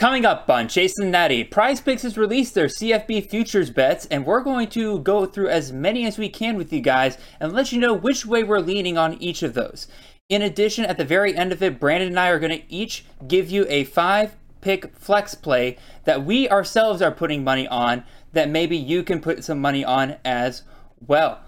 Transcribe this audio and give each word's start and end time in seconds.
Coming 0.00 0.24
up 0.24 0.48
on 0.48 0.66
Chasing 0.66 1.10
Natty, 1.10 1.44
Prize 1.44 1.78
Picks 1.78 2.04
has 2.04 2.16
released 2.16 2.54
their 2.54 2.68
CFB 2.68 3.28
futures 3.28 3.68
bets, 3.68 4.06
and 4.06 4.24
we're 4.24 4.40
going 4.40 4.66
to 4.70 5.00
go 5.00 5.26
through 5.26 5.50
as 5.50 5.74
many 5.74 6.06
as 6.06 6.16
we 6.16 6.30
can 6.30 6.56
with 6.56 6.72
you 6.72 6.80
guys 6.80 7.18
and 7.38 7.52
let 7.52 7.70
you 7.70 7.78
know 7.78 7.92
which 7.92 8.24
way 8.24 8.42
we're 8.42 8.60
leaning 8.60 8.96
on 8.96 9.22
each 9.22 9.42
of 9.42 9.52
those. 9.52 9.88
In 10.30 10.40
addition, 10.40 10.86
at 10.86 10.96
the 10.96 11.04
very 11.04 11.36
end 11.36 11.52
of 11.52 11.62
it, 11.62 11.78
Brandon 11.78 12.08
and 12.08 12.18
I 12.18 12.30
are 12.30 12.38
going 12.38 12.58
to 12.58 12.72
each 12.72 13.04
give 13.28 13.50
you 13.50 13.66
a 13.68 13.84
five 13.84 14.36
pick 14.62 14.96
flex 14.96 15.34
play 15.34 15.76
that 16.04 16.24
we 16.24 16.48
ourselves 16.48 17.02
are 17.02 17.12
putting 17.12 17.44
money 17.44 17.68
on 17.68 18.02
that 18.32 18.48
maybe 18.48 18.78
you 18.78 19.02
can 19.02 19.20
put 19.20 19.44
some 19.44 19.60
money 19.60 19.84
on 19.84 20.16
as 20.24 20.62
well. 21.06 21.42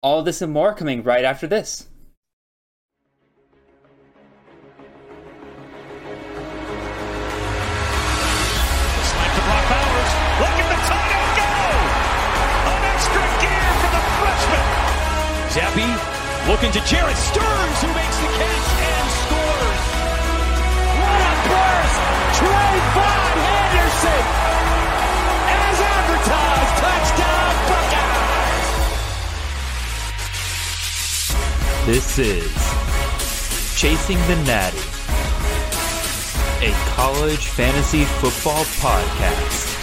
All 0.00 0.22
this 0.22 0.40
and 0.40 0.52
more 0.52 0.72
coming 0.72 1.02
right 1.02 1.24
after 1.24 1.48
this. 1.48 1.88
Zappe 15.56 15.88
looking 16.48 16.70
to 16.70 16.80
Jerreth 16.80 17.16
Sterns, 17.16 17.80
who 17.80 17.88
makes 17.94 18.18
the 18.18 18.28
catch 18.36 18.68
and 18.76 19.08
scores. 19.24 19.84
What 21.00 21.16
a 21.16 21.34
burst! 21.48 21.96
TreVeyon 22.36 23.36
Henderson, 23.48 24.24
as 25.48 25.80
advertised, 25.96 26.74
touchdown 26.84 27.54
Buckeyes. 27.72 28.68
This 31.86 32.18
is 32.18 32.52
Chasing 33.80 34.20
the 34.28 34.36
Natty, 34.44 34.84
a 36.60 36.70
college 36.96 37.46
fantasy 37.46 38.04
football 38.04 38.64
podcast. 38.84 39.75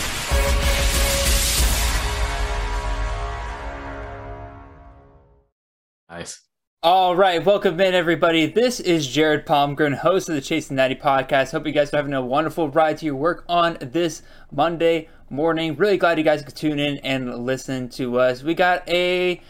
Nice. 6.14 6.42
All 6.84 7.16
right, 7.16 7.44
welcome 7.44 7.80
in 7.82 7.96
everybody. 7.96 8.46
This 8.46 8.80
is 8.80 9.08
Jared 9.08 9.48
Palmgren, 9.48 9.96
host 9.96 10.30
of 10.30 10.36
the 10.36 10.42
Chase 10.42 10.66
Chasing 10.66 10.76
Natty 10.76 10.94
podcast. 10.94 11.50
Hope 11.50 11.66
you 11.66 11.72
guys 11.72 11.92
are 11.92 11.98
having 11.98 12.14
a 12.14 12.24
wonderful 12.24 12.70
ride 12.70 13.00
to 13.00 13.06
your 13.08 13.16
work 13.16 13.44
on 13.50 13.80
this 13.82 14.22
Monday 14.52 15.10
morning. 15.32 15.76
Really 15.76 15.98
glad 15.98 16.20
you 16.20 16.24
guys 16.24 16.44
could 16.44 16.56
tune 16.56 16.78
in 16.78 16.98
and 16.98 17.44
listen 17.44 17.90
to 17.90 18.20
us. 18.20 18.44
We 18.44 18.54
got 18.54 18.88
a 18.88 19.42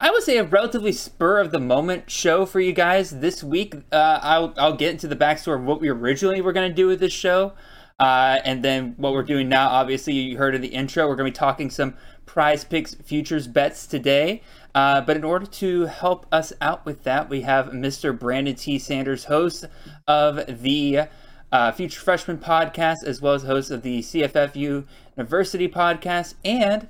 I 0.00 0.10
would 0.10 0.22
say 0.22 0.38
a 0.38 0.44
relatively 0.44 0.92
spur 0.92 1.38
of 1.38 1.50
the 1.50 1.60
moment 1.60 2.10
show 2.10 2.46
for 2.46 2.60
you 2.60 2.72
guys 2.72 3.10
this 3.10 3.44
week. 3.44 3.74
Uh, 3.92 4.18
I'll 4.22 4.54
I'll 4.56 4.76
get 4.76 4.92
into 4.92 5.08
the 5.08 5.16
backstory 5.16 5.56
of 5.56 5.64
what 5.64 5.82
we 5.82 5.90
originally 5.90 6.40
were 6.40 6.54
going 6.54 6.70
to 6.70 6.74
do 6.74 6.86
with 6.86 7.00
this 7.00 7.12
show, 7.12 7.52
uh, 8.00 8.38
and 8.42 8.64
then 8.64 8.94
what 8.96 9.12
we're 9.12 9.22
doing 9.22 9.50
now. 9.50 9.68
Obviously, 9.68 10.14
you 10.14 10.38
heard 10.38 10.54
in 10.54 10.62
the 10.62 10.68
intro. 10.68 11.06
We're 11.06 11.16
going 11.16 11.30
to 11.30 11.38
be 11.38 11.38
talking 11.38 11.68
some 11.68 11.94
Prize 12.24 12.64
Picks 12.64 12.94
futures 12.94 13.46
bets 13.46 13.86
today. 13.86 14.42
Uh, 14.76 15.00
but 15.00 15.16
in 15.16 15.24
order 15.24 15.46
to 15.46 15.86
help 15.86 16.26
us 16.30 16.52
out 16.60 16.84
with 16.84 17.02
that, 17.04 17.30
we 17.30 17.40
have 17.40 17.68
Mr. 17.68 18.16
Brandon 18.16 18.54
T. 18.54 18.78
Sanders, 18.78 19.24
host 19.24 19.64
of 20.06 20.62
the 20.62 21.00
uh, 21.50 21.72
Future 21.72 21.98
Freshman 21.98 22.36
podcast, 22.36 23.02
as 23.02 23.22
well 23.22 23.32
as 23.32 23.44
host 23.44 23.70
of 23.70 23.80
the 23.80 24.00
CFFU 24.00 24.84
University 25.16 25.66
podcast, 25.66 26.34
and 26.44 26.88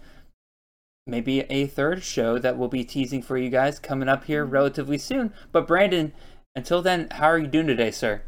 maybe 1.07 1.43
a 1.43 1.69
third 1.69 2.03
show 2.03 2.41
that 2.41 2.59
we'll 2.59 2.67
be 2.67 2.83
teasing 2.83 3.23
for 3.23 3.39
you 3.39 3.51
guys 3.51 3.79
coming 3.79 4.09
up 4.09 4.25
here 4.25 4.45
relatively 4.45 4.99
soon. 4.99 5.33
But 5.53 5.69
Brandon, 5.69 6.13
until 6.57 6.83
then, 6.83 7.07
how 7.13 7.27
are 7.27 7.39
you 7.39 7.47
doing 7.47 7.69
today, 7.69 7.93
sir? 7.93 8.23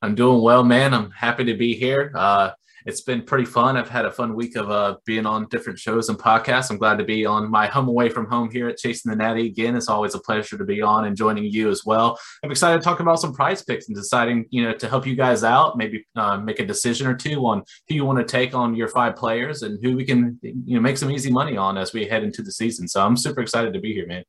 I'm 0.00 0.14
doing 0.14 0.40
well, 0.40 0.64
man. 0.64 0.94
I'm 0.94 1.10
happy 1.10 1.44
to 1.44 1.54
be 1.54 1.74
here. 1.74 2.12
Uh, 2.14 2.52
it's 2.86 3.00
been 3.00 3.22
pretty 3.22 3.44
fun. 3.44 3.76
I've 3.76 3.88
had 3.88 4.04
a 4.04 4.10
fun 4.12 4.34
week 4.36 4.56
of 4.56 4.70
uh, 4.70 4.96
being 5.04 5.26
on 5.26 5.48
different 5.48 5.76
shows 5.78 6.08
and 6.08 6.16
podcasts. 6.16 6.70
I'm 6.70 6.78
glad 6.78 6.98
to 6.98 7.04
be 7.04 7.26
on 7.26 7.50
my 7.50 7.66
home 7.66 7.88
away 7.88 8.08
from 8.08 8.26
home 8.26 8.48
here 8.48 8.68
at 8.68 8.78
Chasing 8.78 9.10
the 9.10 9.16
Natty 9.16 9.46
again. 9.46 9.74
It's 9.74 9.88
always 9.88 10.14
a 10.14 10.20
pleasure 10.20 10.56
to 10.56 10.64
be 10.64 10.80
on 10.80 11.06
and 11.06 11.16
joining 11.16 11.44
you 11.44 11.68
as 11.68 11.82
well. 11.84 12.16
I'm 12.44 12.50
excited 12.52 12.78
to 12.78 12.84
talk 12.84 13.00
about 13.00 13.20
some 13.20 13.34
prize 13.34 13.62
picks 13.62 13.88
and 13.88 13.96
deciding, 13.96 14.46
you 14.50 14.62
know, 14.62 14.72
to 14.72 14.88
help 14.88 15.04
you 15.04 15.16
guys 15.16 15.42
out, 15.42 15.76
maybe 15.76 16.06
uh, 16.14 16.38
make 16.38 16.60
a 16.60 16.64
decision 16.64 17.08
or 17.08 17.14
two 17.14 17.44
on 17.44 17.64
who 17.88 17.96
you 17.96 18.04
want 18.04 18.18
to 18.18 18.24
take 18.24 18.54
on 18.54 18.76
your 18.76 18.88
five 18.88 19.16
players 19.16 19.62
and 19.62 19.84
who 19.84 19.96
we 19.96 20.04
can, 20.04 20.38
you 20.42 20.76
know, 20.76 20.80
make 20.80 20.96
some 20.96 21.10
easy 21.10 21.30
money 21.30 21.56
on 21.56 21.76
as 21.76 21.92
we 21.92 22.06
head 22.06 22.22
into 22.22 22.40
the 22.40 22.52
season. 22.52 22.86
So 22.86 23.04
I'm 23.04 23.16
super 23.16 23.40
excited 23.40 23.72
to 23.74 23.80
be 23.80 23.92
here, 23.92 24.06
man. 24.06 24.22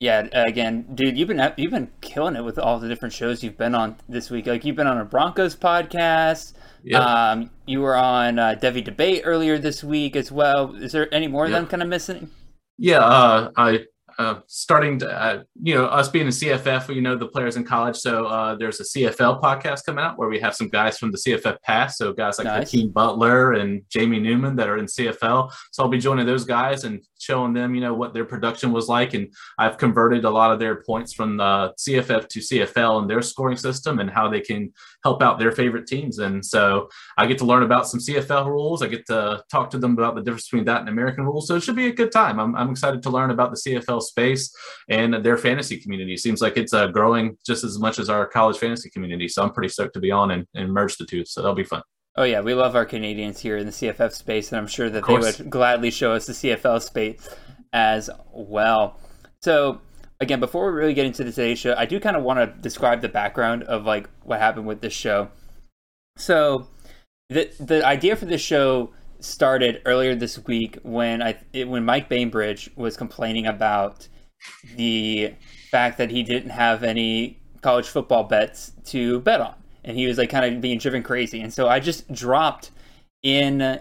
Yeah, 0.00 0.28
again, 0.32 0.86
dude, 0.94 1.18
you've 1.18 1.26
been 1.26 1.52
you've 1.56 1.72
been 1.72 1.90
killing 2.00 2.36
it 2.36 2.44
with 2.44 2.56
all 2.56 2.78
the 2.78 2.86
different 2.88 3.12
shows 3.12 3.42
you've 3.42 3.58
been 3.58 3.74
on 3.74 3.96
this 4.08 4.30
week. 4.30 4.46
Like 4.46 4.64
you've 4.64 4.76
been 4.76 4.86
on 4.86 4.98
a 4.98 5.04
Broncos 5.04 5.56
podcast. 5.56 6.52
Yep. 6.84 7.02
Um, 7.02 7.50
you 7.66 7.80
were 7.80 7.96
on 7.96 8.38
uh, 8.38 8.54
Devy 8.62 8.84
Debate 8.84 9.22
earlier 9.24 9.58
this 9.58 9.82
week 9.82 10.14
as 10.14 10.30
well. 10.30 10.76
Is 10.76 10.92
there 10.92 11.12
any 11.12 11.26
more 11.26 11.46
yep. 11.46 11.56
of 11.56 11.62
them 11.62 11.66
kind 11.70 11.82
of 11.82 11.88
missing? 11.88 12.30
Yeah, 12.76 13.00
uh, 13.00 13.50
I 13.56 13.80
uh, 14.18 14.40
starting 14.48 14.98
to, 14.98 15.08
uh, 15.08 15.42
you 15.62 15.74
know, 15.74 15.86
us 15.86 16.08
being 16.08 16.26
a 16.26 16.30
CFF, 16.30 16.92
you 16.92 17.00
know, 17.00 17.16
the 17.16 17.28
players 17.28 17.56
in 17.56 17.64
college. 17.64 17.96
So 17.96 18.26
uh, 18.26 18.56
there's 18.56 18.80
a 18.80 18.82
CFL 18.82 19.40
podcast 19.40 19.84
coming 19.84 20.04
out 20.04 20.18
where 20.18 20.28
we 20.28 20.40
have 20.40 20.56
some 20.56 20.68
guys 20.68 20.98
from 20.98 21.12
the 21.12 21.18
CFF 21.18 21.62
past. 21.62 21.98
So 21.98 22.12
guys 22.12 22.38
like 22.38 22.46
nice. 22.46 22.72
Hakeem 22.72 22.90
Butler 22.90 23.52
and 23.52 23.82
Jamie 23.88 24.18
Newman 24.18 24.56
that 24.56 24.68
are 24.68 24.76
in 24.76 24.86
CFL. 24.86 25.52
So 25.70 25.84
I'll 25.84 25.88
be 25.88 25.98
joining 25.98 26.26
those 26.26 26.44
guys 26.44 26.82
and 26.82 27.00
showing 27.18 27.52
them, 27.52 27.74
you 27.74 27.80
know, 27.80 27.94
what 27.94 28.14
their 28.14 28.24
production 28.24 28.72
was 28.72 28.88
like. 28.88 29.14
And 29.14 29.32
I've 29.58 29.78
converted 29.78 30.24
a 30.24 30.30
lot 30.30 30.52
of 30.52 30.58
their 30.58 30.82
points 30.82 31.12
from 31.12 31.36
the 31.36 31.74
CFF 31.78 32.28
to 32.28 32.40
CFL 32.40 33.00
and 33.00 33.10
their 33.10 33.22
scoring 33.22 33.56
system 33.56 33.98
and 33.98 34.10
how 34.10 34.28
they 34.28 34.40
can 34.40 34.72
help 35.04 35.22
out 35.22 35.38
their 35.38 35.52
favorite 35.52 35.86
teams. 35.86 36.18
And 36.18 36.44
so 36.44 36.88
I 37.16 37.26
get 37.26 37.38
to 37.38 37.44
learn 37.44 37.62
about 37.62 37.88
some 37.88 38.00
CFL 38.00 38.46
rules. 38.46 38.82
I 38.82 38.88
get 38.88 39.06
to 39.06 39.42
talk 39.50 39.70
to 39.70 39.78
them 39.78 39.92
about 39.92 40.14
the 40.14 40.22
difference 40.22 40.48
between 40.48 40.64
that 40.66 40.80
and 40.80 40.88
American 40.88 41.24
rules. 41.24 41.48
So 41.48 41.56
it 41.56 41.62
should 41.62 41.76
be 41.76 41.88
a 41.88 41.92
good 41.92 42.12
time. 42.12 42.38
I'm, 42.38 42.54
I'm 42.54 42.70
excited 42.70 43.02
to 43.02 43.10
learn 43.10 43.30
about 43.30 43.50
the 43.50 43.56
CFL 43.56 44.02
space 44.02 44.54
and 44.88 45.14
their 45.24 45.36
fantasy 45.36 45.78
community. 45.78 46.14
It 46.14 46.20
seems 46.20 46.40
like 46.40 46.56
it's 46.56 46.72
uh, 46.72 46.88
growing 46.88 47.36
just 47.46 47.64
as 47.64 47.78
much 47.78 47.98
as 47.98 48.08
our 48.08 48.26
college 48.26 48.58
fantasy 48.58 48.90
community. 48.90 49.28
So 49.28 49.42
I'm 49.42 49.52
pretty 49.52 49.68
stoked 49.68 49.94
to 49.94 50.00
be 50.00 50.10
on 50.10 50.30
and, 50.30 50.46
and 50.54 50.72
merge 50.72 50.96
the 50.96 51.06
two. 51.06 51.24
So 51.24 51.42
that'll 51.42 51.54
be 51.54 51.64
fun. 51.64 51.82
Oh 52.18 52.24
yeah, 52.24 52.40
we 52.40 52.52
love 52.52 52.74
our 52.74 52.84
Canadians 52.84 53.38
here 53.38 53.56
in 53.58 53.66
the 53.66 53.70
CFF 53.70 54.12
space, 54.12 54.50
and 54.50 54.58
I'm 54.58 54.66
sure 54.66 54.90
that 54.90 55.06
they 55.06 55.16
would 55.16 55.48
gladly 55.48 55.92
show 55.92 56.14
us 56.14 56.26
the 56.26 56.32
CFL 56.32 56.82
space 56.82 57.28
as 57.72 58.10
well. 58.32 58.98
So 59.40 59.80
again, 60.18 60.40
before 60.40 60.66
we 60.66 60.76
really 60.76 60.94
get 60.94 61.06
into 61.06 61.22
today's 61.22 61.60
show, 61.60 61.76
I 61.78 61.86
do 61.86 62.00
kind 62.00 62.16
of 62.16 62.24
want 62.24 62.40
to 62.40 62.60
describe 62.60 63.02
the 63.02 63.08
background 63.08 63.62
of 63.62 63.86
like 63.86 64.10
what 64.24 64.40
happened 64.40 64.66
with 64.66 64.80
this 64.80 64.92
show. 64.92 65.28
So 66.16 66.66
the 67.28 67.52
the 67.60 67.86
idea 67.86 68.16
for 68.16 68.24
this 68.24 68.40
show 68.40 68.90
started 69.20 69.80
earlier 69.84 70.16
this 70.16 70.44
week 70.44 70.76
when 70.82 71.22
I 71.22 71.38
it, 71.52 71.68
when 71.68 71.84
Mike 71.84 72.08
Bainbridge 72.08 72.68
was 72.74 72.96
complaining 72.96 73.46
about 73.46 74.08
the 74.74 75.34
fact 75.70 75.98
that 75.98 76.10
he 76.10 76.24
didn't 76.24 76.50
have 76.50 76.82
any 76.82 77.40
college 77.62 77.86
football 77.86 78.24
bets 78.24 78.72
to 78.86 79.20
bet 79.20 79.40
on, 79.40 79.54
and 79.88 79.96
he 79.96 80.06
was 80.06 80.18
like 80.18 80.28
kind 80.28 80.54
of 80.54 80.60
being 80.60 80.78
driven 80.78 81.02
crazy. 81.02 81.40
And 81.40 81.52
so 81.52 81.66
I 81.66 81.80
just 81.80 82.12
dropped 82.12 82.70
in 83.22 83.80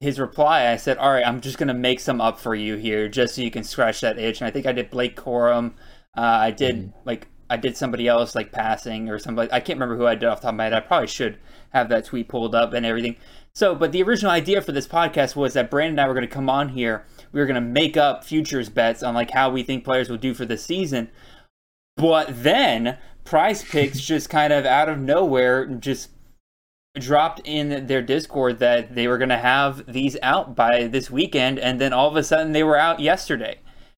his 0.00 0.18
reply. 0.18 0.66
I 0.66 0.76
said, 0.76 0.98
"All 0.98 1.12
right, 1.12 1.26
I'm 1.26 1.40
just 1.40 1.58
gonna 1.58 1.74
make 1.74 2.00
some 2.00 2.20
up 2.20 2.38
for 2.38 2.54
you 2.54 2.76
here, 2.76 3.08
just 3.08 3.36
so 3.36 3.42
you 3.42 3.50
can 3.50 3.62
scratch 3.62 4.00
that 4.00 4.18
itch." 4.18 4.40
And 4.40 4.48
I 4.48 4.50
think 4.50 4.66
I 4.66 4.72
did 4.72 4.90
Blake 4.90 5.16
Corum. 5.16 5.74
Uh, 6.16 6.20
I 6.20 6.50
did 6.50 6.76
mm. 6.76 6.92
like 7.04 7.28
I 7.48 7.56
did 7.56 7.76
somebody 7.76 8.08
else 8.08 8.34
like 8.34 8.50
passing 8.50 9.08
or 9.08 9.18
somebody. 9.20 9.50
I 9.52 9.60
can't 9.60 9.78
remember 9.78 9.96
who 9.96 10.06
I 10.06 10.16
did 10.16 10.28
off 10.28 10.40
the 10.40 10.46
top 10.46 10.54
of 10.54 10.56
my 10.56 10.64
head. 10.64 10.72
I 10.74 10.80
probably 10.80 11.06
should 11.06 11.38
have 11.70 11.88
that 11.88 12.04
tweet 12.04 12.28
pulled 12.28 12.54
up 12.54 12.72
and 12.72 12.84
everything. 12.84 13.16
So, 13.54 13.74
but 13.74 13.92
the 13.92 14.02
original 14.02 14.32
idea 14.32 14.60
for 14.60 14.72
this 14.72 14.88
podcast 14.88 15.36
was 15.36 15.54
that 15.54 15.70
Brandon 15.70 15.94
and 15.94 16.00
I 16.00 16.08
were 16.08 16.14
going 16.14 16.26
to 16.26 16.32
come 16.32 16.50
on 16.50 16.70
here. 16.70 17.04
We 17.32 17.40
were 17.40 17.46
going 17.46 17.54
to 17.54 17.60
make 17.60 17.96
up 17.96 18.24
futures 18.24 18.68
bets 18.68 19.02
on 19.02 19.14
like 19.14 19.30
how 19.30 19.50
we 19.50 19.62
think 19.62 19.84
players 19.84 20.10
will 20.10 20.16
do 20.16 20.34
for 20.34 20.44
the 20.44 20.56
season. 20.56 21.10
But 21.96 22.42
then 22.42 22.98
Prize 23.28 23.62
Picks 23.62 24.00
just 24.00 24.30
kind 24.30 24.54
of 24.54 24.64
out 24.64 24.88
of 24.88 24.98
nowhere 24.98 25.66
just 25.66 26.08
dropped 26.98 27.42
in 27.44 27.86
their 27.86 28.00
Discord 28.00 28.58
that 28.60 28.94
they 28.94 29.06
were 29.06 29.18
going 29.18 29.28
to 29.28 29.36
have 29.36 29.84
these 29.92 30.16
out 30.22 30.56
by 30.56 30.86
this 30.86 31.10
weekend, 31.10 31.58
and 31.58 31.78
then 31.78 31.92
all 31.92 32.08
of 32.08 32.16
a 32.16 32.24
sudden 32.24 32.52
they 32.52 32.62
were 32.62 32.78
out 32.78 33.00
yesterday. 33.00 33.58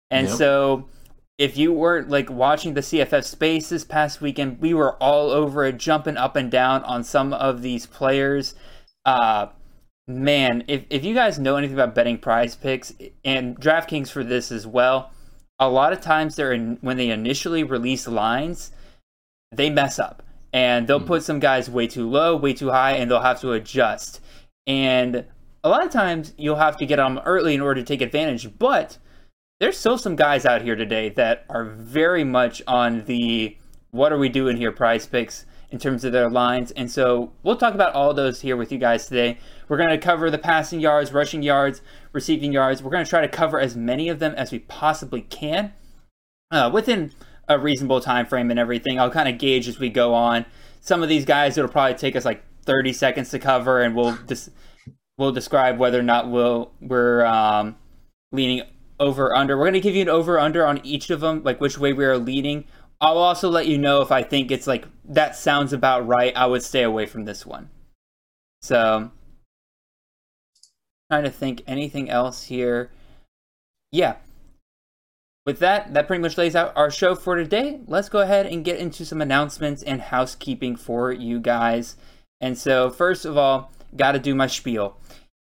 And 0.09 0.27
yep. 0.27 0.35
so, 0.35 0.89
if 1.37 1.57
you 1.57 1.71
weren't 1.71 2.09
like 2.09 2.31
watching 2.31 2.73
the 2.73 2.81
CFF 2.81 3.23
space 3.23 3.69
this 3.69 3.85
past 3.85 4.19
weekend, 4.19 4.59
we 4.59 4.73
were 4.73 4.95
all 4.95 5.29
over 5.29 5.63
it, 5.63 5.77
jumping 5.77 6.17
up 6.17 6.35
and 6.35 6.49
down 6.49 6.83
on 6.83 7.03
some 7.03 7.31
of 7.31 7.61
these 7.61 7.85
players. 7.85 8.55
Uh, 9.05 9.49
man, 10.07 10.63
if, 10.67 10.85
if 10.89 11.05
you 11.05 11.13
guys 11.13 11.37
know 11.37 11.55
anything 11.55 11.75
about 11.75 11.93
betting 11.93 12.17
prize 12.17 12.55
picks 12.55 12.93
and 13.23 13.61
DraftKings 13.61 14.09
for 14.09 14.23
this 14.23 14.51
as 14.51 14.65
well, 14.65 15.11
a 15.59 15.69
lot 15.69 15.93
of 15.93 16.01
times 16.01 16.35
they're 16.35 16.51
in, 16.51 16.79
when 16.81 16.97
they 16.97 17.11
initially 17.11 17.63
release 17.63 18.07
lines, 18.07 18.71
they 19.51 19.69
mess 19.69 19.99
up 19.99 20.23
and 20.53 20.87
they'll 20.87 20.99
mm 20.99 21.07
put 21.07 21.23
some 21.23 21.39
guys 21.39 21.69
way 21.69 21.87
too 21.87 22.09
low, 22.09 22.35
way 22.35 22.53
too 22.53 22.69
high, 22.69 22.93
and 22.93 23.09
they'll 23.09 23.21
have 23.21 23.41
to 23.41 23.51
adjust. 23.51 24.21
And 24.67 25.25
a 25.63 25.69
lot 25.69 25.85
of 25.85 25.91
times 25.91 26.33
you'll 26.37 26.55
have 26.55 26.77
to 26.77 26.85
get 26.85 26.97
them 26.97 27.19
early 27.25 27.53
in 27.53 27.61
order 27.61 27.81
to 27.81 27.85
take 27.85 28.01
advantage, 28.01 28.57
but 28.57 28.97
there's 29.59 29.77
still 29.77 29.97
some 29.97 30.15
guys 30.15 30.45
out 30.45 30.61
here 30.61 30.75
today 30.75 31.09
that 31.09 31.45
are 31.49 31.65
very 31.65 32.23
much 32.23 32.61
on 32.67 33.03
the 33.05 33.57
what 33.91 34.13
are 34.13 34.17
we 34.17 34.29
doing 34.29 34.55
here 34.55 34.71
prize 34.71 35.05
picks 35.05 35.45
in 35.71 35.79
terms 35.79 36.03
of 36.03 36.11
their 36.11 36.29
lines. 36.29 36.71
And 36.71 36.89
so 36.89 37.31
we'll 37.43 37.57
talk 37.57 37.73
about 37.73 37.93
all 37.93 38.13
those 38.13 38.41
here 38.41 38.55
with 38.55 38.71
you 38.71 38.77
guys 38.77 39.07
today. 39.07 39.37
We're 39.67 39.77
going 39.77 39.89
to 39.89 39.97
cover 39.97 40.31
the 40.31 40.37
passing 40.37 40.79
yards, 40.79 41.11
rushing 41.11 41.43
yards, 41.43 41.81
receiving 42.13 42.53
yards. 42.53 42.81
We're 42.81 42.91
going 42.91 43.03
to 43.03 43.09
try 43.09 43.21
to 43.21 43.27
cover 43.27 43.59
as 43.59 43.75
many 43.75 44.09
of 44.09 44.19
them 44.19 44.33
as 44.35 44.51
we 44.51 44.59
possibly 44.59 45.21
can 45.21 45.73
uh, 46.51 46.69
within 46.73 47.11
a 47.49 47.57
reasonable 47.59 47.99
time 47.99 48.25
frame 48.25 48.51
and 48.51 48.59
everything. 48.59 48.99
I'll 48.99 49.09
kind 49.09 49.27
of 49.27 49.37
gauge 49.37 49.67
as 49.67 49.79
we 49.79 49.89
go 49.89 50.13
on. 50.13 50.45
Some 50.79 51.03
of 51.03 51.09
these 51.09 51.25
guys 51.25 51.57
it'll 51.57 51.69
probably 51.69 51.97
take 51.97 52.15
us 52.15 52.23
like 52.23 52.43
30 52.63 52.93
seconds 52.93 53.31
to 53.31 53.39
cover, 53.39 53.81
and 53.81 53.95
we'll 53.95 54.15
dis- 54.27 54.51
we'll 55.17 55.31
describe 55.31 55.79
whether 55.79 55.99
or 55.99 56.03
not 56.03 56.29
we'll 56.29 56.71
we're 56.79 57.25
um, 57.25 57.75
leaning 58.31 58.65
over 58.99 59.35
under. 59.35 59.57
We're 59.57 59.71
to 59.71 59.79
give 59.79 59.95
you 59.95 60.03
an 60.03 60.09
over 60.09 60.39
under 60.39 60.65
on 60.65 60.79
each 60.85 61.09
of 61.09 61.19
them, 61.19 61.43
like 61.43 61.59
which 61.59 61.77
way 61.77 61.91
we 61.91 62.05
are 62.05 62.17
leaning. 62.17 62.65
I'll 63.01 63.17
also 63.17 63.49
let 63.49 63.67
you 63.67 63.77
know 63.77 64.01
if 64.01 64.11
I 64.11 64.23
think 64.23 64.51
it's 64.51 64.67
like 64.67 64.85
that 65.05 65.35
sounds 65.35 65.73
about 65.73 66.05
right. 66.07 66.35
I 66.35 66.45
would 66.45 66.63
stay 66.63 66.83
away 66.83 67.05
from 67.05 67.25
this 67.25 67.45
one. 67.45 67.69
So, 68.61 69.11
trying 71.09 71.23
to 71.23 71.31
think 71.31 71.63
anything 71.65 72.09
else 72.09 72.43
here. 72.43 72.91
Yeah. 73.91 74.15
With 75.45 75.59
that, 75.59 75.93
that 75.93 76.07
pretty 76.07 76.21
much 76.21 76.37
lays 76.37 76.55
out 76.55 76.73
our 76.75 76.91
show 76.91 77.15
for 77.15 77.35
today. 77.35 77.79
Let's 77.87 78.09
go 78.09 78.19
ahead 78.19 78.45
and 78.45 78.63
get 78.63 78.79
into 78.79 79.05
some 79.05 79.21
announcements 79.21 79.81
and 79.83 80.01
housekeeping 80.01 80.75
for 80.75 81.11
you 81.11 81.39
guys. 81.39 81.95
And 82.41 82.57
so, 82.57 82.89
first 82.89 83.25
of 83.25 83.37
all, 83.37 83.71
got 83.95 84.11
to 84.11 84.19
do 84.19 84.35
my 84.35 84.47
spiel. 84.47 84.97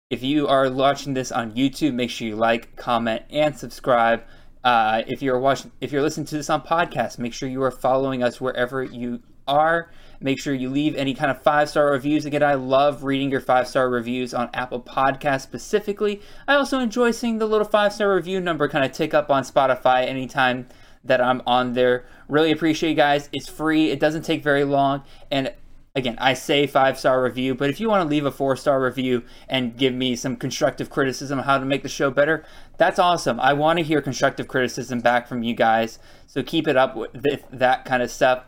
If 0.10 0.24
you 0.24 0.48
are 0.48 0.70
watching 0.72 1.14
this 1.14 1.32
on 1.32 1.54
YouTube, 1.54 1.94
make 1.94 2.10
sure 2.10 2.28
you 2.28 2.36
like, 2.36 2.76
comment, 2.76 3.24
and 3.30 3.56
subscribe. 3.58 4.24
Uh, 4.64 5.04
if 5.08 5.22
you're 5.22 5.40
watching, 5.40 5.72
if 5.82 5.92
you're 5.92 6.02
listening 6.02 6.26
to 6.28 6.36
this 6.36 6.50
on 6.50 6.62
podcast, 6.62 7.18
make 7.18 7.34
sure 7.34 7.48
you 7.48 7.64
are 7.64 7.72
following 7.72 8.22
us 8.24 8.42
wherever 8.42 8.84
you 8.84 9.22
are. 9.48 9.92
Make 10.22 10.40
sure 10.40 10.54
you 10.54 10.70
leave 10.70 10.96
any 10.96 11.14
kind 11.16 11.32
of 11.32 11.42
five 11.42 11.68
star 11.68 11.92
reviews. 11.92 12.26
Again, 12.26 12.44
I 12.44 12.54
love 12.54 13.04
reading 13.04 13.32
your 13.32 13.42
five 13.42 13.68
star 13.68 13.90
reviews 13.90 14.34
on 14.34 14.50
Apple 14.54 14.80
Podcasts 14.80 15.42
specifically. 15.42 16.22
I 16.48 16.56
also 16.56 16.80
enjoy 16.80 17.12
seeing 17.12 17.40
the 17.40 17.48
little 17.48 17.68
five 17.68 17.92
star 17.92 18.16
review 18.16 18.40
number 18.40 18.70
kind 18.70 18.86
of 18.86 18.92
tick 18.92 19.14
up 19.14 19.32
on 19.32 19.44
Spotify 19.44 20.06
anytime 20.06 20.68
that 21.04 21.22
I'm 21.22 21.42
on 21.48 21.74
there. 21.74 22.06
Really 22.28 22.52
appreciate 22.52 22.92
you 22.92 22.96
guys. 22.96 23.30
It's 23.34 23.50
free. 23.50 23.90
It 23.90 24.00
doesn't 24.00 24.22
take 24.22 24.44
very 24.44 24.64
long, 24.64 25.04
and 25.32 25.52
again, 25.96 26.16
I 26.20 26.34
say 26.34 26.68
five 26.68 26.98
star 27.00 27.24
review, 27.24 27.56
but 27.56 27.70
if 27.70 27.80
you 27.80 27.90
want 27.90 28.04
to 28.04 28.08
leave 28.08 28.26
a 28.26 28.32
four 28.32 28.56
star 28.56 28.82
review 28.82 29.24
and 29.50 29.78
give 29.78 29.94
me 29.94 30.16
some 30.16 30.36
constructive 30.36 30.90
criticism 30.90 31.40
on 31.40 31.46
how 31.46 31.58
to 31.58 31.66
make 31.66 31.84
the 31.84 31.90
show 31.90 32.12
better, 32.12 32.46
that's 32.78 33.00
awesome. 33.00 33.40
I 33.40 33.54
want 33.54 33.80
to 33.80 33.84
hear 33.84 34.02
constructive 34.02 34.48
criticism 34.48 35.00
back 35.00 35.28
from 35.28 35.44
you 35.44 35.54
guys. 35.54 36.00
So 36.28 36.44
keep 36.44 36.68
it 36.68 36.78
up 36.78 36.96
with 36.96 37.46
that 37.52 37.86
kind 37.86 38.02
of 38.02 38.12
stuff. 38.12 38.46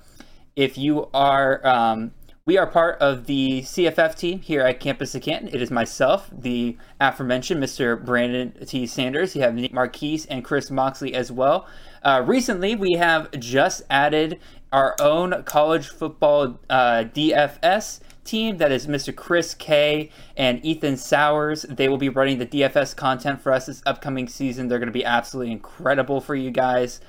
If 0.55 0.77
you 0.77 1.09
are, 1.15 1.65
um, 1.65 2.11
we 2.45 2.57
are 2.57 2.67
part 2.67 2.99
of 2.99 3.25
the 3.25 3.61
CFF 3.61 4.15
team 4.15 4.39
here 4.39 4.61
at 4.61 4.79
Campus 4.79 5.15
of 5.15 5.23
Canton. 5.23 5.49
It 5.51 5.61
is 5.61 5.71
myself, 5.71 6.29
the 6.31 6.77
aforementioned 6.99 7.63
Mr. 7.63 8.03
Brandon 8.03 8.53
T. 8.65 8.85
Sanders. 8.85 9.35
You 9.35 9.41
have 9.41 9.55
Nick 9.55 9.73
Marquise 9.73 10.27
and 10.27 10.43
Chris 10.43 10.69
Moxley 10.69 11.15
as 11.15 11.31
well. 11.31 11.67
Uh, 12.03 12.21
recently, 12.25 12.75
we 12.75 12.93
have 12.93 13.31
just 13.39 13.81
added 13.89 14.39
our 14.71 14.95
own 14.99 15.43
college 15.43 15.87
football 15.87 16.59
uh, 16.69 17.05
DFS 17.05 18.01
team 18.23 18.57
that 18.57 18.71
is 18.71 18.87
Mr. 18.87 19.15
Chris 19.15 19.53
K 19.55 20.09
and 20.37 20.63
Ethan 20.63 20.97
Sowers. 20.97 21.63
They 21.63 21.89
will 21.89 21.97
be 21.97 22.09
running 22.09 22.37
the 22.37 22.45
DFS 22.45 22.95
content 22.95 23.41
for 23.41 23.51
us 23.51 23.65
this 23.65 23.81
upcoming 23.85 24.27
season. 24.27 24.67
They're 24.67 24.79
going 24.79 24.87
to 24.87 24.93
be 24.93 25.05
absolutely 25.05 25.51
incredible 25.51 26.21
for 26.21 26.35
you 26.35 26.51
guys. 26.51 27.01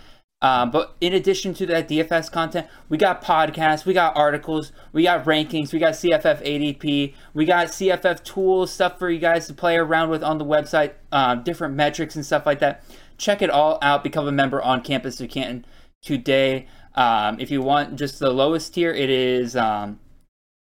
Um, 0.43 0.71
but 0.71 0.95
in 1.01 1.15
addition 1.15 1.55
to 1.55 1.67
that 1.67 1.89
DFS 1.89 2.31
content, 2.31 2.67
we 2.91 2.99
got 2.99 3.25
podcasts, 3.25 3.87
we 3.87 3.95
got 3.95 4.15
articles, 4.15 4.73
we 4.93 5.05
got 5.05 5.25
rankings, 5.25 5.73
we 5.73 5.79
got 5.79 5.95
CFF 5.95 6.45
ADP, 6.45 7.15
we 7.33 7.45
got 7.47 7.69
CFF 7.69 8.23
tools, 8.25 8.71
stuff 8.71 8.99
for 8.99 9.09
you 9.09 9.19
guys 9.19 9.47
to 9.47 9.55
play 9.55 9.77
around 9.77 10.11
with 10.11 10.23
on 10.23 10.37
the 10.37 10.45
website, 10.45 10.93
um, 11.13 11.43
different 11.45 11.75
metrics 11.75 12.15
and 12.15 12.27
stuff 12.27 12.45
like 12.45 12.59
that. 12.59 12.85
Check 13.17 13.41
it 13.41 13.49
all 13.49 13.79
out. 13.81 14.05
Become 14.05 14.29
a 14.29 14.33
member 14.33 14.61
on 14.61 14.83
Campus 14.83 15.23
Canton 15.31 15.65
today. 16.03 16.67
Um, 16.95 17.41
if 17.41 17.51
you 17.51 17.63
want 17.63 17.97
just 17.97 18.19
the 18.19 18.31
lowest 18.31 18.75
tier, 18.75 18.93
it 18.93 19.11
is 19.11 19.57
um, 19.57 19.99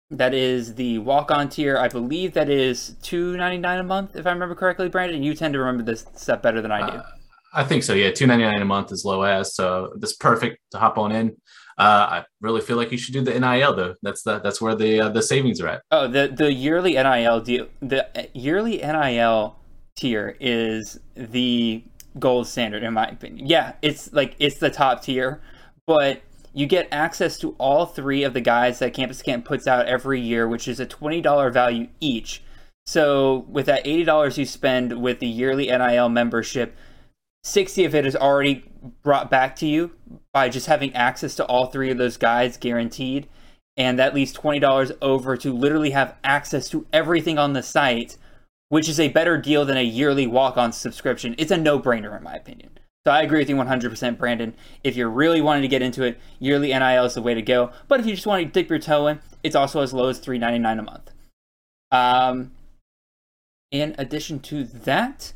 that 0.10 0.34
is 0.34 0.76
the 0.76 1.00
walk-on 1.00 1.50
tier. 1.50 1.78
I 1.78 1.88
believe 1.88 2.34
that 2.34 2.50
is 2.50 2.96
two 3.02 3.36
ninety 3.36 3.58
nine 3.58 3.80
a 3.80 3.84
month, 3.84 4.16
if 4.16 4.26
I 4.26 4.32
remember 4.32 4.56
correctly, 4.56 4.90
Brandon. 4.90 5.22
You 5.22 5.34
tend 5.36 5.54
to 5.54 5.60
remember 5.60 5.84
this 5.84 6.06
stuff 6.16 6.42
better 6.42 6.62
than 6.62 6.72
I 6.72 6.90
do. 6.90 6.98
Uh, 6.98 7.04
I 7.56 7.64
think 7.64 7.84
so. 7.84 7.94
Yeah, 7.94 8.12
two 8.12 8.28
ninety 8.28 8.44
nine 8.44 8.62
a 8.62 8.66
month 8.66 8.92
is 8.92 9.04
low 9.06 9.24
as, 9.24 9.56
so 9.56 9.94
this 9.98 10.16
perfect 10.16 10.58
to 10.72 10.78
hop 10.78 10.98
on 10.98 11.12
in. 11.12 11.36
Uh, 11.78 12.08
I 12.10 12.26
really 12.40 12.62
feel 12.62 12.78
like 12.78 12.92
you 12.92 12.98
should 12.98 13.14
do 13.14 13.22
the 13.22 13.38
NIL 13.38 13.76
though. 13.76 13.96
That's 14.02 14.24
the 14.24 14.40
that's 14.40 14.62
where 14.62 14.76
the 14.76 15.02
uh, 15.02 15.10
the 15.10 15.22
savings 15.22 15.60
are 15.62 15.68
at. 15.68 15.82
Oh, 15.92 16.08
the 16.08 16.28
the 16.28 16.52
yearly 16.52 16.94
NIL 16.94 17.42
deal. 17.42 17.68
The 17.82 18.30
yearly 18.34 18.78
NIL 18.78 19.58
tier 19.96 20.36
is 20.40 21.00
the 21.16 21.84
gold 22.20 22.48
standard 22.48 22.84
in 22.84 22.94
my 22.94 23.08
opinion. 23.08 23.48
Yeah, 23.48 23.74
it's 23.82 24.14
like 24.14 24.36
it's 24.40 24.60
the 24.60 24.70
top 24.70 25.04
tier 25.04 25.42
but 25.86 26.22
you 26.54 26.66
get 26.66 26.88
access 26.92 27.38
to 27.40 27.56
all 27.58 27.86
three 27.86 28.24
of 28.24 28.34
the 28.34 28.42
guys 28.42 28.80
that 28.80 28.94
Campus 28.94 29.22
Camp 29.22 29.46
puts 29.46 29.68
out 29.68 29.88
every 29.88 30.22
year, 30.22 30.48
which 30.48 30.68
is 30.68 30.80
a 30.80 30.86
$20 30.86 31.52
value 31.52 31.88
each. 32.00 32.42
So 32.86 33.46
with 33.50 33.66
that 33.66 33.86
$80 33.86 34.38
you 34.38 34.46
spend 34.46 35.02
with 35.02 35.20
the 35.20 35.28
yearly 35.28 35.68
NIL 35.68 36.10
membership, 36.10 36.76
60 37.46 37.86
of 37.86 37.94
it 37.94 38.08
is 38.08 38.16
already 38.16 38.66
brought 39.04 39.30
back 39.30 39.56
to 39.58 39.68
you 39.68 39.92
by 40.34 40.50
just 40.50 40.66
having 40.66 40.94
access 40.96 41.36
to 41.36 41.46
all 41.46 41.68
three 41.68 41.92
of 41.92 41.98
those 42.00 42.18
guides 42.18 42.58
guaranteed. 42.58 43.28
And 43.78 44.00
that 44.00 44.16
leaves 44.16 44.34
$20 44.34 44.98
over 45.00 45.38
to 45.38 45.54
literally 45.54 45.92
have 45.92 46.16
access 46.24 46.68
to 46.70 46.88
everything 46.92 47.38
on 47.38 47.54
the 47.54 47.62
site, 47.62 48.18
which 48.70 48.90
is 48.90 49.00
a 49.00 49.10
better 49.10 49.38
deal 49.38 49.64
than 49.64 49.78
a 49.78 49.84
yearly 49.84 50.26
walk 50.26 50.58
on 50.58 50.72
subscription. 50.72 51.36
It's 51.38 51.52
a 51.52 51.58
no 51.58 51.80
brainer, 51.80 52.18
in 52.18 52.24
my 52.24 52.34
opinion. 52.34 52.72
So 53.06 53.12
I 53.12 53.22
agree 53.22 53.40
with 53.40 53.50
you 53.50 53.56
100%, 53.58 54.18
Brandon. 54.18 54.56
If 54.84 54.96
you're 54.96 55.10
really 55.10 55.42
wanting 55.42 55.62
to 55.62 55.68
get 55.68 55.84
into 55.84 56.02
it, 56.02 56.20
yearly 56.40 56.70
NIL 56.70 57.06
is 57.06 57.14
the 57.14 57.22
way 57.22 57.36
to 57.36 57.44
go. 57.44 57.72
But 57.88 58.00
if 58.00 58.08
you 58.08 58.16
just 58.16 58.26
want 58.26 58.44
to 58.44 58.52
dip 58.52 58.72
your 58.72 58.80
toe 58.80 59.06
in, 59.06 59.20
it's 59.44 59.56
also 59.56 59.82
as 59.82 59.94
low 59.94 60.10
as 60.10 60.20
$3.99 60.20 60.80
a 60.80 60.82
month. 60.82 61.12
Um, 61.92 62.54
in 63.70 63.94
addition 64.00 64.40
to 64.40 64.64
that, 64.64 65.34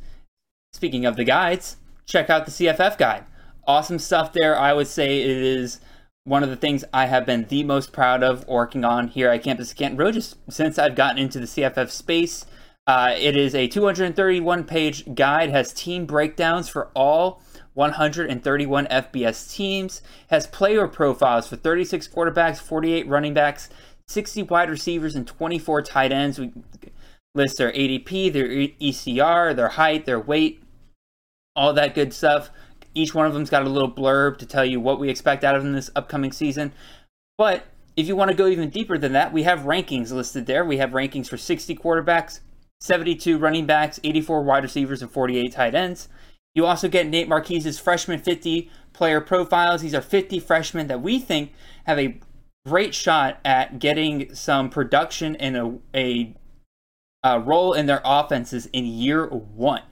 speaking 0.74 1.06
of 1.06 1.16
the 1.16 1.24
guides, 1.24 1.78
check 2.10 2.30
out 2.30 2.46
the 2.46 2.52
CFF 2.52 2.98
guide. 2.98 3.24
Awesome 3.66 4.00
stuff 4.00 4.34
there. 4.34 4.58
I 4.58 4.74
would 4.74 4.88
say 4.88 5.22
it 5.22 5.30
is 5.30 5.80
one 6.24 6.44
of 6.44 6.50
the 6.50 6.56
things 6.56 6.84
I 6.92 7.06
have 7.06 7.26
been 7.26 7.46
the 7.46 7.64
most 7.64 7.94
proud 7.94 8.24
of 8.24 8.48
working 8.48 8.84
on 8.84 9.08
here 9.08 9.30
at 9.30 9.44
Campus 9.44 9.74
Canton 9.74 9.98
Road 9.98 10.16
just 10.16 10.36
since 10.50 10.78
I've 10.78 10.96
gotten 10.96 11.22
into 11.22 11.40
the 11.40 11.46
CFF 11.46 11.90
space. 11.90 12.46
Uh, 12.88 13.14
it 13.16 13.38
is 13.38 13.54
a 13.54 13.68
231 13.68 14.64
page 14.64 15.14
guide, 15.14 15.52
has 15.52 15.72
team 15.72 16.08
breakdowns 16.08 16.68
for 16.68 16.90
all 16.96 17.42
131 17.76 18.88
FBS 18.88 19.54
teams, 19.54 20.02
has 20.32 20.48
player 20.48 20.88
profiles 20.88 21.48
for 21.48 21.56
36 21.56 22.08
quarterbacks, 22.08 22.58
48 22.58 23.08
running 23.08 23.36
backs, 23.36 23.70
60 24.08 24.44
wide 24.44 24.72
receivers, 24.72 25.16
and 25.16 25.28
24 25.28 25.84
tight 25.84 26.12
ends. 26.12 26.40
We 26.40 26.52
list 27.36 27.60
their 27.60 27.72
ADP, 27.72 28.34
their 28.34 28.48
ECR, 28.48 29.56
their 29.56 29.70
height, 29.70 30.06
their 30.08 30.20
weight, 30.20 30.64
all 31.60 31.74
that 31.74 31.94
good 31.94 32.14
stuff. 32.14 32.50
Each 32.96 33.14
one 33.14 33.26
of 33.26 33.34
them's 33.34 33.50
got 33.50 33.66
a 33.66 33.70
little 33.70 33.92
blurb 33.92 34.38
to 34.38 34.46
tell 34.46 34.64
you 34.64 34.80
what 34.80 34.98
we 34.98 35.10
expect 35.10 35.44
out 35.44 35.56
of 35.56 35.64
them 35.64 35.74
this 35.74 35.92
upcoming 35.94 36.32
season. 36.32 36.72
But 37.38 37.66
if 37.98 38.08
you 38.08 38.16
want 38.16 38.32
to 38.32 38.38
go 38.38 38.48
even 38.48 38.70
deeper 38.70 38.98
than 38.98 39.12
that, 39.12 39.34
we 39.34 39.44
have 39.44 39.60
rankings 39.60 40.12
listed 40.12 40.46
there. 40.46 40.64
We 40.64 40.78
have 40.78 40.92
rankings 40.92 41.28
for 41.28 41.36
60 41.36 41.76
quarterbacks, 41.76 42.40
72 42.80 43.38
running 43.38 43.66
backs, 43.66 44.00
84 44.06 44.42
wide 44.44 44.64
receivers, 44.64 45.02
and 45.02 45.12
48 45.12 45.52
tight 45.52 45.76
ends. 45.76 46.08
You 46.56 46.66
also 46.66 46.88
get 46.88 47.08
Nate 47.08 47.28
Marquise's 47.28 47.78
freshman 47.78 48.20
50 48.20 48.72
player 48.94 49.20
profiles. 49.20 49.82
These 49.82 49.94
are 49.94 50.02
50 50.02 50.40
freshmen 50.40 50.88
that 50.88 51.02
we 51.02 51.20
think 51.20 51.52
have 51.86 52.00
a 52.00 52.20
great 52.66 52.96
shot 52.96 53.40
at 53.44 53.80
getting 53.80 54.34
some 54.34 54.70
production 54.70 55.36
and 55.36 55.58
a, 55.58 55.78
a, 55.94 56.34
a 57.24 57.40
role 57.40 57.74
in 57.74 57.86
their 57.86 58.02
offenses 58.06 58.68
in 58.68 58.86
year 58.86 59.28
one. 59.28 59.84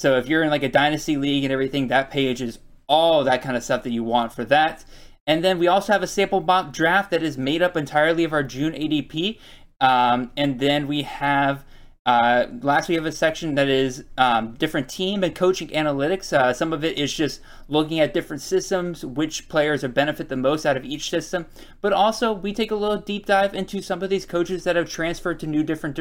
So 0.00 0.16
if 0.16 0.28
you're 0.28 0.44
in 0.44 0.50
like 0.50 0.62
a 0.62 0.68
dynasty 0.68 1.16
league 1.16 1.42
and 1.42 1.52
everything, 1.52 1.88
that 1.88 2.10
page 2.10 2.40
is 2.40 2.60
all 2.86 3.24
that 3.24 3.42
kind 3.42 3.56
of 3.56 3.64
stuff 3.64 3.82
that 3.82 3.90
you 3.90 4.04
want 4.04 4.32
for 4.32 4.44
that. 4.44 4.84
And 5.26 5.42
then 5.42 5.58
we 5.58 5.66
also 5.66 5.92
have 5.92 6.02
a 6.02 6.06
sample 6.06 6.40
mock 6.40 6.72
draft 6.72 7.10
that 7.10 7.22
is 7.22 7.36
made 7.36 7.62
up 7.62 7.76
entirely 7.76 8.22
of 8.22 8.32
our 8.32 8.44
June 8.44 8.72
ADP. 8.74 9.38
Um, 9.80 10.30
and 10.36 10.60
then 10.60 10.86
we 10.86 11.02
have 11.02 11.64
uh, 12.06 12.46
last, 12.62 12.88
we 12.88 12.94
have 12.94 13.04
a 13.04 13.12
section 13.12 13.56
that 13.56 13.68
is 13.68 14.04
um, 14.16 14.54
different 14.54 14.88
team 14.88 15.24
and 15.24 15.34
coaching 15.34 15.68
analytics. 15.68 16.32
Uh, 16.32 16.52
some 16.54 16.72
of 16.72 16.84
it 16.84 16.96
is 16.96 17.12
just 17.12 17.40
looking 17.66 17.98
at 17.98 18.14
different 18.14 18.40
systems, 18.40 19.04
which 19.04 19.48
players 19.48 19.82
are 19.82 19.88
benefit 19.88 20.28
the 20.28 20.36
most 20.36 20.64
out 20.64 20.76
of 20.76 20.84
each 20.84 21.10
system. 21.10 21.44
But 21.80 21.92
also, 21.92 22.32
we 22.32 22.54
take 22.54 22.70
a 22.70 22.76
little 22.76 22.96
deep 22.96 23.26
dive 23.26 23.52
into 23.52 23.82
some 23.82 24.02
of 24.02 24.08
these 24.08 24.24
coaches 24.24 24.64
that 24.64 24.76
have 24.76 24.88
transferred 24.88 25.40
to 25.40 25.46
new 25.46 25.64
different 25.64 25.98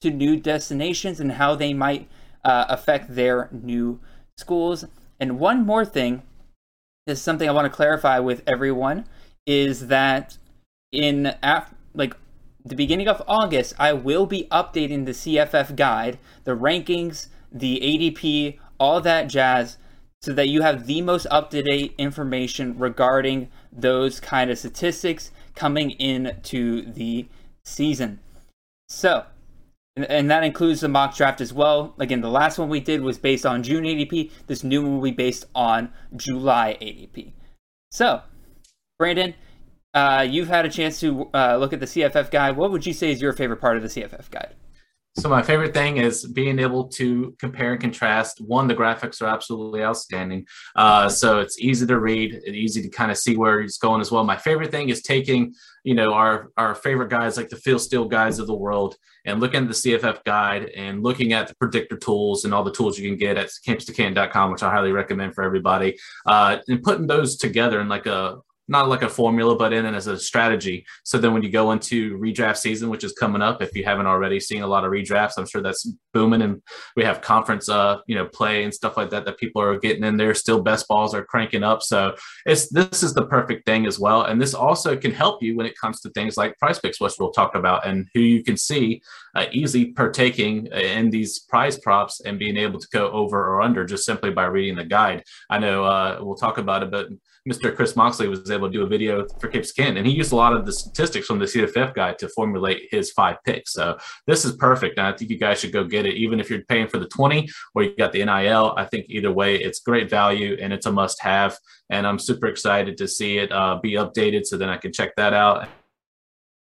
to 0.00 0.10
new 0.10 0.36
destinations 0.36 1.20
and 1.20 1.32
how 1.32 1.54
they 1.54 1.72
might 1.72 2.08
uh, 2.46 2.64
affect 2.68 3.14
their 3.14 3.48
new 3.50 3.98
schools. 4.38 4.84
And 5.18 5.38
one 5.38 5.66
more 5.66 5.84
thing, 5.84 6.22
this 7.06 7.18
is 7.18 7.24
something 7.24 7.48
I 7.48 7.52
want 7.52 7.66
to 7.66 7.76
clarify 7.76 8.20
with 8.20 8.42
everyone, 8.46 9.04
is 9.46 9.88
that 9.88 10.38
in 10.92 11.34
af- 11.42 11.74
like 11.92 12.16
the 12.64 12.76
beginning 12.76 13.08
of 13.08 13.22
August, 13.26 13.74
I 13.78 13.92
will 13.92 14.26
be 14.26 14.46
updating 14.50 15.04
the 15.04 15.12
CFF 15.12 15.74
guide, 15.74 16.18
the 16.44 16.56
rankings, 16.56 17.26
the 17.50 17.80
ADP, 17.82 18.58
all 18.78 19.00
that 19.00 19.28
jazz, 19.28 19.78
so 20.22 20.32
that 20.32 20.48
you 20.48 20.62
have 20.62 20.86
the 20.86 21.02
most 21.02 21.26
up 21.30 21.50
to 21.50 21.62
date 21.62 21.94
information 21.98 22.78
regarding 22.78 23.48
those 23.72 24.20
kind 24.20 24.50
of 24.50 24.58
statistics 24.58 25.32
coming 25.54 25.90
into 25.92 26.82
the 26.92 27.26
season. 27.64 28.20
So, 28.88 29.24
and 29.96 30.30
that 30.30 30.44
includes 30.44 30.80
the 30.80 30.88
mock 30.88 31.16
draft 31.16 31.40
as 31.40 31.52
well. 31.52 31.94
Again, 31.98 32.20
the 32.20 32.30
last 32.30 32.58
one 32.58 32.68
we 32.68 32.80
did 32.80 33.00
was 33.00 33.18
based 33.18 33.46
on 33.46 33.62
June 33.62 33.84
ADP. 33.84 34.30
This 34.46 34.62
new 34.62 34.82
one 34.82 34.96
will 34.96 35.02
be 35.02 35.10
based 35.10 35.46
on 35.54 35.92
July 36.14 36.76
ADP. 36.82 37.32
So, 37.90 38.22
Brandon, 38.98 39.34
uh, 39.94 40.26
you've 40.28 40.48
had 40.48 40.66
a 40.66 40.68
chance 40.68 41.00
to 41.00 41.30
uh, 41.32 41.56
look 41.56 41.72
at 41.72 41.80
the 41.80 41.86
CFF 41.86 42.30
guide. 42.30 42.56
What 42.56 42.70
would 42.70 42.84
you 42.84 42.92
say 42.92 43.10
is 43.10 43.22
your 43.22 43.32
favorite 43.32 43.60
part 43.60 43.78
of 43.78 43.82
the 43.82 43.88
CFF 43.88 44.30
guide? 44.30 44.54
So 45.18 45.30
my 45.30 45.42
favorite 45.42 45.72
thing 45.72 45.96
is 45.96 46.26
being 46.26 46.58
able 46.58 46.88
to 46.88 47.34
compare 47.38 47.72
and 47.72 47.80
contrast. 47.80 48.42
One, 48.42 48.68
the 48.68 48.74
graphics 48.74 49.22
are 49.22 49.26
absolutely 49.26 49.82
outstanding. 49.82 50.46
Uh, 50.74 51.08
so 51.08 51.40
it's 51.40 51.58
easy 51.58 51.86
to 51.86 51.98
read, 51.98 52.34
it's 52.34 52.48
easy 52.48 52.82
to 52.82 52.90
kind 52.90 53.10
of 53.10 53.16
see 53.16 53.34
where 53.34 53.60
it's 53.60 53.78
going 53.78 54.02
as 54.02 54.12
well. 54.12 54.24
My 54.24 54.36
favorite 54.36 54.70
thing 54.70 54.90
is 54.90 55.00
taking, 55.00 55.54
you 55.84 55.94
know, 55.94 56.12
our 56.12 56.50
our 56.58 56.74
favorite 56.74 57.08
guys 57.08 57.38
like 57.38 57.48
the 57.48 57.56
Phil 57.56 57.78
Steele 57.78 58.04
guides 58.04 58.38
of 58.38 58.46
the 58.46 58.54
world 58.54 58.96
and 59.24 59.40
looking 59.40 59.62
at 59.62 59.68
the 59.68 59.74
CFF 59.74 60.22
guide 60.24 60.66
and 60.76 61.02
looking 61.02 61.32
at 61.32 61.48
the 61.48 61.54
predictor 61.54 61.96
tools 61.96 62.44
and 62.44 62.52
all 62.52 62.62
the 62.62 62.70
tools 62.72 62.98
you 62.98 63.08
can 63.08 63.18
get 63.18 63.38
at 63.38 63.48
campus2canton.com, 63.66 64.52
which 64.52 64.62
I 64.62 64.70
highly 64.70 64.92
recommend 64.92 65.34
for 65.34 65.44
everybody, 65.44 65.96
uh, 66.26 66.58
and 66.68 66.82
putting 66.82 67.06
those 67.06 67.36
together 67.36 67.80
in 67.80 67.88
like 67.88 68.06
a 68.06 68.38
not 68.68 68.88
like 68.88 69.02
a 69.02 69.08
formula, 69.08 69.56
but 69.56 69.72
in 69.72 69.86
as 69.86 70.06
a 70.06 70.18
strategy. 70.18 70.84
So 71.04 71.18
then 71.18 71.32
when 71.32 71.42
you 71.42 71.50
go 71.50 71.72
into 71.72 72.18
redraft 72.18 72.58
season, 72.58 72.90
which 72.90 73.04
is 73.04 73.12
coming 73.12 73.42
up, 73.42 73.62
if 73.62 73.74
you 73.76 73.84
haven't 73.84 74.06
already 74.06 74.40
seen 74.40 74.62
a 74.62 74.66
lot 74.66 74.84
of 74.84 74.90
redrafts, 74.90 75.34
I'm 75.38 75.46
sure 75.46 75.62
that's 75.62 75.90
booming. 76.12 76.42
And 76.42 76.62
we 76.96 77.04
have 77.04 77.20
conference, 77.20 77.68
uh, 77.68 77.98
you 78.06 78.16
know, 78.16 78.26
play 78.26 78.64
and 78.64 78.74
stuff 78.74 78.96
like 78.96 79.10
that 79.10 79.24
that 79.24 79.38
people 79.38 79.62
are 79.62 79.78
getting 79.78 80.04
in 80.04 80.16
there. 80.16 80.34
Still, 80.34 80.62
best 80.62 80.88
balls 80.88 81.14
are 81.14 81.24
cranking 81.24 81.62
up. 81.62 81.82
So 81.82 82.14
it's 82.44 82.68
this 82.68 83.02
is 83.02 83.14
the 83.14 83.26
perfect 83.26 83.66
thing 83.66 83.86
as 83.86 83.98
well. 83.98 84.22
And 84.22 84.40
this 84.40 84.54
also 84.54 84.96
can 84.96 85.12
help 85.12 85.42
you 85.42 85.56
when 85.56 85.66
it 85.66 85.78
comes 85.78 86.00
to 86.00 86.10
things 86.10 86.36
like 86.36 86.58
prize 86.58 86.78
picks, 86.78 87.00
which 87.00 87.14
we'll 87.18 87.30
talk 87.30 87.54
about, 87.54 87.86
and 87.86 88.08
who 88.14 88.20
you 88.20 88.42
can 88.42 88.56
see 88.56 89.02
uh, 89.34 89.46
easily 89.52 89.92
partaking 89.92 90.66
in 90.66 91.10
these 91.10 91.38
prize 91.40 91.78
props 91.78 92.20
and 92.20 92.38
being 92.38 92.56
able 92.56 92.80
to 92.80 92.88
go 92.92 93.10
over 93.10 93.38
or 93.38 93.62
under 93.62 93.84
just 93.84 94.04
simply 94.04 94.30
by 94.30 94.46
reading 94.46 94.76
the 94.76 94.84
guide. 94.84 95.22
I 95.50 95.58
know 95.58 95.84
uh, 95.84 96.18
we'll 96.20 96.36
talk 96.36 96.58
about 96.58 96.82
it, 96.82 96.90
but 96.90 97.08
Mr. 97.48 97.74
Chris 97.74 97.94
Moxley 97.94 98.28
was 98.28 98.50
able 98.50 98.68
to 98.68 98.72
do 98.72 98.82
a 98.82 98.88
video 98.88 99.26
for 99.40 99.48
Cape 99.48 99.64
Skin, 99.64 99.96
and 99.96 100.06
he 100.06 100.12
used 100.12 100.32
a 100.32 100.36
lot 100.36 100.52
of 100.52 100.66
the 100.66 100.72
statistics 100.72 101.26
from 101.26 101.38
the 101.38 101.44
CFF 101.44 101.94
guide 101.94 102.18
to 102.18 102.28
formulate 102.30 102.88
his 102.90 103.12
five 103.12 103.36
picks. 103.44 103.72
So 103.72 103.96
this 104.26 104.44
is 104.44 104.56
perfect, 104.56 104.98
and 104.98 105.06
I 105.06 105.12
think 105.12 105.30
you 105.30 105.38
guys 105.38 105.60
should 105.60 105.72
go 105.72 105.84
get 105.84 106.06
it, 106.06 106.14
even 106.14 106.40
if 106.40 106.50
you're 106.50 106.62
paying 106.62 106.88
for 106.88 106.98
the 106.98 107.06
20 107.06 107.48
or 107.74 107.84
you 107.84 107.96
got 107.96 108.12
the 108.12 108.24
NIL. 108.24 108.74
I 108.76 108.84
think 108.84 109.06
either 109.08 109.30
way, 109.30 109.56
it's 109.56 109.78
great 109.80 110.10
value 110.10 110.56
and 110.60 110.72
it's 110.72 110.86
a 110.86 110.92
must-have. 110.92 111.56
And 111.88 112.06
I'm 112.06 112.18
super 112.18 112.46
excited 112.46 112.98
to 112.98 113.06
see 113.06 113.38
it 113.38 113.52
uh, 113.52 113.78
be 113.80 113.92
updated, 113.92 114.44
so 114.46 114.56
then 114.56 114.68
I 114.68 114.76
can 114.76 114.92
check 114.92 115.14
that 115.16 115.32
out 115.32 115.68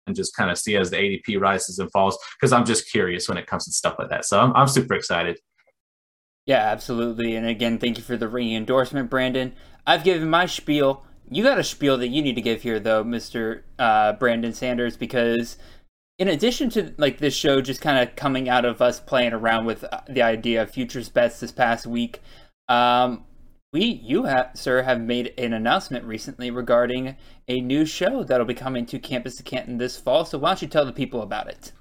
and 0.07 0.15
just 0.15 0.35
kind 0.35 0.49
of 0.49 0.57
see 0.57 0.75
as 0.77 0.89
the 0.89 0.97
ADP 0.97 1.39
rises 1.39 1.79
and 1.79 1.91
falls 1.91 2.17
because 2.39 2.53
I'm 2.53 2.65
just 2.65 2.89
curious 2.89 3.27
when 3.27 3.37
it 3.37 3.47
comes 3.47 3.65
to 3.65 3.71
stuff 3.71 3.95
like 3.99 4.09
that. 4.09 4.25
So 4.25 4.39
I'm, 4.39 4.53
I'm 4.55 4.67
super 4.67 4.93
excited. 4.93 5.39
Yeah, 6.45 6.63
absolutely. 6.63 7.35
And 7.35 7.45
again, 7.45 7.77
thank 7.77 7.97
you 7.97 8.03
for 8.03 8.17
the 8.17 8.27
ringing 8.27 8.55
endorsement, 8.55 9.09
Brandon. 9.09 9.53
I've 9.85 10.03
given 10.03 10.29
my 10.29 10.45
spiel. 10.45 11.05
You 11.29 11.43
got 11.43 11.59
a 11.59 11.63
spiel 11.63 11.97
that 11.97 12.07
you 12.07 12.21
need 12.21 12.35
to 12.35 12.41
give 12.41 12.63
here, 12.63 12.79
though, 12.79 13.03
Mister 13.03 13.63
uh, 13.77 14.13
Brandon 14.13 14.53
Sanders, 14.53 14.97
because 14.97 15.57
in 16.17 16.27
addition 16.27 16.69
to 16.71 16.93
like 16.97 17.19
this 17.19 17.33
show 17.33 17.61
just 17.61 17.81
kind 17.81 17.97
of 17.99 18.15
coming 18.15 18.49
out 18.49 18.65
of 18.65 18.81
us 18.81 18.99
playing 18.99 19.33
around 19.33 19.65
with 19.65 19.83
uh, 19.83 20.01
the 20.09 20.21
idea 20.21 20.61
of 20.61 20.71
futures 20.71 21.07
bets 21.07 21.39
this 21.39 21.51
past 21.51 21.85
week, 21.87 22.21
um, 22.67 23.25
we 23.71 23.83
you 23.83 24.23
have 24.23 24.51
sir 24.55 24.81
have 24.81 24.99
made 24.99 25.33
an 25.37 25.53
announcement 25.53 26.03
recently 26.03 26.49
regarding 26.49 27.15
a 27.47 27.61
new 27.61 27.85
show 27.85 28.23
that'll 28.23 28.45
be 28.45 28.53
coming 28.55 28.85
to 28.87 28.99
Campus 28.99 29.39
of 29.39 29.45
Canton 29.45 29.77
this 29.77 29.97
fall. 29.97 30.25
So 30.25 30.39
why 30.39 30.49
don't 30.49 30.61
you 30.63 30.67
tell 30.67 30.85
the 30.85 30.91
people 30.91 31.21
about 31.21 31.47
it? 31.47 31.71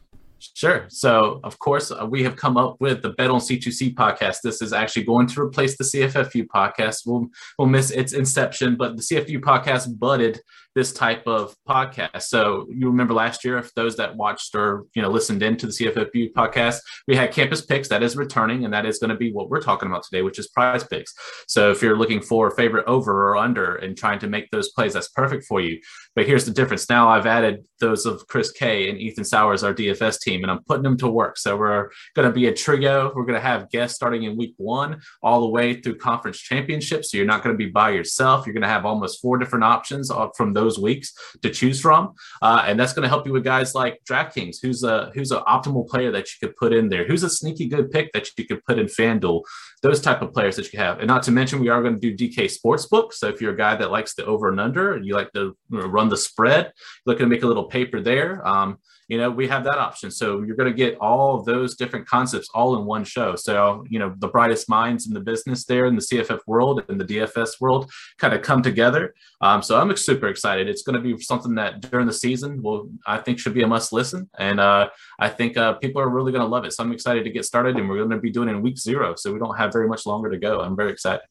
Sure. 0.41 0.87
So, 0.89 1.41
of 1.43 1.59
course, 1.59 1.91
uh, 1.91 2.07
we 2.09 2.23
have 2.23 2.37
come 2.37 2.57
up 2.57 2.77
with 2.81 3.03
the 3.03 3.11
Bet 3.11 3.31
on 3.31 3.41
C2C 3.41 3.95
podcast. 3.95 4.39
This 4.43 4.63
is 4.63 4.73
actually 4.73 5.05
going 5.05 5.27
to 5.29 5.41
replace 5.41 5.77
the 5.77 5.85
CFFU 5.85 6.47
podcast. 6.47 7.03
We'll, 7.07 7.29
we'll 7.59 7.69
miss 7.69 7.91
its 7.91 8.13
inception, 8.13 8.77
but 8.77 8.97
the 8.97 9.03
CFFU 9.03 9.41
podcast 9.41 9.99
budded 9.99 10.41
this 10.75 10.93
type 10.93 11.27
of 11.27 11.55
podcast. 11.69 12.23
So 12.23 12.67
you 12.71 12.89
remember 12.89 13.15
last 13.15 13.45
year, 13.45 13.59
if 13.59 13.75
those 13.75 13.97
that 13.97 14.17
watched 14.17 14.55
or 14.55 14.85
you 14.95 15.03
know 15.03 15.11
listened 15.11 15.43
into 15.43 15.67
the 15.67 15.73
CFFU 15.73 16.33
podcast, 16.33 16.79
we 17.07 17.17
had 17.17 17.33
campus 17.33 17.65
picks 17.65 17.89
that 17.89 18.03
is 18.03 18.17
returning, 18.17 18.65
and 18.65 18.73
that 18.73 18.87
is 18.87 18.99
going 18.99 19.11
to 19.11 19.17
be 19.17 19.33
what 19.33 19.51
we're 19.51 19.61
talking 19.61 19.89
about 19.89 20.03
today, 20.03 20.23
which 20.23 20.39
is 20.39 20.49
prize 20.49 20.85
picks. 20.85 21.15
So 21.47 21.71
if 21.71 21.83
you're 21.83 21.99
looking 21.99 22.21
for 22.21 22.51
favorite 22.51 22.87
over 22.87 23.31
or 23.31 23.37
under 23.37 23.77
and 23.77 23.97
trying 23.97 24.19
to 24.21 24.29
make 24.29 24.51
those 24.51 24.71
plays, 24.71 24.93
that's 24.93 25.09
perfect 25.09 25.45
for 25.47 25.61
you. 25.61 25.81
But 26.15 26.27
here's 26.27 26.45
the 26.45 26.53
difference. 26.53 26.89
Now 26.91 27.09
I've 27.09 27.27
added 27.27 27.67
those 27.81 28.07
of 28.07 28.27
Chris 28.27 28.51
K 28.51 28.89
and 28.89 28.99
Ethan 28.99 29.25
Sowers, 29.25 29.63
our 29.63 29.73
DFS 29.73 30.21
team, 30.21 30.43
and 30.43 30.51
I'm 30.51 30.63
putting 30.65 30.83
them 30.83 30.97
to 30.99 31.09
work. 31.09 31.39
So 31.39 31.57
we're 31.57 31.91
going 32.15 32.29
to 32.29 32.35
be 32.35 32.47
a 32.47 32.53
trio. 32.53 33.13
We're 33.15 33.25
going 33.25 33.41
to 33.41 33.41
have 33.41 33.71
guests 33.71 33.97
starting 33.97 34.25
in 34.25 34.37
week 34.37 34.55
one 34.57 35.01
all 35.23 35.41
the 35.41 35.49
way 35.49 35.81
through 35.81 35.97
conference 35.97 36.39
championships. 36.39 37.11
So 37.11 37.17
you're 37.17 37.27
not 37.27 37.43
going 37.43 37.55
to 37.55 37.59
be 37.59 37.71
by 37.71 37.91
yourself. 37.91 38.47
You're 38.47 38.55
going 38.55 38.63
to 38.63 38.69
have 38.69 38.85
almost 38.85 39.23
four 39.23 39.39
different 39.39 39.65
options 39.65 40.11
uh, 40.11 40.29
from 40.37 40.53
those 40.53 40.68
those 40.69 40.79
weeks 40.79 41.13
to 41.43 41.51
choose 41.51 41.81
from, 41.81 42.15
uh, 42.43 42.65
and 42.67 42.79
that's 42.79 42.93
going 42.93 43.05
to 43.05 43.09
help 43.09 43.27
you 43.27 43.33
with 43.33 43.45
guys 43.45 43.75
like 43.75 44.01
DraftKings. 44.09 44.57
Who's 44.63 44.83
a 44.83 45.11
who's 45.15 45.31
an 45.31 45.43
optimal 45.49 45.89
player 45.89 46.11
that 46.13 46.27
you 46.29 46.47
could 46.47 46.57
put 46.57 46.73
in 46.73 46.89
there? 46.89 47.07
Who's 47.07 47.23
a 47.23 47.31
sneaky 47.31 47.67
good 47.67 47.91
pick 47.91 48.13
that 48.13 48.29
you 48.37 48.47
could 48.47 48.65
put 48.65 48.79
in 48.79 48.87
FanDuel? 48.87 49.43
Those 49.83 50.01
type 50.01 50.23
of 50.23 50.33
players 50.33 50.57
that 50.57 50.73
you 50.73 50.79
have, 50.79 50.99
and 50.99 51.07
not 51.07 51.23
to 51.25 51.31
mention 51.31 51.61
we 51.61 51.69
are 51.69 51.83
going 51.83 51.99
to 51.99 52.15
do 52.15 52.17
DK 52.17 52.51
Sportsbook. 52.59 53.13
So 53.13 53.29
if 53.29 53.41
you're 53.41 53.55
a 53.55 53.57
guy 53.57 53.77
that 53.77 53.91
likes 53.91 54.15
the 54.15 54.25
over 54.27 54.49
and 54.49 54.61
under, 54.61 54.95
and 54.95 55.05
you 55.07 55.15
like 55.15 55.33
to 55.33 55.57
run 55.71 56.09
the 56.09 56.17
spread, 56.17 56.73
looking 57.07 57.25
to 57.25 57.31
make 57.31 57.43
a 57.43 57.47
little 57.47 57.65
paper 57.65 58.01
there. 58.01 58.47
Um, 58.47 58.79
you 59.09 59.17
know, 59.17 59.31
we 59.31 59.49
have 59.49 59.65
that 59.65 59.79
option. 59.79 60.11
So 60.11 60.43
you're 60.43 60.55
going 60.55 60.71
to 60.71 60.77
get 60.77 60.99
all 60.99 61.43
those 61.43 61.75
different 61.77 62.07
concepts 62.07 62.49
all 62.55 62.79
in 62.79 62.85
one 62.85 63.05
show. 63.05 63.37
So, 63.37 63.85
you 63.89 63.99
know, 63.99 64.15
the 64.19 64.29
brightest 64.29 64.69
minds 64.69 65.07
in 65.07 65.15
the 65.15 65.21
business 65.21 65.65
there 65.65 65.87
in 65.87 65.95
the 65.97 66.03
CFF 66.03 66.41
world 66.47 66.85
and 66.89 67.01
the 67.01 67.07
DFS 67.07 67.59
world 67.59 67.91
kind 68.19 68.35
of 68.35 68.43
come 68.43 68.63
together. 68.63 69.15
Um, 69.41 69.63
so 69.63 69.81
I'm 69.81 69.97
super 69.97 70.29
excited. 70.29 70.69
It's 70.69 70.83
going 70.83 70.95
to 70.95 71.01
be 71.01 71.21
something 71.23 71.55
that 71.55 71.81
during 71.91 72.07
the 72.07 72.13
season 72.13 72.63
will, 72.63 72.91
I 73.07 73.17
think, 73.17 73.39
should 73.39 73.55
be 73.55 73.63
a 73.63 73.67
must 73.67 73.95
listen. 73.95 74.29
And 74.39 74.61
uh, 74.61 74.91
I 75.19 75.31
think 75.31 75.57
uh, 75.57 75.75
people 75.75 76.03
are 76.03 76.11
really 76.11 76.31
going 76.31 76.45
to 76.45 76.49
love 76.49 76.67
it. 76.67 76.75
So 76.75 76.85
I'm 76.85 76.93
excited 76.93 77.25
to 77.25 77.31
get 77.31 77.47
started 77.47 77.77
and 77.77 77.89
we're 77.89 77.97
going 77.97 78.11
to 78.11 78.19
be 78.19 78.31
doing 78.31 78.51
it 78.51 78.53
in 78.53 78.63
week 78.63 78.79
zero. 78.79 79.15
So 79.17 79.33
we 79.33 79.39
don't 79.39 79.57
have 79.57 79.73
very 79.73 79.89
much 79.89 80.05
longer 80.05 80.31
to 80.31 80.39
go. 80.39 80.61
I'm 80.61 80.77
very 80.77 80.93
excited. 80.93 81.23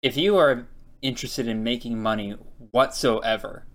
If 0.00 0.16
you 0.16 0.38
are 0.38 0.66
interested 1.02 1.48
in 1.48 1.62
making 1.62 2.00
money 2.00 2.30
whatsoever, 2.70 3.67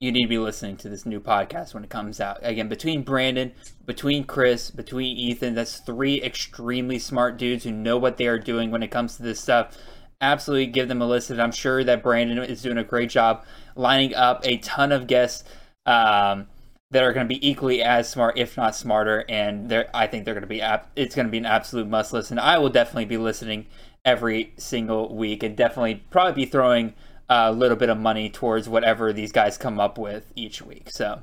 you 0.00 0.10
need 0.10 0.22
to 0.22 0.28
be 0.28 0.38
listening 0.38 0.78
to 0.78 0.88
this 0.88 1.04
new 1.04 1.20
podcast 1.20 1.74
when 1.74 1.84
it 1.84 1.90
comes 1.90 2.20
out. 2.20 2.38
Again, 2.40 2.70
between 2.70 3.02
Brandon, 3.02 3.52
between 3.84 4.24
Chris, 4.24 4.70
between 4.70 5.14
Ethan, 5.14 5.54
that's 5.54 5.76
three 5.76 6.22
extremely 6.22 6.98
smart 6.98 7.36
dudes 7.36 7.64
who 7.64 7.70
know 7.70 7.98
what 7.98 8.16
they 8.16 8.26
are 8.26 8.38
doing 8.38 8.70
when 8.70 8.82
it 8.82 8.90
comes 8.90 9.16
to 9.16 9.22
this 9.22 9.40
stuff. 9.40 9.76
Absolutely 10.22 10.68
give 10.68 10.88
them 10.88 11.02
a 11.02 11.06
listen. 11.06 11.38
I'm 11.38 11.52
sure 11.52 11.84
that 11.84 12.02
Brandon 12.02 12.38
is 12.38 12.62
doing 12.62 12.78
a 12.78 12.84
great 12.84 13.10
job 13.10 13.44
lining 13.76 14.14
up 14.14 14.40
a 14.46 14.56
ton 14.58 14.90
of 14.90 15.06
guests 15.06 15.44
um, 15.84 16.46
that 16.90 17.02
are 17.02 17.12
going 17.12 17.28
to 17.28 17.34
be 17.34 17.46
equally 17.46 17.82
as 17.82 18.08
smart, 18.08 18.38
if 18.38 18.56
not 18.56 18.74
smarter. 18.74 19.26
And 19.28 19.70
I 19.92 20.06
think 20.06 20.24
they're 20.24 20.34
going 20.34 20.42
to 20.42 20.46
be. 20.46 20.62
It's 20.96 21.14
going 21.14 21.26
to 21.26 21.30
be 21.30 21.38
an 21.38 21.46
absolute 21.46 21.88
must 21.88 22.14
listen. 22.14 22.38
I 22.38 22.56
will 22.56 22.70
definitely 22.70 23.04
be 23.04 23.18
listening 23.18 23.66
every 24.02 24.54
single 24.56 25.14
week, 25.14 25.42
and 25.42 25.54
definitely 25.54 26.02
probably 26.10 26.44
be 26.44 26.50
throwing 26.50 26.94
a 27.30 27.52
little 27.52 27.76
bit 27.76 27.88
of 27.88 27.96
money 27.96 28.28
towards 28.28 28.68
whatever 28.68 29.12
these 29.12 29.30
guys 29.30 29.56
come 29.56 29.78
up 29.78 29.96
with 29.96 30.32
each 30.34 30.60
week. 30.60 30.90
So, 30.90 31.22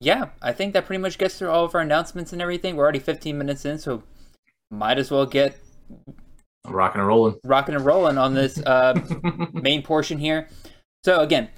yeah, 0.00 0.30
I 0.40 0.52
think 0.52 0.72
that 0.72 0.86
pretty 0.86 1.02
much 1.02 1.18
gets 1.18 1.38
through 1.38 1.50
all 1.50 1.66
of 1.66 1.74
our 1.74 1.82
announcements 1.82 2.32
and 2.32 2.40
everything. 2.40 2.76
We're 2.76 2.84
already 2.84 2.98
15 2.98 3.36
minutes 3.36 3.66
in, 3.66 3.78
so 3.78 4.02
might 4.70 4.98
as 4.98 5.10
well 5.10 5.26
get 5.26 5.58
rocking 6.66 7.00
and 7.00 7.06
rolling, 7.06 7.38
rocking 7.44 7.74
and 7.74 7.84
rolling 7.84 8.16
on 8.16 8.34
this 8.34 8.58
uh, 8.62 8.98
main 9.52 9.82
portion 9.82 10.18
here. 10.18 10.48
So 11.04 11.20
again, 11.20 11.50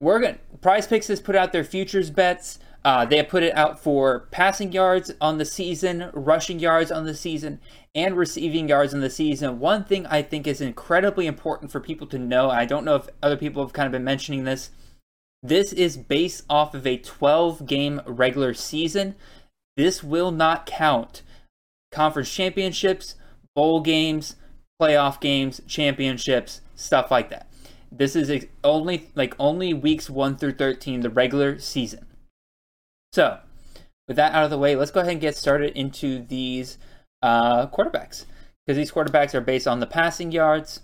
we're 0.00 0.20
going 0.20 0.34
to 0.34 0.58
Prize 0.58 0.86
Picks 0.86 1.08
has 1.08 1.20
put 1.20 1.34
out 1.34 1.52
their 1.52 1.64
futures 1.64 2.10
bets. 2.10 2.60
Uh, 2.86 3.04
they 3.04 3.16
have 3.16 3.26
put 3.26 3.42
it 3.42 3.52
out 3.56 3.80
for 3.80 4.28
passing 4.30 4.70
yards 4.70 5.10
on 5.20 5.38
the 5.38 5.44
season, 5.44 6.08
rushing 6.12 6.60
yards 6.60 6.92
on 6.92 7.04
the 7.04 7.16
season, 7.16 7.58
and 7.96 8.16
receiving 8.16 8.68
yards 8.68 8.94
on 8.94 9.00
the 9.00 9.10
season. 9.10 9.58
One 9.58 9.82
thing 9.82 10.06
I 10.06 10.22
think 10.22 10.46
is 10.46 10.60
incredibly 10.60 11.26
important 11.26 11.72
for 11.72 11.80
people 11.80 12.06
to 12.06 12.16
know, 12.16 12.48
I 12.48 12.64
don't 12.64 12.84
know 12.84 12.94
if 12.94 13.08
other 13.20 13.36
people 13.36 13.60
have 13.64 13.72
kind 13.72 13.86
of 13.86 13.92
been 13.92 14.04
mentioning 14.04 14.44
this. 14.44 14.70
This 15.42 15.72
is 15.72 15.96
based 15.96 16.44
off 16.48 16.74
of 16.74 16.86
a 16.86 16.96
12 16.96 17.66
game 17.66 18.02
regular 18.06 18.54
season. 18.54 19.16
This 19.76 20.04
will 20.04 20.30
not 20.30 20.64
count 20.64 21.22
conference 21.90 22.32
championships, 22.32 23.16
bowl 23.56 23.80
games, 23.80 24.36
playoff 24.80 25.20
games, 25.20 25.60
championships, 25.66 26.60
stuff 26.76 27.10
like 27.10 27.30
that. 27.30 27.50
This 27.90 28.14
is 28.14 28.46
only 28.62 29.10
like 29.16 29.34
only 29.40 29.74
weeks 29.74 30.08
1 30.08 30.36
through 30.36 30.52
13 30.52 31.00
the 31.00 31.10
regular 31.10 31.58
season. 31.58 32.06
So, 33.16 33.38
with 34.08 34.18
that 34.18 34.34
out 34.34 34.44
of 34.44 34.50
the 34.50 34.58
way, 34.58 34.76
let's 34.76 34.90
go 34.90 35.00
ahead 35.00 35.12
and 35.12 35.20
get 35.22 35.38
started 35.38 35.74
into 35.74 36.22
these 36.22 36.76
uh, 37.22 37.66
quarterbacks 37.68 38.26
because 38.66 38.76
these 38.76 38.92
quarterbacks 38.92 39.34
are 39.34 39.40
based 39.40 39.66
on 39.66 39.80
the 39.80 39.86
passing 39.86 40.32
yards. 40.32 40.80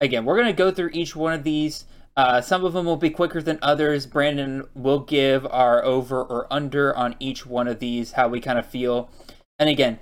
Again, 0.00 0.24
we're 0.24 0.34
going 0.34 0.48
to 0.48 0.52
go 0.52 0.72
through 0.72 0.90
each 0.92 1.14
one 1.14 1.34
of 1.34 1.44
these. 1.44 1.84
Uh, 2.16 2.40
some 2.40 2.64
of 2.64 2.72
them 2.72 2.84
will 2.84 2.96
be 2.96 3.10
quicker 3.10 3.40
than 3.40 3.60
others. 3.62 4.06
Brandon 4.06 4.64
will 4.74 4.98
give 4.98 5.46
our 5.46 5.84
over 5.84 6.20
or 6.20 6.52
under 6.52 6.92
on 6.96 7.14
each 7.20 7.46
one 7.46 7.68
of 7.68 7.78
these, 7.78 8.12
how 8.12 8.26
we 8.26 8.40
kind 8.40 8.58
of 8.58 8.66
feel. 8.66 9.08
And 9.56 9.70
again, 9.70 10.00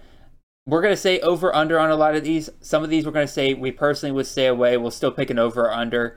we're 0.66 0.80
going 0.80 0.94
to 0.94 0.96
say 0.96 1.20
over 1.20 1.54
under 1.54 1.78
on 1.78 1.90
a 1.90 1.96
lot 1.96 2.16
of 2.16 2.24
these. 2.24 2.48
Some 2.62 2.82
of 2.82 2.88
these 2.88 3.04
we're 3.04 3.12
going 3.12 3.26
to 3.26 3.30
say 3.30 3.52
we 3.52 3.70
personally 3.70 4.12
would 4.12 4.26
stay 4.26 4.46
away. 4.46 4.78
We'll 4.78 4.90
still 4.90 5.12
pick 5.12 5.28
an 5.28 5.38
over 5.38 5.64
or 5.64 5.74
under. 5.74 6.16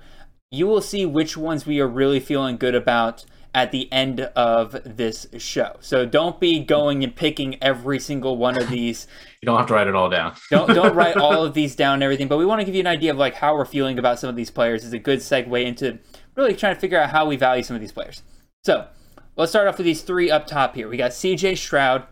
You 0.51 0.67
will 0.67 0.79
see 0.79 1.05
which 1.05 1.35
ones 1.35 1.65
we 1.65 1.81
are 1.81 1.87
really 1.87 2.21
feeling 2.21 2.55
good 2.55 2.75
about 2.75 3.25
at 3.53 3.71
the 3.71 3.91
end 3.91 4.21
of 4.21 4.77
this 4.85 5.27
show. 5.37 5.77
So 5.79 6.05
don't 6.05 6.39
be 6.39 6.59
going 6.59 7.03
and 7.03 7.15
picking 7.15 7.61
every 7.63 7.99
single 7.99 8.37
one 8.37 8.57
of 8.57 8.69
these. 8.69 9.07
you 9.41 9.47
don't 9.47 9.57
have 9.57 9.67
to 9.67 9.73
write 9.73 9.87
it 9.87 9.95
all 9.95 10.09
down. 10.09 10.35
don't 10.51 10.67
don't 10.73 10.95
write 10.95 11.17
all 11.17 11.43
of 11.43 11.53
these 11.53 11.75
down 11.75 11.95
and 11.95 12.03
everything, 12.03 12.27
but 12.27 12.37
we 12.37 12.45
want 12.45 12.61
to 12.61 12.65
give 12.65 12.75
you 12.75 12.81
an 12.81 12.87
idea 12.87 13.11
of 13.11 13.17
like 13.17 13.35
how 13.35 13.55
we're 13.55 13.65
feeling 13.65 13.97
about 13.97 14.19
some 14.19 14.29
of 14.29 14.35
these 14.35 14.51
players. 14.51 14.83
Is 14.83 14.93
a 14.93 14.99
good 14.99 15.19
segue 15.19 15.65
into 15.65 15.99
really 16.35 16.55
trying 16.55 16.75
to 16.75 16.79
figure 16.79 16.99
out 16.99 17.09
how 17.09 17.25
we 17.25 17.35
value 17.35 17.63
some 17.63 17.75
of 17.75 17.81
these 17.81 17.91
players. 17.91 18.23
So 18.63 18.87
let's 19.35 19.51
start 19.51 19.67
off 19.67 19.77
with 19.77 19.85
these 19.85 20.01
three 20.01 20.29
up 20.29 20.45
top 20.45 20.75
here. 20.75 20.87
We 20.87 20.97
got 20.97 21.11
CJ 21.11 21.57
Stroud. 21.57 22.05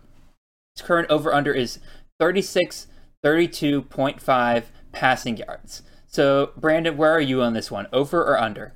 His 0.76 0.86
current 0.86 1.10
over 1.10 1.34
under 1.34 1.52
is 1.52 1.80
36, 2.20 2.88
32.5 3.24 4.64
passing 4.92 5.38
yards. 5.38 5.84
So 6.08 6.52
Brandon, 6.58 6.98
where 6.98 7.12
are 7.12 7.22
you 7.22 7.42
on 7.42 7.54
this 7.54 7.70
one? 7.70 7.88
Over 7.94 8.24
or 8.24 8.40
under? 8.40 8.74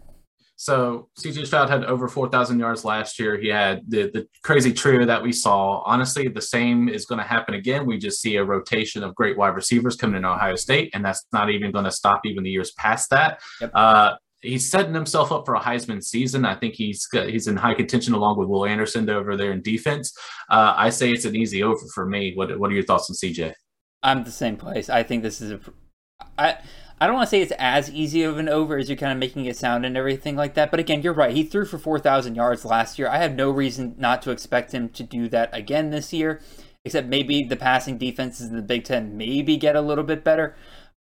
So 0.61 1.09
CJ 1.19 1.47
Stroud 1.47 1.71
had 1.71 1.85
over 1.85 2.07
4,000 2.07 2.59
yards 2.59 2.85
last 2.85 3.17
year. 3.17 3.35
He 3.35 3.47
had 3.47 3.81
the, 3.87 4.11
the 4.13 4.27
crazy 4.43 4.71
trio 4.71 5.07
that 5.07 5.23
we 5.23 5.31
saw. 5.31 5.81
Honestly, 5.87 6.27
the 6.27 6.39
same 6.39 6.87
is 6.87 7.07
going 7.07 7.17
to 7.17 7.25
happen 7.25 7.55
again. 7.55 7.83
We 7.83 7.97
just 7.97 8.21
see 8.21 8.35
a 8.35 8.43
rotation 8.43 9.03
of 9.03 9.15
great 9.15 9.35
wide 9.39 9.55
receivers 9.55 9.95
coming 9.95 10.17
in 10.17 10.23
Ohio 10.23 10.55
State, 10.55 10.91
and 10.93 11.03
that's 11.03 11.25
not 11.33 11.49
even 11.49 11.71
going 11.71 11.85
to 11.85 11.91
stop 11.91 12.27
even 12.27 12.43
the 12.43 12.51
years 12.51 12.73
past 12.73 13.09
that. 13.09 13.41
Yep. 13.59 13.71
Uh, 13.73 14.13
he's 14.41 14.69
setting 14.69 14.93
himself 14.93 15.31
up 15.31 15.47
for 15.47 15.55
a 15.55 15.59
Heisman 15.59 16.03
season. 16.03 16.45
I 16.45 16.53
think 16.53 16.75
he's 16.75 17.07
he's 17.11 17.47
in 17.47 17.57
high 17.57 17.73
contention 17.73 18.13
along 18.13 18.37
with 18.37 18.47
Will 18.47 18.67
Anderson 18.67 19.09
over 19.09 19.35
there 19.35 19.53
in 19.53 19.63
defense. 19.63 20.15
Uh, 20.47 20.75
I 20.77 20.91
say 20.91 21.09
it's 21.09 21.25
an 21.25 21.35
easy 21.35 21.63
over 21.63 21.83
for 21.95 22.05
me. 22.05 22.33
What 22.35 22.59
what 22.59 22.69
are 22.69 22.75
your 22.75 22.83
thoughts 22.83 23.09
on 23.09 23.15
CJ? 23.15 23.53
I'm 24.03 24.23
the 24.23 24.31
same 24.31 24.57
place. 24.57 24.91
I 24.91 25.01
think 25.01 25.23
this 25.23 25.41
is 25.41 25.53
a. 25.53 25.59
I 26.37 26.59
I 27.01 27.07
don't 27.07 27.15
want 27.15 27.25
to 27.25 27.31
say 27.31 27.41
it's 27.41 27.51
as 27.57 27.89
easy 27.89 28.21
of 28.21 28.37
an 28.37 28.47
over 28.47 28.77
as 28.77 28.87
you're 28.87 28.95
kind 28.95 29.11
of 29.11 29.17
making 29.17 29.45
it 29.45 29.57
sound 29.57 29.87
and 29.87 29.97
everything 29.97 30.35
like 30.35 30.53
that. 30.53 30.69
But 30.69 30.79
again, 30.79 31.01
you're 31.01 31.13
right. 31.13 31.35
He 31.35 31.41
threw 31.41 31.65
for 31.65 31.79
4,000 31.79 32.35
yards 32.35 32.63
last 32.63 32.99
year. 32.99 33.07
I 33.07 33.17
have 33.17 33.33
no 33.33 33.49
reason 33.49 33.95
not 33.97 34.21
to 34.21 34.29
expect 34.29 34.71
him 34.71 34.87
to 34.89 35.01
do 35.01 35.27
that 35.29 35.49
again 35.51 35.89
this 35.89 36.13
year, 36.13 36.41
except 36.85 37.07
maybe 37.07 37.43
the 37.43 37.55
passing 37.55 37.97
defenses 37.97 38.49
in 38.49 38.55
the 38.55 38.61
Big 38.61 38.83
Ten 38.83 39.17
maybe 39.17 39.57
get 39.57 39.75
a 39.75 39.81
little 39.81 40.03
bit 40.03 40.23
better. 40.23 40.55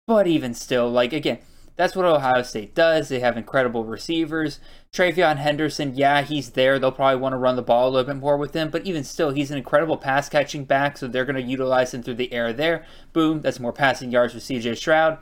But 0.05 0.27
even 0.27 0.53
still, 0.53 0.91
like, 0.91 1.11
again, 1.11 1.39
that's 1.75 1.95
what 1.95 2.05
Ohio 2.05 2.43
State 2.43 2.75
does. 2.75 3.09
They 3.09 3.21
have 3.21 3.35
incredible 3.35 3.83
receivers. 3.83 4.59
TreVeyon 4.93 5.37
Henderson, 5.37 5.95
yeah, 5.95 6.21
he's 6.21 6.51
there. 6.51 6.77
They'll 6.77 6.91
probably 6.91 7.19
want 7.19 7.33
to 7.33 7.37
run 7.37 7.55
the 7.55 7.63
ball 7.63 7.89
a 7.89 7.89
little 7.89 8.13
bit 8.13 8.21
more 8.21 8.37
with 8.37 8.53
him, 8.53 8.69
but 8.69 8.85
even 8.85 9.03
still, 9.03 9.31
he's 9.31 9.49
an 9.49 9.57
incredible 9.57 9.97
pass 9.97 10.29
catching 10.29 10.65
back, 10.65 10.99
so 10.99 11.07
they're 11.07 11.25
going 11.25 11.35
to 11.35 11.41
utilize 11.41 11.95
him 11.95 12.03
through 12.03 12.15
the 12.15 12.31
air 12.31 12.53
there. 12.53 12.85
Boom, 13.11 13.41
that's 13.41 13.59
more 13.59 13.73
passing 13.73 14.11
yards 14.11 14.33
for 14.33 14.39
CJ 14.39 14.77
Stroud. 14.77 15.17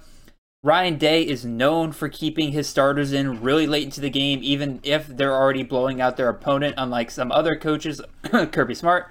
Ryan 0.68 0.98
Day 0.98 1.26
is 1.26 1.46
known 1.46 1.94
for 1.94 2.10
keeping 2.10 2.52
his 2.52 2.68
starters 2.68 3.14
in 3.14 3.42
really 3.42 3.66
late 3.66 3.86
into 3.86 4.02
the 4.02 4.10
game, 4.10 4.42
even 4.44 4.82
if 4.84 5.08
they're 5.08 5.34
already 5.34 5.64
blowing 5.64 6.02
out 6.02 6.18
their 6.18 6.28
opponent, 6.28 6.76
unlike 6.78 7.10
some 7.10 7.32
other 7.32 7.56
coaches, 7.56 8.02
Kirby 8.52 8.76
Smart. 8.76 9.10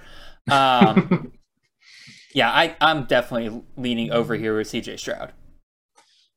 Um, 0.51 1.33
yeah, 2.35 2.51
I, 2.51 2.75
I'm 2.79 3.05
definitely 3.05 3.63
leaning 3.75 4.11
over 4.11 4.35
here 4.35 4.55
with 4.55 4.67
CJ 4.67 4.99
Stroud. 4.99 5.33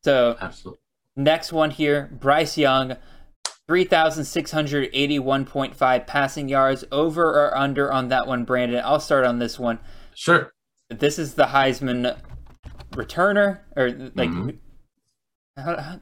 So, 0.03 0.39
Absolutely. 0.41 0.81
next 1.17 1.53
one 1.53 1.71
here 1.71 2.09
Bryce 2.19 2.57
Young, 2.57 2.97
3,681.5 3.69 6.07
passing 6.07 6.49
yards, 6.49 6.87
over 6.91 7.27
or 7.27 7.55
under 7.55 7.93
on 7.93 8.09
that 8.09 8.27
one, 8.27 8.45
Brandon. 8.45 8.81
I'll 8.83 9.01
start 9.01 9.27
on 9.27 9.39
this 9.39 9.59
one. 9.59 9.81
Sure. 10.15 10.55
This 10.89 11.19
is 11.19 11.35
the 11.35 11.49
Heisman 11.49 12.19
returner, 12.93 13.59
or 13.77 13.91
like. 13.91 14.31
Mm-hmm 14.31 14.57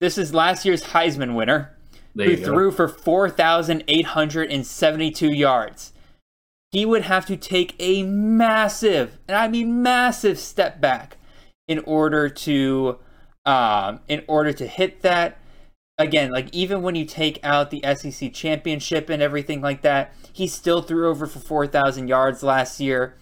this 0.00 0.18
is 0.18 0.34
last 0.34 0.64
year's 0.64 0.82
Heisman 0.84 1.34
winner, 1.34 1.76
who 2.14 2.36
threw 2.36 2.70
for 2.70 2.86
4,872 2.88 5.34
yards. 5.34 5.92
He 6.72 6.86
would 6.86 7.02
have 7.02 7.26
to 7.26 7.36
take 7.36 7.74
a 7.78 8.04
massive, 8.04 9.18
and 9.26 9.36
I 9.36 9.48
mean 9.48 9.82
massive, 9.82 10.38
step 10.38 10.80
back 10.80 11.16
in 11.66 11.80
order 11.80 12.28
to, 12.28 12.98
um, 13.44 14.00
in 14.08 14.22
order 14.28 14.52
to 14.52 14.66
hit 14.66 15.02
that. 15.02 15.38
Again, 15.98 16.30
like 16.30 16.48
even 16.52 16.82
when 16.82 16.94
you 16.94 17.04
take 17.04 17.40
out 17.42 17.70
the 17.70 17.82
SEC 17.94 18.32
championship 18.32 19.10
and 19.10 19.20
everything 19.20 19.60
like 19.60 19.82
that, 19.82 20.14
he 20.32 20.46
still 20.46 20.80
threw 20.80 21.10
over 21.10 21.26
for 21.26 21.40
4,000 21.40 22.08
yards 22.08 22.42
last 22.42 22.80
year. 22.80 23.16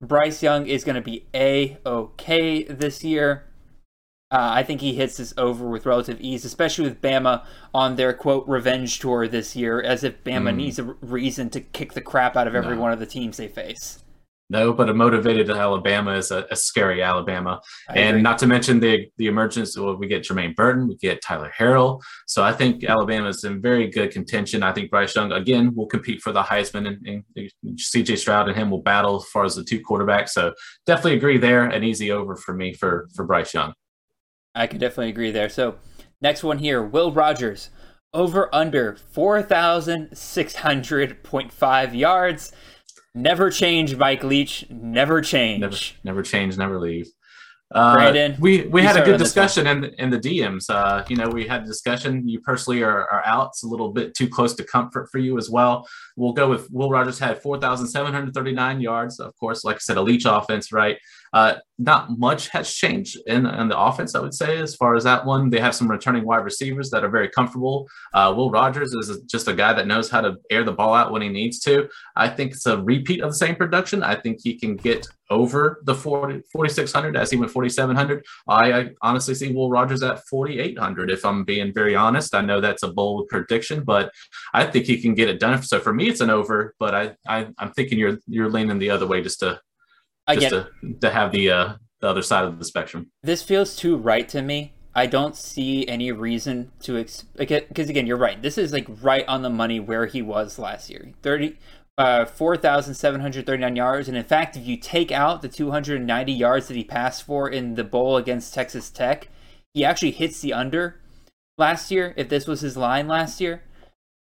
Bryce 0.00 0.42
Young 0.42 0.66
is 0.66 0.84
going 0.84 0.94
to 0.94 1.00
be 1.00 1.26
a 1.34 1.78
okay 1.84 2.62
this 2.64 3.02
year. 3.02 3.47
Uh, 4.30 4.50
I 4.52 4.62
think 4.62 4.82
he 4.82 4.94
hits 4.94 5.16
this 5.16 5.32
over 5.38 5.66
with 5.68 5.86
relative 5.86 6.20
ease, 6.20 6.44
especially 6.44 6.84
with 6.84 7.00
Bama 7.00 7.44
on 7.72 7.96
their 7.96 8.12
quote 8.12 8.46
revenge 8.46 8.98
tour 8.98 9.26
this 9.26 9.56
year, 9.56 9.80
as 9.80 10.04
if 10.04 10.22
Bama 10.22 10.50
mm. 10.50 10.56
needs 10.56 10.78
a 10.78 10.84
reason 11.00 11.48
to 11.50 11.60
kick 11.60 11.94
the 11.94 12.02
crap 12.02 12.36
out 12.36 12.46
of 12.46 12.54
every 12.54 12.76
no. 12.76 12.82
one 12.82 12.92
of 12.92 12.98
the 12.98 13.06
teams 13.06 13.38
they 13.38 13.48
face. 13.48 14.04
No, 14.50 14.72
but 14.72 14.88
a 14.88 14.94
motivated 14.94 15.50
Alabama 15.50 16.14
is 16.14 16.30
a, 16.30 16.46
a 16.50 16.56
scary 16.56 17.02
Alabama, 17.02 17.60
I 17.88 17.98
and 17.98 18.08
agree. 18.08 18.22
not 18.22 18.38
to 18.38 18.46
mention 18.46 18.80
the 18.80 19.06
the 19.18 19.26
emergence. 19.26 19.78
Well, 19.78 19.96
we 19.96 20.06
get 20.08 20.22
Jermaine 20.22 20.56
Burton, 20.56 20.88
we 20.88 20.96
get 20.96 21.22
Tyler 21.22 21.52
Harrell, 21.56 22.00
so 22.26 22.42
I 22.42 22.52
think 22.52 22.84
Alabama 22.84 23.28
is 23.28 23.44
in 23.44 23.60
very 23.60 23.88
good 23.88 24.10
contention. 24.10 24.62
I 24.62 24.72
think 24.72 24.90
Bryce 24.90 25.14
Young 25.14 25.32
again 25.32 25.74
will 25.74 25.86
compete 25.86 26.22
for 26.22 26.32
the 26.32 26.42
Heisman, 26.42 26.86
and, 26.86 27.24
and 27.36 27.80
C.J. 27.80 28.16
Stroud 28.16 28.48
and 28.48 28.56
him 28.56 28.70
will 28.70 28.82
battle 28.82 29.16
as 29.16 29.24
far 29.24 29.44
as 29.44 29.54
the 29.54 29.64
two 29.64 29.80
quarterbacks. 29.80 30.30
So 30.30 30.54
definitely 30.86 31.16
agree 31.16 31.36
there. 31.36 31.64
An 31.64 31.84
easy 31.84 32.10
over 32.10 32.34
for 32.34 32.54
me 32.54 32.72
for 32.72 33.08
for 33.14 33.26
Bryce 33.26 33.52
Young. 33.52 33.74
I 34.54 34.66
can 34.66 34.78
definitely 34.78 35.10
agree 35.10 35.30
there. 35.30 35.48
So, 35.48 35.76
next 36.20 36.42
one 36.42 36.58
here 36.58 36.82
Will 36.82 37.12
Rogers, 37.12 37.70
over 38.12 38.52
under 38.54 38.96
4,600.5 39.14 41.98
yards. 41.98 42.52
Never 43.14 43.50
change, 43.50 43.96
Mike 43.96 44.22
Leach. 44.22 44.66
Never 44.70 45.20
change. 45.20 45.60
Never, 45.60 45.76
never 46.04 46.22
change, 46.22 46.56
never 46.56 46.78
leave. 46.78 47.08
Uh, 47.74 47.94
Brandon, 47.94 48.34
we 48.40 48.62
we 48.68 48.82
had 48.82 48.96
a 48.96 49.04
good 49.04 49.18
discussion 49.18 49.66
in 49.66 49.84
in 49.98 50.08
the 50.08 50.18
DMs. 50.18 50.70
Uh, 50.70 51.04
you 51.06 51.16
know, 51.16 51.28
we 51.28 51.46
had 51.46 51.64
a 51.64 51.66
discussion. 51.66 52.26
You 52.26 52.40
personally 52.40 52.82
are, 52.82 53.06
are 53.10 53.22
out. 53.26 53.48
It's 53.48 53.62
a 53.62 53.66
little 53.66 53.92
bit 53.92 54.14
too 54.14 54.26
close 54.26 54.54
to 54.54 54.64
comfort 54.64 55.10
for 55.12 55.18
you 55.18 55.36
as 55.36 55.50
well. 55.50 55.86
We'll 56.16 56.32
go 56.32 56.48
with 56.48 56.70
Will 56.70 56.88
Rogers 56.88 57.18
had 57.18 57.42
four 57.42 57.60
thousand 57.60 57.88
seven 57.88 58.14
hundred 58.14 58.32
thirty 58.32 58.52
nine 58.52 58.80
yards. 58.80 59.20
Of 59.20 59.36
course, 59.36 59.64
like 59.64 59.76
I 59.76 59.80
said, 59.80 59.98
a 59.98 60.02
Leach 60.02 60.24
offense, 60.24 60.72
right? 60.72 60.96
Uh, 61.32 61.54
not 61.78 62.18
much 62.18 62.48
has 62.48 62.74
changed 62.74 63.18
in, 63.26 63.46
in 63.46 63.68
the 63.68 63.78
offense, 63.78 64.14
I 64.14 64.20
would 64.20 64.34
say, 64.34 64.58
as 64.58 64.74
far 64.74 64.96
as 64.96 65.04
that 65.04 65.24
one. 65.24 65.48
They 65.48 65.60
have 65.60 65.74
some 65.74 65.88
returning 65.88 66.24
wide 66.24 66.44
receivers 66.44 66.90
that 66.90 67.04
are 67.04 67.08
very 67.08 67.28
comfortable. 67.28 67.86
Uh, 68.12 68.34
Will 68.36 68.50
Rogers 68.50 68.92
is 68.92 69.20
just 69.22 69.46
a 69.46 69.54
guy 69.54 69.72
that 69.72 69.86
knows 69.86 70.10
how 70.10 70.20
to 70.20 70.36
air 70.50 70.64
the 70.64 70.72
ball 70.72 70.94
out 70.94 71.12
when 71.12 71.22
he 71.22 71.28
needs 71.28 71.60
to. 71.60 71.88
I 72.16 72.28
think 72.28 72.52
it's 72.52 72.66
a 72.66 72.82
repeat 72.82 73.22
of 73.22 73.30
the 73.30 73.36
same 73.36 73.54
production. 73.54 74.02
I 74.02 74.16
think 74.16 74.40
he 74.42 74.58
can 74.58 74.76
get 74.76 75.06
over 75.30 75.80
the 75.84 75.94
40, 75.94 76.42
4,600 76.50 77.16
as 77.16 77.30
he 77.30 77.36
went 77.36 77.52
4,700. 77.52 78.24
I, 78.48 78.72
I 78.72 78.90
honestly 79.02 79.34
see 79.34 79.52
Will 79.52 79.70
Rogers 79.70 80.02
at 80.02 80.26
4,800, 80.26 81.10
if 81.10 81.24
I'm 81.24 81.44
being 81.44 81.72
very 81.72 81.94
honest. 81.94 82.34
I 82.34 82.40
know 82.40 82.60
that's 82.60 82.82
a 82.82 82.92
bold 82.92 83.28
prediction, 83.28 83.84
but 83.84 84.10
I 84.52 84.64
think 84.66 84.86
he 84.86 85.00
can 85.00 85.14
get 85.14 85.28
it 85.28 85.38
done. 85.38 85.62
So 85.62 85.78
for 85.78 85.92
me, 85.92 86.08
it's 86.08 86.20
an 86.20 86.30
over, 86.30 86.74
but 86.80 86.94
I, 86.94 87.16
I, 87.28 87.48
I'm 87.58 87.72
thinking 87.72 87.98
you're, 87.98 88.18
you're 88.26 88.50
leaning 88.50 88.78
the 88.78 88.90
other 88.90 89.06
way 89.06 89.22
just 89.22 89.40
to 89.40 89.60
just 90.34 90.50
to, 90.50 90.68
to 91.00 91.10
have 91.10 91.32
the 91.32 91.50
uh, 91.50 91.74
the 92.00 92.08
other 92.08 92.22
side 92.22 92.44
of 92.44 92.58
the 92.58 92.64
spectrum. 92.64 93.10
This 93.22 93.42
feels 93.42 93.76
too 93.76 93.96
right 93.96 94.28
to 94.28 94.42
me. 94.42 94.72
I 94.94 95.06
don't 95.06 95.36
see 95.36 95.86
any 95.86 96.10
reason 96.10 96.72
to 96.80 97.04
because 97.36 97.88
again, 97.88 98.06
you're 98.06 98.16
right. 98.16 98.40
This 98.40 98.58
is 98.58 98.72
like 98.72 98.86
right 99.00 99.26
on 99.28 99.42
the 99.42 99.50
money 99.50 99.78
where 99.78 100.06
he 100.06 100.22
was 100.22 100.58
last 100.58 100.90
year. 100.90 101.12
30 101.22 101.56
uh, 101.98 102.24
4,739 102.24 103.76
yards. 103.76 104.08
And 104.08 104.16
in 104.16 104.24
fact, 104.24 104.56
if 104.56 104.64
you 104.64 104.76
take 104.76 105.10
out 105.10 105.42
the 105.42 105.48
290 105.48 106.32
yards 106.32 106.68
that 106.68 106.76
he 106.76 106.84
passed 106.84 107.24
for 107.24 107.50
in 107.50 107.74
the 107.74 107.82
bowl 107.82 108.16
against 108.16 108.54
Texas 108.54 108.88
Tech, 108.88 109.28
he 109.74 109.84
actually 109.84 110.12
hits 110.12 110.40
the 110.40 110.52
under 110.52 111.00
last 111.58 111.90
year, 111.90 112.14
if 112.16 112.28
this 112.28 112.46
was 112.46 112.60
his 112.60 112.76
line 112.76 113.08
last 113.08 113.40
year. 113.40 113.64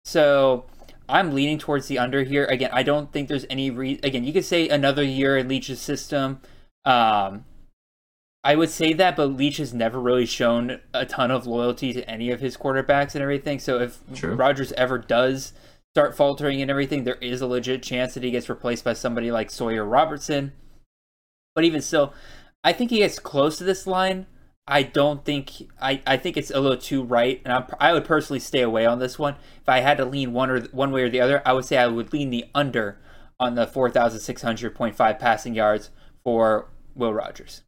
So 0.05 0.65
I'm 1.07 1.33
leaning 1.33 1.57
towards 1.57 1.87
the 1.87 1.99
under 1.99 2.23
here. 2.23 2.45
Again, 2.45 2.69
I 2.73 2.83
don't 2.83 3.11
think 3.11 3.27
there's 3.27 3.45
any 3.49 3.69
re- 3.69 3.99
again, 4.03 4.23
you 4.23 4.33
could 4.33 4.45
say 4.45 4.67
another 4.69 5.03
year 5.03 5.37
in 5.37 5.47
Leach's 5.47 5.79
system. 5.79 6.41
Um 6.83 7.45
I 8.43 8.55
would 8.55 8.69
say 8.69 8.93
that, 8.93 9.15
but 9.15 9.33
Leach 9.33 9.57
has 9.57 9.73
never 9.73 9.99
really 9.99 10.27
shown 10.27 10.79
a 10.93 11.03
ton 11.03 11.31
of 11.31 11.47
loyalty 11.47 11.93
to 11.93 12.07
any 12.07 12.29
of 12.29 12.41
his 12.41 12.55
quarterbacks 12.55 13.15
and 13.15 13.23
everything. 13.23 13.57
So 13.57 13.79
if 13.79 13.99
True. 14.13 14.35
Rogers 14.35 14.71
ever 14.73 14.99
does 14.99 15.53
start 15.95 16.15
faltering 16.15 16.61
and 16.61 16.69
everything, 16.69 17.05
there 17.05 17.15
is 17.15 17.41
a 17.41 17.47
legit 17.47 17.81
chance 17.81 18.13
that 18.13 18.21
he 18.21 18.29
gets 18.29 18.47
replaced 18.47 18.83
by 18.83 18.93
somebody 18.93 19.31
like 19.31 19.49
Sawyer 19.49 19.83
Robertson. 19.83 20.51
But 21.55 21.63
even 21.63 21.81
still, 21.81 22.13
I 22.63 22.71
think 22.71 22.91
he 22.91 22.97
gets 22.97 23.17
close 23.17 23.57
to 23.57 23.63
this 23.63 23.87
line. 23.87 24.27
I 24.67 24.83
don't 24.83 25.23
think 25.23 25.51
I, 25.79 26.01
I 26.07 26.17
think 26.17 26.37
it's 26.37 26.49
a 26.49 26.59
little 26.59 26.77
too 26.77 27.03
right, 27.03 27.39
and 27.43 27.53
I'm, 27.53 27.65
i 27.79 27.93
would 27.93 28.05
personally 28.05 28.39
stay 28.39 28.61
away 28.61 28.85
on 28.85 28.99
this 28.99 29.19
one. 29.19 29.35
If 29.61 29.69
I 29.69 29.79
had 29.79 29.97
to 29.97 30.05
lean 30.05 30.33
one 30.33 30.49
or 30.49 30.61
one 30.71 30.91
way 30.91 31.03
or 31.03 31.09
the 31.09 31.21
other, 31.21 31.41
I 31.45 31.53
would 31.53 31.65
say 31.65 31.77
I 31.77 31.87
would 31.87 32.11
lean 32.11 32.31
the 32.31 32.45
under 32.55 32.99
on 33.39 33.55
the 33.55 33.67
four 33.67 33.89
thousand 33.89 34.21
six 34.21 34.41
hundred 34.41 34.73
point 34.73 34.95
five 34.95 35.19
passing 35.19 35.53
yards 35.53 35.91
for 36.23 36.69
Will 36.95 37.13
Rogers. 37.13 37.61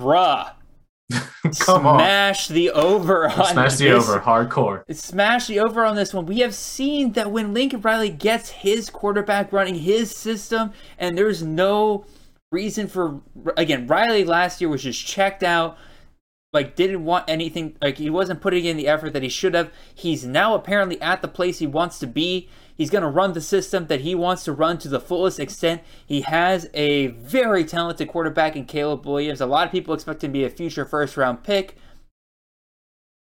Bruh. 0.00 0.54
Come 1.58 1.82
smash 1.82 2.50
on. 2.50 2.54
the 2.54 2.70
over 2.70 3.28
on 3.28 3.52
smash 3.52 3.76
the 3.76 3.90
over 3.90 4.20
hardcore. 4.20 4.82
Smash 4.94 5.46
the 5.46 5.60
over 5.60 5.84
on 5.84 5.96
this 5.96 6.14
one. 6.14 6.24
We 6.24 6.40
have 6.40 6.54
seen 6.54 7.12
that 7.12 7.30
when 7.30 7.52
Lincoln 7.52 7.82
Riley 7.82 8.08
gets 8.08 8.48
his 8.48 8.88
quarterback 8.88 9.52
running 9.52 9.74
his 9.74 10.10
system, 10.10 10.72
and 10.98 11.18
there's 11.18 11.42
no 11.42 12.06
reason 12.50 12.86
for 12.86 13.20
again 13.56 13.86
Riley 13.86 14.24
last 14.24 14.62
year 14.62 14.70
was 14.70 14.82
just 14.82 15.06
checked 15.06 15.42
out, 15.42 15.76
like 16.54 16.76
didn't 16.76 17.04
want 17.04 17.28
anything, 17.28 17.76
like 17.82 17.98
he 17.98 18.08
wasn't 18.08 18.40
putting 18.40 18.64
in 18.64 18.76
the 18.76 18.88
effort 18.88 19.12
that 19.12 19.24
he 19.24 19.28
should 19.28 19.54
have. 19.54 19.72
He's 19.94 20.24
now 20.24 20.54
apparently 20.54 21.00
at 21.02 21.20
the 21.20 21.28
place 21.28 21.58
he 21.58 21.66
wants 21.66 21.98
to 21.98 22.06
be. 22.06 22.48
He's 22.76 22.90
going 22.90 23.02
to 23.02 23.08
run 23.08 23.34
the 23.34 23.40
system 23.40 23.88
that 23.88 24.00
he 24.00 24.14
wants 24.14 24.44
to 24.44 24.52
run 24.52 24.78
to 24.78 24.88
the 24.88 25.00
fullest 25.00 25.38
extent. 25.38 25.82
He 26.06 26.22
has 26.22 26.70
a 26.72 27.08
very 27.08 27.64
talented 27.64 28.08
quarterback 28.08 28.56
in 28.56 28.64
Caleb 28.64 29.04
Williams. 29.04 29.40
A 29.40 29.46
lot 29.46 29.66
of 29.66 29.72
people 29.72 29.94
expect 29.94 30.24
him 30.24 30.30
to 30.30 30.38
be 30.38 30.44
a 30.44 30.50
future 30.50 30.84
first 30.84 31.16
round 31.16 31.42
pick. 31.44 31.76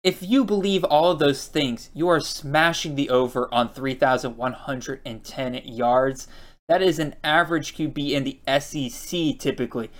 If 0.04 0.22
you 0.22 0.44
believe 0.44 0.84
all 0.84 1.10
of 1.10 1.18
those 1.18 1.46
things, 1.46 1.90
you 1.92 2.06
are 2.08 2.20
smashing 2.20 2.94
the 2.94 3.10
over 3.10 3.52
on 3.52 3.72
3,110 3.72 5.54
yards. 5.64 6.28
That 6.68 6.82
is 6.82 6.98
an 6.98 7.16
average 7.24 7.76
QB 7.76 8.10
in 8.10 8.24
the 8.24 8.38
SEC 8.60 9.38
typically. 9.38 9.90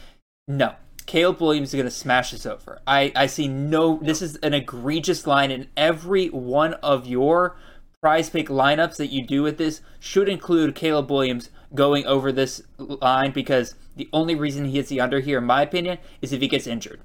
No, 0.47 0.77
Caleb 1.07 1.41
Williams 1.41 1.69
is 1.69 1.75
going 1.75 1.87
to 1.87 1.91
smash 1.91 2.33
this 2.33 2.47
over. 2.47 2.81
I, 2.87 3.13
I 3.15 3.27
see 3.27 3.49
no, 3.49 4.01
this 4.03 4.21
is 4.21 4.37
an 4.37 4.55
egregious 4.55 5.27
line, 5.27 5.51
and 5.51 5.69
every 5.77 6.27
one 6.29 6.75
of 6.75 7.07
your 7.07 7.57
prize 8.01 8.29
pick 8.29 8.49
lineups 8.49 8.97
that 8.97 9.09
you 9.09 9.25
do 9.25 9.43
with 9.43 9.57
this 9.57 9.81
should 10.01 10.29
include 10.29 10.75
Caleb 10.75 11.11
Williams 11.11 11.51
going 11.75 12.07
over 12.07 12.33
this 12.33 12.63
line 12.79 13.33
because 13.33 13.75
the 13.97 14.09
only 14.13 14.35
reason 14.35 14.65
he 14.65 14.73
hits 14.73 14.89
the 14.89 15.01
under 15.01 15.21
here, 15.21 15.39
in 15.39 15.45
my 15.45 15.63
opinion, 15.63 15.99
is 16.21 16.33
if 16.33 16.41
he 16.41 16.49
gets 16.49 16.67
injured. 16.67 17.01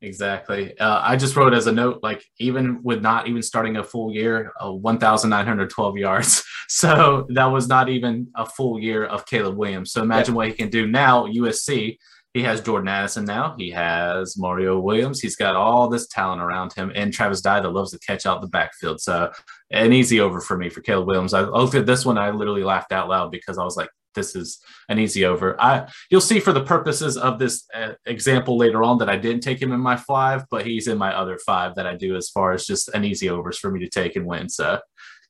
Exactly. 0.00 0.78
Uh, 0.78 1.00
I 1.02 1.16
just 1.16 1.34
wrote 1.34 1.54
as 1.54 1.66
a 1.66 1.72
note, 1.72 2.00
like 2.02 2.24
even 2.38 2.82
with 2.82 3.00
not 3.00 3.26
even 3.26 3.42
starting 3.42 3.76
a 3.76 3.84
full 3.84 4.12
year, 4.12 4.52
uh, 4.60 4.72
1,912 4.72 5.96
yards. 5.96 6.44
So 6.66 7.26
that 7.28 7.44
was 7.44 7.68
not 7.68 7.90
even 7.90 8.28
a 8.34 8.46
full 8.46 8.80
year 8.80 9.04
of 9.04 9.26
Caleb 9.26 9.54
Williams. 9.54 9.92
So 9.92 10.02
imagine 10.02 10.34
what 10.34 10.48
he 10.48 10.54
can 10.54 10.70
do 10.70 10.86
now. 10.86 11.26
USC 11.26 11.98
he 12.34 12.42
has 12.42 12.60
Jordan 12.60 12.88
Addison 12.88 13.24
now. 13.24 13.54
He 13.56 13.70
has 13.70 14.36
Mario 14.36 14.80
Williams. 14.80 15.20
He's 15.20 15.36
got 15.36 15.54
all 15.54 15.88
this 15.88 16.08
talent 16.08 16.42
around 16.42 16.72
him, 16.72 16.90
and 16.94 17.12
Travis 17.12 17.40
Dye 17.40 17.60
that 17.60 17.70
loves 17.70 17.92
to 17.92 17.98
catch 18.00 18.26
out 18.26 18.40
the 18.40 18.48
backfield. 18.48 19.00
So 19.00 19.30
an 19.70 19.92
easy 19.92 20.18
over 20.18 20.40
for 20.40 20.58
me 20.58 20.68
for 20.68 20.80
Caleb 20.80 21.06
Williams. 21.06 21.32
I 21.32 21.42
looked 21.42 21.76
at 21.76 21.86
this 21.86 22.04
one. 22.04 22.18
I 22.18 22.30
literally 22.30 22.64
laughed 22.64 22.90
out 22.90 23.08
loud 23.08 23.30
because 23.30 23.56
I 23.56 23.62
was 23.62 23.76
like, 23.76 23.88
"This 24.16 24.34
is 24.34 24.60
an 24.88 24.98
easy 24.98 25.24
over." 25.24 25.60
I 25.62 25.88
you'll 26.10 26.20
see 26.20 26.40
for 26.40 26.52
the 26.52 26.64
purposes 26.64 27.16
of 27.16 27.38
this 27.38 27.66
uh, 27.72 27.92
example 28.04 28.58
later 28.58 28.82
on 28.82 28.98
that 28.98 29.08
I 29.08 29.16
didn't 29.16 29.42
take 29.42 29.62
him 29.62 29.70
in 29.70 29.78
my 29.78 29.96
five, 29.96 30.44
but 30.50 30.66
he's 30.66 30.88
in 30.88 30.98
my 30.98 31.16
other 31.16 31.38
five 31.38 31.76
that 31.76 31.86
I 31.86 31.94
do 31.94 32.16
as 32.16 32.30
far 32.30 32.52
as 32.52 32.66
just 32.66 32.88
an 32.88 33.04
easy 33.04 33.30
overs 33.30 33.58
for 33.58 33.70
me 33.70 33.78
to 33.78 33.88
take 33.88 34.16
and 34.16 34.26
win. 34.26 34.48
So 34.48 34.80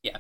yeah. 0.03 0.17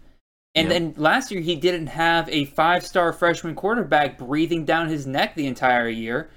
And 0.53 0.71
then 0.71 0.93
last 0.97 1.29
year 1.29 1.41
he 1.41 1.55
didn't 1.55 1.87
have 1.87 2.27
a 2.29 2.45
five-star 2.45 3.13
freshman 3.13 3.53
quarterback 3.53 4.17
breathing 4.17 4.65
down 4.65 4.89
his 4.89 5.05
neck 5.05 5.35
the 5.35 5.45
entire 5.45 5.87
year. 5.87 6.29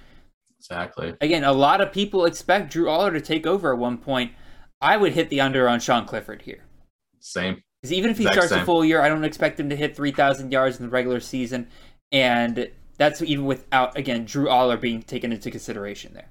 Exactly. 0.59 1.15
Again, 1.23 1.45
a 1.45 1.53
lot 1.53 1.81
of 1.81 1.91
people 1.91 2.27
expect 2.27 2.71
Drew 2.71 2.85
Allar 2.85 3.13
to 3.13 3.21
take 3.21 3.47
over 3.47 3.73
at 3.73 3.79
one 3.79 3.97
point. 3.97 4.33
I 4.81 4.99
would 4.99 5.13
hit 5.13 5.31
the 5.31 5.41
under 5.41 5.69
on 5.69 5.81
Sean 5.81 6.05
Clifford 6.05 6.43
here. 6.43 6.65
Same. 7.21 7.63
Because 7.81 7.95
even 7.95 8.11
if 8.11 8.19
he 8.19 8.25
exact 8.25 8.35
starts 8.35 8.53
same. 8.53 8.63
a 8.63 8.67
full 8.67 8.85
year, 8.85 9.01
I 9.01 9.09
don't 9.09 9.25
expect 9.25 9.59
him 9.59 9.71
to 9.71 9.77
hit 9.77 9.97
3,000 9.97 10.53
yards 10.53 10.79
in 10.79 10.85
the 10.85 10.91
regular 10.91 11.21
season 11.21 11.69
and 12.13 12.71
that's 12.99 13.23
even 13.23 13.47
without 13.47 13.97
again 13.97 14.25
Drew 14.25 14.47
Allar 14.47 14.81
being 14.81 15.03
taken 15.03 15.33
into 15.33 15.51
consideration 15.51 16.15
there. 16.15 16.29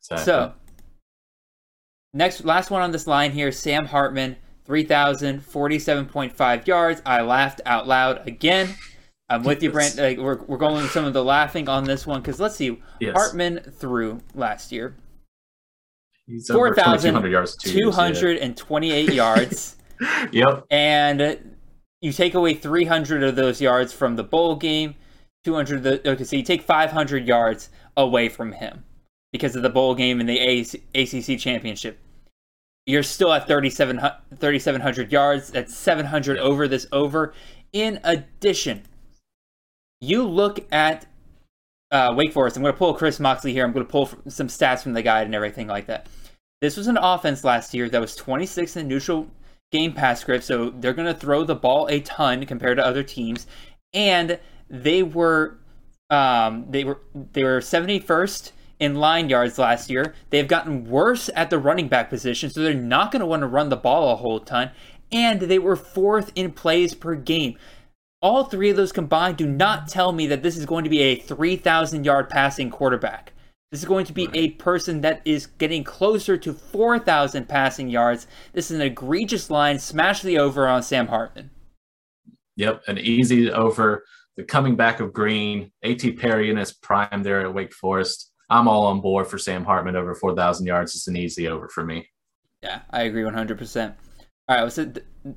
Exactly. 0.00 0.24
So 0.24 0.54
next, 2.12 2.44
last 2.44 2.70
one 2.70 2.82
on 2.82 2.90
this 2.90 3.06
line 3.06 3.32
here, 3.32 3.52
Sam 3.52 3.86
Hartman, 3.86 4.36
three 4.64 4.84
thousand 4.84 5.44
forty-seven 5.44 6.06
point 6.06 6.32
five 6.32 6.66
yards. 6.66 7.02
I 7.06 7.22
laughed 7.22 7.60
out 7.66 7.86
loud 7.86 8.26
again. 8.26 8.74
I'm 9.30 9.42
with 9.42 9.62
you, 9.62 9.70
Brent. 9.70 9.96
Like, 9.98 10.18
we're 10.18 10.42
we're 10.44 10.58
going 10.58 10.82
with 10.82 10.90
some 10.90 11.04
of 11.04 11.12
the 11.12 11.24
laughing 11.24 11.68
on 11.68 11.84
this 11.84 12.06
one 12.06 12.20
because 12.20 12.40
let's 12.40 12.56
see, 12.56 12.80
yes. 13.00 13.14
Hartman 13.14 13.58
threw 13.58 14.20
last 14.34 14.72
year. 14.72 14.96
Four 16.50 16.74
thousand 16.74 17.14
two 17.62 17.90
hundred 17.90 18.38
and 18.38 18.56
twenty-eight 18.56 19.12
yards. 19.12 19.76
Yep. 20.30 20.66
And 20.70 21.56
you 22.00 22.12
take 22.12 22.34
away 22.34 22.54
300 22.54 23.22
of 23.22 23.36
those 23.36 23.60
yards 23.60 23.92
from 23.92 24.16
the 24.16 24.24
bowl 24.24 24.56
game, 24.56 24.94
200. 25.44 25.82
The, 25.82 26.10
okay, 26.10 26.24
so 26.24 26.36
you 26.36 26.42
take 26.42 26.62
500 26.62 27.26
yards 27.26 27.70
away 27.96 28.28
from 28.28 28.52
him 28.52 28.84
because 29.32 29.56
of 29.56 29.62
the 29.62 29.70
bowl 29.70 29.94
game 29.94 30.20
and 30.20 30.28
the 30.28 30.38
ACC 30.94 31.38
championship. 31.38 31.98
You're 32.86 33.02
still 33.02 33.32
at 33.32 33.46
3,700 33.46 35.12
yards. 35.12 35.50
That's 35.50 35.76
700 35.76 36.38
over 36.38 36.66
this 36.66 36.86
over. 36.90 37.34
In 37.72 38.00
addition, 38.02 38.84
you 40.00 40.22
look 40.22 40.66
at 40.72 41.06
uh, 41.90 42.14
Wake 42.16 42.32
Forest. 42.32 42.56
I'm 42.56 42.62
going 42.62 42.72
to 42.72 42.78
pull 42.78 42.94
Chris 42.94 43.20
Moxley 43.20 43.52
here. 43.52 43.64
I'm 43.64 43.72
going 43.72 43.84
to 43.84 43.90
pull 43.90 44.08
some 44.28 44.48
stats 44.48 44.82
from 44.82 44.94
the 44.94 45.02
guide 45.02 45.26
and 45.26 45.34
everything 45.34 45.66
like 45.66 45.86
that. 45.86 46.06
This 46.60 46.76
was 46.76 46.86
an 46.86 46.96
offense 46.96 47.44
last 47.44 47.74
year 47.74 47.88
that 47.88 48.00
was 48.00 48.16
26th 48.16 48.76
in 48.76 48.88
neutral 48.88 49.28
Game 49.70 49.92
Pass 49.92 50.20
script, 50.20 50.44
so 50.44 50.70
they're 50.70 50.94
going 50.94 51.12
to 51.12 51.18
throw 51.18 51.44
the 51.44 51.54
ball 51.54 51.86
a 51.88 52.00
ton 52.00 52.46
compared 52.46 52.78
to 52.78 52.86
other 52.86 53.02
teams, 53.02 53.46
and 53.92 54.38
they 54.70 55.02
were 55.02 55.58
um, 56.10 56.66
they 56.70 56.84
were 56.84 57.00
they 57.32 57.44
were 57.44 57.60
71st 57.60 58.52
in 58.80 58.94
line 58.94 59.28
yards 59.28 59.58
last 59.58 59.90
year. 59.90 60.14
They've 60.30 60.48
gotten 60.48 60.88
worse 60.88 61.28
at 61.34 61.50
the 61.50 61.58
running 61.58 61.88
back 61.88 62.08
position, 62.08 62.48
so 62.50 62.62
they're 62.62 62.74
not 62.74 63.12
going 63.12 63.20
to 63.20 63.26
want 63.26 63.42
to 63.42 63.46
run 63.46 63.68
the 63.68 63.76
ball 63.76 64.10
a 64.12 64.16
whole 64.16 64.40
ton. 64.40 64.70
and 65.10 65.40
they 65.40 65.58
were 65.58 65.76
fourth 65.76 66.32
in 66.34 66.52
plays 66.52 66.94
per 66.94 67.14
game. 67.14 67.56
All 68.20 68.44
three 68.44 68.70
of 68.70 68.76
those 68.76 68.92
combined 68.92 69.36
do 69.36 69.46
not 69.46 69.88
tell 69.88 70.12
me 70.12 70.26
that 70.26 70.42
this 70.42 70.56
is 70.56 70.66
going 70.66 70.84
to 70.84 70.90
be 70.90 71.00
a 71.00 71.16
3,000 71.16 72.04
yard 72.04 72.28
passing 72.28 72.70
quarterback. 72.70 73.32
This 73.70 73.80
is 73.80 73.86
going 73.86 74.06
to 74.06 74.14
be 74.14 74.30
a 74.32 74.52
person 74.52 75.02
that 75.02 75.20
is 75.26 75.44
getting 75.46 75.84
closer 75.84 76.38
to 76.38 76.54
4,000 76.54 77.46
passing 77.48 77.90
yards. 77.90 78.26
This 78.54 78.70
is 78.70 78.76
an 78.76 78.82
egregious 78.82 79.50
line. 79.50 79.78
Smash 79.78 80.22
the 80.22 80.38
over 80.38 80.66
on 80.66 80.82
Sam 80.82 81.08
Hartman. 81.08 81.50
Yep, 82.56 82.84
an 82.88 82.96
easy 82.96 83.52
over. 83.52 84.04
The 84.38 84.44
coming 84.44 84.74
back 84.74 85.00
of 85.00 85.12
Greene, 85.12 85.70
A.T. 85.82 86.12
Perry 86.12 86.48
in 86.48 86.56
his 86.56 86.72
prime 86.72 87.22
there 87.22 87.42
at 87.42 87.52
Wake 87.52 87.74
Forest. 87.74 88.32
I'm 88.48 88.68
all 88.68 88.86
on 88.86 89.02
board 89.02 89.26
for 89.26 89.36
Sam 89.36 89.64
Hartman 89.64 89.96
over 89.96 90.14
4,000 90.14 90.64
yards. 90.64 90.94
It's 90.94 91.06
an 91.06 91.16
easy 91.16 91.46
over 91.46 91.68
for 91.68 91.84
me. 91.84 92.08
Yeah, 92.62 92.80
I 92.90 93.02
agree 93.02 93.22
100%. 93.22 93.94
All 94.48 94.56
right, 94.56 94.62
let's 94.62 94.78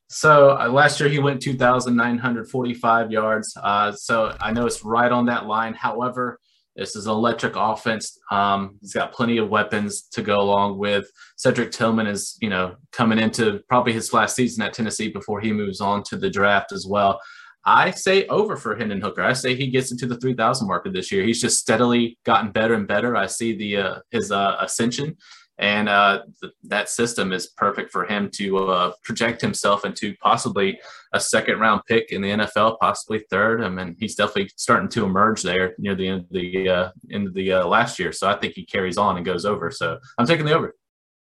So 0.08 0.58
uh, 0.58 0.68
last 0.68 0.98
year 0.98 1.08
he 1.08 1.20
went 1.20 1.40
2,945 1.40 3.12
yards. 3.12 3.56
Uh, 3.62 3.92
so 3.92 4.36
I 4.40 4.50
know 4.50 4.66
it's 4.66 4.84
right 4.84 5.12
on 5.12 5.24
that 5.26 5.46
line. 5.46 5.72
However, 5.72 6.40
this 6.74 6.96
is 6.96 7.06
an 7.06 7.12
electric 7.12 7.54
offense. 7.54 8.18
Um, 8.32 8.76
he's 8.80 8.92
got 8.92 9.12
plenty 9.12 9.38
of 9.38 9.48
weapons 9.50 10.08
to 10.14 10.20
go 10.20 10.40
along 10.40 10.78
with. 10.78 11.08
Cedric 11.36 11.70
Tillman 11.70 12.08
is, 12.08 12.36
you 12.40 12.50
know, 12.50 12.74
coming 12.90 13.20
into 13.20 13.60
probably 13.68 13.92
his 13.92 14.12
last 14.12 14.34
season 14.34 14.64
at 14.64 14.72
Tennessee 14.72 15.12
before 15.12 15.40
he 15.40 15.52
moves 15.52 15.80
on 15.80 16.02
to 16.08 16.16
the 16.16 16.28
draft 16.28 16.72
as 16.72 16.88
well. 16.88 17.20
I 17.64 17.92
say 17.92 18.26
over 18.26 18.56
for 18.56 18.74
Hendon 18.74 19.00
Hooker. 19.00 19.22
I 19.22 19.34
say 19.34 19.54
he 19.54 19.70
gets 19.70 19.92
into 19.92 20.08
the 20.08 20.18
3,000 20.18 20.66
marker 20.66 20.90
this 20.90 21.12
year. 21.12 21.22
He's 21.22 21.40
just 21.40 21.60
steadily 21.60 22.18
gotten 22.24 22.50
better 22.50 22.74
and 22.74 22.88
better. 22.88 23.14
I 23.14 23.26
see 23.26 23.56
the 23.56 23.76
uh, 23.76 23.98
his 24.10 24.32
uh, 24.32 24.56
ascension 24.58 25.16
and 25.60 25.90
uh, 25.90 26.22
th- 26.40 26.54
that 26.64 26.88
system 26.88 27.32
is 27.32 27.48
perfect 27.48 27.92
for 27.92 28.06
him 28.06 28.30
to 28.30 28.68
uh, 28.68 28.92
project 29.04 29.42
himself 29.42 29.84
into 29.84 30.16
possibly 30.16 30.80
a 31.12 31.20
second 31.20 31.60
round 31.60 31.82
pick 31.86 32.12
in 32.12 32.22
the 32.22 32.30
NFL, 32.30 32.78
possibly 32.80 33.20
third. 33.30 33.62
I 33.62 33.68
mean, 33.68 33.94
he's 33.98 34.14
definitely 34.14 34.50
starting 34.56 34.88
to 34.88 35.04
emerge 35.04 35.42
there 35.42 35.74
near 35.78 35.94
the 35.94 36.08
end 36.08 36.20
of 36.22 36.30
the 36.30 36.68
uh, 36.68 36.90
end 37.12 37.28
of 37.28 37.34
the 37.34 37.52
uh, 37.52 37.66
last 37.66 37.98
year. 37.98 38.10
So 38.10 38.28
I 38.28 38.36
think 38.36 38.54
he 38.54 38.64
carries 38.64 38.96
on 38.96 39.18
and 39.18 39.24
goes 39.24 39.44
over. 39.44 39.70
So 39.70 39.98
I'm 40.16 40.26
taking 40.26 40.46
the 40.46 40.54
over. 40.54 40.74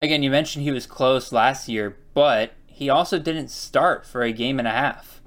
Again, 0.02 0.22
you 0.22 0.30
mentioned 0.30 0.66
he 0.66 0.72
was 0.72 0.86
close 0.86 1.32
last 1.32 1.70
year, 1.70 1.98
but 2.14 2.52
he 2.68 2.90
also 2.90 3.18
didn't 3.18 3.48
start 3.48 4.06
for 4.06 4.22
a 4.22 4.34
game 4.34 4.60
and 4.60 4.68
a 4.68 4.72
half 4.72 5.22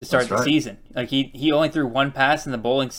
to 0.00 0.08
start 0.08 0.22
That's 0.22 0.30
the 0.30 0.36
right. 0.36 0.44
season. 0.44 0.78
Like 0.94 1.10
he 1.10 1.30
he 1.34 1.52
only 1.52 1.68
threw 1.68 1.86
one 1.86 2.12
pass 2.12 2.46
in 2.46 2.52
the 2.52 2.58
bowling 2.58 2.90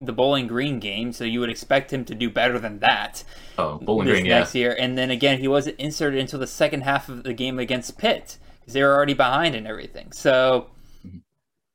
the 0.00 0.12
Bowling 0.12 0.46
Green 0.46 0.78
game, 0.78 1.12
so 1.12 1.24
you 1.24 1.40
would 1.40 1.50
expect 1.50 1.92
him 1.92 2.04
to 2.04 2.14
do 2.14 2.30
better 2.30 2.58
than 2.58 2.78
that. 2.80 3.24
Oh, 3.56 3.78
Bowling 3.78 4.06
Green, 4.08 4.28
next 4.28 4.54
yeah. 4.54 4.60
year, 4.60 4.76
and 4.78 4.96
then 4.96 5.10
again, 5.10 5.40
he 5.40 5.48
wasn't 5.48 5.78
inserted 5.80 6.20
until 6.20 6.38
the 6.38 6.46
second 6.46 6.82
half 6.82 7.08
of 7.08 7.24
the 7.24 7.34
game 7.34 7.58
against 7.58 7.98
Pitt 7.98 8.38
because 8.60 8.74
they 8.74 8.82
were 8.82 8.94
already 8.94 9.14
behind 9.14 9.54
and 9.54 9.66
everything. 9.66 10.12
So, 10.12 10.68
mm-hmm. 11.04 11.18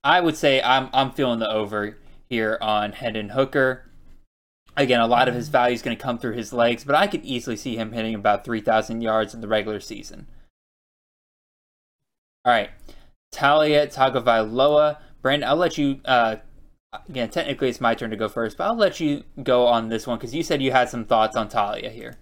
I 0.03 0.21
would 0.21 0.37
say 0.37 0.61
I'm 0.61 0.89
I'm 0.93 1.11
feeling 1.11 1.39
the 1.39 1.51
over 1.51 1.97
here 2.29 2.57
on 2.61 2.93
Hendon 2.93 3.29
Hooker. 3.29 3.89
Again, 4.75 5.01
a 5.01 5.07
lot 5.07 5.27
of 5.27 5.35
his 5.35 5.49
value 5.49 5.75
is 5.75 5.83
going 5.83 5.95
to 5.95 6.01
come 6.01 6.17
through 6.17 6.33
his 6.33 6.51
legs, 6.51 6.83
but 6.83 6.95
I 6.95 7.05
could 7.07 7.23
easily 7.23 7.55
see 7.55 7.75
him 7.75 7.91
hitting 7.91 8.15
about 8.15 8.43
3,000 8.43 9.01
yards 9.01 9.35
in 9.35 9.41
the 9.41 9.47
regular 9.47 9.79
season. 9.79 10.25
All 12.43 12.51
right, 12.51 12.71
Taulia 13.31 13.93
Tagovailoa. 13.93 14.97
Brandon, 15.21 15.47
I'll 15.47 15.57
let 15.57 15.77
you 15.77 15.99
uh, 16.05 16.37
again, 17.09 17.29
technically 17.29 17.69
it's 17.69 17.81
my 17.81 17.95
turn 17.95 18.09
to 18.11 18.17
go 18.17 18.27
first, 18.27 18.57
but 18.57 18.65
I'll 18.65 18.75
let 18.75 18.99
you 18.99 19.23
go 19.41 19.65
on 19.67 19.89
this 19.89 20.07
one 20.07 20.17
because 20.17 20.33
you 20.33 20.43
said 20.43 20.61
you 20.61 20.71
had 20.71 20.89
some 20.89 21.05
thoughts 21.05 21.35
on 21.35 21.49
Taulia 21.49 21.91
here. 21.91 22.17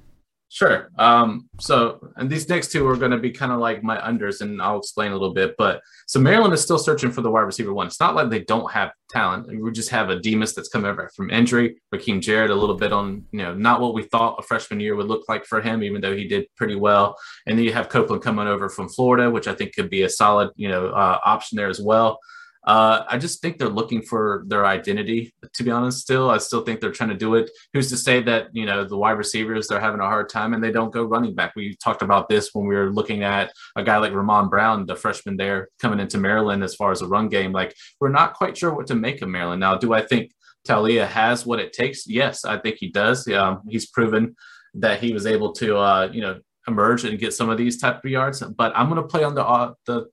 Sure. 0.53 0.89
Um, 0.99 1.47
so, 1.61 2.11
and 2.17 2.29
these 2.29 2.49
next 2.49 2.73
two 2.73 2.85
are 2.85 2.97
going 2.97 3.11
to 3.11 3.17
be 3.17 3.31
kind 3.31 3.53
of 3.53 3.59
like 3.59 3.83
my 3.83 3.95
unders, 3.95 4.41
and 4.41 4.61
I'll 4.61 4.79
explain 4.79 5.11
a 5.11 5.15
little 5.15 5.33
bit. 5.33 5.55
But 5.57 5.79
so 6.07 6.19
Maryland 6.19 6.53
is 6.53 6.61
still 6.61 6.77
searching 6.77 7.09
for 7.09 7.21
the 7.21 7.31
wide 7.31 7.43
receiver 7.43 7.73
one. 7.73 7.87
It's 7.87 8.01
not 8.01 8.15
like 8.15 8.29
they 8.29 8.41
don't 8.41 8.69
have 8.69 8.91
talent. 9.09 9.47
We 9.47 9.71
just 9.71 9.87
have 9.91 10.09
a 10.09 10.19
Demus 10.19 10.53
that's 10.53 10.67
coming 10.67 10.93
back 10.93 11.13
from 11.13 11.29
injury. 11.29 11.77
Rakim 11.95 12.19
Jarrett 12.19 12.51
a 12.51 12.55
little 12.55 12.75
bit 12.75 12.91
on, 12.91 13.25
you 13.31 13.39
know, 13.39 13.53
not 13.53 13.79
what 13.79 13.93
we 13.93 14.03
thought 14.03 14.39
a 14.39 14.43
freshman 14.43 14.81
year 14.81 14.97
would 14.97 15.07
look 15.07 15.29
like 15.29 15.45
for 15.45 15.61
him, 15.61 15.83
even 15.83 16.01
though 16.01 16.13
he 16.13 16.27
did 16.27 16.47
pretty 16.57 16.75
well. 16.75 17.15
And 17.45 17.57
then 17.57 17.63
you 17.63 17.71
have 17.71 17.87
Copeland 17.87 18.21
coming 18.21 18.47
over 18.47 18.67
from 18.67 18.89
Florida, 18.89 19.31
which 19.31 19.47
I 19.47 19.55
think 19.55 19.73
could 19.73 19.89
be 19.89 20.01
a 20.01 20.09
solid, 20.09 20.49
you 20.57 20.67
know, 20.67 20.87
uh, 20.87 21.19
option 21.23 21.55
there 21.55 21.69
as 21.69 21.79
well. 21.79 22.19
Uh, 22.63 23.03
I 23.09 23.17
just 23.17 23.41
think 23.41 23.57
they're 23.57 23.69
looking 23.69 24.01
for 24.01 24.43
their 24.47 24.65
identity. 24.65 25.33
To 25.53 25.63
be 25.63 25.71
honest, 25.71 25.99
still, 25.99 26.29
I 26.29 26.37
still 26.37 26.61
think 26.61 26.79
they're 26.79 26.91
trying 26.91 27.09
to 27.09 27.15
do 27.15 27.35
it. 27.35 27.49
Who's 27.73 27.89
to 27.89 27.97
say 27.97 28.21
that 28.23 28.49
you 28.53 28.65
know 28.65 28.83
the 28.83 28.97
wide 28.97 29.17
receivers 29.17 29.67
they're 29.67 29.79
having 29.79 29.99
a 29.99 30.05
hard 30.05 30.29
time 30.29 30.53
and 30.53 30.63
they 30.63 30.71
don't 30.71 30.93
go 30.93 31.03
running 31.03 31.33
back? 31.33 31.53
We 31.55 31.75
talked 31.75 32.03
about 32.03 32.29
this 32.29 32.51
when 32.53 32.67
we 32.67 32.75
were 32.75 32.91
looking 32.91 33.23
at 33.23 33.51
a 33.75 33.83
guy 33.83 33.97
like 33.97 34.13
Ramon 34.13 34.49
Brown, 34.49 34.85
the 34.85 34.95
freshman 34.95 35.37
there 35.37 35.69
coming 35.79 35.99
into 35.99 36.17
Maryland 36.19 36.63
as 36.63 36.75
far 36.75 36.91
as 36.91 37.01
a 37.01 37.07
run 37.07 37.29
game. 37.29 37.51
Like 37.51 37.75
we're 37.99 38.09
not 38.09 38.35
quite 38.35 38.57
sure 38.57 38.73
what 38.73 38.87
to 38.87 38.95
make 38.95 39.21
of 39.21 39.29
Maryland 39.29 39.59
now. 39.59 39.75
Do 39.75 39.93
I 39.93 40.01
think 40.01 40.31
Taulia 40.67 41.07
has 41.07 41.45
what 41.45 41.59
it 41.59 41.73
takes? 41.73 42.07
Yes, 42.07 42.45
I 42.45 42.57
think 42.59 42.77
he 42.77 42.89
does. 42.89 43.27
Um, 43.27 43.61
he's 43.69 43.87
proven 43.87 44.35
that 44.75 45.01
he 45.01 45.13
was 45.13 45.25
able 45.25 45.51
to 45.53 45.77
uh, 45.77 46.09
you 46.11 46.21
know 46.21 46.39
emerge 46.67 47.05
and 47.05 47.17
get 47.17 47.33
some 47.33 47.49
of 47.49 47.57
these 47.57 47.79
type 47.79 48.03
of 48.03 48.11
yards. 48.11 48.41
But 48.41 48.71
I'm 48.75 48.87
going 48.87 49.01
to 49.01 49.07
play 49.07 49.23
on 49.23 49.35
the 49.35 49.45
uh, 49.45 49.73
the 49.85 50.05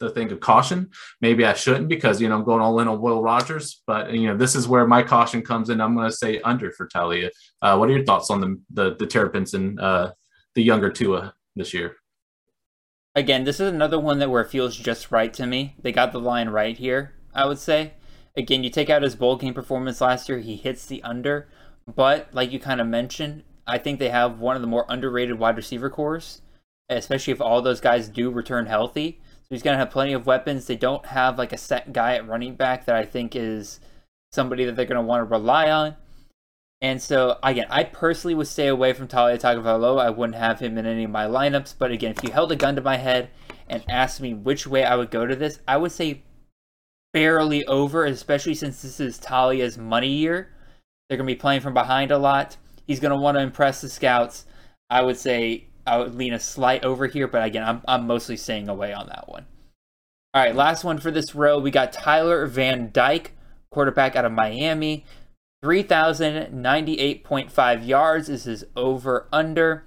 the 0.00 0.10
thing 0.10 0.30
of 0.32 0.40
caution. 0.40 0.90
Maybe 1.20 1.44
I 1.44 1.54
shouldn't 1.54 1.88
because 1.88 2.20
you 2.20 2.28
know 2.28 2.36
I'm 2.36 2.44
going 2.44 2.60
all 2.60 2.78
in 2.80 2.88
on 2.88 3.00
Will 3.00 3.22
Rogers, 3.22 3.82
but 3.86 4.12
you 4.12 4.26
know 4.26 4.36
this 4.36 4.54
is 4.54 4.68
where 4.68 4.86
my 4.86 5.02
caution 5.02 5.42
comes 5.42 5.70
in. 5.70 5.80
I'm 5.80 5.94
going 5.94 6.10
to 6.10 6.16
say 6.16 6.40
under 6.40 6.72
for 6.72 6.88
Taulia. 6.88 7.30
Uh, 7.62 7.76
what 7.76 7.88
are 7.88 7.92
your 7.92 8.04
thoughts 8.04 8.30
on 8.30 8.40
the 8.40 8.60
the, 8.72 8.96
the 8.96 9.06
Terrapins 9.06 9.54
and 9.54 9.80
uh, 9.80 10.12
the 10.54 10.62
younger 10.62 10.90
Tua 10.90 11.34
this 11.56 11.74
year? 11.74 11.96
Again, 13.14 13.44
this 13.44 13.60
is 13.60 13.72
another 13.72 14.00
one 14.00 14.18
that 14.18 14.30
where 14.30 14.42
it 14.42 14.50
feels 14.50 14.76
just 14.76 15.12
right 15.12 15.32
to 15.34 15.46
me. 15.46 15.76
They 15.80 15.92
got 15.92 16.12
the 16.12 16.20
line 16.20 16.48
right 16.48 16.76
here. 16.76 17.14
I 17.34 17.46
would 17.46 17.58
say. 17.58 17.94
Again, 18.36 18.64
you 18.64 18.70
take 18.70 18.90
out 18.90 19.02
his 19.02 19.14
bowl 19.14 19.36
game 19.36 19.54
performance 19.54 20.00
last 20.00 20.28
year, 20.28 20.38
he 20.38 20.56
hits 20.56 20.86
the 20.86 21.02
under. 21.04 21.48
But 21.92 22.28
like 22.32 22.50
you 22.52 22.58
kind 22.58 22.80
of 22.80 22.86
mentioned, 22.86 23.44
I 23.66 23.78
think 23.78 23.98
they 23.98 24.08
have 24.08 24.40
one 24.40 24.56
of 24.56 24.62
the 24.62 24.68
more 24.68 24.86
underrated 24.88 25.38
wide 25.38 25.56
receiver 25.56 25.90
cores, 25.90 26.42
especially 26.88 27.32
if 27.32 27.40
all 27.40 27.62
those 27.62 27.80
guys 27.80 28.08
do 28.08 28.30
return 28.30 28.66
healthy. 28.66 29.20
So 29.44 29.48
he's 29.50 29.62
going 29.62 29.74
to 29.74 29.78
have 29.78 29.90
plenty 29.90 30.14
of 30.14 30.26
weapons. 30.26 30.66
They 30.66 30.76
don't 30.76 31.04
have 31.04 31.36
like 31.36 31.52
a 31.52 31.58
set 31.58 31.92
guy 31.92 32.14
at 32.14 32.26
running 32.26 32.54
back 32.54 32.86
that 32.86 32.96
I 32.96 33.04
think 33.04 33.36
is 33.36 33.78
somebody 34.32 34.64
that 34.64 34.74
they're 34.74 34.86
going 34.86 35.00
to 35.00 35.06
want 35.06 35.20
to 35.20 35.30
rely 35.30 35.70
on. 35.70 35.96
And 36.80 37.00
so, 37.00 37.38
again, 37.42 37.66
I 37.70 37.84
personally 37.84 38.34
would 38.34 38.46
stay 38.46 38.68
away 38.68 38.92
from 38.92 39.08
Taulia 39.08 39.40
Tagovailoa. 39.40 40.00
I 40.00 40.10
wouldn't 40.10 40.38
have 40.38 40.60
him 40.60 40.76
in 40.76 40.86
any 40.86 41.04
of 41.04 41.10
my 41.10 41.26
lineups. 41.26 41.74
But 41.78 41.90
again, 41.90 42.14
if 42.16 42.24
you 42.24 42.30
held 42.30 42.52
a 42.52 42.56
gun 42.56 42.76
to 42.76 42.82
my 42.82 42.96
head 42.96 43.30
and 43.68 43.84
asked 43.88 44.20
me 44.20 44.34
which 44.34 44.66
way 44.66 44.84
I 44.84 44.96
would 44.96 45.10
go 45.10 45.26
to 45.26 45.36
this, 45.36 45.60
I 45.68 45.76
would 45.76 45.92
say 45.92 46.22
barely 47.12 47.64
over, 47.66 48.04
especially 48.04 48.54
since 48.54 48.82
this 48.82 49.00
is 49.00 49.18
Taulia's 49.18 49.78
money 49.78 50.08
year. 50.08 50.50
They're 51.08 51.16
going 51.16 51.28
to 51.28 51.34
be 51.34 51.38
playing 51.38 51.60
from 51.60 51.74
behind 51.74 52.10
a 52.10 52.18
lot. 52.18 52.56
He's 52.86 53.00
going 53.00 53.10
to 53.10 53.16
want 53.16 53.36
to 53.36 53.42
impress 53.42 53.80
the 53.80 53.88
scouts. 53.88 54.46
I 54.90 55.02
would 55.02 55.16
say 55.16 55.68
I 55.86 55.98
would 55.98 56.14
lean 56.14 56.32
a 56.32 56.40
slight 56.40 56.82
over 56.84 57.06
here, 57.06 57.28
but 57.28 57.44
again, 57.44 57.64
I'm, 57.64 57.82
I'm 57.86 58.06
mostly 58.06 58.36
staying 58.36 58.68
away 58.68 58.92
on 58.92 59.06
that 59.08 59.28
one. 59.28 59.46
All 60.32 60.42
right, 60.42 60.54
last 60.54 60.84
one 60.84 60.98
for 60.98 61.10
this 61.10 61.34
row. 61.34 61.58
We 61.58 61.70
got 61.70 61.92
Tyler 61.92 62.46
Van 62.46 62.90
Dyke, 62.92 63.32
quarterback 63.70 64.16
out 64.16 64.24
of 64.24 64.32
Miami. 64.32 65.04
3,098.5 65.64 67.86
yards 67.86 68.28
is 68.28 68.44
his 68.44 68.64
over 68.76 69.28
under. 69.32 69.84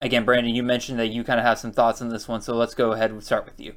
Again, 0.00 0.24
Brandon, 0.24 0.54
you 0.54 0.62
mentioned 0.62 1.00
that 1.00 1.08
you 1.08 1.24
kind 1.24 1.40
of 1.40 1.46
have 1.46 1.58
some 1.58 1.72
thoughts 1.72 2.00
on 2.00 2.08
this 2.08 2.28
one, 2.28 2.40
so 2.40 2.54
let's 2.54 2.74
go 2.74 2.92
ahead 2.92 3.10
and 3.10 3.22
start 3.22 3.44
with 3.44 3.60
you. 3.60 3.74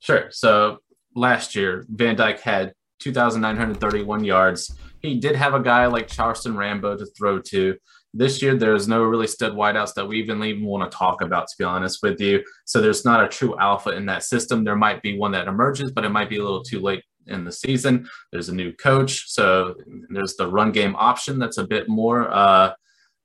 Sure. 0.00 0.26
So 0.30 0.80
last 1.14 1.54
year, 1.54 1.86
Van 1.88 2.16
Dyke 2.16 2.40
had 2.40 2.72
2,931 3.00 4.24
yards. 4.24 4.76
He 5.00 5.20
did 5.20 5.36
have 5.36 5.54
a 5.54 5.60
guy 5.60 5.86
like 5.86 6.08
Charleston 6.08 6.56
Rambo 6.56 6.96
to 6.96 7.06
throw 7.16 7.38
to 7.40 7.76
this 8.14 8.40
year 8.40 8.54
there's 8.54 8.88
no 8.88 9.02
really 9.02 9.26
stud 9.26 9.52
wideouts 9.52 9.92
that 9.94 10.06
we 10.06 10.18
even 10.18 10.42
even 10.44 10.64
want 10.64 10.90
to 10.90 10.96
talk 10.96 11.20
about 11.20 11.48
to 11.48 11.54
be 11.58 11.64
honest 11.64 11.98
with 12.02 12.20
you 12.20 12.42
so 12.64 12.80
there's 12.80 13.04
not 13.04 13.22
a 13.22 13.28
true 13.28 13.58
alpha 13.58 13.90
in 13.90 14.06
that 14.06 14.22
system 14.22 14.64
there 14.64 14.76
might 14.76 15.02
be 15.02 15.18
one 15.18 15.32
that 15.32 15.48
emerges 15.48 15.90
but 15.90 16.04
it 16.04 16.10
might 16.10 16.30
be 16.30 16.38
a 16.38 16.42
little 16.42 16.62
too 16.62 16.80
late 16.80 17.02
in 17.26 17.44
the 17.44 17.52
season 17.52 18.08
there's 18.32 18.48
a 18.48 18.54
new 18.54 18.72
coach 18.74 19.28
so 19.28 19.74
there's 20.10 20.36
the 20.36 20.46
run 20.46 20.70
game 20.70 20.94
option 20.96 21.38
that's 21.38 21.58
a 21.58 21.66
bit 21.66 21.88
more 21.88 22.30
uh, 22.32 22.72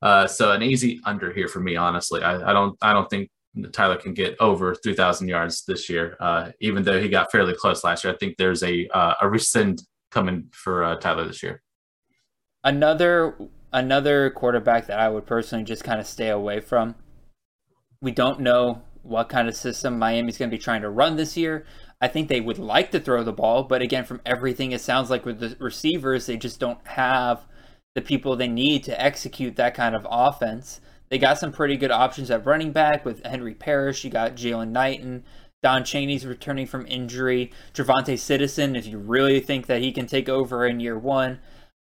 uh, 0.02 0.26
so 0.26 0.52
an 0.52 0.62
easy 0.62 1.00
under 1.04 1.32
here 1.32 1.48
for 1.48 1.60
me 1.60 1.76
honestly 1.76 2.22
I, 2.22 2.50
I 2.50 2.52
don't 2.52 2.76
i 2.82 2.92
don't 2.92 3.08
think 3.08 3.30
Tyler 3.72 3.96
can 3.96 4.14
get 4.14 4.36
over 4.38 4.76
3,000 4.76 5.26
yards 5.26 5.64
this 5.64 5.88
year, 5.88 6.16
uh, 6.20 6.52
even 6.60 6.84
though 6.84 7.00
he 7.00 7.08
got 7.08 7.32
fairly 7.32 7.52
close 7.52 7.82
last 7.82 8.04
year. 8.04 8.12
I 8.12 8.16
think 8.16 8.36
there's 8.36 8.62
a 8.62 8.86
uh, 8.88 9.14
a 9.20 9.28
rescind 9.28 9.82
coming 10.12 10.48
for 10.52 10.84
uh, 10.84 10.94
Tyler 10.96 11.26
this 11.26 11.42
year. 11.42 11.60
Another 12.62 13.36
another 13.72 14.30
quarterback 14.30 14.86
that 14.86 14.98
I 14.98 15.08
would 15.08 15.26
personally 15.26 15.64
just 15.64 15.84
kind 15.84 16.00
of 16.00 16.06
stay 16.06 16.28
away 16.28 16.60
from. 16.60 16.94
We 18.00 18.12
don't 18.12 18.40
know 18.40 18.82
what 19.02 19.28
kind 19.28 19.48
of 19.48 19.56
system 19.56 19.98
Miami's 19.98 20.38
going 20.38 20.50
to 20.50 20.56
be 20.56 20.62
trying 20.62 20.82
to 20.82 20.90
run 20.90 21.16
this 21.16 21.36
year. 21.36 21.64
I 22.00 22.08
think 22.08 22.28
they 22.28 22.40
would 22.40 22.58
like 22.58 22.90
to 22.92 23.00
throw 23.00 23.22
the 23.22 23.32
ball, 23.32 23.64
but 23.64 23.82
again, 23.82 24.04
from 24.04 24.22
everything 24.24 24.72
it 24.72 24.80
sounds 24.80 25.10
like 25.10 25.26
with 25.26 25.38
the 25.38 25.56
receivers, 25.60 26.26
they 26.26 26.36
just 26.36 26.58
don't 26.58 26.84
have 26.86 27.46
the 27.94 28.00
people 28.00 28.36
they 28.36 28.48
need 28.48 28.84
to 28.84 29.02
execute 29.02 29.56
that 29.56 29.74
kind 29.74 29.94
of 29.94 30.06
offense. 30.10 30.80
They 31.10 31.18
got 31.18 31.38
some 31.38 31.52
pretty 31.52 31.76
good 31.76 31.90
options 31.90 32.30
at 32.30 32.46
running 32.46 32.72
back 32.72 33.04
with 33.04 33.24
Henry 33.26 33.54
Parrish. 33.54 34.04
You 34.04 34.10
got 34.10 34.36
Jaylan 34.36 34.70
Knighton. 34.70 35.24
Don 35.62 35.84
Chaney's 35.84 36.24
returning 36.24 36.66
from 36.66 36.86
injury. 36.86 37.52
TreVonte' 37.74 38.18
Citizen, 38.18 38.76
if 38.76 38.86
you 38.86 38.98
really 38.98 39.40
think 39.40 39.66
that 39.66 39.82
he 39.82 39.92
can 39.92 40.06
take 40.06 40.28
over 40.28 40.64
in 40.64 40.80
year 40.80 40.98
one. 40.98 41.40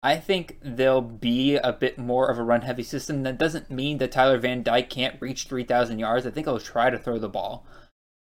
I 0.03 0.17
think 0.17 0.59
they'll 0.63 1.03
be 1.03 1.57
a 1.57 1.73
bit 1.73 1.99
more 1.99 2.29
of 2.29 2.39
a 2.39 2.43
run 2.43 2.63
heavy 2.63 2.83
system. 2.83 3.23
That 3.23 3.37
doesn't 3.37 3.71
mean 3.71 3.99
that 3.99 4.13
Tyler 4.13 4.39
Van 4.39 4.63
Dyke 4.63 4.89
can't 4.89 5.21
reach 5.21 5.45
3,000 5.45 5.99
yards. 5.99 6.27
I 6.27 6.31
think 6.31 6.47
he'll 6.47 6.59
try 6.59 6.89
to 6.89 6.99
throw 6.99 7.19
the 7.19 7.29
ball. 7.29 7.67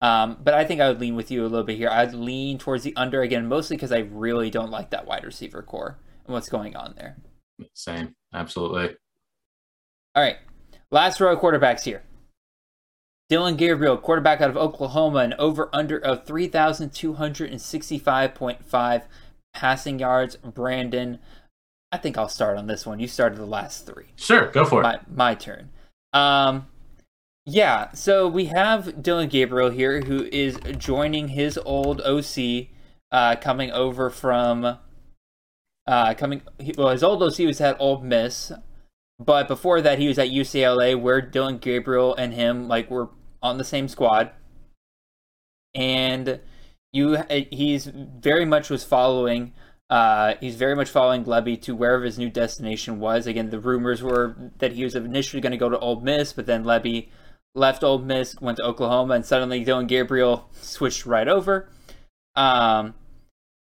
Um, 0.00 0.38
but 0.42 0.54
I 0.54 0.64
think 0.64 0.80
I 0.80 0.88
would 0.88 1.00
lean 1.00 1.16
with 1.16 1.30
you 1.30 1.42
a 1.42 1.48
little 1.48 1.64
bit 1.64 1.76
here. 1.76 1.90
I'd 1.90 2.14
lean 2.14 2.56
towards 2.58 2.84
the 2.84 2.96
under 2.96 3.20
again, 3.22 3.46
mostly 3.46 3.76
because 3.76 3.92
I 3.92 3.98
really 3.98 4.48
don't 4.50 4.70
like 4.70 4.88
that 4.90 5.06
wide 5.06 5.24
receiver 5.24 5.62
core 5.62 5.98
and 6.24 6.32
what's 6.32 6.48
going 6.48 6.76
on 6.76 6.94
there. 6.96 7.18
Same. 7.74 8.14
Absolutely. 8.32 8.96
All 10.14 10.22
right. 10.22 10.38
Last 10.90 11.20
row 11.20 11.34
of 11.34 11.40
quarterbacks 11.40 11.84
here. 11.84 12.02
Dillon 13.28 13.56
Gabriel, 13.56 13.98
quarterback 13.98 14.40
out 14.40 14.50
of 14.50 14.56
Oklahoma, 14.56 15.18
an 15.18 15.34
over 15.38 15.68
under 15.72 15.98
of 15.98 16.24
3,265.5 16.24 19.02
passing 19.52 19.98
yards. 19.98 20.36
Brandon, 20.36 21.18
I 21.96 21.98
think 21.98 22.18
I'll 22.18 22.28
start 22.28 22.58
on 22.58 22.66
this 22.66 22.84
one. 22.84 23.00
You 23.00 23.08
started 23.08 23.38
the 23.38 23.46
last 23.46 23.86
three. 23.86 24.04
Sure, 24.16 24.50
go 24.50 24.66
for 24.66 24.82
my, 24.82 24.96
it. 24.96 25.00
My 25.10 25.34
turn. 25.34 25.70
Um, 26.12 26.66
yeah, 27.46 27.90
so 27.94 28.28
we 28.28 28.44
have 28.46 29.02
Dillon 29.02 29.30
Gabriel 29.30 29.70
here 29.70 30.02
who 30.02 30.24
is 30.24 30.58
joining 30.76 31.28
his 31.28 31.56
old 31.56 32.02
OC, 32.02 32.66
uh, 33.10 33.36
coming 33.36 33.70
over 33.70 34.10
from. 34.10 34.76
Uh, 35.86 36.12
coming 36.12 36.42
well, 36.76 36.90
his 36.90 37.02
old 37.02 37.22
OC 37.22 37.38
was 37.46 37.62
at 37.62 37.80
Ole 37.80 38.02
Miss. 38.02 38.52
But 39.18 39.48
before 39.48 39.80
that, 39.80 39.98
he 39.98 40.06
was 40.06 40.18
at 40.18 40.28
UCLA, 40.28 41.00
where 41.00 41.22
Dillon 41.22 41.56
Gabriel 41.56 42.14
and 42.14 42.34
him 42.34 42.68
like 42.68 42.90
were 42.90 43.08
on 43.42 43.56
the 43.56 43.64
same 43.64 43.88
squad, 43.88 44.32
and 45.74 46.40
you 46.92 47.16
he's 47.50 47.86
very 47.86 48.44
much 48.44 48.68
was 48.68 48.84
following. 48.84 49.54
Uh, 49.88 50.34
he's 50.40 50.56
very 50.56 50.74
much 50.74 50.90
following 50.90 51.24
Lebby 51.24 51.60
to 51.62 51.76
wherever 51.76 52.04
his 52.04 52.18
new 52.18 52.30
destination 52.30 52.98
was. 52.98 53.26
Again, 53.26 53.50
the 53.50 53.60
rumors 53.60 54.02
were 54.02 54.34
that 54.58 54.72
he 54.72 54.84
was 54.84 54.96
initially 54.96 55.40
going 55.40 55.52
to 55.52 55.56
go 55.56 55.68
to 55.68 55.78
Ole 55.78 56.00
Miss, 56.00 56.32
but 56.32 56.46
then 56.46 56.64
Lebby 56.64 57.08
left 57.54 57.84
Ole 57.84 57.98
Miss, 57.98 58.40
went 58.40 58.58
to 58.58 58.64
Oklahoma, 58.64 59.14
and 59.14 59.24
suddenly 59.24 59.62
Dillon 59.64 59.86
Gabriel 59.86 60.48
switched 60.52 61.06
right 61.06 61.28
over. 61.28 61.68
Um, 62.34 62.94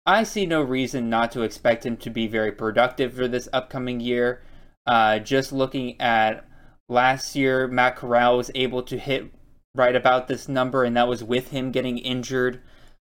I 0.06 0.24
see 0.24 0.46
no 0.46 0.62
reason 0.62 1.10
not 1.10 1.32
to 1.32 1.42
expect 1.42 1.86
him 1.86 1.98
to 1.98 2.10
be 2.10 2.28
very 2.28 2.52
productive 2.52 3.14
for 3.14 3.28
this 3.28 3.50
upcoming 3.52 4.00
year. 4.00 4.42
Uh, 4.86 5.20
just 5.20 5.52
looking 5.52 6.00
at 6.00 6.48
last 6.90 7.36
year, 7.36 7.68
Matt 7.68 7.96
Corral 7.96 8.38
was 8.38 8.52
able 8.56 8.84
to 8.84 8.98
hit 8.98 9.32
right 9.76 9.96
about 9.96 10.28
this 10.28 10.48
number, 10.48 10.84
and 10.84 10.96
that 10.98 11.08
was 11.08 11.24
with 11.24 11.50
him 11.50 11.72
getting 11.72 11.98
injured 11.98 12.62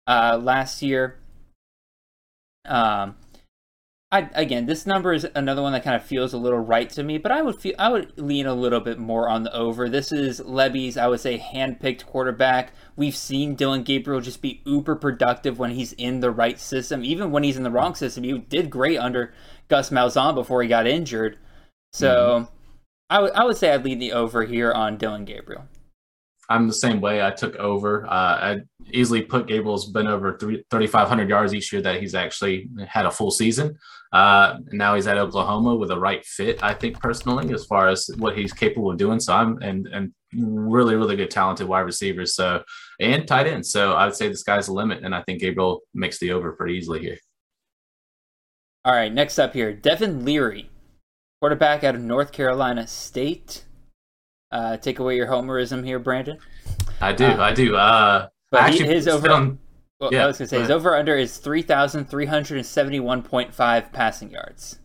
uh, 0.08 0.40
last 0.42 0.82
year. 0.82 1.20
Um, 2.66 3.16
I 4.12 4.28
again, 4.34 4.66
this 4.66 4.88
number 4.88 5.14
is 5.14 5.28
another 5.36 5.62
one 5.62 5.74
that 5.74 5.84
kind 5.84 5.96
of 5.96 6.04
feels 6.04 6.34
a 6.34 6.38
little 6.38 6.60
right 6.60 6.90
to 6.92 7.04
me, 7.04 7.20
but 7.20 7.32
I 7.32 7.44
would 7.44 7.62
feel 7.62 7.76
I 7.78 7.90
would 7.90 8.20
lean 8.20 8.48
a 8.48 8.56
little 8.56 8.80
bit 8.80 8.98
more 8.98 9.30
on 9.30 9.44
the 9.44 9.56
over. 9.56 9.88
This 9.88 10.12
is 10.12 10.40
Lebby's, 10.42 10.98
I 10.98 11.08
would 11.08 11.20
say, 11.20 11.38
handpicked 11.38 12.08
quarterback. 12.08 12.74
We've 12.96 13.16
seen 13.16 13.54
Dillon 13.54 13.84
Gabriel 13.84 14.20
just 14.20 14.42
be 14.42 14.62
uber 14.66 14.96
productive 14.96 15.60
when 15.60 15.72
he's 15.72 15.94
in 15.94 16.22
the 16.22 16.32
right 16.32 16.60
system. 16.60 17.04
Even 17.04 17.30
when 17.30 17.44
he's 17.44 17.58
in 17.58 17.64
the 17.64 17.70
wrong 17.70 17.94
system, 17.94 18.24
he 18.24 18.36
did 18.36 18.72
great 18.72 18.98
under 18.98 19.32
Gus 19.68 19.92
Malzahn 19.92 20.34
before 20.34 20.64
he 20.64 20.68
got 20.68 20.88
injured. 20.88 21.38
So 21.94 22.50
mm-hmm. 22.50 22.54
I 23.12 23.20
would 23.20 23.32
I 23.34 23.44
would 23.44 23.58
say 23.58 23.72
I'd 23.72 23.86
lead 23.86 24.00
the 24.00 24.14
over 24.14 24.44
here 24.44 24.72
on 24.72 24.98
Dillon 24.98 25.26
Gabriel. 25.26 25.66
I'm 26.50 26.68
the 26.68 26.74
same 26.74 27.00
way. 27.00 27.24
I 27.24 27.30
took 27.30 27.56
over. 27.58 28.08
Uh, 28.08 28.10
I 28.10 28.58
easily 28.92 29.22
put 29.22 29.48
Gabriel's 29.48 29.92
been 29.92 30.08
over 30.08 30.38
3,500 30.38 31.30
yards 31.30 31.54
each 31.54 31.72
year 31.72 31.82
that 31.84 32.02
he's 32.02 32.16
actually 32.16 32.68
had 32.88 33.06
a 33.06 33.12
full 33.12 33.30
season. 33.30 33.78
Uh, 34.12 34.58
now 34.72 34.96
he's 34.96 35.06
at 35.06 35.20
Oklahoma 35.20 35.76
with 35.76 35.92
a 35.92 36.00
right 36.00 36.26
fit, 36.26 36.64
I 36.64 36.74
think 36.74 37.00
personally, 37.00 37.54
as 37.54 37.66
far 37.66 37.88
as 37.88 38.10
what 38.18 38.36
he's 38.36 38.52
capable 38.52 38.90
of 38.90 38.98
doing. 38.98 39.20
So 39.20 39.34
I'm 39.34 39.62
and 39.62 39.88
and 39.88 40.12
really 40.34 40.96
really 40.96 41.16
good 41.16 41.30
talented 41.30 41.68
wide 41.68 41.82
receivers. 41.82 42.36
So 42.36 42.64
and 43.00 43.28
tight 43.28 43.46
end. 43.46 43.66
So 43.66 43.94
I 43.94 44.06
would 44.06 44.16
say 44.16 44.28
the 44.28 44.36
sky's 44.36 44.66
the 44.66 44.74
limit, 44.74 45.04
and 45.04 45.14
I 45.14 45.22
think 45.22 45.42
Gabriel 45.42 45.82
makes 45.94 46.18
the 46.18 46.32
over 46.32 46.54
pretty 46.54 46.76
easily 46.76 47.00
here. 47.00 47.18
All 48.86 48.94
right, 48.94 49.14
next 49.14 49.38
up 49.38 49.54
here, 49.54 49.74
Devin 49.74 50.26
Leary, 50.26 50.72
quarterback 51.42 51.84
out 51.84 51.96
of 51.96 52.02
North 52.02 52.32
Carolina 52.32 52.88
State. 52.88 53.66
Uh, 54.52 54.78
take 54.78 55.00
away 55.00 55.16
your 55.16 55.28
homerism 55.28 55.86
here, 55.86 56.00
Brandon. 56.00 56.38
I 57.02 57.14
do, 57.14 57.26
uh, 57.26 57.38
I 57.38 57.54
do. 57.54 57.76
Uh, 57.76 58.28
but 58.52 58.64
actually, 58.64 58.88
his 58.88 59.08
over. 59.08 59.32
On, 59.32 59.60
well, 60.00 60.10
yeah, 60.12 60.24
I 60.24 60.28
was 60.28 60.38
gonna 60.38 60.48
say 60.48 60.60
his 60.60 60.72
over 60.72 60.96
under 60.96 61.16
is 61.16 61.38
three 61.38 61.62
thousand 61.62 62.06
three 62.10 62.26
hundred 62.26 62.58
and 62.58 62.66
seventy 62.66 63.00
one 63.00 63.22
point 63.22 63.54
five 63.54 63.92
passing 63.94 64.32
yards. 64.32 64.80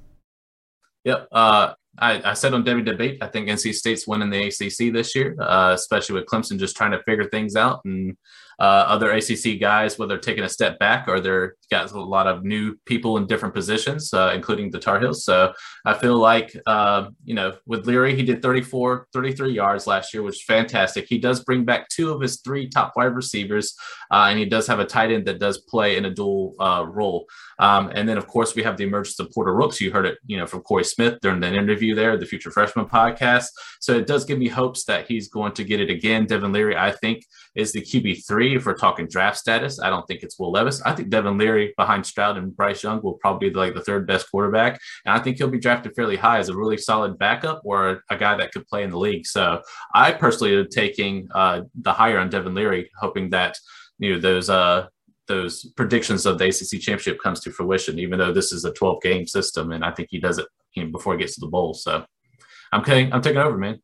Yep. 1.04 1.28
Uh, 1.32 1.74
I, 1.98 2.30
I 2.30 2.34
said 2.34 2.54
on 2.54 2.64
Devy 2.64 2.84
Debate, 2.84 3.18
I 3.22 3.28
think 3.28 3.48
NC 3.48 3.74
State's 3.74 4.06
winning 4.06 4.30
the 4.30 4.46
ACC 4.46 4.92
this 4.92 5.14
year, 5.14 5.36
uh, 5.40 5.72
especially 5.74 6.14
with 6.14 6.26
Clemson 6.26 6.58
just 6.58 6.76
trying 6.76 6.90
to 6.90 7.02
figure 7.04 7.28
things 7.28 7.54
out 7.56 7.80
and 7.84 8.16
uh, 8.58 8.62
other 8.88 9.12
ACC 9.12 9.60
guys, 9.60 9.98
whether 9.98 10.18
taking 10.18 10.44
a 10.44 10.48
step 10.48 10.78
back 10.78 11.06
or 11.08 11.20
they're 11.20 11.54
got 11.74 11.92
a 11.92 12.00
lot 12.00 12.26
of 12.26 12.44
new 12.44 12.76
people 12.86 13.16
in 13.16 13.26
different 13.26 13.54
positions, 13.54 14.12
uh, 14.12 14.32
including 14.34 14.70
the 14.70 14.78
Tar 14.78 15.00
Heels. 15.00 15.24
So 15.24 15.52
I 15.84 15.94
feel 15.94 16.16
like, 16.16 16.56
uh, 16.66 17.10
you 17.24 17.34
know, 17.34 17.54
with 17.66 17.86
Leary, 17.86 18.14
he 18.14 18.22
did 18.22 18.42
34, 18.42 19.08
33 19.12 19.52
yards 19.52 19.86
last 19.86 20.14
year, 20.14 20.22
which 20.22 20.36
is 20.36 20.44
fantastic. 20.44 21.06
He 21.08 21.18
does 21.18 21.42
bring 21.44 21.64
back 21.64 21.88
two 21.88 22.12
of 22.12 22.20
his 22.20 22.40
three 22.40 22.68
top 22.68 22.92
wide 22.96 23.14
receivers, 23.14 23.74
uh, 24.10 24.26
and 24.28 24.38
he 24.38 24.44
does 24.44 24.66
have 24.66 24.80
a 24.80 24.84
tight 24.84 25.10
end 25.10 25.26
that 25.26 25.40
does 25.40 25.58
play 25.58 25.96
in 25.96 26.04
a 26.04 26.10
dual 26.10 26.54
uh, 26.60 26.84
role. 26.88 27.26
Um, 27.58 27.90
and 27.94 28.08
then, 28.08 28.18
of 28.18 28.26
course, 28.26 28.54
we 28.54 28.62
have 28.62 28.76
the 28.76 28.84
emergence 28.84 29.18
of 29.20 29.30
Porter 29.32 29.54
Rooks. 29.54 29.80
You 29.80 29.90
heard 29.90 30.06
it, 30.06 30.18
you 30.26 30.36
know, 30.36 30.46
from 30.46 30.62
Corey 30.62 30.84
Smith 30.84 31.18
during 31.22 31.40
that 31.40 31.54
interview 31.54 31.94
there, 31.94 32.16
the 32.16 32.26
Future 32.26 32.50
Freshman 32.50 32.86
podcast. 32.86 33.46
So 33.80 33.96
it 33.96 34.06
does 34.06 34.24
give 34.24 34.38
me 34.38 34.48
hopes 34.48 34.84
that 34.84 35.06
he's 35.06 35.28
going 35.28 35.52
to 35.52 35.64
get 35.64 35.80
it 35.80 35.90
again. 35.90 36.26
Devin 36.26 36.52
Leary, 36.52 36.76
I 36.76 36.90
think, 36.90 37.24
is 37.54 37.72
the 37.72 37.80
QB 37.80 38.26
three 38.26 38.56
if 38.56 38.66
we're 38.66 38.74
talking 38.74 39.08
draft 39.08 39.38
status. 39.38 39.80
I 39.80 39.90
don't 39.90 40.06
think 40.06 40.22
it's 40.22 40.38
Will 40.38 40.52
Levis. 40.52 40.82
I 40.82 40.92
think 40.92 41.08
Devin 41.08 41.38
Leary 41.38 41.63
behind 41.76 42.04
Stroud 42.04 42.36
and 42.36 42.56
Bryce 42.56 42.82
Young 42.82 43.02
will 43.02 43.14
probably 43.14 43.50
be 43.50 43.54
like 43.54 43.74
the 43.74 43.82
third 43.82 44.06
best 44.06 44.30
quarterback, 44.30 44.80
and 45.04 45.16
I 45.16 45.22
think 45.22 45.38
he'll 45.38 45.48
be 45.48 45.58
drafted 45.58 45.94
fairly 45.94 46.16
high 46.16 46.38
as 46.38 46.48
a 46.48 46.56
really 46.56 46.76
solid 46.76 47.18
backup 47.18 47.62
or 47.64 48.02
a 48.10 48.16
guy 48.16 48.36
that 48.36 48.52
could 48.52 48.66
play 48.66 48.82
in 48.82 48.90
the 48.90 48.98
league. 48.98 49.26
So 49.26 49.60
I 49.94 50.12
personally 50.12 50.56
am 50.56 50.68
taking 50.70 51.28
uh, 51.34 51.62
the 51.80 51.92
higher 51.92 52.18
on 52.18 52.30
Devin 52.30 52.54
Leary, 52.54 52.90
hoping 52.98 53.30
that 53.30 53.58
you 53.98 54.14
know 54.14 54.20
those 54.20 54.50
uh, 54.50 54.86
those 55.26 55.64
predictions 55.76 56.26
of 56.26 56.38
the 56.38 56.46
ACC 56.46 56.80
championship 56.80 57.18
comes 57.20 57.40
to 57.40 57.50
fruition, 57.50 57.98
even 57.98 58.18
though 58.18 58.32
this 58.32 58.52
is 58.52 58.64
a 58.64 58.72
12 58.72 59.02
game 59.02 59.26
system, 59.26 59.72
and 59.72 59.84
I 59.84 59.90
think 59.90 60.08
he 60.10 60.20
does 60.20 60.38
it 60.38 60.46
you 60.74 60.84
know, 60.84 60.90
before 60.90 61.14
he 61.14 61.20
gets 61.20 61.34
to 61.34 61.40
the 61.40 61.46
bowl. 61.46 61.74
So 61.74 62.04
I'm 62.72 62.84
taking 62.84 63.12
I'm 63.12 63.22
taking 63.22 63.40
over, 63.40 63.56
man. 63.56 63.80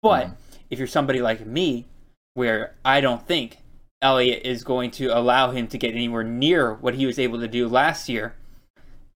But 0.00 0.28
mm. 0.28 0.36
if 0.70 0.78
you're 0.78 0.88
somebody 0.88 1.20
like 1.20 1.44
me, 1.44 1.84
where 2.32 2.76
I 2.86 3.02
don't 3.02 3.26
think 3.26 3.58
Elliott 4.02 4.44
is 4.44 4.64
going 4.64 4.90
to 4.92 5.06
allow 5.08 5.50
him 5.50 5.66
to 5.68 5.78
get 5.78 5.94
anywhere 5.94 6.24
near 6.24 6.74
what 6.74 6.94
he 6.94 7.06
was 7.06 7.18
able 7.18 7.40
to 7.40 7.48
do 7.48 7.68
last 7.68 8.08
year, 8.08 8.34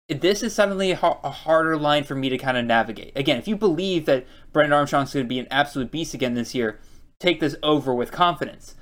this 0.09 0.43
is 0.43 0.55
suddenly 0.55 0.91
a, 0.91 0.97
harder 0.97 1.77
line 1.77 2.05
for 2.05 2.15
me 2.15 2.29
to 2.29 2.39
kind 2.39 2.57
of 2.57 2.65
navigate. 2.65 3.13
Again, 3.15 3.39
if 3.39 3.47
you 3.47 3.57
believe 3.57 4.07
that 4.07 4.27
Brennan 4.53 4.73
Armstrong's 4.73 5.13
going 5.13 5.25
to 5.25 5.29
be 5.29 5.39
an 5.39 5.47
absolute 5.51 5.91
beast 5.91 6.15
again 6.15 6.35
this 6.35 6.55
year, 6.55 6.81
take 7.21 7.39
this 7.41 7.55
over 7.63 7.95
with 7.95 8.11
confidence. 8.11 8.75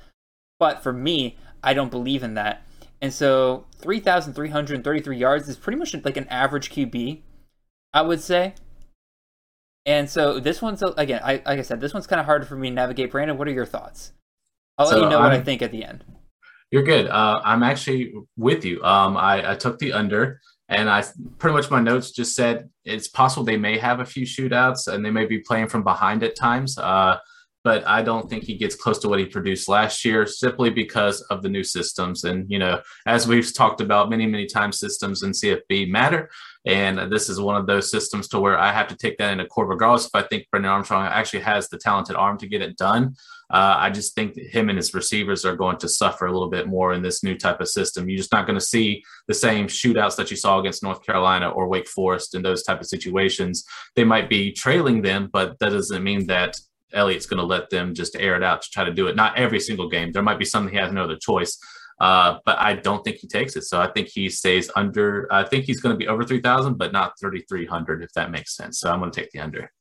But 0.57 0.81
for 0.81 0.91
me, 0.91 1.37
I 1.63 1.73
don't 1.73 1.91
believe 1.91 2.23
in 2.23 2.33
that. 2.33 2.65
And 3.01 3.13
so 3.13 3.65
3,333 3.77 5.17
yards 5.17 5.47
is 5.47 5.57
pretty 5.57 5.77
much 5.77 5.93
like 5.93 6.17
an 6.17 6.27
average 6.29 6.71
QB, 6.71 7.21
I 7.93 8.01
would 8.01 8.21
say. 8.21 8.55
And 9.85 10.09
so 10.09 10.39
this 10.39 10.61
one's, 10.61 10.81
again, 10.81 11.21
I, 11.23 11.41
like 11.45 11.59
I 11.59 11.61
said, 11.61 11.79
this 11.79 11.93
one's 11.93 12.07
kind 12.07 12.19
of 12.19 12.25
harder 12.25 12.45
for 12.45 12.55
me 12.55 12.69
to 12.69 12.75
navigate. 12.75 13.11
Brandon, 13.11 13.37
what 13.37 13.47
are 13.47 13.51
your 13.51 13.65
thoughts? 13.65 14.13
I'll 14.79 14.87
so 14.87 14.95
let 14.95 15.03
you 15.03 15.09
know 15.09 15.17
I'm, 15.17 15.25
what 15.25 15.33
I 15.33 15.41
think 15.41 15.61
at 15.61 15.71
the 15.71 15.83
end. 15.83 16.03
You're 16.71 16.83
good. 16.83 17.07
Uh, 17.07 17.41
I'm 17.43 17.63
actually 17.63 18.13
with 18.37 18.63
you. 18.63 18.81
Um, 18.83 19.17
I, 19.17 19.51
I 19.51 19.55
took 19.55 19.77
the 19.77 19.91
under, 19.93 20.39
and 20.69 20.89
I 20.89 21.03
pretty 21.37 21.55
much 21.55 21.69
my 21.69 21.81
notes 21.81 22.11
just 22.11 22.35
said 22.35 22.69
it's 22.85 23.09
possible 23.09 23.43
they 23.43 23.57
may 23.57 23.77
have 23.77 23.99
a 23.99 24.05
few 24.05 24.25
shootouts 24.25 24.87
and 24.87 25.03
they 25.03 25.11
may 25.11 25.25
be 25.25 25.39
playing 25.39 25.67
from 25.67 25.83
behind 25.83 26.23
at 26.23 26.35
times. 26.35 26.77
Uh, 26.77 27.17
but 27.63 27.85
I 27.85 28.01
don't 28.01 28.29
think 28.29 28.45
he 28.45 28.55
gets 28.55 28.75
close 28.75 28.99
to 28.99 29.09
what 29.09 29.19
he 29.19 29.25
produced 29.25 29.67
last 29.67 30.05
year 30.05 30.25
simply 30.25 30.69
because 30.69 31.21
of 31.23 31.41
the 31.41 31.49
new 31.49 31.63
systems. 31.63 32.23
And, 32.23 32.49
you 32.49 32.57
know, 32.57 32.81
as 33.05 33.27
we've 33.27 33.53
talked 33.53 33.81
about 33.81 34.09
many, 34.09 34.25
many 34.25 34.45
times, 34.45 34.79
systems 34.79 35.23
in 35.23 35.31
CFB 35.31 35.89
matter. 35.89 36.29
And 36.65 37.11
this 37.11 37.29
is 37.29 37.41
one 37.41 37.57
of 37.57 37.67
those 37.67 37.91
systems 37.91 38.27
to 38.29 38.39
where 38.39 38.57
I 38.57 38.71
have 38.71 38.87
to 38.87 38.95
take 38.95 39.17
that 39.17 39.31
into 39.31 39.45
court, 39.45 39.67
regardless 39.67 40.05
if 40.05 40.15
I 40.15 40.21
think 40.21 40.47
Brennan 40.51 40.71
Armstrong 40.71 41.05
actually 41.05 41.41
has 41.41 41.67
the 41.67 41.77
talented 41.77 42.15
arm 42.15 42.37
to 42.37 42.47
get 42.47 42.61
it 42.61 42.77
done. 42.77 43.15
Uh, 43.51 43.75
I 43.79 43.89
just 43.89 44.13
think 44.13 44.35
that 44.35 44.45
him 44.45 44.69
and 44.69 44.77
his 44.77 44.93
receivers 44.93 45.43
are 45.43 45.55
going 45.55 45.77
to 45.77 45.89
suffer 45.89 46.27
a 46.27 46.31
little 46.31 46.49
bit 46.49 46.67
more 46.67 46.93
in 46.93 47.01
this 47.01 47.23
new 47.23 47.35
type 47.35 47.59
of 47.61 47.67
system. 47.67 48.07
You're 48.07 48.17
just 48.17 48.31
not 48.31 48.45
going 48.45 48.59
to 48.59 48.65
see 48.65 49.03
the 49.27 49.33
same 49.33 49.67
shootouts 49.67 50.15
that 50.17 50.29
you 50.29 50.37
saw 50.37 50.59
against 50.59 50.83
North 50.83 51.03
Carolina 51.03 51.49
or 51.49 51.67
Wake 51.67 51.87
Forest 51.87 52.35
in 52.35 52.43
those 52.43 52.63
type 52.63 52.79
of 52.79 52.85
situations. 52.85 53.65
They 53.95 54.03
might 54.03 54.29
be 54.29 54.51
trailing 54.51 55.01
them, 55.01 55.29
but 55.33 55.57
that 55.59 55.69
doesn't 55.71 56.03
mean 56.03 56.27
that 56.27 56.57
Elliott's 56.93 57.25
going 57.25 57.39
to 57.39 57.45
let 57.45 57.69
them 57.69 57.93
just 57.93 58.15
air 58.15 58.35
it 58.35 58.43
out 58.43 58.61
to 58.61 58.69
try 58.71 58.83
to 58.83 58.93
do 58.93 59.07
it. 59.07 59.15
Not 59.15 59.37
every 59.37 59.59
single 59.59 59.89
game. 59.89 60.11
There 60.11 60.23
might 60.23 60.39
be 60.39 60.45
some 60.45 60.67
he 60.67 60.77
has 60.77 60.91
no 60.91 61.03
other 61.03 61.17
choice. 61.17 61.57
Uh, 61.99 62.37
but 62.45 62.57
I 62.59 62.75
don't 62.75 63.03
think 63.03 63.17
he 63.17 63.27
takes 63.27 63.55
it. 63.55 63.63
So 63.63 63.81
I 63.81 63.91
think 63.91 64.07
he 64.07 64.29
stays 64.29 64.71
under. 64.75 65.27
I 65.31 65.43
think 65.43 65.65
he's 65.65 65.81
going 65.81 65.93
to 65.93 65.97
be 65.97 66.07
over 66.07 66.23
3,000, 66.23 66.77
but 66.77 66.93
not 66.93 67.19
3,300, 67.19 68.03
if 68.03 68.13
that 68.13 68.31
makes 68.31 68.55
sense. 68.55 68.79
So 68.79 68.91
I'm 68.91 68.99
going 68.99 69.11
to 69.11 69.21
take 69.21 69.31
the 69.31 69.39
under. 69.39 69.71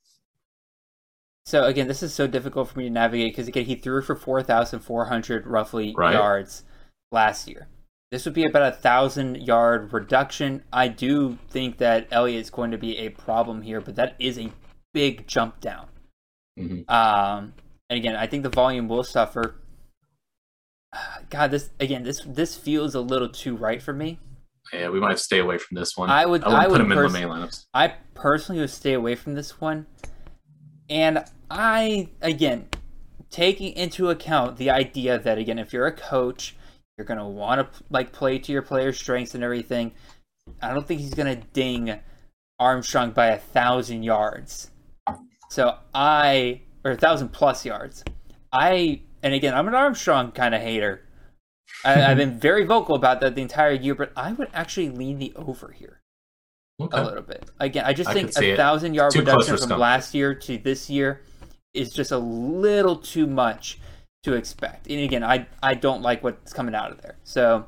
So 1.48 1.64
again, 1.64 1.88
this 1.88 2.02
is 2.02 2.12
so 2.12 2.26
difficult 2.26 2.68
for 2.68 2.78
me 2.78 2.84
to 2.84 2.90
navigate 2.90 3.32
because 3.32 3.48
again, 3.48 3.64
he 3.64 3.74
threw 3.74 4.02
for 4.02 4.14
4,400 4.14 5.46
roughly 5.46 5.94
right. 5.96 6.12
yards 6.12 6.62
last 7.10 7.48
year. 7.48 7.68
This 8.10 8.26
would 8.26 8.34
be 8.34 8.44
about 8.44 8.70
a 8.70 8.76
thousand 8.76 9.38
yard 9.38 9.94
reduction. 9.94 10.62
I 10.70 10.88
do 10.88 11.38
think 11.48 11.78
that 11.78 12.06
Elliott 12.10 12.42
is 12.42 12.50
going 12.50 12.72
to 12.72 12.76
be 12.76 12.98
a 12.98 13.08
problem 13.08 13.62
here, 13.62 13.80
but 13.80 13.96
that 13.96 14.14
is 14.18 14.38
a 14.38 14.52
big 14.92 15.26
jump 15.26 15.58
down. 15.60 15.88
Mm-hmm. 16.60 16.90
Um, 16.94 17.54
and 17.88 17.96
again, 17.96 18.14
I 18.14 18.26
think 18.26 18.42
the 18.42 18.50
volume 18.50 18.86
will 18.86 19.02
suffer. 19.02 19.54
God, 21.30 21.50
this 21.50 21.70
again, 21.80 22.02
this 22.02 22.20
this 22.26 22.56
feels 22.56 22.94
a 22.94 23.00
little 23.00 23.30
too 23.30 23.56
right 23.56 23.80
for 23.80 23.94
me. 23.94 24.18
Yeah, 24.74 24.90
we 24.90 25.00
might 25.00 25.18
stay 25.18 25.38
away 25.38 25.56
from 25.56 25.76
this 25.76 25.96
one. 25.96 26.10
I 26.10 26.26
would, 26.26 26.44
I, 26.44 26.64
I 26.64 26.66
would 26.66 26.72
put 26.72 26.80
him 26.82 26.88
pers- 26.90 27.14
in 27.14 27.22
the 27.22 27.26
main 27.26 27.38
lineups. 27.38 27.64
I 27.72 27.94
personally 28.12 28.60
would 28.60 28.68
stay 28.68 28.92
away 28.92 29.14
from 29.14 29.34
this 29.34 29.62
one, 29.62 29.86
and 30.90 31.24
I 31.50 32.08
again 32.20 32.68
taking 33.30 33.74
into 33.74 34.10
account 34.10 34.56
the 34.56 34.70
idea 34.70 35.18
that 35.18 35.38
again, 35.38 35.58
if 35.58 35.72
you're 35.72 35.86
a 35.86 35.92
coach, 35.92 36.56
you're 36.96 37.04
gonna 37.04 37.28
want 37.28 37.60
to 37.60 37.84
like 37.90 38.12
play 38.12 38.38
to 38.38 38.52
your 38.52 38.62
players' 38.62 38.98
strengths 38.98 39.34
and 39.34 39.44
everything. 39.44 39.92
I 40.62 40.72
don't 40.72 40.86
think 40.86 41.00
he's 41.00 41.14
gonna 41.14 41.36
ding 41.36 41.98
Armstrong 42.58 43.12
by 43.12 43.28
a 43.28 43.38
thousand 43.38 44.02
yards. 44.02 44.70
So 45.50 45.76
I, 45.94 46.62
or 46.84 46.92
a 46.92 46.96
thousand 46.96 47.28
plus 47.28 47.64
yards. 47.64 48.04
I, 48.52 49.00
and 49.22 49.32
again, 49.32 49.54
I'm 49.54 49.68
an 49.68 49.74
Armstrong 49.74 50.32
kind 50.32 50.54
of 50.54 50.60
hater. 50.60 51.02
I, 51.84 51.92
have 51.92 52.16
been 52.16 52.38
very 52.40 52.64
vocal 52.64 52.94
about 52.94 53.20
that 53.20 53.34
the 53.34 53.42
entire 53.42 53.72
year, 53.72 53.94
but 53.94 54.12
I 54.16 54.32
would 54.32 54.48
actually 54.52 54.90
lean 54.90 55.18
the 55.18 55.32
over 55.36 55.72
here 55.72 56.00
okay. 56.80 56.98
a 56.98 57.04
little 57.04 57.22
bit. 57.22 57.50
Again, 57.60 57.84
I 57.86 57.92
just 57.92 58.10
I 58.10 58.14
think 58.14 58.36
a 58.36 58.56
thousand 58.56 58.94
yard 58.94 59.14
reduction 59.14 59.56
from 59.56 59.78
last 59.78 60.14
year 60.14 60.34
to 60.34 60.58
this 60.58 60.90
year 60.90 61.22
is 61.78 61.92
just 61.92 62.12
a 62.12 62.18
little 62.18 62.96
too 62.96 63.26
much 63.26 63.78
to 64.24 64.34
expect. 64.34 64.86
And 64.88 65.00
again, 65.00 65.24
I 65.24 65.46
I 65.62 65.74
don't 65.74 66.02
like 66.02 66.22
what's 66.22 66.52
coming 66.52 66.74
out 66.74 66.90
of 66.90 67.00
there. 67.00 67.16
So 67.24 67.66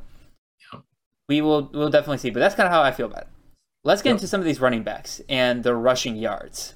yeah. 0.72 0.80
we 1.28 1.40
will 1.40 1.70
we'll 1.72 1.90
definitely 1.90 2.18
see. 2.18 2.30
But 2.30 2.40
that's 2.40 2.54
kind 2.54 2.66
of 2.66 2.72
how 2.72 2.82
I 2.82 2.92
feel 2.92 3.06
about 3.06 3.22
it. 3.22 3.28
Let's 3.82 4.02
get 4.02 4.12
into 4.12 4.26
some 4.26 4.40
of 4.40 4.46
these 4.46 4.60
running 4.60 4.82
backs 4.82 5.22
and 5.28 5.62
the 5.62 5.74
rushing 5.74 6.16
yards. 6.16 6.74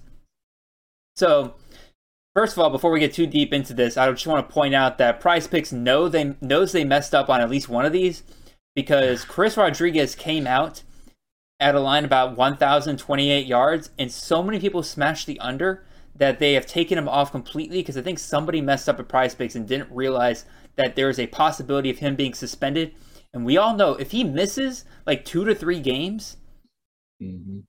So, 1.17 1.55
first 2.35 2.55
of 2.55 2.61
all, 2.61 2.71
before 2.71 2.91
we 2.91 2.99
get 2.99 3.13
too 3.13 3.27
deep 3.27 3.53
into 3.53 3.75
this, 3.75 3.99
I 3.99 4.11
just 4.11 4.27
want 4.27 4.49
to 4.49 4.53
point 4.53 4.75
out 4.75 4.97
that 4.99 5.21
PrizePicks 5.21 5.73
know 5.73 6.09
they 6.09 6.35
knows 6.41 6.73
they 6.73 6.85
messed 6.85 7.15
up 7.15 7.29
on 7.29 7.41
at 7.41 7.51
least 7.51 7.69
one 7.69 7.85
of 7.85 7.93
these 7.93 8.23
because 8.75 9.25
Chris 9.25 9.57
Rodriguez 9.57 10.15
came 10.15 10.47
out 10.47 10.83
at 11.61 11.75
a 11.75 11.81
line 11.81 12.05
about 12.05 12.37
1,028 12.37 13.47
yards, 13.47 13.91
and 13.99 14.11
so 14.11 14.43
many 14.43 14.59
people 14.59 14.83
smashed 14.83 15.27
the 15.27 15.39
under 15.41 15.85
that 16.17 16.39
they 16.39 16.55
have 16.55 16.67
taken 16.67 16.97
him 16.97 17.09
off 17.09 17.33
completely 17.33 17.79
because 17.79 17.97
I 17.97 18.03
think 18.03 18.19
somebody 18.19 18.61
messed 18.61 18.89
up 18.89 19.01
at 19.01 19.09
PrizePicks 19.09 19.55
and 19.55 19.67
didn't 19.67 19.91
realize 19.91 20.45
that 20.77 20.97
there 20.97 21.09
is 21.09 21.19
a 21.19 21.27
possibility 21.27 21.91
of 21.91 21.99
him 21.99 22.17
being 22.17 22.35
suspended. 22.35 22.95
And 23.33 23.45
we 23.45 23.57
all 23.57 23.77
know 23.77 23.95
if 23.95 24.13
he 24.13 24.23
misses 24.23 24.85
like 25.07 25.25
two 25.25 25.45
to 25.45 25.55
three 25.55 25.81
games, 25.81 26.37
mm-hmm. 27.23 27.61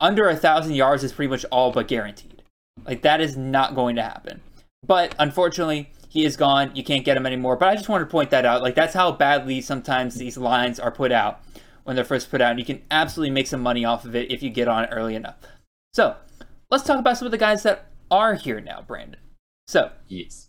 under 0.00 0.28
a 0.28 0.36
thousand 0.36 0.74
yards 0.74 1.02
is 1.02 1.12
pretty 1.12 1.30
much 1.30 1.44
all 1.46 1.72
but 1.72 1.88
guaranteed. 1.88 2.42
Like 2.86 3.02
that 3.02 3.20
is 3.20 3.36
not 3.36 3.74
going 3.74 3.96
to 3.96 4.02
happen. 4.02 4.40
But 4.86 5.14
unfortunately, 5.18 5.90
he 6.08 6.24
is 6.24 6.36
gone. 6.36 6.74
You 6.74 6.82
can't 6.82 7.04
get 7.04 7.16
him 7.16 7.26
anymore. 7.26 7.56
But 7.56 7.68
I 7.68 7.76
just 7.76 7.88
wanted 7.88 8.04
to 8.04 8.10
point 8.10 8.30
that 8.30 8.46
out. 8.46 8.62
Like 8.62 8.74
that's 8.74 8.94
how 8.94 9.12
badly 9.12 9.60
sometimes 9.60 10.14
these 10.14 10.38
lines 10.38 10.80
are 10.80 10.90
put 10.90 11.12
out 11.12 11.40
when 11.84 11.96
they're 11.96 12.04
first 12.04 12.30
put 12.30 12.40
out. 12.40 12.52
And 12.52 12.60
you 12.60 12.64
can 12.64 12.82
absolutely 12.90 13.32
make 13.32 13.46
some 13.46 13.60
money 13.60 13.84
off 13.84 14.04
of 14.04 14.14
it 14.14 14.30
if 14.30 14.42
you 14.42 14.50
get 14.50 14.68
on 14.68 14.84
it 14.84 14.90
early 14.92 15.14
enough. 15.14 15.36
So 15.92 16.16
let's 16.70 16.84
talk 16.84 16.98
about 16.98 17.18
some 17.18 17.26
of 17.26 17.32
the 17.32 17.38
guys 17.38 17.62
that 17.64 17.90
are 18.10 18.34
here 18.34 18.60
now, 18.60 18.82
Brandon. 18.86 19.20
So 19.68 19.90
yes, 20.08 20.48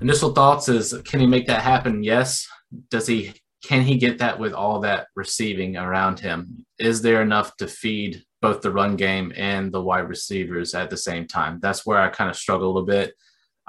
Initial 0.00 0.32
thoughts 0.32 0.68
is 0.68 1.00
can 1.04 1.20
he 1.20 1.28
make 1.28 1.46
that 1.46 1.62
happen? 1.62 2.02
Yes. 2.02 2.44
Does 2.90 3.06
he 3.06 3.34
can 3.64 3.82
he 3.82 3.98
get 3.98 4.18
that 4.18 4.38
with 4.38 4.52
all 4.52 4.80
that 4.80 5.08
receiving 5.14 5.76
around 5.76 6.20
him? 6.20 6.64
Is 6.78 7.02
there 7.02 7.22
enough 7.22 7.56
to 7.56 7.66
feed 7.66 8.22
both 8.40 8.60
the 8.60 8.72
run 8.72 8.96
game 8.96 9.32
and 9.36 9.72
the 9.72 9.82
wide 9.82 10.08
receivers 10.08 10.74
at 10.74 10.90
the 10.90 10.96
same 10.96 11.26
time? 11.26 11.58
That's 11.60 11.86
where 11.86 11.98
I 11.98 12.08
kind 12.08 12.30
of 12.30 12.36
struggle 12.36 12.66
a 12.66 12.72
little 12.72 12.86
bit. 12.86 13.14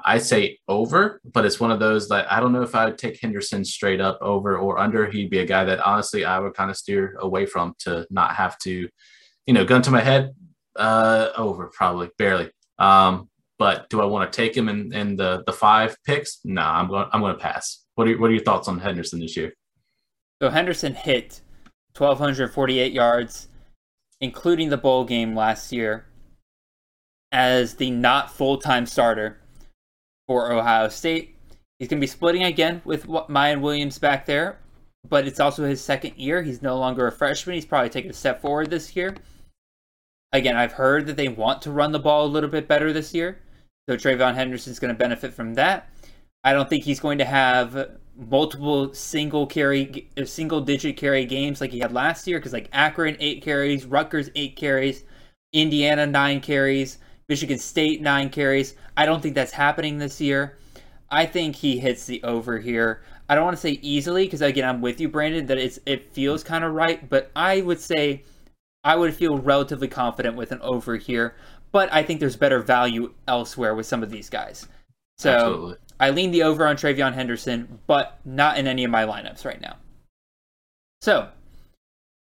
I 0.04 0.18
say 0.18 0.58
over, 0.68 1.20
but 1.24 1.44
it's 1.44 1.60
one 1.60 1.70
of 1.70 1.80
those 1.80 2.08
that 2.08 2.30
I 2.30 2.40
don't 2.40 2.52
know 2.52 2.62
if 2.62 2.74
I 2.74 2.86
would 2.86 2.98
take 2.98 3.20
Henderson 3.20 3.64
straight 3.64 4.00
up 4.00 4.18
over 4.20 4.56
or 4.56 4.78
under. 4.78 5.10
He'd 5.10 5.30
be 5.30 5.40
a 5.40 5.46
guy 5.46 5.64
that 5.64 5.80
honestly 5.80 6.24
I 6.24 6.38
would 6.38 6.54
kind 6.54 6.70
of 6.70 6.76
steer 6.76 7.16
away 7.20 7.46
from 7.46 7.74
to 7.80 8.06
not 8.10 8.34
have 8.36 8.58
to, 8.60 8.88
you 9.46 9.54
know, 9.54 9.64
gun 9.64 9.82
to 9.82 9.90
my 9.90 10.00
head, 10.00 10.34
uh, 10.76 11.30
over 11.36 11.68
probably 11.68 12.10
barely. 12.18 12.50
Um, 12.78 13.28
but 13.58 13.88
do 13.90 14.00
I 14.00 14.06
want 14.06 14.30
to 14.30 14.36
take 14.36 14.56
him 14.56 14.68
in, 14.68 14.92
in 14.94 15.16
the 15.16 15.42
the 15.46 15.52
five 15.52 15.96
picks? 16.04 16.40
No, 16.44 16.62
I'm 16.62 16.88
going 16.88 17.08
I'm 17.12 17.20
going 17.20 17.34
to 17.34 17.42
pass. 17.42 17.84
What 17.94 18.08
are 18.08 18.18
what 18.18 18.30
are 18.30 18.34
your 18.34 18.42
thoughts 18.42 18.68
on 18.68 18.78
Henderson 18.78 19.20
this 19.20 19.36
year? 19.36 19.52
So 20.40 20.48
Henderson 20.48 20.94
hit 20.94 21.42
1248 21.96 22.92
yards, 22.92 23.48
including 24.20 24.70
the 24.70 24.78
bowl 24.78 25.04
game 25.04 25.34
last 25.34 25.72
year, 25.72 26.06
as 27.32 27.74
the 27.74 27.90
not 27.90 28.30
full 28.30 28.56
time 28.58 28.86
starter 28.86 29.39
for 30.30 30.52
Ohio 30.52 30.88
State. 30.88 31.34
He's 31.80 31.88
going 31.88 31.98
to 31.98 32.04
be 32.04 32.06
splitting 32.06 32.44
again 32.44 32.82
with 32.84 33.08
Miyan 33.08 33.62
Williams 33.62 33.98
back 33.98 34.26
there, 34.26 34.60
but 35.08 35.26
it's 35.26 35.40
also 35.40 35.64
his 35.64 35.82
second 35.82 36.16
year. 36.16 36.40
He's 36.40 36.62
no 36.62 36.78
longer 36.78 37.08
a 37.08 37.10
freshman. 37.10 37.56
He's 37.56 37.66
probably 37.66 37.90
taking 37.90 38.12
a 38.12 38.14
step 38.14 38.40
forward 38.40 38.70
this 38.70 38.94
year. 38.94 39.16
Again, 40.30 40.56
I've 40.56 40.74
heard 40.74 41.06
that 41.06 41.16
they 41.16 41.26
want 41.26 41.62
to 41.62 41.72
run 41.72 41.90
the 41.90 41.98
ball 41.98 42.26
a 42.26 42.28
little 42.28 42.48
bit 42.48 42.68
better 42.68 42.92
this 42.92 43.12
year. 43.12 43.40
So 43.88 43.96
TreVeyon 43.96 44.36
Henderson's 44.36 44.78
going 44.78 44.94
to 44.94 44.96
benefit 44.96 45.34
from 45.34 45.54
that. 45.54 45.90
I 46.44 46.52
don't 46.52 46.70
think 46.70 46.84
he's 46.84 47.00
going 47.00 47.18
to 47.18 47.24
have 47.24 47.98
multiple 48.16 48.94
single 48.94 49.48
carry, 49.48 50.08
uh, 50.16 50.24
single 50.26 50.60
digit 50.60 50.96
carry 50.96 51.24
games 51.24 51.60
like 51.60 51.72
he 51.72 51.80
had 51.80 51.90
last 51.90 52.28
year 52.28 52.38
because 52.38 52.52
like 52.52 52.68
Akron 52.72 53.16
eight 53.18 53.42
carries, 53.42 53.84
Rutgers 53.84 54.30
eight 54.36 54.54
carries, 54.54 55.02
Indiana 55.52 56.06
nine 56.06 56.40
carries, 56.40 56.98
Michigan 57.30 57.58
State 57.58 58.02
nine 58.02 58.28
carries. 58.28 58.74
I 58.96 59.06
don't 59.06 59.22
think 59.22 59.36
that's 59.36 59.52
happening 59.52 59.98
this 59.98 60.20
year. 60.20 60.58
I 61.10 61.26
think 61.26 61.54
he 61.54 61.78
hits 61.78 62.04
the 62.04 62.22
over 62.24 62.58
here. 62.58 63.02
I 63.28 63.36
don't 63.36 63.44
want 63.44 63.56
to 63.56 63.60
say 63.60 63.78
easily 63.82 64.24
because 64.24 64.42
again 64.42 64.68
I'm 64.68 64.80
with 64.80 65.00
you, 65.00 65.08
Brandon, 65.08 65.46
that 65.46 65.56
it's 65.56 65.78
it 65.86 66.12
feels 66.12 66.42
kind 66.42 66.64
of 66.64 66.74
right, 66.74 67.08
but 67.08 67.30
I 67.36 67.60
would 67.60 67.80
say 67.80 68.24
I 68.82 68.96
would 68.96 69.14
feel 69.14 69.38
relatively 69.38 69.86
confident 69.86 70.36
with 70.36 70.50
an 70.50 70.60
over 70.60 70.96
here. 70.96 71.36
But 71.70 71.92
I 71.92 72.02
think 72.02 72.18
there's 72.18 72.34
better 72.34 72.58
value 72.58 73.14
elsewhere 73.28 73.76
with 73.76 73.86
some 73.86 74.02
of 74.02 74.10
these 74.10 74.28
guys. 74.28 74.66
So 75.16 75.30
Absolutely. 75.32 75.76
I 76.00 76.10
lean 76.10 76.32
the 76.32 76.42
over 76.42 76.66
on 76.66 76.74
TreVeyon 76.74 77.14
Henderson, 77.14 77.78
but 77.86 78.18
not 78.24 78.58
in 78.58 78.66
any 78.66 78.82
of 78.82 78.90
my 78.90 79.04
lineups 79.04 79.44
right 79.44 79.60
now. 79.60 79.76
So, 81.00 81.28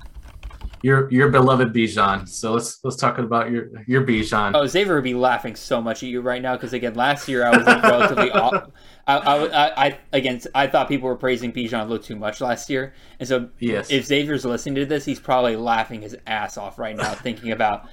your 0.86 1.10
your 1.10 1.30
beloved 1.30 1.72
Bijan. 1.72 2.28
So 2.28 2.52
let's 2.52 2.78
let's 2.84 2.96
talk 2.96 3.18
about 3.18 3.50
your 3.50 3.70
your 3.86 4.06
Bijan. 4.06 4.52
Oh, 4.54 4.66
Xavier 4.66 4.94
would 4.94 5.04
be 5.04 5.14
laughing 5.14 5.56
so 5.56 5.82
much 5.82 6.04
at 6.04 6.08
you 6.08 6.20
right 6.20 6.40
now 6.40 6.54
because 6.54 6.72
again, 6.72 6.94
last 6.94 7.28
year 7.28 7.44
I 7.44 7.56
was 7.56 7.66
like 7.66 7.82
relatively 7.82 8.30
off. 8.30 8.70
I, 9.08 9.18
I, 9.18 9.86
I, 9.86 9.98
again, 10.12 10.40
I 10.54 10.66
thought 10.66 10.88
people 10.88 11.08
were 11.08 11.16
praising 11.16 11.52
Bijan 11.52 11.80
a 11.80 11.82
little 11.82 11.98
too 11.98 12.16
much 12.16 12.40
last 12.40 12.70
year, 12.70 12.94
and 13.18 13.28
so 13.28 13.48
yes. 13.58 13.90
if 13.90 14.06
Xavier's 14.06 14.44
listening 14.44 14.76
to 14.76 14.86
this, 14.86 15.04
he's 15.04 15.20
probably 15.20 15.56
laughing 15.56 16.02
his 16.02 16.16
ass 16.26 16.56
off 16.56 16.78
right 16.78 16.96
now, 16.96 17.14
thinking 17.14 17.52
about. 17.52 17.88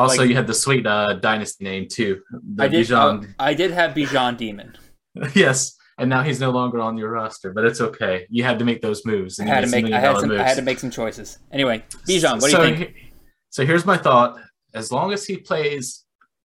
Also, 0.00 0.18
like, 0.18 0.28
you 0.28 0.34
had 0.34 0.46
the 0.46 0.54
sweet 0.54 0.86
uh, 0.86 1.14
dynasty 1.14 1.64
name 1.64 1.86
too. 1.88 2.22
I 2.58 2.68
did. 2.68 2.86
Bijan. 2.86 3.26
Oh, 3.26 3.34
I 3.38 3.54
did 3.54 3.70
have 3.70 3.94
Bijan 3.94 4.36
Demon. 4.36 4.76
yes, 5.34 5.76
and 5.98 6.08
now 6.08 6.22
he's 6.22 6.40
no 6.40 6.50
longer 6.50 6.80
on 6.80 6.96
your 6.96 7.10
roster. 7.10 7.52
But 7.52 7.64
it's 7.64 7.80
okay. 7.80 8.26
You 8.30 8.44
had 8.44 8.58
to 8.58 8.64
make 8.64 8.82
those 8.82 9.04
moves. 9.04 9.38
I 9.38 9.44
had 9.44 9.64
to 9.64 9.70
make. 9.70 9.92
I 9.92 10.00
had 10.00 10.18
some. 10.18 10.28
Moves. 10.28 10.40
I 10.40 10.48
had 10.48 10.56
to 10.56 10.62
make 10.62 10.78
some 10.78 10.90
choices. 10.90 11.38
Anyway, 11.50 11.84
Bijan, 12.08 12.40
what 12.40 12.50
so, 12.50 12.62
do 12.62 12.68
you 12.68 12.76
think? 12.76 13.12
So 13.50 13.66
here's 13.66 13.84
my 13.84 13.96
thought. 13.96 14.38
As 14.74 14.90
long 14.90 15.12
as 15.12 15.26
he 15.26 15.36
plays 15.36 16.04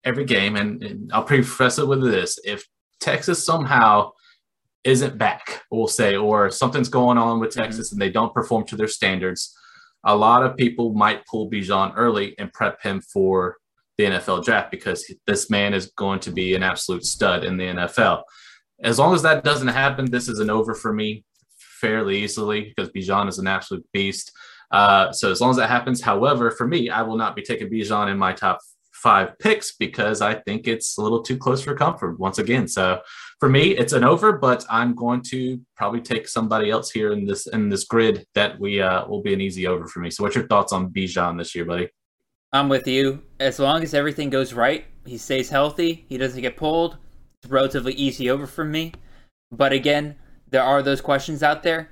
every 0.03 0.25
game, 0.25 0.55
and, 0.55 0.83
and 0.83 1.11
I'll 1.11 1.23
preface 1.23 1.79
it 1.79 1.87
with 1.87 2.01
this: 2.01 2.39
if 2.43 2.65
Texas 2.99 3.45
somehow 3.45 4.11
isn't 4.83 5.17
back, 5.17 5.63
we'll 5.69 5.87
say, 5.87 6.15
or 6.15 6.49
something's 6.49 6.89
going 6.89 7.17
on 7.17 7.39
with 7.39 7.51
mm-hmm. 7.51 7.61
Texas 7.61 7.87
mm-hmm. 7.87 7.95
and 7.95 8.01
they 8.01 8.11
don't 8.11 8.33
perform 8.33 8.65
to 8.65 8.75
their 8.75 8.87
standards, 8.87 9.55
a 10.03 10.15
lot 10.15 10.43
of 10.43 10.57
people 10.57 10.93
might 10.93 11.25
pull 11.25 11.49
Bijan 11.49 11.93
early 11.95 12.35
and 12.39 12.51
prep 12.51 12.81
him 12.81 13.01
for 13.01 13.57
the 13.97 14.05
NFL 14.05 14.43
draft 14.43 14.71
because 14.71 15.05
this 15.27 15.49
man 15.49 15.73
is 15.73 15.91
going 15.97 16.19
to 16.21 16.31
be 16.31 16.55
an 16.55 16.63
absolute 16.63 17.05
stud 17.05 17.43
in 17.43 17.57
the 17.57 17.65
NFL. 17.65 18.23
As 18.83 18.97
long 18.97 19.13
as 19.13 19.21
that 19.21 19.43
doesn't 19.43 19.67
happen, 19.67 20.09
this 20.09 20.27
is 20.27 20.39
an 20.39 20.49
over 20.49 20.73
for 20.73 20.91
me 20.91 21.23
fairly 21.79 22.23
easily 22.23 22.73
because 22.75 22.91
Bijan 22.91 23.27
is 23.27 23.37
an 23.37 23.47
absolute 23.47 23.85
beast. 23.93 24.31
Uh, 24.71 25.11
so 25.11 25.29
as 25.29 25.41
long 25.41 25.51
as 25.51 25.57
that 25.57 25.69
happens, 25.69 26.01
however, 26.01 26.49
for 26.49 26.65
me, 26.65 26.89
I 26.89 27.01
will 27.01 27.17
not 27.17 27.35
be 27.35 27.41
taking 27.41 27.69
Bijan 27.69 28.09
in 28.09 28.17
my 28.17 28.33
top 28.33 28.59
five 28.93 29.37
picks 29.39 29.73
because 29.75 30.21
I 30.21 30.35
think 30.35 30.67
it's 30.67 30.97
a 30.97 31.01
little 31.01 31.21
too 31.21 31.37
close 31.37 31.61
for 31.63 31.75
comfort 31.75 32.19
once 32.19 32.37
again. 32.39 32.67
So 32.67 33.01
for 33.41 33.49
me, 33.49 33.75
it's 33.75 33.91
an 33.93 34.03
over, 34.03 34.33
but 34.33 34.63
I'm 34.69 34.93
going 34.93 35.23
to 35.31 35.59
probably 35.75 35.99
take 35.99 36.27
somebody 36.27 36.69
else 36.69 36.91
here 36.91 37.11
in 37.11 37.25
this 37.25 37.47
in 37.47 37.69
this 37.69 37.85
grid 37.85 38.23
that 38.35 38.59
we 38.59 38.79
uh, 38.79 39.07
will 39.07 39.23
be 39.23 39.33
an 39.33 39.41
easy 39.41 39.65
over 39.65 39.87
for 39.87 39.99
me. 39.99 40.11
So 40.11 40.23
what's 40.23 40.35
your 40.35 40.45
thoughts 40.45 40.71
on 40.71 40.91
Bijan 40.91 41.39
this 41.39 41.55
year, 41.55 41.65
buddy? 41.65 41.89
I'm 42.53 42.69
with 42.69 42.87
you. 42.87 43.23
As 43.39 43.57
long 43.57 43.81
as 43.81 43.95
everything 43.95 44.29
goes 44.29 44.53
right, 44.53 44.85
he 45.05 45.17
stays 45.17 45.49
healthy, 45.49 46.05
he 46.07 46.19
doesn't 46.19 46.39
get 46.39 46.55
pulled, 46.55 46.97
It's 47.41 47.51
relatively 47.51 47.93
easy 47.93 48.29
over 48.29 48.45
for 48.45 48.63
me. 48.63 48.93
But 49.51 49.73
again, 49.73 50.17
there 50.47 50.61
are 50.61 50.83
those 50.83 51.01
questions 51.01 51.41
out 51.41 51.63
there, 51.63 51.89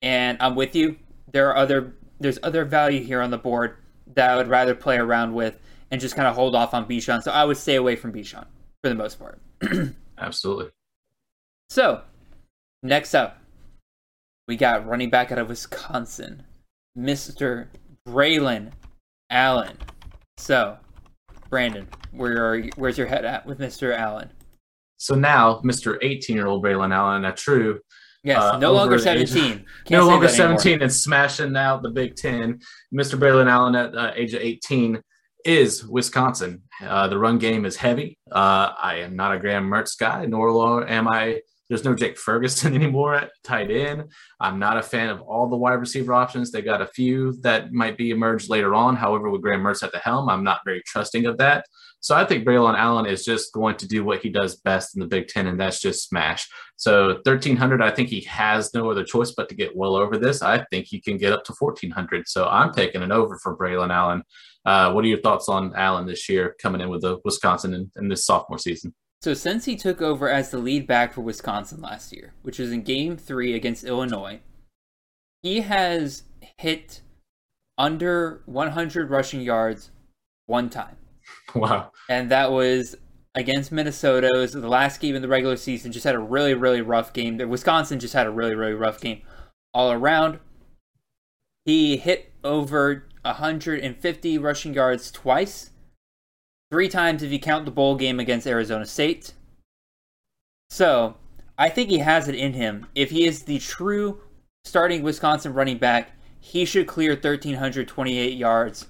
and 0.00 0.38
I'm 0.40 0.54
with 0.54 0.74
you. 0.74 0.96
There 1.30 1.50
are 1.50 1.56
other 1.58 1.92
there's 2.18 2.38
other 2.42 2.64
value 2.64 3.04
here 3.04 3.20
on 3.20 3.30
the 3.30 3.36
board 3.36 3.76
that 4.14 4.30
I 4.30 4.36
would 4.36 4.48
rather 4.48 4.74
play 4.74 4.96
around 4.96 5.34
with 5.34 5.60
and 5.90 6.00
just 6.00 6.16
kind 6.16 6.26
of 6.26 6.34
hold 6.34 6.54
off 6.54 6.72
on 6.72 6.88
Bijan. 6.88 7.22
So 7.22 7.32
I 7.32 7.44
would 7.44 7.58
stay 7.58 7.74
away 7.74 7.96
from 7.96 8.14
Bijan 8.14 8.46
for 8.82 8.88
the 8.88 8.94
most 8.94 9.18
part. 9.18 9.38
Absolutely. 10.18 10.70
So 11.70 12.02
next 12.82 13.14
up, 13.14 13.38
we 14.48 14.56
got 14.56 14.86
running 14.86 15.10
back 15.10 15.32
out 15.32 15.38
of 15.38 15.48
Wisconsin, 15.48 16.44
Mr. 16.96 17.66
Braylon 18.08 18.72
Allen. 19.30 19.76
So, 20.38 20.76
Brandon, 21.50 21.88
where 22.12 22.48
are 22.48 22.56
you, 22.56 22.70
where's 22.76 22.96
your 22.96 23.06
head 23.06 23.24
at 23.24 23.46
with 23.46 23.58
Mr. 23.58 23.96
Allen? 23.96 24.30
So 24.98 25.14
now, 25.14 25.60
Mr. 25.64 25.98
18 26.00 26.36
year 26.36 26.46
old 26.46 26.64
Braylon 26.64 26.94
Allen, 26.94 27.24
a 27.24 27.32
true. 27.32 27.80
Yes, 28.22 28.42
uh, 28.42 28.58
no 28.58 28.72
longer 28.72 28.98
17. 28.98 29.64
no 29.90 30.06
longer 30.06 30.28
17 30.28 30.82
and 30.82 30.92
smashing 30.92 31.56
out 31.56 31.82
the 31.82 31.90
Big 31.90 32.16
Ten. 32.16 32.58
Mr. 32.94 33.18
Braylon 33.18 33.48
Allen 33.48 33.74
at 33.74 33.94
uh, 33.94 34.12
age 34.16 34.34
of 34.34 34.40
18 34.40 35.00
is 35.44 35.86
Wisconsin. 35.86 36.62
Uh, 36.82 37.06
the 37.08 37.18
run 37.18 37.38
game 37.38 37.64
is 37.64 37.76
heavy. 37.76 38.18
Uh, 38.30 38.72
I 38.82 38.96
am 38.96 39.14
not 39.14 39.34
a 39.34 39.38
Graham 39.38 39.68
Mertz 39.68 39.96
guy, 39.96 40.26
nor 40.26 40.88
am 40.88 41.06
I 41.06 41.40
there's 41.68 41.84
no 41.84 41.94
Jake 41.94 42.18
Ferguson 42.18 42.74
anymore 42.76 43.14
at 43.14 43.30
tight 43.42 43.70
end. 43.70 44.12
I'm 44.40 44.58
not 44.58 44.78
a 44.78 44.82
fan 44.82 45.08
of 45.08 45.20
all 45.22 45.48
the 45.48 45.56
wide 45.56 45.74
receiver 45.74 46.14
options. 46.14 46.50
They 46.50 46.62
got 46.62 46.82
a 46.82 46.86
few 46.86 47.32
that 47.42 47.72
might 47.72 47.96
be 47.96 48.10
emerged 48.10 48.48
later 48.48 48.74
on. 48.74 48.96
However, 48.96 49.30
with 49.30 49.42
Graham 49.42 49.62
Mertz 49.62 49.82
at 49.82 49.92
the 49.92 49.98
helm, 49.98 50.28
I'm 50.28 50.44
not 50.44 50.60
very 50.64 50.82
trusting 50.86 51.26
of 51.26 51.38
that. 51.38 51.66
So 52.00 52.14
I 52.14 52.24
think 52.24 52.46
Braylon 52.46 52.78
Allen 52.78 53.06
is 53.06 53.24
just 53.24 53.52
going 53.52 53.76
to 53.78 53.88
do 53.88 54.04
what 54.04 54.20
he 54.20 54.28
does 54.28 54.56
best 54.56 54.94
in 54.94 55.00
the 55.00 55.08
Big 55.08 55.26
Ten, 55.26 55.48
and 55.48 55.58
that's 55.58 55.80
just 55.80 56.08
smash. 56.08 56.48
So 56.76 57.14
1300, 57.24 57.82
I 57.82 57.90
think 57.90 58.10
he 58.10 58.20
has 58.22 58.72
no 58.74 58.90
other 58.90 59.02
choice 59.02 59.32
but 59.32 59.48
to 59.48 59.54
get 59.54 59.74
well 59.74 59.96
over 59.96 60.16
this. 60.16 60.42
I 60.42 60.64
think 60.70 60.86
he 60.86 61.00
can 61.00 61.16
get 61.16 61.32
up 61.32 61.42
to 61.44 61.54
1400. 61.58 62.28
So 62.28 62.46
I'm 62.46 62.72
taking 62.72 63.02
an 63.02 63.12
over 63.12 63.38
for 63.42 63.56
Braylon 63.56 63.90
Allen. 63.90 64.22
Uh, 64.64 64.92
what 64.92 65.04
are 65.04 65.08
your 65.08 65.20
thoughts 65.20 65.48
on 65.48 65.74
Allen 65.74 66.06
this 66.06 66.28
year 66.28 66.54
coming 66.60 66.80
in 66.80 66.90
with 66.90 67.00
the 67.00 67.18
Wisconsin 67.24 67.74
in, 67.74 67.90
in 67.96 68.08
this 68.08 68.26
sophomore 68.26 68.58
season? 68.58 68.94
So 69.22 69.34
since 69.34 69.64
he 69.64 69.76
took 69.76 70.00
over 70.02 70.28
as 70.28 70.50
the 70.50 70.58
lead 70.58 70.86
back 70.86 71.12
for 71.12 71.20
Wisconsin 71.20 71.80
last 71.80 72.12
year, 72.12 72.34
which 72.42 72.58
was 72.58 72.70
in 72.70 72.82
game 72.82 73.16
three 73.16 73.54
against 73.54 73.84
Illinois, 73.84 74.40
he 75.42 75.62
has 75.62 76.24
hit 76.58 77.02
under 77.78 78.42
100 78.46 79.10
rushing 79.10 79.40
yards 79.40 79.90
one 80.46 80.70
time. 80.70 80.96
Wow. 81.54 81.90
And 82.08 82.30
that 82.30 82.52
was 82.52 82.96
against 83.34 83.72
Minnesota. 83.72 84.30
It 84.34 84.38
was 84.38 84.52
the 84.52 84.68
last 84.68 85.00
game 85.00 85.14
in 85.14 85.22
the 85.22 85.28
regular 85.28 85.56
season. 85.56 85.90
Just 85.90 86.04
had 86.04 86.14
a 86.14 86.20
really, 86.20 86.54
really 86.54 86.82
rough 86.82 87.12
game. 87.12 87.36
The 87.36 87.48
Wisconsin 87.48 87.98
just 87.98 88.14
had 88.14 88.26
a 88.26 88.30
really, 88.30 88.54
really 88.54 88.74
rough 88.74 89.00
game 89.00 89.22
all 89.72 89.90
around. 89.90 90.38
He 91.64 91.96
hit 91.96 92.32
over 92.44 93.06
150 93.22 94.38
rushing 94.38 94.74
yards 94.74 95.10
twice 95.10 95.70
three 96.70 96.88
times 96.88 97.22
if 97.22 97.32
you 97.32 97.38
count 97.38 97.64
the 97.64 97.70
bowl 97.70 97.96
game 97.96 98.20
against 98.20 98.46
Arizona 98.46 98.86
State. 98.86 99.32
So, 100.70 101.16
I 101.58 101.68
think 101.68 101.90
he 101.90 101.98
has 101.98 102.28
it 102.28 102.34
in 102.34 102.54
him. 102.54 102.86
If 102.94 103.10
he 103.10 103.24
is 103.24 103.44
the 103.44 103.58
true 103.58 104.20
starting 104.64 105.02
Wisconsin 105.02 105.54
running 105.54 105.78
back, 105.78 106.12
he 106.38 106.64
should 106.64 106.86
clear 106.86 107.12
1,328 107.12 108.34
yards 108.34 108.86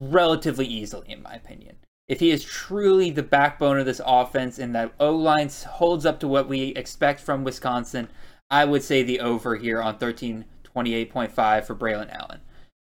relatively 0.00 0.66
easily, 0.66 1.10
in 1.10 1.22
my 1.22 1.34
opinion. 1.34 1.76
If 2.08 2.20
he 2.20 2.30
is 2.30 2.44
truly 2.44 3.10
the 3.10 3.22
backbone 3.22 3.78
of 3.78 3.86
this 3.86 4.00
offense 4.04 4.58
and 4.58 4.74
that 4.74 4.92
O 5.00 5.14
line 5.14 5.48
holds 5.66 6.04
up 6.04 6.20
to 6.20 6.28
what 6.28 6.48
we 6.48 6.68
expect 6.68 7.20
from 7.20 7.44
Wisconsin, 7.44 8.08
I 8.50 8.64
would 8.64 8.82
say 8.82 9.02
the 9.02 9.20
over 9.20 9.56
here 9.56 9.80
on 9.80 9.98
1328.5 9.98 11.64
for 11.64 11.74
Braylon 11.74 12.12
Allen. 12.12 12.40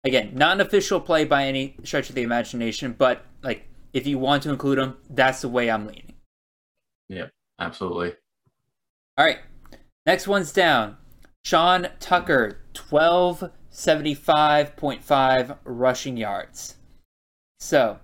Again, 0.03 0.31
not 0.33 0.53
an 0.53 0.61
official 0.61 0.99
play 0.99 1.25
by 1.25 1.45
any 1.45 1.75
stretch 1.83 2.09
of 2.09 2.15
the 2.15 2.23
imagination, 2.23 2.95
but 2.97 3.25
like 3.43 3.67
if 3.93 4.07
you 4.07 4.19
want 4.19 4.43
to 4.43 4.49
include 4.49 4.79
them, 4.79 4.97
that's 5.09 5.39
the 5.41 5.49
way 5.49 5.71
I'm 5.71 5.87
leaning. 5.87 6.13
Yeah, 7.09 7.27
absolutely. 7.59 8.13
All 9.17 9.25
right. 9.25 9.39
Next 10.05 10.27
one's 10.27 10.51
down. 10.51 10.97
Sean 11.45 11.87
Tucker, 11.99 12.59
1275.5 12.73 15.57
rushing 15.63 16.17
yards. 16.17 16.75
So, 17.59 17.99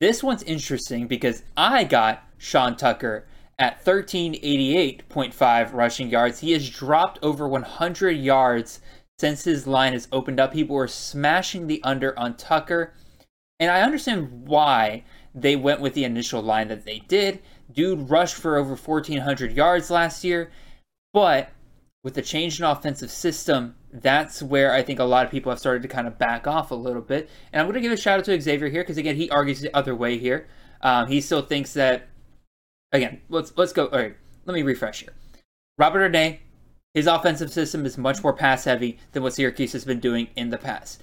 this 0.00 0.22
one's 0.22 0.42
interesting 0.44 1.06
because 1.06 1.42
I 1.56 1.84
got 1.84 2.22
Sean 2.38 2.76
Tucker 2.76 3.26
at 3.58 3.84
1388.5 3.84 5.72
rushing 5.72 6.08
yards. 6.08 6.38
He 6.40 6.52
has 6.52 6.70
dropped 6.70 7.18
over 7.22 7.46
100 7.46 8.12
yards 8.12 8.80
since 9.20 9.44
his 9.44 9.66
line 9.66 9.92
has 9.92 10.08
opened 10.12 10.40
up, 10.40 10.54
people 10.54 10.74
were 10.74 10.88
smashing 10.88 11.66
the 11.66 11.82
under 11.84 12.18
on 12.18 12.38
Tucker. 12.38 12.94
And 13.60 13.70
I 13.70 13.82
understand 13.82 14.48
why 14.48 15.04
they 15.34 15.54
went 15.54 15.80
with 15.80 15.94
the 15.94 16.04
initial 16.04 16.42
line 16.42 16.68
that 16.68 16.84
they 16.84 17.00
did. 17.06 17.40
Dude 17.72 18.10
rushed 18.10 18.34
for 18.34 18.56
over 18.56 18.74
1,400 18.74 19.52
yards 19.52 19.90
last 19.90 20.24
year. 20.24 20.50
But 21.12 21.50
with 22.02 22.14
the 22.14 22.22
change 22.22 22.58
in 22.58 22.64
offensive 22.64 23.10
system, 23.10 23.76
that's 23.92 24.42
where 24.42 24.72
I 24.72 24.82
think 24.82 24.98
a 24.98 25.04
lot 25.04 25.26
of 25.26 25.30
people 25.30 25.50
have 25.50 25.58
started 25.58 25.82
to 25.82 25.88
kind 25.88 26.06
of 26.06 26.18
back 26.18 26.46
off 26.46 26.70
a 26.70 26.74
little 26.74 27.02
bit. 27.02 27.28
And 27.52 27.60
I'm 27.60 27.66
going 27.66 27.74
to 27.74 27.80
give 27.80 27.92
a 27.92 27.96
shout 27.96 28.18
out 28.18 28.24
to 28.24 28.40
Xavier 28.40 28.68
here 28.68 28.82
because 28.82 28.96
again, 28.96 29.16
he 29.16 29.28
argues 29.30 29.60
the 29.60 29.76
other 29.76 29.94
way 29.94 30.18
here. 30.18 30.48
Um, 30.80 31.08
he 31.08 31.20
still 31.20 31.42
thinks 31.42 31.74
that. 31.74 32.08
Again, 32.92 33.20
let's 33.28 33.52
let's 33.56 33.72
go. 33.72 33.86
All 33.86 33.98
right, 33.98 34.16
let 34.46 34.54
me 34.54 34.62
refresh 34.62 35.00
here. 35.00 35.12
Robert 35.78 36.00
Ernest, 36.00 36.38
his 36.94 37.06
offensive 37.06 37.52
system 37.52 37.86
is 37.86 37.96
much 37.96 38.22
more 38.22 38.32
pass 38.32 38.64
heavy 38.64 38.98
than 39.12 39.22
what 39.22 39.34
Syracuse 39.34 39.72
has 39.74 39.84
been 39.84 40.00
doing 40.00 40.28
in 40.34 40.50
the 40.50 40.58
past. 40.58 41.00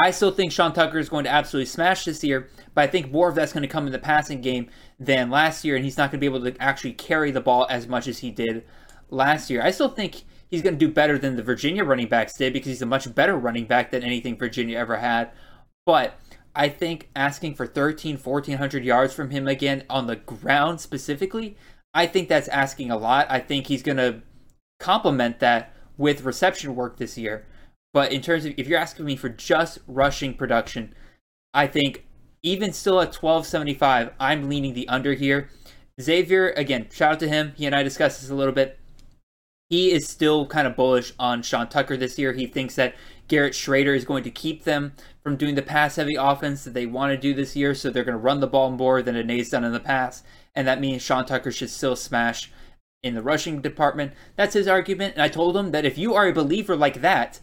I 0.00 0.10
still 0.10 0.30
think 0.30 0.52
Sean 0.52 0.72
Tucker 0.72 0.98
is 0.98 1.08
going 1.08 1.24
to 1.24 1.30
absolutely 1.30 1.66
smash 1.66 2.04
this 2.04 2.22
year, 2.22 2.48
but 2.74 2.82
I 2.82 2.86
think 2.86 3.10
more 3.10 3.28
of 3.28 3.34
that's 3.34 3.52
going 3.52 3.62
to 3.62 3.68
come 3.68 3.86
in 3.86 3.92
the 3.92 3.98
passing 3.98 4.40
game 4.40 4.68
than 4.98 5.30
last 5.30 5.64
year, 5.64 5.76
and 5.76 5.84
he's 5.84 5.96
not 5.96 6.10
going 6.10 6.20
to 6.20 6.30
be 6.30 6.34
able 6.34 6.50
to 6.50 6.60
actually 6.62 6.92
carry 6.92 7.30
the 7.30 7.40
ball 7.40 7.66
as 7.70 7.86
much 7.86 8.06
as 8.06 8.18
he 8.18 8.30
did 8.30 8.64
last 9.10 9.50
year. 9.50 9.62
I 9.62 9.70
still 9.70 9.88
think 9.88 10.24
he's 10.50 10.62
going 10.62 10.78
to 10.78 10.86
do 10.86 10.92
better 10.92 11.18
than 11.18 11.36
the 11.36 11.42
Virginia 11.42 11.84
running 11.84 12.08
backs 12.08 12.34
did 12.34 12.52
because 12.52 12.68
he's 12.68 12.82
a 12.82 12.86
much 12.86 13.12
better 13.14 13.36
running 13.36 13.66
back 13.66 13.90
than 13.90 14.02
anything 14.02 14.36
Virginia 14.36 14.78
ever 14.78 14.96
had. 14.98 15.30
But 15.86 16.18
I 16.54 16.68
think 16.68 17.08
asking 17.14 17.54
for 17.54 17.66
13, 17.66 18.18
1400 18.18 18.84
yards 18.84 19.14
from 19.14 19.30
him 19.30 19.46
again 19.48 19.84
on 19.88 20.06
the 20.06 20.16
ground 20.16 20.80
specifically, 20.80 21.56
I 21.94 22.06
think 22.06 22.28
that's 22.28 22.48
asking 22.48 22.90
a 22.90 22.96
lot. 22.96 23.26
I 23.30 23.40
think 23.40 23.66
he's 23.66 23.82
going 23.82 23.96
to 23.96 24.22
complement 24.78 25.40
that 25.40 25.74
with 25.96 26.24
reception 26.24 26.74
work 26.74 26.96
this 26.96 27.18
year. 27.18 27.46
But 27.92 28.12
in 28.12 28.20
terms 28.20 28.44
of 28.44 28.54
if 28.56 28.66
you're 28.66 28.78
asking 28.78 29.06
me 29.06 29.16
for 29.16 29.28
just 29.28 29.78
rushing 29.86 30.34
production, 30.34 30.94
I 31.54 31.66
think 31.66 32.04
even 32.42 32.72
still 32.72 33.00
at 33.00 33.14
1275, 33.14 34.12
I'm 34.20 34.48
leaning 34.48 34.74
the 34.74 34.88
under 34.88 35.14
here. 35.14 35.50
Xavier, 36.00 36.50
again, 36.50 36.88
shout 36.92 37.12
out 37.12 37.20
to 37.20 37.28
him. 37.28 37.52
He 37.56 37.66
and 37.66 37.74
I 37.74 37.82
discussed 37.82 38.20
this 38.20 38.30
a 38.30 38.34
little 38.34 38.52
bit 38.52 38.78
he 39.68 39.92
is 39.92 40.08
still 40.08 40.46
kind 40.46 40.66
of 40.66 40.76
bullish 40.76 41.12
on 41.18 41.42
Sean 41.42 41.68
Tucker 41.68 41.96
this 41.96 42.18
year. 42.18 42.32
He 42.32 42.46
thinks 42.46 42.74
that 42.76 42.94
Garrett 43.28 43.52
Shrader 43.52 43.94
is 43.94 44.04
going 44.04 44.24
to 44.24 44.30
keep 44.30 44.64
them 44.64 44.94
from 45.22 45.36
doing 45.36 45.54
the 45.54 45.62
pass 45.62 45.96
heavy 45.96 46.14
offense 46.14 46.64
that 46.64 46.72
they 46.72 46.86
want 46.86 47.12
to 47.12 47.18
do 47.18 47.34
this 47.34 47.54
year. 47.54 47.74
So 47.74 47.90
they're 47.90 48.04
going 48.04 48.14
to 48.14 48.18
run 48.18 48.40
the 48.40 48.46
ball 48.46 48.70
more 48.70 49.02
than 49.02 49.16
Anae's 49.16 49.50
done 49.50 49.64
in 49.64 49.72
the 49.72 49.80
past. 49.80 50.24
And 50.54 50.66
that 50.66 50.80
means 50.80 51.02
Sean 51.02 51.26
Tucker 51.26 51.52
should 51.52 51.68
still 51.68 51.96
smash 51.96 52.50
in 53.02 53.14
the 53.14 53.22
rushing 53.22 53.60
department. 53.60 54.12
That's 54.36 54.54
his 54.54 54.66
argument. 54.66 55.14
And 55.14 55.22
I 55.22 55.28
told 55.28 55.56
him 55.56 55.70
that 55.72 55.84
if 55.84 55.98
you 55.98 56.14
are 56.14 56.26
a 56.26 56.32
believer 56.32 56.74
like 56.74 57.02
that, 57.02 57.38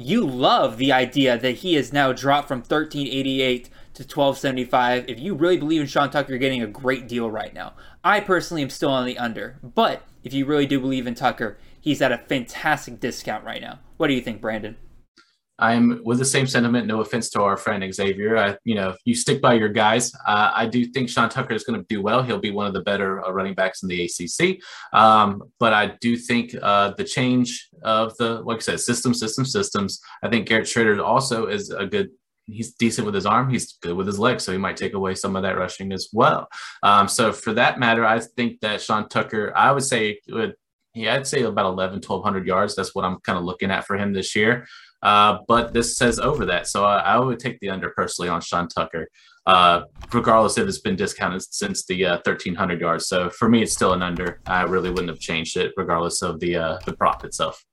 you 0.00 0.26
love 0.26 0.78
the 0.78 0.92
idea 0.92 1.36
that 1.36 1.56
he 1.56 1.74
has 1.74 1.92
now 1.92 2.10
dropped 2.10 2.48
from 2.48 2.60
1388 2.60 3.64
to 3.92 4.02
1275. 4.02 5.04
If 5.08 5.20
you 5.20 5.34
really 5.34 5.58
believe 5.58 5.82
in 5.82 5.86
Sean 5.86 6.10
Tucker, 6.10 6.30
you're 6.30 6.38
getting 6.38 6.62
a 6.62 6.66
great 6.66 7.06
deal 7.06 7.30
right 7.30 7.52
now. 7.52 7.74
I 8.02 8.20
personally 8.20 8.62
am 8.62 8.70
still 8.70 8.88
on 8.88 9.04
the 9.04 9.18
under, 9.18 9.58
but 9.62 10.02
if 10.24 10.32
you 10.32 10.46
really 10.46 10.64
do 10.64 10.80
believe 10.80 11.06
in 11.06 11.14
Tucker, 11.14 11.58
he's 11.78 12.00
at 12.00 12.12
a 12.12 12.18
fantastic 12.18 12.98
discount 12.98 13.44
right 13.44 13.60
now. 13.60 13.80
What 13.98 14.06
do 14.06 14.14
you 14.14 14.22
think, 14.22 14.40
Brandon? 14.40 14.78
I'm 15.60 16.00
with 16.04 16.18
the 16.18 16.24
same 16.24 16.46
sentiment. 16.46 16.86
No 16.86 17.00
offense 17.00 17.28
to 17.30 17.42
our 17.42 17.56
friend 17.56 17.84
Xavier. 17.94 18.36
I, 18.36 18.56
you 18.64 18.74
know, 18.74 18.96
you 19.04 19.14
stick 19.14 19.40
by 19.40 19.54
your 19.54 19.68
guys. 19.68 20.12
Uh, 20.26 20.50
I 20.54 20.66
do 20.66 20.84
think 20.86 21.08
Sean 21.08 21.28
Tucker 21.28 21.54
is 21.54 21.64
going 21.64 21.78
to 21.78 21.86
do 21.88 22.02
well. 22.02 22.22
He'll 22.22 22.38
be 22.38 22.50
one 22.50 22.66
of 22.66 22.72
the 22.72 22.80
better 22.80 23.24
uh, 23.24 23.30
running 23.30 23.54
backs 23.54 23.82
in 23.82 23.88
the 23.88 24.04
ACC. 24.04 24.58
Um, 24.92 25.42
but 25.58 25.72
I 25.72 25.96
do 26.00 26.16
think 26.16 26.54
uh, 26.60 26.94
the 26.96 27.04
change 27.04 27.68
of 27.82 28.16
the, 28.16 28.40
like 28.40 28.58
I 28.58 28.60
said, 28.60 28.80
system, 28.80 29.14
system, 29.14 29.44
systems. 29.44 30.00
I 30.22 30.28
think 30.28 30.48
Garrett 30.48 30.66
Shrader 30.66 31.04
also 31.04 31.46
is 31.46 31.70
a 31.70 31.86
good 31.86 32.10
he's 32.46 32.72
decent 32.72 33.04
with 33.04 33.14
his 33.14 33.26
arm. 33.26 33.48
He's 33.48 33.74
good 33.80 33.96
with 33.96 34.08
his 34.08 34.18
legs, 34.18 34.42
so 34.42 34.50
he 34.50 34.58
might 34.58 34.76
take 34.76 34.94
away 34.94 35.14
some 35.14 35.36
of 35.36 35.42
that 35.42 35.56
rushing 35.56 35.92
as 35.92 36.08
well. 36.12 36.48
Um, 36.82 37.06
so 37.06 37.32
for 37.32 37.52
that 37.52 37.78
matter, 37.78 38.04
I 38.04 38.18
think 38.18 38.60
that 38.60 38.80
Sean 38.80 39.08
Tucker, 39.08 39.52
I 39.54 39.70
would 39.70 39.84
say 39.84 40.18
would 40.28 40.56
yeah, 40.94 41.14
I'd 41.14 41.26
say 41.26 41.42
about 41.42 41.66
11, 41.66 41.96
1200 41.96 42.46
yards. 42.46 42.74
That's 42.74 42.94
what 42.94 43.04
I'm 43.04 43.20
kind 43.20 43.38
of 43.38 43.44
looking 43.44 43.70
at 43.70 43.86
for 43.86 43.96
him 43.96 44.12
this 44.12 44.34
year. 44.34 44.66
Uh, 45.02 45.38
but 45.48 45.72
this 45.72 45.96
says 45.96 46.18
over 46.18 46.44
that. 46.46 46.66
So 46.66 46.84
I, 46.84 46.98
I, 46.98 47.18
would 47.18 47.38
take 47.38 47.58
the 47.60 47.70
under 47.70 47.90
personally 47.90 48.28
on 48.28 48.42
Sean 48.42 48.68
Tucker, 48.68 49.08
uh, 49.46 49.82
regardless 50.12 50.58
if 50.58 50.68
it's 50.68 50.80
been 50.80 50.96
discounted 50.96 51.42
since 51.42 51.86
the 51.86 52.04
uh, 52.04 52.14
1300 52.16 52.80
yards. 52.80 53.08
So 53.08 53.30
for 53.30 53.48
me, 53.48 53.62
it's 53.62 53.72
still 53.72 53.94
an 53.94 54.02
under. 54.02 54.40
I 54.46 54.62
really 54.62 54.90
wouldn't 54.90 55.08
have 55.08 55.18
changed 55.18 55.56
it 55.56 55.72
regardless 55.76 56.20
of 56.20 56.38
the, 56.40 56.56
uh, 56.56 56.78
the 56.84 56.92
prop 56.92 57.24
itself. 57.24 57.64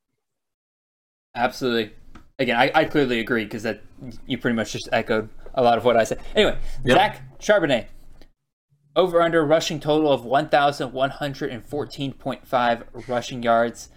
Absolutely 1.35 1.91
again, 2.39 2.57
I, 2.57 2.71
I 2.73 2.85
clearly 2.85 3.19
agree 3.19 3.43
because 3.43 3.61
that 3.63 3.81
you 4.25 4.37
pretty 4.37 4.55
much 4.55 4.71
just 4.71 4.87
echoed 4.91 5.27
a 5.53 5.61
lot 5.61 5.77
of 5.77 5.85
what 5.85 5.95
I 5.97 6.03
said. 6.03 6.19
Anyway, 6.35 6.57
yep. 6.83 6.97
Zach 6.97 7.21
Charbonnet, 7.39 7.85
over 8.95 9.21
under 9.21 9.45
rushing 9.45 9.79
total 9.79 10.11
of 10.11 10.23
1,114.5 10.23 13.07
rushing 13.07 13.43
yards. 13.43 13.89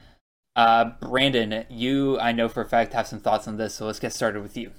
Uh, 0.57 0.91
Brandon, 1.01 1.65
you, 1.69 2.19
I 2.19 2.33
know 2.33 2.49
for 2.49 2.63
a 2.63 2.69
fact, 2.69 2.93
have 2.93 3.07
some 3.07 3.21
thoughts 3.21 3.47
on 3.47 3.57
this, 3.57 3.75
so 3.75 3.87
let's 3.87 4.01
get 4.01 4.13
started 4.13 4.43
with 4.43 4.57
you. 4.57 4.73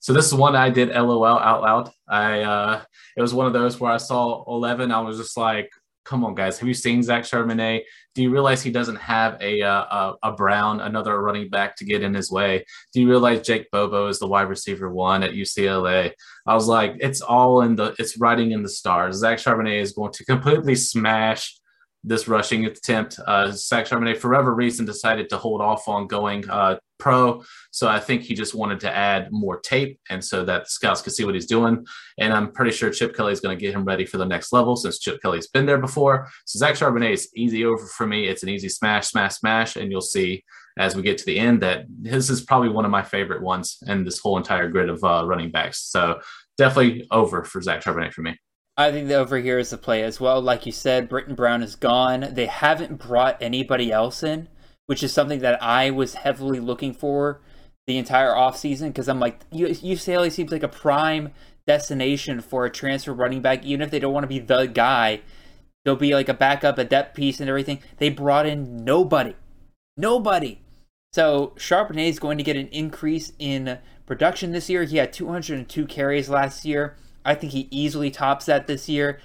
So 0.00 0.12
this 0.12 0.26
is 0.26 0.34
one 0.34 0.54
I 0.54 0.70
did 0.70 0.90
LOL 0.90 1.24
out 1.24 1.62
loud. 1.62 1.90
I 2.08 2.42
uh, 2.42 2.82
it 3.16 3.22
was 3.22 3.34
one 3.34 3.46
of 3.46 3.52
those 3.52 3.80
where 3.80 3.90
I 3.90 3.96
saw 3.96 4.44
11, 4.46 4.92
I 4.92 5.00
was 5.00 5.18
just 5.18 5.36
like, 5.36 5.70
come 6.04 6.24
on, 6.24 6.34
guys, 6.34 6.58
have 6.58 6.66
you 6.66 6.74
seen 6.74 7.02
Zach 7.02 7.24
Charbonnet? 7.24 7.82
Do 8.14 8.22
you 8.22 8.30
realize 8.30 8.62
he 8.62 8.70
doesn't 8.70 8.96
have 8.96 9.36
a, 9.42 9.60
uh, 9.60 10.14
a, 10.22 10.30
a 10.30 10.32
Brown, 10.32 10.80
another 10.80 11.20
running 11.20 11.50
back 11.50 11.76
to 11.76 11.84
get 11.84 12.02
in 12.02 12.14
his 12.14 12.30
way? 12.30 12.64
Do 12.94 13.00
you 13.02 13.08
realize 13.10 13.46
Jake 13.46 13.70
Bobo 13.70 14.06
is 14.06 14.18
the 14.18 14.26
wide 14.26 14.48
receiver 14.48 14.90
one 14.90 15.22
at 15.22 15.32
UCLA? 15.32 16.12
I 16.46 16.54
was 16.54 16.66
like, 16.66 16.96
it's 17.00 17.20
all 17.20 17.60
in 17.60 17.76
the, 17.76 17.94
it's 17.98 18.18
writing 18.18 18.52
in 18.52 18.62
the 18.62 18.70
stars. 18.70 19.16
Zach 19.16 19.38
Charbonnet 19.38 19.82
is 19.82 19.92
going 19.92 20.12
to 20.12 20.24
completely 20.24 20.76
smash 20.76 21.58
this 22.04 22.28
rushing 22.28 22.64
attempt. 22.66 23.18
Uh, 23.26 23.50
Zach 23.50 23.86
Charbonnet, 23.86 24.18
for 24.18 24.30
whatever 24.30 24.54
reason, 24.54 24.86
decided 24.86 25.28
to 25.30 25.36
hold 25.36 25.60
off 25.60 25.88
on 25.88 26.06
going 26.06 26.48
uh, 26.48 26.78
pro. 26.98 27.42
So 27.70 27.88
I 27.88 28.00
think 28.00 28.22
he 28.22 28.34
just 28.34 28.54
wanted 28.54 28.80
to 28.80 28.94
add 28.94 29.28
more 29.30 29.60
tape, 29.60 29.98
and 30.08 30.24
so 30.24 30.44
that 30.44 30.68
scouts 30.70 31.02
could 31.02 31.12
see 31.12 31.24
what 31.24 31.34
he's 31.34 31.46
doing. 31.46 31.86
And 32.18 32.32
I'm 32.32 32.52
pretty 32.52 32.72
sure 32.72 32.90
Chip 32.90 33.16
Kelly 33.16 33.32
is 33.32 33.40
going 33.40 33.56
to 33.56 33.60
get 33.60 33.74
him 33.74 33.84
ready 33.84 34.04
for 34.04 34.18
the 34.18 34.26
next 34.26 34.52
level 34.52 34.76
since 34.76 34.98
Chip 34.98 35.20
Kelly's 35.22 35.48
been 35.48 35.66
there 35.66 35.78
before. 35.78 36.28
So 36.44 36.58
Zach 36.58 36.74
Charbonnet 36.74 37.12
is 37.12 37.30
easy 37.36 37.64
over 37.64 37.86
for 37.86 38.06
me. 38.06 38.26
It's 38.26 38.42
an 38.42 38.48
easy 38.48 38.68
smash, 38.68 39.08
smash, 39.08 39.36
smash, 39.36 39.76
and 39.76 39.90
you'll 39.90 40.00
see 40.00 40.44
as 40.78 40.94
we 40.94 41.02
get 41.02 41.18
to 41.18 41.26
the 41.26 41.38
end 41.38 41.60
that 41.62 41.86
his 42.04 42.30
is 42.30 42.40
probably 42.40 42.68
one 42.68 42.84
of 42.84 42.90
my 42.90 43.02
favorite 43.02 43.42
ones 43.42 43.78
in 43.86 44.04
this 44.04 44.20
whole 44.20 44.36
entire 44.36 44.68
grid 44.68 44.88
of 44.88 45.02
uh, 45.02 45.24
running 45.26 45.50
backs. 45.50 45.80
So 45.80 46.20
definitely 46.56 47.06
over 47.10 47.42
for 47.44 47.60
Zach 47.60 47.82
Charbonnet 47.82 48.12
for 48.12 48.22
me. 48.22 48.38
I 48.78 48.92
think 48.92 49.08
the 49.08 49.14
over 49.14 49.38
here 49.38 49.58
is 49.58 49.70
the 49.70 49.76
play 49.76 50.04
as 50.04 50.20
well. 50.20 50.40
Like 50.40 50.64
you 50.64 50.70
said, 50.70 51.10
Brittain 51.10 51.34
Brown 51.34 51.64
is 51.64 51.74
gone. 51.74 52.28
They 52.30 52.46
haven't 52.46 53.00
brought 53.00 53.42
anybody 53.42 53.90
else 53.90 54.22
in, 54.22 54.46
which 54.86 55.02
is 55.02 55.12
something 55.12 55.40
that 55.40 55.60
I 55.60 55.90
was 55.90 56.14
heavily 56.14 56.60
looking 56.60 56.94
for 56.94 57.40
the 57.88 57.98
entire 57.98 58.32
offseason 58.32 58.88
because 58.88 59.08
I'm 59.08 59.18
like, 59.18 59.50
UCLA 59.50 60.30
seems 60.30 60.52
like 60.52 60.62
a 60.62 60.68
prime 60.68 61.30
destination 61.66 62.40
for 62.40 62.64
a 62.64 62.70
transfer 62.70 63.12
running 63.12 63.42
back, 63.42 63.64
even 63.64 63.82
if 63.82 63.90
they 63.90 63.98
don't 63.98 64.12
want 64.14 64.22
to 64.22 64.28
be 64.28 64.38
the 64.38 64.66
guy. 64.66 65.22
They'll 65.84 65.96
be 65.96 66.14
like 66.14 66.28
a 66.28 66.34
backup, 66.34 66.78
a 66.78 66.84
depth 66.84 67.16
piece, 67.16 67.40
and 67.40 67.48
everything. 67.48 67.80
They 67.96 68.10
brought 68.10 68.46
in 68.46 68.84
nobody. 68.84 69.34
Nobody. 69.96 70.60
So 71.12 71.52
Charbonnet 71.56 72.10
is 72.10 72.20
going 72.20 72.38
to 72.38 72.44
get 72.44 72.56
an 72.56 72.68
increase 72.68 73.32
in 73.40 73.78
production 74.06 74.52
this 74.52 74.70
year. 74.70 74.84
He 74.84 74.98
had 74.98 75.12
202 75.12 75.86
carries 75.86 76.28
last 76.28 76.64
year. 76.64 76.96
I 77.28 77.34
think 77.34 77.52
he 77.52 77.68
easily 77.70 78.10
tops 78.10 78.46
that 78.46 78.66
this 78.66 78.88
year. 78.88 79.20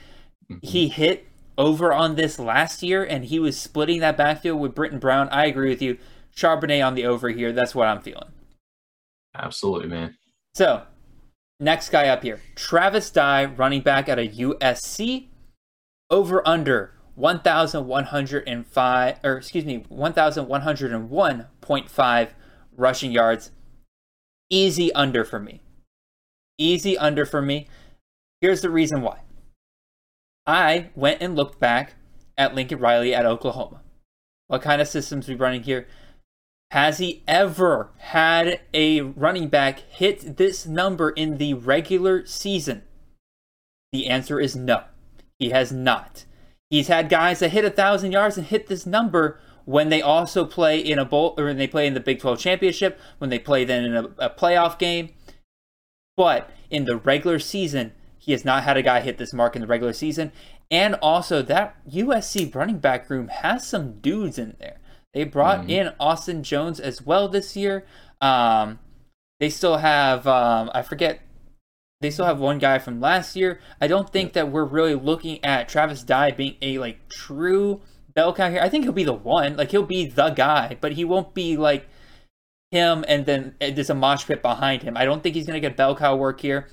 Mm-hmm. 0.52 0.68
He 0.68 0.90
hit 0.90 1.26
over 1.58 1.94
on 1.94 2.16
this 2.16 2.38
last 2.38 2.84
year, 2.84 3.02
and 3.04 3.24
he 3.24 3.40
was 3.40 3.58
splitting 3.58 4.02
that 4.02 4.18
backfield 4.18 4.60
with 4.60 4.76
Brittain 4.76 5.00
Brown. 5.00 5.30
I 5.30 5.46
agree 5.46 5.70
with 5.70 5.82
you. 5.82 5.98
Charbonnet 6.36 6.86
on 6.86 6.96
the 6.96 7.06
over 7.06 7.30
here. 7.30 7.54
That's 7.54 7.74
what 7.74 7.88
I'm 7.88 8.02
feeling. 8.02 8.34
Absolutely, 9.36 9.88
man. 9.88 10.18
So, 10.54 10.84
next 11.60 11.90
guy 11.90 12.08
up 12.10 12.22
here 12.24 12.40
Travis 12.56 13.10
Dye, 13.10 13.46
running 13.46 13.82
back 13.82 14.08
at 14.10 14.20
a 14.20 14.28
USC. 14.28 15.30
Over 16.10 16.46
under 16.46 16.96
1,105, 17.16 19.20
or 19.24 19.38
excuse 19.38 19.64
me, 19.66 19.86
1,101.5 19.90 22.30
rushing 22.76 23.12
yards. 23.12 23.52
Easy 24.50 24.92
under 24.94 25.24
for 25.24 25.40
me. 25.40 25.62
Easy 26.58 26.98
under 26.98 27.26
for 27.26 27.42
me. 27.42 27.68
Here's 28.44 28.60
the 28.60 28.70
reason 28.70 29.02
why. 29.02 29.20
I 30.46 30.90
went 30.96 31.22
and 31.22 31.34
looked 31.34 31.62
back 31.62 31.94
at 32.38 32.54
Lincoln 32.54 32.80
Riley 32.80 33.16
at 33.16 33.26
Oklahoma. 33.26 33.80
What 34.48 34.62
kind 34.62 34.82
of 34.82 34.90
systems 34.90 35.30
we 35.30 35.36
running 35.36 35.64
here? 35.64 35.88
Has 36.72 36.98
he 36.98 37.24
ever 37.26 37.92
had 38.00 38.60
a 38.74 39.00
running 39.00 39.48
back 39.48 39.80
hit 39.80 40.36
this 40.36 40.66
number 40.66 41.12
in 41.12 41.38
the 41.38 41.54
regular 41.54 42.26
season? 42.26 42.84
The 43.94 44.08
answer 44.08 44.42
is 44.42 44.58
no. 44.58 44.84
He 45.40 45.52
has 45.52 45.72
not. 45.72 46.26
He's 46.70 46.90
had 46.90 47.08
guys 47.08 47.40
that 47.40 47.54
hit 47.54 47.64
a 47.64 47.70
thousand 47.70 48.12
yards 48.12 48.38
and 48.38 48.48
hit 48.48 48.68
this 48.68 48.86
number 48.86 49.40
when 49.64 49.88
they 49.88 50.02
also 50.02 50.44
play 50.44 50.80
in 50.80 51.00
a 51.00 51.06
bowl 51.06 51.34
or 51.38 51.46
when 51.46 51.56
they 51.56 51.68
play 51.68 51.88
in 51.88 51.94
the 51.94 52.02
Big 52.02 52.20
12 52.20 52.40
championship, 52.40 53.00
when 53.20 53.30
they 53.30 53.40
play 53.40 53.64
then 53.64 53.86
in 53.86 53.96
a, 53.96 54.04
a 54.18 54.30
playoff 54.30 54.78
game. 54.78 55.12
But 56.18 56.50
in 56.70 56.84
the 56.84 56.98
regular 56.98 57.40
season, 57.40 57.94
he 58.24 58.32
has 58.32 58.46
not 58.46 58.64
had 58.64 58.78
a 58.78 58.82
guy 58.82 59.02
hit 59.02 59.18
this 59.18 59.34
mark 59.34 59.54
in 59.54 59.62
the 59.62 59.68
regular 59.68 59.92
season. 59.92 60.32
And 60.72 60.96
also, 60.96 61.42
that 61.42 61.76
USC 61.90 62.56
running 62.56 62.80
back 62.80 63.10
room 63.10 63.28
has 63.28 63.68
some 63.68 64.00
dudes 64.00 64.40
in 64.40 64.56
there. 64.60 64.78
They 65.14 65.26
brought 65.26 65.62
mm-hmm. 65.62 65.70
in 65.70 65.94
Austin 66.00 66.42
Jones 66.42 66.80
as 66.80 67.02
well 67.02 67.28
this 67.28 67.58
year. 67.58 67.86
Um, 68.22 68.80
they 69.42 69.50
still 69.50 69.76
have, 69.76 70.26
um, 70.26 70.72
I 70.74 70.84
forget, 70.84 71.20
they 72.00 72.10
still 72.12 72.26
have 72.26 72.40
one 72.40 72.60
guy 72.60 72.80
from 72.80 73.02
last 73.02 73.36
year. 73.36 73.60
I 73.82 73.88
don't 73.88 74.10
think 74.10 74.32
that 74.34 74.50
we're 74.50 74.64
really 74.64 74.96
looking 74.96 75.44
at 75.44 75.68
Travis 75.68 76.02
Dye 76.02 76.32
being 76.32 76.56
a 76.62 76.78
like 76.78 77.10
true 77.10 77.82
bell 78.16 78.34
cow 78.34 78.50
here. 78.50 78.62
I 78.62 78.70
think 78.70 78.86
he'll 78.86 78.94
be 78.94 79.04
the 79.04 79.12
one. 79.12 79.58
Like 79.58 79.72
he'll 79.72 79.84
be 79.84 80.06
the 80.06 80.30
guy, 80.30 80.78
but 80.80 80.94
he 80.94 81.04
won't 81.04 81.34
be 81.34 81.58
like 81.58 81.90
him 82.72 83.04
and 83.10 83.26
then 83.26 83.56
there's 83.60 83.90
a 83.90 83.96
mosh 83.96 84.26
pit 84.26 84.42
behind 84.42 84.84
him. 84.84 84.96
I 84.96 85.04
don't 85.04 85.22
think 85.22 85.36
he's 85.36 85.46
gonna 85.46 85.60
get 85.60 85.76
bell 85.76 85.94
cow 85.94 86.16
work 86.16 86.40
here. 86.40 86.70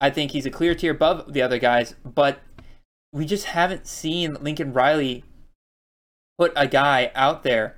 I 0.00 0.10
think 0.10 0.30
he's 0.30 0.46
a 0.46 0.50
clear 0.50 0.74
tier 0.74 0.92
above 0.92 1.32
the 1.32 1.42
other 1.42 1.58
guys, 1.58 1.94
but 2.04 2.40
we 3.12 3.26
just 3.26 3.46
haven't 3.46 3.86
seen 3.86 4.36
Lincoln 4.40 4.72
Riley 4.72 5.24
put 6.38 6.52
a 6.56 6.66
guy 6.66 7.10
out 7.14 7.42
there 7.42 7.76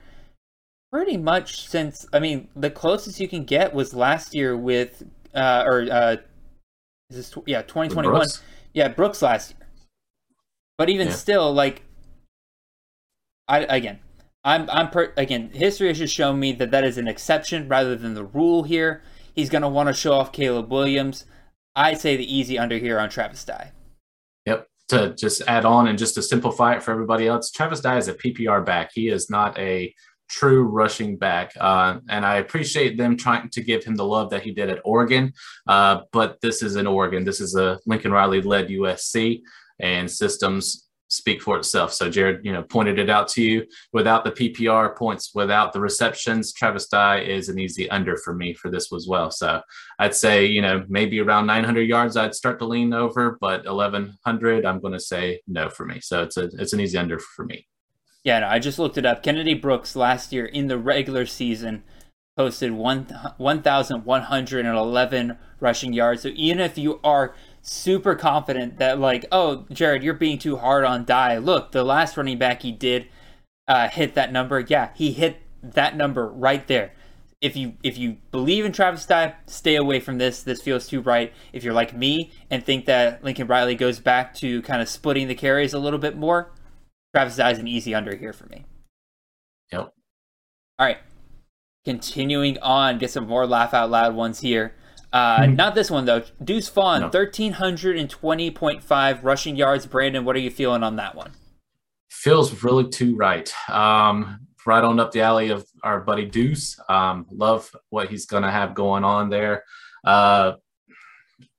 pretty 0.93 1.17
much 1.17 1.67
since 1.69 2.07
I 2.13 2.21
mean 2.21 2.49
the 2.55 2.71
closest 2.71 3.19
you 3.19 3.27
can 3.27 3.45
get 3.45 3.75
was 3.75 3.95
last 3.95 4.35
year 4.35 4.57
with 4.57 5.03
uh 5.35 5.65
or 5.67 5.89
uh 5.91 6.17
is 7.11 7.17
this 7.17 7.35
yeah 7.47 7.63
2021 7.63 8.15
Brooks? 8.15 8.43
yeah 8.75 8.89
Brooks 8.89 9.23
last 9.23 9.53
year 9.53 9.69
but 10.77 10.91
even 10.91 11.09
yeah. 11.09 11.15
still 11.15 11.53
like 11.53 11.83
I 13.49 13.61
again 13.61 14.01
I'm 14.45 14.69
I'm 14.71 14.91
per, 14.91 15.13
again 15.17 15.51
history 15.53 15.89
has 15.89 15.99
just 15.99 16.15
shown 16.15 16.39
me 16.39 16.53
that 16.53 16.71
that 16.71 16.85
is 16.85 16.99
an 16.99 17.09
exception 17.09 17.69
rather 17.69 17.97
than 17.97 18.15
the 18.15 18.25
rule 18.25 18.65
here 18.65 19.03
he's 19.35 19.49
going 19.49 19.63
to 19.63 19.69
want 19.69 19.89
to 19.89 19.95
show 19.95 20.13
off 20.13 20.31
Caleb 20.31 20.71
Williams 20.71 21.25
I 21.75 21.95
say 21.95 22.17
the 22.17 22.35
easy 22.35 22.59
under 22.59 22.79
here 22.79 22.99
on 22.99 23.09
Travis 23.09 23.45
Dye 23.45 23.73
yep 24.47 24.67
to 24.89 25.15
just 25.15 25.43
add 25.47 25.65
on 25.65 25.89
and 25.89 25.99
just 25.99 26.15
to 26.17 26.23
simplify 26.23 26.75
it 26.75 26.83
for 26.83 26.91
everybody 26.91 27.27
else 27.27 27.51
Travis 27.51 27.81
Dye 27.81 27.99
is 27.99 28.09
a 28.09 28.15
PPR 28.15 28.65
back 28.65 28.91
he 28.93 29.09
is 29.09 29.31
not 29.31 29.59
a 29.59 29.95
true 30.33 30.65
rushing 30.65 31.17
back. 31.17 31.53
Uh, 31.61 31.99
and 32.09 32.25
I 32.25 32.37
appreciate 32.37 32.97
them 32.97 33.17
trying 33.17 33.51
to 33.51 33.63
give 33.63 33.85
him 33.85 33.95
the 33.95 34.05
love 34.05 34.31
that 34.31 34.43
he 34.43 34.51
did 34.51 34.71
at 34.71 34.81
Oregon. 34.85 35.33
Uh, 35.69 36.01
but 36.11 36.41
this 36.41 36.63
is 36.63 36.77
in 36.77 36.87
Oregon. 36.87 37.23
This 37.25 37.41
is 37.41 37.55
a 37.55 37.79
Lincoln 37.87 38.13
Riley 38.13 38.41
led 38.41 38.69
USC, 38.69 39.43
and 39.79 40.11
systems 40.11 40.89
speak 41.13 41.43
for 41.43 41.59
itself. 41.59 41.93
So 41.93 42.09
Jared, 42.09 42.41
you 42.43 42.53
know, 42.53 42.63
pointed 42.63 42.99
it 42.99 43.11
out 43.11 43.29
to 43.29 43.43
you. 43.43 43.67
Without 43.93 44.25
the 44.25 44.33
PPR 44.33 44.97
points, 44.97 45.35
without 45.35 45.75
the 45.75 45.81
receptions, 45.81 46.55
Travis 46.55 46.89
Dye 46.89 47.21
is 47.21 47.51
an 47.51 47.59
easy 47.59 47.91
under 47.91 48.17
for 48.17 48.33
me 48.35 48.55
for 48.55 48.71
this 48.71 48.91
as 48.93 49.07
well. 49.07 49.31
So 49.31 49.61
I'd 49.99 50.15
say, 50.15 50.47
you 50.47 50.63
know, 50.63 50.87
maybe 50.89 51.21
around 51.21 51.45
900 51.47 51.83
yards, 51.83 52.17
I'd 52.17 52.35
start 52.35 52.59
to 52.61 52.65
lean 52.65 52.95
over, 52.95 53.37
but 53.41 53.67
1100, 53.67 54.65
I'm 54.65 54.81
going 54.81 54.95
to 54.95 55.01
say 55.01 55.43
no 55.47 55.69
for 55.69 55.85
me. 55.85 56.01
So 56.01 56.23
it's 56.23 56.39
a 56.39 56.45
it's 56.59 56.73
an 56.73 56.81
easy 56.81 56.97
under 56.97 57.19
for 57.19 57.45
me. 57.45 57.67
Yeah, 58.25 58.39
no, 58.39 58.49
I 58.49 58.59
just 58.59 58.79
looked 58.79 58.97
it 58.97 59.05
up. 59.05 59.23
Kennedy 59.23 59.53
Brooks 59.55 59.95
last 59.95 60.33
year 60.33 60.47
in 60.47 60.69
the 60.69 60.79
regular 60.79 61.27
season 61.27 61.85
posted 62.37 62.73
1,111 62.73 65.39
rushing 65.61 65.93
yards. 65.93 66.23
So 66.23 66.31
even 66.35 66.61
if 66.61 66.79
you 66.79 66.99
are 67.05 67.35
super 67.63 68.15
confident 68.15 68.79
that, 68.79 68.99
like, 68.99 69.25
oh, 69.33 69.65
Jared, 69.71 70.03
you're 70.03 70.15
being 70.15 70.39
too 70.39 70.57
hard 70.57 70.85
on 70.85 71.05
Dye. 71.05 71.39
Look, 71.39 71.73
the 71.73 71.85
last 71.85 72.17
running 72.17 72.39
back 72.39 72.63
he 72.63 72.73
did 72.73 73.09
uh, 73.67 73.89
hit 73.89 74.15
that 74.15 74.33
number. 74.33 74.61
Yeah, 74.61 74.91
he 74.95 75.13
hit 75.13 75.39
that 75.63 75.97
number 75.97 76.29
right 76.29 76.67
there. 76.67 76.93
If 77.41 77.57
you 77.57 77.75
if 77.83 77.99
you 77.99 78.19
believe 78.31 78.65
in 78.65 78.73
Travis 78.73 79.05
Dye, 79.05 79.35
stay 79.47 79.75
away 79.75 79.99
from 79.99 80.19
this. 80.19 80.43
This 80.43 80.63
feels 80.63 80.87
too 80.87 81.01
bright. 81.01 81.33
If 81.53 81.65
you're 81.65 81.75
like 81.75 81.97
me 81.97 82.31
and 82.51 82.65
think 82.65 82.87
that 82.87 83.25
Lincoln 83.25 83.49
Riley 83.49 83.75
goes 83.75 83.99
back 83.99 84.35
to 84.35 84.63
kind 84.63 84.81
of 84.81 84.89
splitting 84.89 85.27
the 85.27 85.35
carries 85.35 85.75
a 85.75 85.81
little 85.81 85.99
bit 85.99 86.17
more, 86.17 86.53
Travis 87.15 87.35
is 87.35 87.59
an 87.59 87.67
easy 87.67 87.95
under 87.95 88.15
here 88.15 88.33
for 88.33 88.47
me. 88.47 88.65
Yep. 89.73 89.93
All 90.79 90.87
right. 90.87 90.99
Continuing 91.85 92.59
on, 92.59 92.99
get 92.99 93.11
some 93.11 93.27
more 93.27 93.45
laugh 93.45 93.75
out 93.75 93.91
loud 93.91 94.15
ones 94.15 94.41
here. 94.41 94.77
Uh, 95.13 95.41
mm-hmm. 95.41 95.57
Not 95.57 95.75
this 95.75 95.91
one 95.91 96.07
though. 96.07 96.23
Deuce 96.43 96.69
Vaughn, 96.69 97.03
no. 97.03 97.11
thirteen 97.11 97.53
hundred 97.53 97.99
and 97.99 98.09
twenty 98.09 98.51
point 98.51 98.83
five 98.83 99.25
rushing 99.25 99.57
yards. 99.57 99.87
Brandon, 99.87 100.25
what 100.25 100.37
are 100.37 100.41
you 100.41 100.51
feeling 100.51 100.83
on 100.83 100.97
that 100.97 101.15
one? 101.15 101.33
Feels 102.11 102.63
really 102.63 102.89
too 102.89 103.15
right. 103.17 103.53
Um, 103.69 104.47
right 104.67 104.85
on 104.85 105.01
up 105.01 105.13
the 105.13 105.21
alley 105.21 105.51
of 105.51 105.67
our 105.83 106.01
buddy 106.01 106.25
Deuce. 106.25 106.79
Um, 106.89 107.27
love 107.31 107.71
what 107.91 108.09
he's 108.09 108.27
gonna 108.27 108.51
have 108.51 108.75
going 108.75 109.05
on 109.05 109.29
there. 109.29 109.65
Uh, 110.05 110.55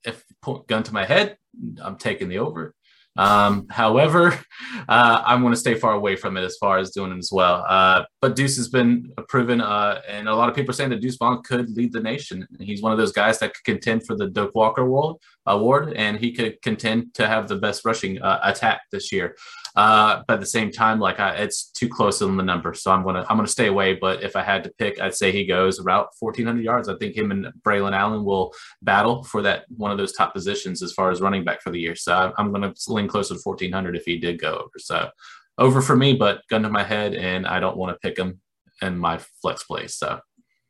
if 0.03 0.23
put 0.41 0.67
gun 0.67 0.83
to 0.83 0.93
my 0.93 1.05
head, 1.05 1.37
I'm 1.81 1.97
taking 1.97 2.29
the 2.29 2.39
over. 2.39 2.73
Um, 3.15 3.67
however, 3.69 4.39
uh, 4.89 5.23
I'm 5.25 5.41
going 5.41 5.53
to 5.53 5.59
stay 5.59 5.75
far 5.75 5.93
away 5.93 6.15
from 6.15 6.37
it 6.37 6.43
as 6.43 6.57
far 6.57 6.77
as 6.77 6.91
doing 6.91 7.11
it 7.11 7.17
as 7.17 7.29
well. 7.31 7.65
Uh, 7.67 8.03
but 8.21 8.35
Deuce 8.35 8.57
has 8.57 8.69
been 8.69 9.11
proven, 9.29 9.61
uh, 9.61 10.01
and 10.07 10.27
a 10.27 10.35
lot 10.35 10.49
of 10.49 10.55
people 10.55 10.71
are 10.71 10.73
saying 10.73 10.89
that 10.91 11.01
Deuce 11.01 11.17
Vaughn 11.17 11.41
could 11.43 11.69
lead 11.75 11.93
the 11.93 12.01
nation. 12.01 12.47
He's 12.59 12.81
one 12.81 12.91
of 12.91 12.97
those 12.97 13.11
guys 13.11 13.39
that 13.39 13.53
could 13.53 13.63
contend 13.63 14.05
for 14.05 14.15
the 14.15 14.27
Doak 14.27 14.55
Walker 14.55 14.85
World 14.85 15.21
Award, 15.45 15.93
and 15.93 16.17
he 16.17 16.31
could 16.31 16.61
contend 16.61 17.13
to 17.15 17.27
have 17.27 17.47
the 17.47 17.57
best 17.57 17.85
rushing 17.85 18.21
uh, 18.21 18.39
attack 18.43 18.81
this 18.91 19.11
year. 19.11 19.35
Uh, 19.75 20.21
but 20.27 20.35
at 20.35 20.39
the 20.39 20.45
same 20.45 20.71
time, 20.71 20.99
like 20.99 21.19
I, 21.19 21.31
it's 21.37 21.71
too 21.71 21.89
close 21.89 22.21
on 22.21 22.37
the 22.37 22.43
number, 22.43 22.73
so 22.75 22.91
I'm 22.91 23.03
gonna 23.03 23.25
I'm 23.27 23.37
gonna 23.37 23.47
stay 23.47 23.67
away. 23.67 23.95
But 23.95 24.21
if 24.21 24.35
I 24.35 24.43
had 24.43 24.63
to 24.65 24.71
pick, 24.77 25.01
I'd 25.01 25.15
say 25.15 25.31
he 25.31 25.45
goes 25.45 25.79
about 25.79 26.09
1,400 26.19 26.63
yards. 26.63 26.89
I 26.89 26.95
think 26.97 27.15
him 27.15 27.31
and 27.31 27.47
Braylon 27.65 27.93
Allen 27.93 28.23
will 28.23 28.53
battle 28.83 29.23
for 29.23 29.41
that 29.41 29.65
one 29.75 29.91
of 29.91 29.97
those 29.97 30.13
top 30.13 30.33
positions 30.33 30.83
as 30.83 30.93
far 30.93 31.09
as 31.09 31.21
running 31.21 31.43
back 31.43 31.61
for 31.61 31.71
the 31.71 31.79
year. 31.79 31.95
So 31.95 32.33
I'm 32.37 32.51
gonna 32.51 32.73
lean 32.87 33.07
closer 33.07 33.33
to 33.33 33.41
1,400 33.43 33.95
if 33.95 34.03
he 34.05 34.19
did 34.19 34.39
go 34.39 34.53
over. 34.53 34.77
So 34.77 35.09
over 35.57 35.81
for 35.81 35.95
me, 35.95 36.13
but 36.13 36.41
gun 36.49 36.63
to 36.63 36.69
my 36.69 36.83
head, 36.83 37.15
and 37.15 37.47
I 37.47 37.59
don't 37.59 37.77
want 37.77 37.95
to 37.95 38.07
pick 38.07 38.17
him 38.17 38.41
in 38.81 38.97
my 38.97 39.19
flex 39.41 39.63
place. 39.63 39.95
So. 39.95 40.19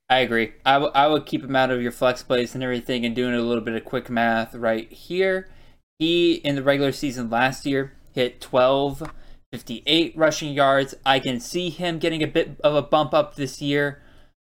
I 0.10 0.20
agree. 0.20 0.54
I, 0.66 0.74
w- 0.74 0.92
I 0.94 1.08
would 1.08 1.26
keep 1.26 1.44
him 1.44 1.56
out 1.56 1.72
of 1.72 1.82
your 1.82 1.92
flex 1.92 2.22
place 2.22 2.54
and 2.54 2.64
everything 2.64 3.06
and 3.06 3.16
doing 3.16 3.34
a 3.34 3.42
little 3.42 3.64
bit 3.64 3.76
of 3.76 3.86
quick 3.86 4.10
math 4.10 4.54
right 4.54 4.92
here. 4.92 5.50
He, 5.98 6.34
in 6.34 6.56
the 6.56 6.64
regular 6.64 6.92
season 6.92 7.30
last 7.30 7.66
year, 7.66 7.94
hit 8.14 8.42
12, 8.42 9.12
58 9.52 10.14
rushing 10.18 10.54
yards. 10.54 10.96
I 11.06 11.20
can 11.20 11.40
see 11.40 11.70
him 11.70 12.00
getting 12.00 12.24
a 12.24 12.28
bit 12.28 12.60
of 12.64 12.76
a 12.76 12.82
bump 12.82 13.14
up 13.14 13.36
this 13.36 13.62
year. 13.62 14.02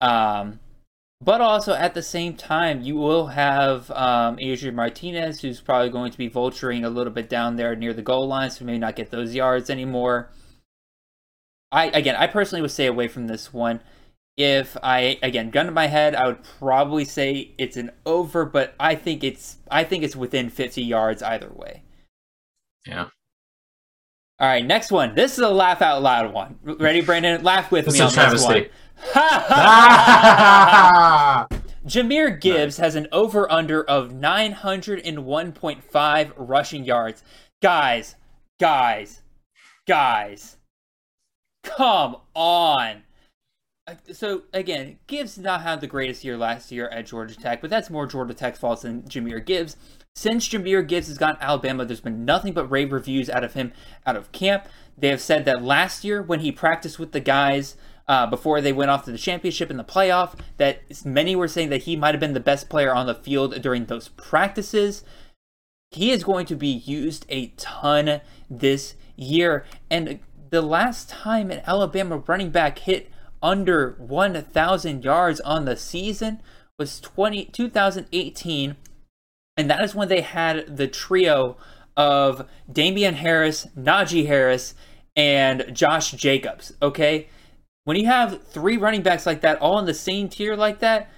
Um, 0.02 0.60
but 1.22 1.42
also 1.42 1.74
at 1.74 1.94
the 1.94 2.02
same 2.02 2.36
time, 2.36 2.82
you 2.82 2.96
will 2.96 3.28
have 3.28 3.92
um, 3.92 4.38
Adrian 4.40 4.76
Martinez, 4.76 5.42
who's 5.42 5.60
probably 5.60 5.90
going 5.90 6.12
to 6.12 6.18
be 6.18 6.30
vulturing 6.30 6.86
a 6.86 6.90
little 6.90 7.12
bit 7.12 7.28
down 7.28 7.58
there 7.58 7.76
near 7.76 7.94
the 7.94 8.02
goal 8.02 8.28
line, 8.28 8.50
so 8.50 8.64
may 8.64 8.78
not 8.78 8.96
get 8.96 9.12
those 9.12 9.36
yards 9.36 9.70
anymore. 9.70 10.30
I 11.72 11.86
again, 11.88 12.16
I 12.16 12.28
personally 12.28 12.62
would 12.62 12.72
stay 12.72 12.88
away 12.88 13.08
from 13.08 13.28
this 13.28 13.54
one. 13.54 13.82
If 14.38 14.78
I 14.82 15.20
again 15.22 15.50
gun 15.50 15.66
to 15.66 15.72
my 15.74 15.88
head, 15.88 16.16
I 16.16 16.28
would 16.28 16.44
probably 16.44 17.04
say 17.04 17.52
it's 17.58 17.76
an 17.76 17.92
over, 18.06 18.46
but 18.46 18.74
I 18.80 18.96
think 18.96 19.24
it's 19.24 19.58
I 19.70 19.84
think 19.84 20.04
it's 20.06 20.16
within 20.16 20.50
50 20.50 20.82
yards 20.82 21.22
either 21.22 21.50
way. 21.50 21.84
Yeah. 22.88 23.08
All 24.40 24.48
right, 24.48 24.66
next 24.66 24.90
one. 24.90 25.14
This 25.16 25.34
is 25.34 25.40
a 25.40 25.50
laugh 25.50 25.82
out 25.82 26.02
loud 26.02 26.34
one. 26.34 26.58
Ready, 26.64 27.02
Brandon? 27.02 27.44
Laugh 27.44 27.70
with 27.72 27.84
this 27.86 27.96
me 27.96 28.02
on 28.02 28.14
this 28.32 28.46
one. 28.46 28.68
Jahmyr 31.86 32.40
Gibbs 32.40 32.78
has 32.78 32.96
an 32.96 33.08
over 33.12 33.52
under 33.52 33.84
of 33.84 34.12
901.5 34.12 36.32
rushing 36.38 36.86
yards. 36.86 37.22
Guys, 37.62 38.16
guys, 38.62 39.22
guys, 39.86 40.56
come 41.64 42.16
on. 42.34 43.04
Uh, 43.88 43.96
so 44.14 44.44
again, 44.54 45.00
Gibbs 45.08 45.36
did 45.36 45.44
not 45.44 45.64
have 45.64 45.82
the 45.82 45.88
greatest 45.88 46.24
year 46.24 46.38
last 46.38 46.72
year 46.72 46.88
at 46.90 47.08
Georgia 47.08 47.36
Tech, 47.36 47.60
but 47.60 47.70
that's 47.70 47.90
more 47.90 48.08
Georgia 48.08 48.34
Tech's 48.34 48.60
fault 48.60 48.84
than 48.84 49.02
Jahmyr 49.04 49.46
Gibbs. 49.46 49.76
Since 50.20 50.50
Jahmyr 50.50 50.86
Gibbs 50.86 51.08
has 51.08 51.18
gone 51.18 51.38
Alabama, 51.40 51.86
there's 51.86 52.02
been 52.02 52.26
nothing 52.26 52.52
but 52.52 52.70
rave 52.70 52.92
reviews 52.92 53.30
out 53.30 53.46
of 53.46 53.54
him 53.54 53.72
out 54.06 54.18
of 54.18 54.34
camp. 54.34 54.68
They 54.98 55.08
have 55.08 55.22
said 55.22 55.46
that 55.46 55.64
last 55.64 56.04
year 56.04 56.22
when 56.22 56.42
he 56.42 56.52
practiced 56.52 57.00
with 57.00 57.14
the 57.14 57.22
guys 57.22 57.78
uh, 58.06 58.28
before 58.28 58.60
they 58.60 58.74
went 58.74 58.92
off 58.92 59.06
to 59.06 59.14
the 59.14 59.18
championship 59.18 59.70
and 59.70 59.80
the 59.80 59.84
playoff, 59.86 60.38
that 60.58 60.82
many 61.06 61.38
were 61.38 61.48
saying 61.48 61.70
that 61.70 61.84
he 61.84 61.96
might 61.96 62.14
have 62.14 62.20
been 62.20 62.34
the 62.34 62.42
best 62.42 62.68
player 62.68 62.94
on 62.94 63.06
the 63.06 63.16
field 63.16 63.62
during 63.62 63.86
those 63.86 64.10
practices. 64.10 65.06
He 65.90 66.12
is 66.12 66.26
going 66.26 66.46
to 66.48 66.56
be 66.58 66.68
used 66.68 67.26
a 67.30 67.54
ton 67.56 68.20
this 68.50 68.96
year. 69.16 69.64
And 69.90 70.20
the 70.50 70.62
last 70.62 71.08
time 71.08 71.50
an 71.50 71.62
Alabama 71.66 72.18
running 72.28 72.50
back 72.50 72.80
hit 72.80 73.10
under 73.42 73.96
1,000 74.00 75.02
yards 75.02 75.40
on 75.40 75.64
the 75.64 75.78
season 75.78 76.42
was 76.78 77.00
20, 77.00 77.46
2018 77.46 78.76
and 79.60 79.70
that 79.70 79.84
is 79.84 79.94
when 79.94 80.08
they 80.08 80.22
had 80.22 80.78
the 80.78 80.88
trio 80.88 81.58
of 81.98 82.48
Damien 82.72 83.16
Harris, 83.16 83.68
Najee 83.78 84.26
Harris, 84.26 84.74
and 85.18 85.66
Josh 85.74 86.12
Jacobs. 86.12 86.72
Okay, 86.82 87.28
when 87.84 87.98
you 87.98 88.06
have 88.06 88.42
three 88.48 88.78
running 88.78 89.02
backs 89.02 89.26
like 89.26 89.42
that, 89.42 89.60
all 89.60 89.78
in 89.78 89.86
the 89.86 89.94
same 89.94 90.30
tier 90.30 90.56
like 90.56 90.80
that, 90.80 91.12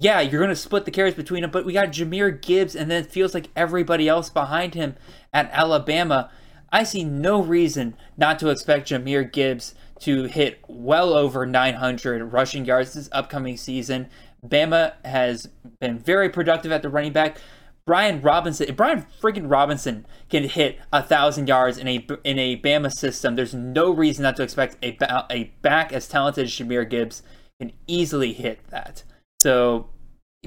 yeah, 0.00 0.20
you're 0.20 0.40
going 0.40 0.48
to 0.48 0.56
split 0.56 0.86
the 0.86 0.90
carries 0.90 1.14
between 1.14 1.42
them. 1.42 1.50
But 1.50 1.66
we 1.66 1.74
got 1.74 1.88
Jahmyr 1.88 2.40
Gibbs, 2.40 2.74
and 2.74 2.90
then 2.90 3.04
it 3.04 3.12
feels 3.12 3.34
like 3.34 3.50
everybody 3.54 4.08
else 4.08 4.30
behind 4.30 4.74
him 4.74 4.96
at 5.34 5.50
Alabama. 5.52 6.30
I 6.72 6.84
see 6.84 7.04
no 7.04 7.42
reason 7.42 7.94
not 8.16 8.38
to 8.38 8.48
expect 8.48 8.88
Jahmyr 8.88 9.30
Gibbs 9.30 9.74
to 10.00 10.24
hit 10.24 10.60
well 10.66 11.12
over 11.12 11.44
900 11.44 12.24
rushing 12.32 12.64
yards 12.64 12.94
this 12.94 13.10
upcoming 13.12 13.58
season. 13.58 14.08
Bama 14.44 14.94
has 15.04 15.48
been 15.78 15.98
very 15.98 16.30
productive 16.30 16.72
at 16.72 16.80
the 16.80 16.88
running 16.88 17.12
back. 17.12 17.36
Brian 17.84 18.22
Robinson, 18.22 18.68
if 18.68 18.76
Brian 18.76 19.04
freaking 19.20 19.50
Robinson 19.50 20.06
can 20.30 20.44
hit 20.44 20.78
a 20.92 21.02
thousand 21.02 21.48
yards 21.48 21.78
in 21.78 21.88
a 21.88 22.06
in 22.24 22.38
a 22.38 22.56
Bama 22.60 22.92
system. 22.92 23.34
There's 23.34 23.54
no 23.54 23.90
reason 23.90 24.22
not 24.22 24.36
to 24.36 24.42
expect 24.42 24.76
a 24.82 24.96
a 25.30 25.52
back 25.62 25.92
as 25.92 26.06
talented 26.06 26.44
as 26.44 26.50
Jahmyr 26.50 26.88
Gibbs 26.88 27.22
can 27.60 27.72
easily 27.86 28.32
hit 28.32 28.60
that. 28.70 29.02
So, 29.40 29.90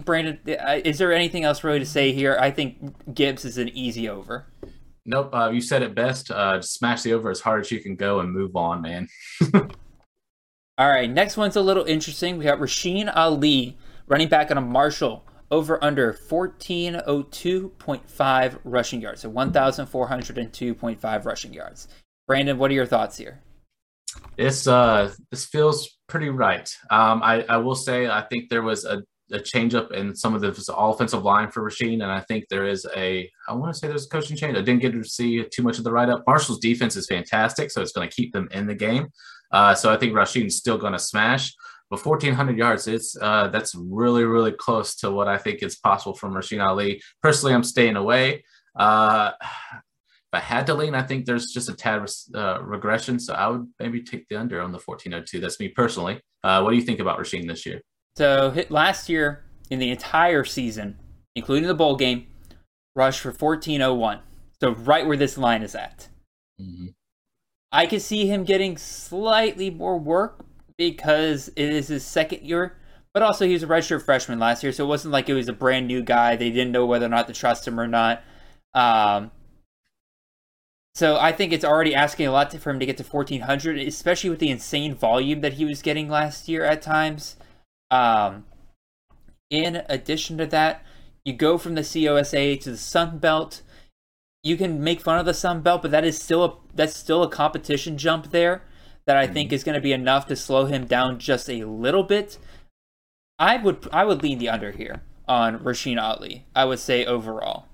Brandon, 0.04 0.40
uh, 0.48 0.80
is 0.86 0.98
there 0.98 1.12
anything 1.14 1.44
else 1.44 1.64
really 1.64 1.80
to 1.80 1.86
say 1.86 2.14
here? 2.14 2.38
I 2.40 2.52
think 2.52 3.14
Gibbs 3.14 3.44
is 3.44 3.58
an 3.58 3.70
easy 3.70 4.08
over. 4.08 4.48
Nope, 5.06 5.36
uh, 5.36 5.50
you 5.50 5.62
said 5.62 5.84
it 5.84 5.94
best. 5.94 6.32
Uh, 6.32 6.62
smash 6.62 7.04
the 7.04 7.14
over 7.14 7.30
as 7.30 7.42
hard 7.42 7.62
as 7.62 7.72
you 7.72 7.80
can 7.80 7.96
go 7.96 8.22
and 8.22 8.32
move 8.32 8.56
on, 8.56 8.82
man. 8.82 9.08
All 10.78 10.90
right, 10.90 11.10
next 11.10 11.38
one's 11.38 11.56
a 11.56 11.62
little 11.62 11.84
interesting. 11.86 12.38
We 12.38 12.46
got 12.46 12.60
Rasheen 12.60 13.12
Ali 13.16 13.78
running 14.08 14.30
back 14.30 14.52
on 14.52 14.58
a 14.58 14.62
Marshall 14.62 15.24
over 15.56 15.82
under 15.82 16.14
1402.5 16.14 18.60
rushing 18.66 19.00
yards. 19.00 19.22
So 19.22 19.32
1,402.5 19.32 21.26
rushing 21.26 21.54
yards. 21.54 21.88
Brandon, 22.28 22.58
what 22.58 22.70
are 22.72 22.74
your 22.74 22.86
thoughts 22.86 23.16
here? 23.18 23.40
This 24.38 24.68
uh 24.68 25.12
this 25.32 25.46
feels 25.46 25.98
pretty 26.08 26.30
right. 26.30 26.70
Um, 26.90 27.22
I, 27.24 27.44
I 27.50 27.58
will 27.58 27.76
say 27.76 28.08
I 28.08 28.22
think 28.22 28.50
there 28.50 28.64
was 28.64 28.86
a, 28.86 29.04
a 29.32 29.40
change 29.40 29.76
up 29.76 29.92
in 29.92 30.16
some 30.16 30.34
of 30.36 30.42
the 30.42 30.50
offensive 30.76 31.24
line 31.24 31.52
for 31.52 31.64
Rasheen, 31.64 32.04
and 32.04 32.12
I 32.12 32.22
think 32.22 32.46
there 32.50 32.66
is 32.66 32.88
a 32.96 33.30
I 33.48 33.54
want 33.54 33.74
to 33.74 33.80
say 33.80 33.88
there's 33.88 34.06
a 34.06 34.10
coaching 34.10 34.38
change. 34.38 34.58
I 34.58 34.62
didn't 34.62 34.82
get 34.82 34.94
to 34.94 35.04
see 35.04 35.44
too 35.52 35.64
much 35.64 35.78
of 35.78 35.84
the 35.84 35.92
write 35.92 36.10
up. 36.10 36.24
Marshall's 36.28 36.60
defense 36.60 36.96
is 36.96 37.08
fantastic, 37.08 37.72
so 37.72 37.82
it's 37.82 37.94
going 37.94 38.08
to 38.10 38.16
keep 38.16 38.34
them 38.34 38.48
in 38.52 38.68
the 38.68 38.76
game. 38.76 39.08
Uh, 39.52 39.76
so 39.76 39.92
I 39.92 39.98
think 39.98 40.14
Rasheen's 40.14 40.58
still 40.58 40.78
going 40.78 40.94
to 40.94 41.00
smash. 41.00 41.54
But 41.96 42.06
1,400 42.06 42.58
yards, 42.58 42.88
it's 42.88 43.16
uh, 43.22 43.48
that's 43.48 43.76
really, 43.76 44.24
really 44.24 44.52
close 44.52 44.96
to 44.98 45.12
what 45.12 45.28
I 45.28 45.38
think 45.38 45.64
is 45.64 45.78
possible 45.78 46.16
from 46.16 46.34
Rasheen 46.34 46.66
Ali. 46.66 47.02
Personally, 47.22 47.54
I'm 47.54 47.64
staying 47.64 47.96
away. 47.96 48.44
Uh, 48.76 49.32
if 49.42 50.34
I 50.34 50.40
had 50.40 50.66
to 50.68 50.74
lean, 50.74 50.96
I 50.96 51.04
think 51.04 51.26
there's 51.26 51.48
just 51.48 51.70
a 51.70 51.74
tad 51.74 52.06
uh, 52.34 52.62
regression. 52.62 53.20
So 53.20 53.34
I 53.34 53.48
would 53.48 53.68
maybe 53.80 54.04
take 54.04 54.28
the 54.28 54.40
under 54.40 54.62
on 54.62 54.72
the 54.72 54.80
1402. 54.80 55.40
That's 55.40 55.60
me 55.60 55.70
personally. 55.70 56.22
Uh, 56.44 56.62
what 56.62 56.72
do 56.72 56.76
you 56.76 56.84
think 56.84 57.00
about 57.00 57.18
Rasheen 57.20 57.48
this 57.48 57.66
year? 57.66 57.82
So 58.18 58.52
hit 58.52 58.72
last 58.72 59.10
year 59.10 59.44
in 59.70 59.80
the 59.80 59.90
entire 59.92 60.44
season, 60.44 60.98
including 61.36 61.68
the 61.68 61.74
bowl 61.74 61.96
game, 61.96 62.28
rushed 62.96 63.22
for 63.22 63.30
1401. 63.30 64.20
So 64.62 64.72
right 64.72 65.06
where 65.06 65.18
this 65.18 65.38
line 65.38 65.64
is 65.64 65.76
at. 65.76 66.08
Mm-hmm. 66.60 66.88
I 67.72 67.88
could 67.88 68.02
see 68.02 68.28
him 68.28 68.46
getting 68.46 68.78
slightly 68.78 69.70
more 69.70 70.00
work, 70.00 70.46
because 70.78 71.50
it 71.50 71.70
is 71.70 71.88
his 71.88 72.06
second 72.06 72.42
year. 72.42 72.78
But 73.14 73.24
also, 73.24 73.46
he 73.46 73.54
was 73.54 73.64
a 73.64 73.68
redshirt 73.68 74.04
freshman 74.04 74.40
last 74.40 74.62
year, 74.62 74.74
so 74.74 74.84
it 74.84 74.88
wasn't 74.90 75.14
like 75.14 75.30
it 75.30 75.34
was 75.34 75.48
a 75.48 75.54
brand 75.54 75.88
new 75.88 76.02
guy. 76.02 76.36
They 76.36 76.50
didn't 76.50 76.74
know 76.74 76.86
whether 76.86 77.06
or 77.06 77.10
not 77.10 77.28
to 77.28 77.34
trust 77.34 77.66
him 77.66 77.80
or 77.80 77.88
not. 77.88 78.22
Um, 78.74 79.32
so 80.96 81.18
I 81.18 81.32
think 81.32 81.54
it's 81.54 81.64
already 81.64 81.96
asking 81.96 82.28
a 82.28 82.32
lot 82.32 82.54
for 82.54 82.70
him 82.70 82.80
to 82.80 82.86
get 82.86 82.98
to 82.98 83.04
1400, 83.04 83.78
especially 83.80 84.30
with 84.30 84.40
the 84.40 84.50
insane 84.50 84.94
volume 84.96 85.42
that 85.42 85.54
he 85.54 85.64
was 85.64 85.82
getting 85.82 86.10
last 86.10 86.50
year 86.50 86.66
at 86.66 86.82
times. 86.82 87.38
Um, 87.90 88.46
in 89.50 89.84
addition 89.88 90.38
to 90.40 90.46
that, 90.48 90.86
you 91.24 91.34
go 91.34 91.58
from 91.58 91.76
the 91.76 91.82
CUSA 91.82 92.60
to 92.62 92.72
the 92.72 92.78
Sun 92.78 93.20
Belt. 93.20 93.62
You 94.44 94.58
can 94.58 94.84
make 94.84 95.00
fun 95.00 95.20
of 95.20 95.26
the 95.26 95.34
Sun 95.34 95.62
Belt, 95.62 95.82
but 95.82 95.92
that 95.92 96.04
is 96.04 96.22
still 96.22 96.44
a 96.44 96.54
that's 96.74 96.96
still 96.96 97.24
a 97.24 97.30
competition 97.30 97.98
jump 97.98 98.32
there 98.32 98.64
that 99.08 99.18
I 99.18 99.28
think 99.28 99.50
mm-hmm. 99.50 99.56
is 99.56 99.64
going 99.64 99.76
to 99.76 99.82
be 99.82 99.94
enough 99.94 100.28
to 100.28 100.36
slow 100.36 100.66
him 100.66 100.86
down 100.86 101.20
just 101.20 101.50
a 101.50 101.64
little 101.64 102.04
bit. 102.04 102.38
I 103.38 103.58
would 103.58 103.88
I 103.92 104.06
would 104.06 104.24
lean 104.24 104.40
the 104.40 104.50
under 104.50 104.72
here 104.72 105.02
on 105.28 105.60
Rasheen 105.60 106.02
Ali. 106.02 106.46
I 106.56 106.66
would 106.66 106.80
say 106.80 107.06
overall. 107.06 107.68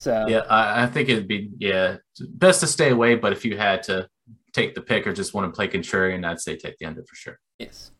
So 0.00 0.26
yeah, 0.28 0.40
I, 0.48 0.84
I 0.84 0.86
think 0.86 1.08
it'd 1.08 1.28
be 1.28 1.50
yeah 1.58 1.98
best 2.18 2.60
to 2.60 2.66
stay 2.66 2.90
away. 2.90 3.16
But 3.16 3.32
if 3.32 3.44
you 3.44 3.56
had 3.56 3.82
to 3.84 4.08
take 4.52 4.74
the 4.74 4.80
pick 4.80 5.06
or 5.06 5.12
just 5.12 5.34
want 5.34 5.52
to 5.52 5.54
play 5.54 5.68
contrarian, 5.68 6.24
I'd 6.24 6.40
say 6.40 6.56
take 6.56 6.78
the 6.78 6.86
under 6.86 7.02
for 7.02 7.14
sure. 7.14 7.38
Yes. 7.58 7.90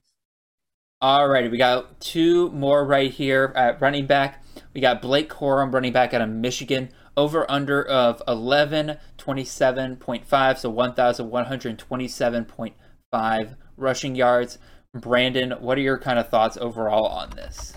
All 1.03 1.29
right, 1.29 1.51
we 1.51 1.57
got 1.57 1.99
two 2.01 2.51
more 2.51 2.85
right 2.85 3.11
here 3.11 3.55
at 3.57 3.81
running 3.81 4.07
back. 4.07 4.45
We 4.75 4.83
got 4.83 5.01
Blake 5.01 5.31
Corum 5.31 5.73
running 5.73 5.95
back 5.95 6.13
out 6.13 6.21
of 6.21 6.29
Michigan 6.29 6.91
over 7.21 7.49
under 7.51 7.83
of 7.85 8.23
1127.5 8.27 10.59
so 10.59 10.73
1127.5 10.73 13.57
rushing 13.77 14.15
yards. 14.15 14.59
Brandon 14.95 15.51
what 15.61 15.77
are 15.77 15.83
your 15.83 15.99
kind 15.99 16.19
of 16.19 16.31
thoughts 16.31 16.57
overall 16.57 17.07
on 17.07 17.29
this 17.31 17.75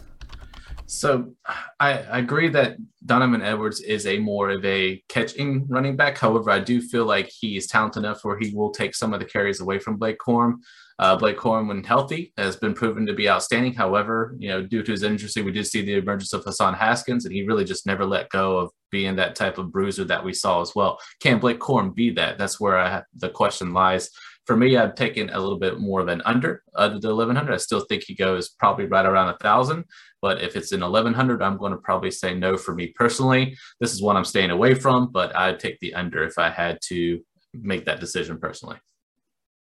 so 0.93 1.33
I, 1.79 1.91
agree 1.91 2.49
that 2.49 2.77
Donovan 3.05 3.41
Edwards 3.41 3.81
is 3.81 4.05
a 4.05 4.19
more 4.19 4.51
of 4.51 4.63
a 4.63 5.03
catching 5.09 5.67
running 5.67 5.95
back. 5.95 6.17
However, 6.17 6.51
I 6.51 6.59
do 6.59 6.81
feel 6.81 7.05
like 7.05 7.29
he 7.29 7.57
is 7.57 7.67
talented 7.67 8.03
enough 8.03 8.23
where 8.23 8.37
he 8.37 8.53
will 8.53 8.71
take 8.71 8.95
some 8.95 9.13
of 9.13 9.19
the 9.19 9.25
carries 9.25 9.59
away 9.59 9.79
from 9.79 9.97
Blake 9.97 10.19
Corum. 10.19 10.59
Uh, 10.99 11.15
Blake 11.15 11.37
Corum, 11.37 11.67
when 11.67 11.83
healthy, 11.83 12.31
has 12.37 12.55
been 12.55 12.73
proven 12.73 13.05
to 13.07 13.13
be 13.13 13.27
outstanding. 13.27 13.73
However, 13.73 14.35
you 14.37 14.49
know, 14.49 14.63
due 14.63 14.83
to 14.83 14.91
his 14.91 15.03
injury, 15.03 15.41
we 15.41 15.51
did 15.51 15.65
see 15.65 15.81
the 15.81 15.95
emergence 15.95 16.31
of 16.31 16.43
Hassan 16.43 16.75
Haskins, 16.75 17.25
and 17.25 17.33
he 17.33 17.43
really 17.43 17.65
just 17.65 17.87
never 17.87 18.05
let 18.05 18.29
go 18.29 18.59
of 18.59 18.69
being 18.91 19.15
that 19.15 19.35
type 19.35 19.57
of 19.57 19.71
bruiser 19.71 20.05
that 20.05 20.23
we 20.23 20.33
saw 20.33 20.61
as 20.61 20.73
well. 20.75 20.99
Can 21.19 21.39
Blake 21.39 21.59
Corum 21.59 21.95
be 21.95 22.11
that? 22.11 22.37
That's 22.37 22.59
where 22.59 22.77
I, 22.77 23.01
the 23.15 23.29
question 23.29 23.73
lies. 23.73 24.09
For 24.45 24.57
me, 24.57 24.75
I've 24.75 24.95
taken 24.95 25.29
a 25.29 25.39
little 25.39 25.57
bit 25.57 25.79
more 25.79 26.01
of 26.01 26.09
an 26.09 26.21
under 26.25 26.63
uh, 26.75 26.81
under 26.81 26.99
the 26.99 27.15
1100. 27.15 27.53
I 27.53 27.57
still 27.57 27.81
think 27.81 28.03
he 28.03 28.13
goes 28.15 28.49
probably 28.49 28.85
right 28.85 29.05
around 29.05 29.29
a 29.29 29.37
thousand. 29.37 29.85
But 30.21 30.41
if 30.41 30.55
it's 30.55 30.71
an 30.71 30.81
1100, 30.81 31.41
I'm 31.41 31.57
going 31.57 31.71
to 31.71 31.77
probably 31.77 32.11
say 32.11 32.33
no 32.33 32.57
for 32.57 32.73
me 32.73 32.87
personally. 32.95 33.57
This 33.79 33.93
is 33.93 34.01
one 34.01 34.17
I'm 34.17 34.25
staying 34.25 34.51
away 34.51 34.73
from, 34.73 35.11
but 35.11 35.35
I'd 35.35 35.59
take 35.59 35.79
the 35.79 35.93
under 35.93 36.23
if 36.23 36.37
I 36.37 36.49
had 36.49 36.79
to 36.89 37.21
make 37.53 37.85
that 37.85 37.99
decision 37.99 38.37
personally. 38.37 38.77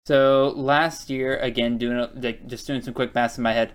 So 0.07 0.53
last 0.55 1.09
year, 1.09 1.38
again, 1.38 1.77
doing 1.77 2.07
like, 2.15 2.47
just 2.47 2.65
doing 2.65 2.82
some 2.82 2.93
quick 2.93 3.13
math 3.13 3.38
in 3.38 3.43
my 3.43 3.53
head, 3.53 3.73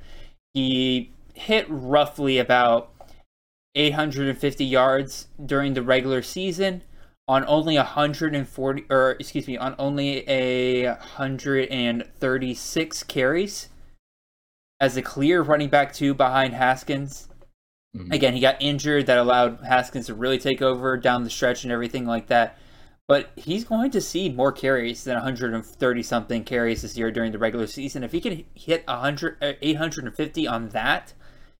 he 0.54 1.12
hit 1.34 1.66
roughly 1.68 2.38
about 2.38 2.92
850 3.74 4.64
yards 4.64 5.28
during 5.44 5.74
the 5.74 5.82
regular 5.82 6.22
season 6.22 6.82
on 7.28 7.44
only 7.48 7.76
140 7.76 8.84
or 8.88 9.16
excuse 9.18 9.46
me 9.46 9.56
on 9.56 9.74
only 9.78 10.28
a 10.28 10.86
136 10.86 13.02
carries 13.04 13.68
as 14.78 14.96
a 14.96 15.02
clear 15.02 15.42
running 15.42 15.68
back 15.68 15.92
two 15.92 16.14
behind 16.14 16.54
Haskins. 16.54 17.28
Mm-hmm. 17.96 18.12
Again, 18.12 18.34
he 18.34 18.40
got 18.40 18.60
injured 18.60 19.06
that 19.06 19.18
allowed 19.18 19.58
Haskins 19.66 20.06
to 20.06 20.14
really 20.14 20.38
take 20.38 20.62
over 20.62 20.96
down 20.96 21.24
the 21.24 21.30
stretch 21.30 21.64
and 21.64 21.72
everything 21.72 22.06
like 22.06 22.28
that 22.28 22.56
but 23.08 23.30
he's 23.36 23.64
going 23.64 23.90
to 23.92 24.00
see 24.00 24.28
more 24.28 24.52
carries 24.52 25.04
than 25.04 25.14
130 25.14 26.02
something 26.02 26.44
carries 26.44 26.82
this 26.82 26.98
year 26.98 27.10
during 27.10 27.32
the 27.32 27.38
regular 27.38 27.66
season. 27.66 28.02
If 28.02 28.12
he 28.12 28.20
can 28.20 28.44
hit 28.54 28.86
100, 28.86 29.36
uh, 29.42 29.52
850 29.62 30.48
on 30.48 30.70
that, 30.70 31.12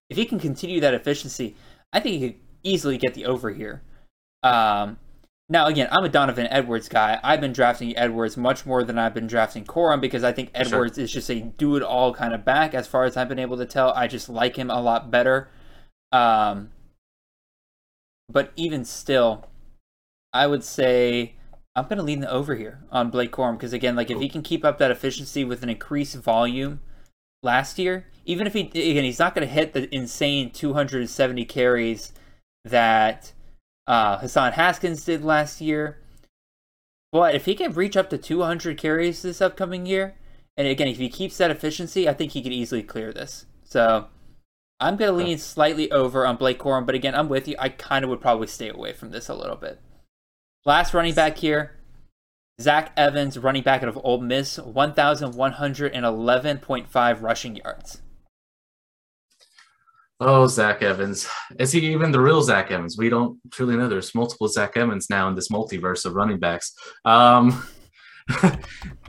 if 0.09 0.17
he 0.17 0.25
can 0.25 0.39
continue 0.39 0.81
that 0.81 0.93
efficiency, 0.93 1.55
I 1.93 1.99
think 1.99 2.21
he 2.21 2.29
could 2.29 2.39
easily 2.63 2.97
get 2.97 3.13
the 3.13 3.25
over 3.25 3.51
here. 3.51 3.81
Um, 4.43 4.99
now, 5.49 5.67
again, 5.67 5.87
I'm 5.91 6.03
a 6.03 6.09
Donovan 6.09 6.47
Edwards 6.47 6.89
guy. 6.89 7.19
I've 7.23 7.39
been 7.39 7.53
drafting 7.53 7.95
Edwards 7.95 8.35
much 8.35 8.65
more 8.65 8.83
than 8.83 8.99
I've 8.99 9.13
been 9.13 9.27
drafting 9.27 9.63
Corum 9.63 10.01
because 10.01 10.23
I 10.23 10.33
think 10.33 10.51
Edwards 10.53 10.95
sure. 10.95 11.03
is 11.05 11.11
just 11.11 11.29
a 11.29 11.39
do 11.39 11.77
it 11.77 11.83
all 11.83 12.13
kind 12.13 12.33
of 12.33 12.43
back. 12.43 12.73
As 12.73 12.85
far 12.85 13.05
as 13.05 13.15
I've 13.15 13.29
been 13.29 13.39
able 13.39 13.57
to 13.57 13.65
tell, 13.65 13.93
I 13.93 14.07
just 14.07 14.27
like 14.27 14.57
him 14.57 14.69
a 14.69 14.81
lot 14.81 15.09
better. 15.09 15.49
Um, 16.11 16.71
but 18.29 18.51
even 18.57 18.83
still, 18.83 19.47
I 20.33 20.47
would 20.47 20.65
say 20.65 21.35
I'm 21.77 21.85
going 21.85 21.97
to 21.97 22.03
lean 22.03 22.19
the 22.19 22.29
over 22.29 22.55
here 22.55 22.79
on 22.91 23.09
Blake 23.09 23.31
Corum 23.31 23.53
because 23.53 23.71
again, 23.71 23.95
like 23.95 24.11
if 24.11 24.19
he 24.19 24.27
can 24.27 24.41
keep 24.41 24.65
up 24.65 24.77
that 24.79 24.91
efficiency 24.91 25.45
with 25.45 25.63
an 25.63 25.69
increased 25.69 26.15
volume 26.17 26.81
last 27.41 27.79
year, 27.79 28.07
even 28.25 28.47
if 28.47 28.53
he 28.53 28.61
again 28.61 29.05
he's 29.05 29.19
not 29.19 29.33
going 29.33 29.47
to 29.47 29.53
hit 29.53 29.71
the 29.71 29.93
insane 29.95 30.51
270 30.51 31.45
carries 31.45 32.11
that 32.65 33.31
uh, 33.87 34.19
Hassan 34.19 34.53
Haskins 34.53 35.05
did 35.05 35.23
last 35.23 35.61
year. 35.61 35.97
But 37.11 37.35
if 37.35 37.45
he 37.45 37.55
can 37.55 37.73
reach 37.73 37.95
up 37.95 38.09
to 38.09 38.17
200 38.17 38.77
carries 38.77 39.21
this 39.21 39.41
upcoming 39.41 39.85
year, 39.85 40.15
and 40.57 40.67
again 40.67 40.87
if 40.87 40.97
he 40.97 41.09
keeps 41.09 41.37
that 41.37 41.51
efficiency, 41.51 42.09
I 42.09 42.13
think 42.13 42.33
he 42.33 42.43
could 42.43 42.51
easily 42.51 42.83
clear 42.83 43.13
this. 43.13 43.45
So 43.63 44.07
I'm 44.79 44.95
going 44.95 45.11
to 45.11 45.17
lean 45.17 45.39
slightly 45.39 45.91
over 45.91 46.25
on 46.25 46.35
Blake 46.35 46.59
Corum, 46.59 46.85
but 46.85 46.95
again, 46.95 47.15
I'm 47.15 47.29
with 47.29 47.47
you. 47.47 47.55
I 47.57 47.69
kind 47.69 48.03
of 48.03 48.09
would 48.09 48.19
probably 48.21 48.47
stay 48.47 48.69
away 48.69 48.93
from 48.93 49.09
this 49.11 49.27
a 49.27 49.33
little 49.33 49.55
bit. 49.55 49.79
Last 50.65 50.93
running 50.93 51.15
back 51.15 51.37
here, 51.37 51.71
Zach 52.61 52.91
Evans, 52.95 53.39
running 53.39 53.63
back 53.63 53.81
out 53.81 53.89
of 53.89 53.99
Ole 54.03 54.21
Miss, 54.21 54.59
1,111.5 54.59 57.21
rushing 57.21 57.55
yards. 57.55 58.01
Oh, 60.19 60.47
Zach 60.47 60.81
Evans. 60.81 61.29
Is 61.59 61.71
he 61.71 61.91
even 61.91 62.11
the 62.11 62.19
real 62.19 62.41
Zach 62.41 62.71
Evans? 62.71 62.97
We 62.97 63.09
don't 63.09 63.39
truly 63.51 63.77
know. 63.77 63.87
There's 63.87 64.15
multiple 64.15 64.47
Zach 64.47 64.75
Evans 64.75 65.09
now 65.09 65.27
in 65.27 65.35
this 65.35 65.49
multiverse 65.49 66.05
of 66.05 66.15
running 66.15 66.39
backs. 66.39 66.73
Um, 67.05 67.63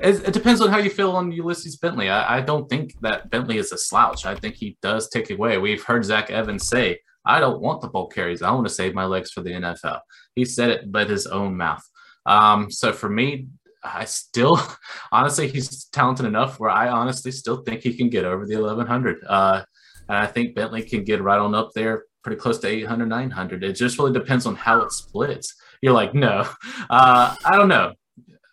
it, 0.01 0.29
it, 0.29 0.33
depends 0.35 0.61
on 0.61 0.69
how 0.69 0.79
you 0.79 0.91
feel 0.91 1.13
on 1.13 1.33
Ulysses 1.33 1.77
Bentley. 1.77 2.11
I, 2.11 2.39
I, 2.39 2.41
don't 2.43 2.69
think 2.69 2.95
that 3.01 3.31
Bentley 3.31 3.57
is 3.57 3.73
a 3.73 3.79
slouch. 3.79 4.27
I 4.27 4.35
think 4.35 4.55
he 4.55 4.77
does 4.83 5.09
take 5.09 5.31
away. 5.31 5.59
We've 5.59 5.83
heard 5.83 6.05
Zach 6.05 6.31
Evans 6.31 6.69
say, 6.69 7.01
I 7.25 7.41
don't 7.41 7.61
want 7.61 7.81
the 7.81 7.89
bulk 7.89 8.15
carries. 8.15 8.43
I 8.43 8.51
want 8.53 8.69
to 8.69 8.73
save 8.73 8.95
my 8.95 9.07
legs 9.07 9.33
for 9.33 9.41
the 9.41 9.51
NFL. 9.51 10.01
He 10.35 10.45
said 10.45 10.71
it 10.71 10.93
by 10.93 11.05
his 11.05 11.27
own 11.27 11.57
mouth. 11.57 11.83
Um, 12.27 12.71
so 12.71 12.93
for 12.93 13.09
me, 13.09 13.49
I 13.83 14.05
still, 14.05 14.61
honestly, 15.13 15.49
he's 15.49 15.87
talented 15.87 16.27
enough 16.27 16.61
where 16.61 16.71
I 16.71 16.89
honestly 16.89 17.33
still 17.33 17.63
think 17.63 17.83
he 17.83 17.95
can 17.95 18.11
get 18.11 18.25
over 18.25 18.47
the 18.47 18.57
1100. 18.57 19.25
Uh, 19.27 19.65
and 20.09 20.17
I 20.17 20.27
think 20.27 20.55
Bentley 20.55 20.83
can 20.83 21.05
get 21.05 21.23
right 21.23 21.39
on 21.39 21.55
up 21.55 21.71
there, 21.75 22.05
pretty 22.23 22.41
close 22.41 22.59
to 22.59 22.69
800, 22.69 23.07
900. 23.07 23.65
It 23.65 23.73
just 23.75 23.99
really 23.99 24.13
depends 24.13 24.47
on 24.47 24.57
how 24.57 24.81
it 24.81 24.93
splits. 24.93 25.55
You're 25.83 25.93
like, 25.93 26.15
no, 26.15 26.49
uh, 26.91 27.35
I 27.45 27.57
don't 27.57 27.69
know. 27.69 27.93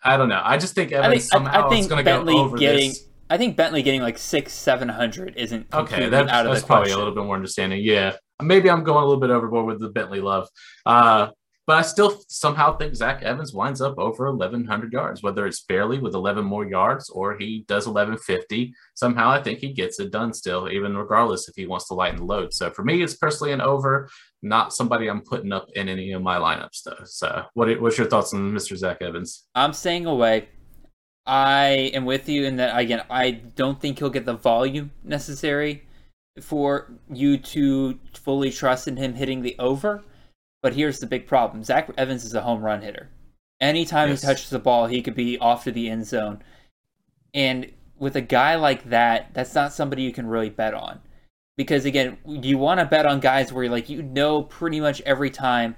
I 0.02 0.16
don't 0.16 0.28
know. 0.28 0.40
I 0.44 0.56
just 0.56 0.74
think 0.74 0.92
Evans 0.92 1.06
I 1.06 1.10
think, 1.10 1.22
somehow 1.22 1.66
I, 1.66 1.68
think 1.68 1.88
going 1.88 2.04
to 2.04 2.10
go 2.10 2.38
over 2.38 2.56
getting, 2.56 2.90
this. 2.90 3.08
I 3.28 3.38
think 3.38 3.56
Bentley 3.56 3.82
getting 3.82 4.02
like 4.02 4.18
six, 4.18 4.52
seven 4.52 4.88
hundred 4.88 5.36
isn't 5.36 5.66
okay. 5.72 6.08
That's, 6.08 6.30
out 6.30 6.46
of 6.46 6.52
that's 6.52 6.64
probably 6.64 6.92
a 6.92 6.96
little 6.96 7.12
bit 7.12 7.24
more 7.24 7.34
understanding. 7.34 7.82
Yeah, 7.82 8.14
maybe 8.40 8.70
I'm 8.70 8.84
going 8.84 9.02
a 9.02 9.06
little 9.06 9.20
bit 9.20 9.30
overboard 9.30 9.66
with 9.66 9.80
the 9.80 9.88
Bentley 9.88 10.20
love. 10.20 10.48
Uh, 10.84 11.30
but 11.66 11.76
I 11.78 11.82
still 11.82 12.22
somehow 12.28 12.76
think 12.76 12.94
Zach 12.94 13.22
Evans 13.22 13.52
winds 13.52 13.80
up 13.80 13.98
over 13.98 14.30
1,100 14.30 14.92
yards, 14.92 15.22
whether 15.22 15.46
it's 15.46 15.64
barely 15.64 15.98
with 15.98 16.14
11 16.14 16.44
more 16.44 16.64
yards 16.64 17.10
or 17.10 17.36
he 17.36 17.64
does 17.66 17.86
1,150. 17.86 18.72
Somehow 18.94 19.30
I 19.30 19.42
think 19.42 19.58
he 19.58 19.72
gets 19.72 19.98
it 19.98 20.12
done 20.12 20.32
still, 20.32 20.68
even 20.70 20.96
regardless 20.96 21.48
if 21.48 21.56
he 21.56 21.66
wants 21.66 21.88
to 21.88 21.94
lighten 21.94 22.20
the 22.20 22.24
load. 22.24 22.54
So 22.54 22.70
for 22.70 22.84
me, 22.84 23.02
it's 23.02 23.16
personally 23.16 23.52
an 23.52 23.60
over, 23.60 24.08
not 24.42 24.72
somebody 24.72 25.08
I'm 25.08 25.22
putting 25.22 25.52
up 25.52 25.66
in 25.74 25.88
any 25.88 26.12
of 26.12 26.22
my 26.22 26.36
lineups, 26.36 26.84
though. 26.84 27.04
So 27.04 27.42
what, 27.54 27.80
what's 27.80 27.98
your 27.98 28.06
thoughts 28.06 28.32
on 28.32 28.52
Mr. 28.52 28.76
Zach 28.76 29.02
Evans? 29.02 29.48
I'm 29.56 29.72
staying 29.72 30.06
away. 30.06 30.48
I 31.26 31.90
am 31.94 32.04
with 32.04 32.28
you 32.28 32.44
in 32.44 32.56
that, 32.56 32.78
again, 32.78 33.02
I 33.10 33.32
don't 33.32 33.80
think 33.80 33.98
he'll 33.98 34.10
get 34.10 34.24
the 34.24 34.34
volume 34.34 34.92
necessary 35.02 35.84
for 36.40 36.92
you 37.10 37.38
to 37.38 37.98
fully 38.14 38.52
trust 38.52 38.86
in 38.86 38.96
him 38.96 39.14
hitting 39.14 39.42
the 39.42 39.56
over. 39.58 40.04
But 40.66 40.74
here's 40.74 40.98
the 40.98 41.06
big 41.06 41.28
problem 41.28 41.62
Zach 41.62 41.88
Evans 41.96 42.24
is 42.24 42.34
a 42.34 42.40
home 42.40 42.60
run 42.60 42.82
hitter. 42.82 43.08
Anytime 43.60 44.08
yes. 44.08 44.20
he 44.20 44.26
touches 44.26 44.50
the 44.50 44.58
ball, 44.58 44.88
he 44.88 45.00
could 45.00 45.14
be 45.14 45.38
off 45.38 45.62
to 45.62 45.70
the 45.70 45.88
end 45.88 46.08
zone. 46.08 46.42
And 47.32 47.70
with 47.96 48.16
a 48.16 48.20
guy 48.20 48.56
like 48.56 48.90
that, 48.90 49.32
that's 49.32 49.54
not 49.54 49.72
somebody 49.72 50.02
you 50.02 50.10
can 50.10 50.26
really 50.26 50.50
bet 50.50 50.74
on. 50.74 50.98
Because 51.56 51.84
again, 51.84 52.18
you 52.26 52.58
want 52.58 52.80
to 52.80 52.84
bet 52.84 53.06
on 53.06 53.20
guys 53.20 53.52
where 53.52 53.70
like 53.70 53.88
you 53.88 54.02
know 54.02 54.42
pretty 54.42 54.80
much 54.80 55.00
every 55.02 55.30
time 55.30 55.76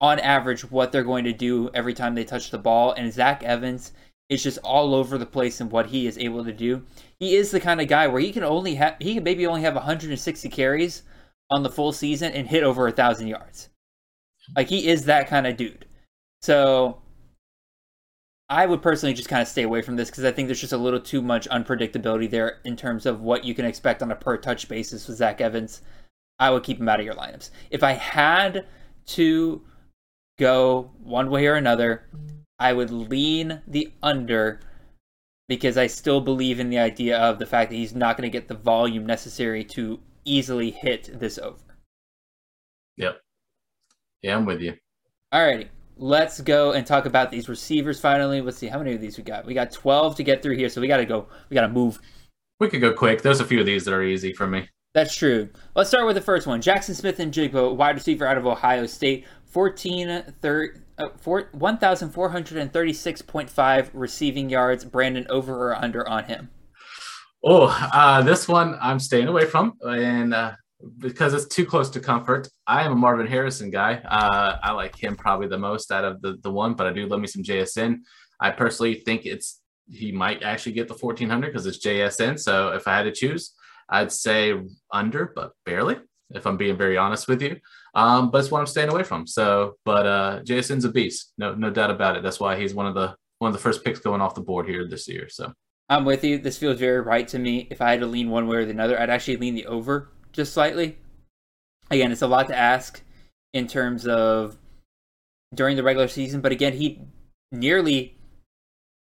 on 0.00 0.18
average 0.20 0.70
what 0.70 0.90
they're 0.90 1.04
going 1.04 1.24
to 1.24 1.34
do 1.34 1.68
every 1.74 1.92
time 1.92 2.14
they 2.14 2.24
touch 2.24 2.50
the 2.50 2.56
ball. 2.56 2.92
And 2.92 3.12
Zach 3.12 3.42
Evans 3.42 3.92
is 4.30 4.42
just 4.42 4.56
all 4.64 4.94
over 4.94 5.18
the 5.18 5.26
place 5.26 5.60
in 5.60 5.68
what 5.68 5.88
he 5.88 6.06
is 6.06 6.16
able 6.16 6.46
to 6.46 6.52
do. 6.54 6.82
He 7.18 7.36
is 7.36 7.50
the 7.50 7.60
kind 7.60 7.78
of 7.78 7.88
guy 7.88 8.06
where 8.06 8.22
he 8.22 8.32
can 8.32 8.42
only 8.42 8.76
have 8.76 8.96
he 9.00 9.16
can 9.16 9.22
maybe 9.22 9.46
only 9.46 9.60
have 9.60 9.74
160 9.74 10.48
carries 10.48 11.02
on 11.50 11.62
the 11.62 11.68
full 11.68 11.92
season 11.92 12.32
and 12.32 12.48
hit 12.48 12.62
over 12.62 12.88
a 12.88 12.90
thousand 12.90 13.26
yards. 13.26 13.68
Like 14.56 14.68
he 14.68 14.88
is 14.88 15.04
that 15.04 15.28
kind 15.28 15.46
of 15.46 15.56
dude. 15.56 15.86
So 16.42 17.02
I 18.48 18.66
would 18.66 18.82
personally 18.82 19.14
just 19.14 19.28
kind 19.28 19.40
of 19.40 19.48
stay 19.48 19.62
away 19.62 19.82
from 19.82 19.96
this 19.96 20.10
because 20.10 20.24
I 20.24 20.32
think 20.32 20.48
there's 20.48 20.60
just 20.60 20.72
a 20.72 20.78
little 20.78 21.00
too 21.00 21.22
much 21.22 21.48
unpredictability 21.48 22.28
there 22.28 22.60
in 22.64 22.76
terms 22.76 23.06
of 23.06 23.22
what 23.22 23.44
you 23.44 23.54
can 23.54 23.64
expect 23.64 24.02
on 24.02 24.10
a 24.10 24.16
per 24.16 24.36
touch 24.36 24.68
basis 24.68 25.08
with 25.08 25.16
Zach 25.16 25.40
Evans. 25.40 25.80
I 26.38 26.50
would 26.50 26.62
keep 26.62 26.78
him 26.78 26.88
out 26.88 27.00
of 27.00 27.06
your 27.06 27.14
lineups. 27.14 27.50
If 27.70 27.82
I 27.82 27.92
had 27.92 28.66
to 29.06 29.62
go 30.38 30.90
one 31.02 31.30
way 31.30 31.46
or 31.46 31.54
another, 31.54 32.06
I 32.58 32.72
would 32.72 32.90
lean 32.90 33.62
the 33.66 33.92
under 34.02 34.60
because 35.48 35.76
I 35.76 35.86
still 35.86 36.20
believe 36.20 36.60
in 36.60 36.70
the 36.70 36.78
idea 36.78 37.18
of 37.18 37.38
the 37.38 37.46
fact 37.46 37.70
that 37.70 37.76
he's 37.76 37.94
not 37.94 38.16
going 38.16 38.30
to 38.30 38.38
get 38.38 38.48
the 38.48 38.54
volume 38.54 39.06
necessary 39.06 39.64
to 39.64 40.00
easily 40.24 40.70
hit 40.70 41.18
this 41.18 41.38
over. 41.38 41.78
Yep. 42.96 43.20
Yeah, 44.24 44.36
I'm 44.36 44.44
with 44.46 44.62
you. 44.62 44.74
Alrighty. 45.34 45.68
Let's 45.98 46.40
go 46.40 46.72
and 46.72 46.86
talk 46.86 47.04
about 47.04 47.30
these 47.30 47.46
receivers 47.46 48.00
finally. 48.00 48.40
Let's 48.40 48.56
see 48.56 48.68
how 48.68 48.78
many 48.78 48.94
of 48.94 49.02
these 49.02 49.18
we 49.18 49.22
got. 49.22 49.44
We 49.44 49.52
got 49.52 49.70
12 49.70 50.16
to 50.16 50.22
get 50.22 50.42
through 50.42 50.56
here, 50.56 50.70
so 50.70 50.80
we 50.80 50.88
got 50.88 50.96
to 50.96 51.04
go. 51.04 51.28
We 51.50 51.54
got 51.54 51.60
to 51.60 51.68
move. 51.68 52.00
We 52.58 52.70
could 52.70 52.80
go 52.80 52.94
quick. 52.94 53.20
There's 53.20 53.40
a 53.40 53.44
few 53.44 53.60
of 53.60 53.66
these 53.66 53.84
that 53.84 53.92
are 53.92 54.02
easy 54.02 54.32
for 54.32 54.46
me. 54.46 54.66
That's 54.94 55.14
true. 55.14 55.50
Let's 55.76 55.90
start 55.90 56.06
with 56.06 56.16
the 56.16 56.22
first 56.22 56.46
one. 56.46 56.62
Jackson 56.62 56.94
Smith-Njigba, 56.94 57.76
wide 57.76 57.96
receiver 57.96 58.26
out 58.26 58.38
of 58.38 58.46
Ohio 58.46 58.86
State, 58.86 59.26
14 59.44 60.32
thir- 60.40 60.76
uh, 60.96 61.08
1,436.5 61.22 63.90
receiving 63.92 64.48
yards. 64.48 64.86
Brandon, 64.86 65.26
over 65.28 65.68
or 65.68 65.76
under 65.76 66.08
on 66.08 66.24
him? 66.24 66.48
Oh, 67.44 67.66
uh, 67.92 68.22
this 68.22 68.48
one 68.48 68.78
I'm 68.80 69.00
staying 69.00 69.28
away 69.28 69.44
from. 69.44 69.74
And 69.82 70.32
uh, 70.32 70.52
because 70.98 71.34
it's 71.34 71.46
too 71.46 71.66
close 71.66 71.90
to 71.90 72.00
comfort. 72.00 72.48
I 72.66 72.84
am 72.84 72.92
a 72.92 72.96
Marvin 72.96 73.26
Harrison 73.26 73.70
guy. 73.70 73.94
Uh, 73.94 74.58
I 74.62 74.72
like 74.72 74.96
him 74.96 75.16
probably 75.16 75.48
the 75.48 75.58
most 75.58 75.90
out 75.92 76.04
of 76.04 76.20
the, 76.20 76.38
the 76.42 76.50
one, 76.50 76.74
but 76.74 76.86
I 76.86 76.92
do 76.92 77.06
love 77.06 77.20
me 77.20 77.26
some 77.26 77.42
JSN. 77.42 77.98
I 78.40 78.50
personally 78.50 78.94
think 78.94 79.26
it's 79.26 79.60
he 79.90 80.12
might 80.12 80.42
actually 80.42 80.72
get 80.72 80.88
the 80.88 80.94
1400 80.94 81.46
because 81.46 81.66
it's 81.66 81.84
JSN. 81.84 82.38
So 82.38 82.70
if 82.70 82.88
I 82.88 82.96
had 82.96 83.02
to 83.04 83.12
choose, 83.12 83.52
I'd 83.88 84.12
say 84.12 84.54
under, 84.90 85.32
but 85.34 85.52
barely, 85.66 85.98
if 86.30 86.46
I'm 86.46 86.56
being 86.56 86.76
very 86.76 86.96
honest 86.96 87.28
with 87.28 87.42
you. 87.42 87.56
Um, 87.94 88.30
but 88.30 88.38
it's 88.38 88.50
what 88.50 88.60
I'm 88.60 88.66
staying 88.66 88.90
away 88.90 89.02
from. 89.02 89.26
So, 89.26 89.74
but 89.84 90.06
uh, 90.06 90.40
JSN's 90.42 90.84
a 90.84 90.90
beast, 90.90 91.32
no 91.38 91.54
no 91.54 91.70
doubt 91.70 91.90
about 91.90 92.16
it. 92.16 92.22
That's 92.22 92.40
why 92.40 92.58
he's 92.58 92.74
one 92.74 92.86
of 92.86 92.94
the 92.94 93.14
one 93.38 93.50
of 93.50 93.52
the 93.52 93.62
first 93.62 93.84
picks 93.84 94.00
going 94.00 94.20
off 94.20 94.34
the 94.34 94.40
board 94.40 94.66
here 94.66 94.88
this 94.88 95.06
year. 95.06 95.28
So 95.28 95.52
I'm 95.88 96.04
with 96.04 96.24
you. 96.24 96.38
This 96.38 96.56
feels 96.56 96.78
very 96.78 97.00
right 97.00 97.28
to 97.28 97.38
me. 97.38 97.68
If 97.70 97.80
I 97.80 97.90
had 97.90 98.00
to 98.00 98.06
lean 98.06 98.30
one 98.30 98.48
way 98.48 98.58
or 98.58 98.64
the 98.64 98.80
other, 98.82 98.98
I'd 98.98 99.10
actually 99.10 99.36
lean 99.36 99.54
the 99.54 99.66
over 99.66 100.13
just 100.34 100.52
slightly. 100.52 100.98
Again, 101.90 102.12
it's 102.12 102.22
a 102.22 102.26
lot 102.26 102.48
to 102.48 102.56
ask 102.56 103.02
in 103.54 103.66
terms 103.66 104.06
of 104.06 104.58
during 105.54 105.76
the 105.76 105.82
regular 105.82 106.08
season, 106.08 106.40
but 106.40 106.52
again, 106.52 106.74
he 106.74 107.00
nearly 107.52 108.16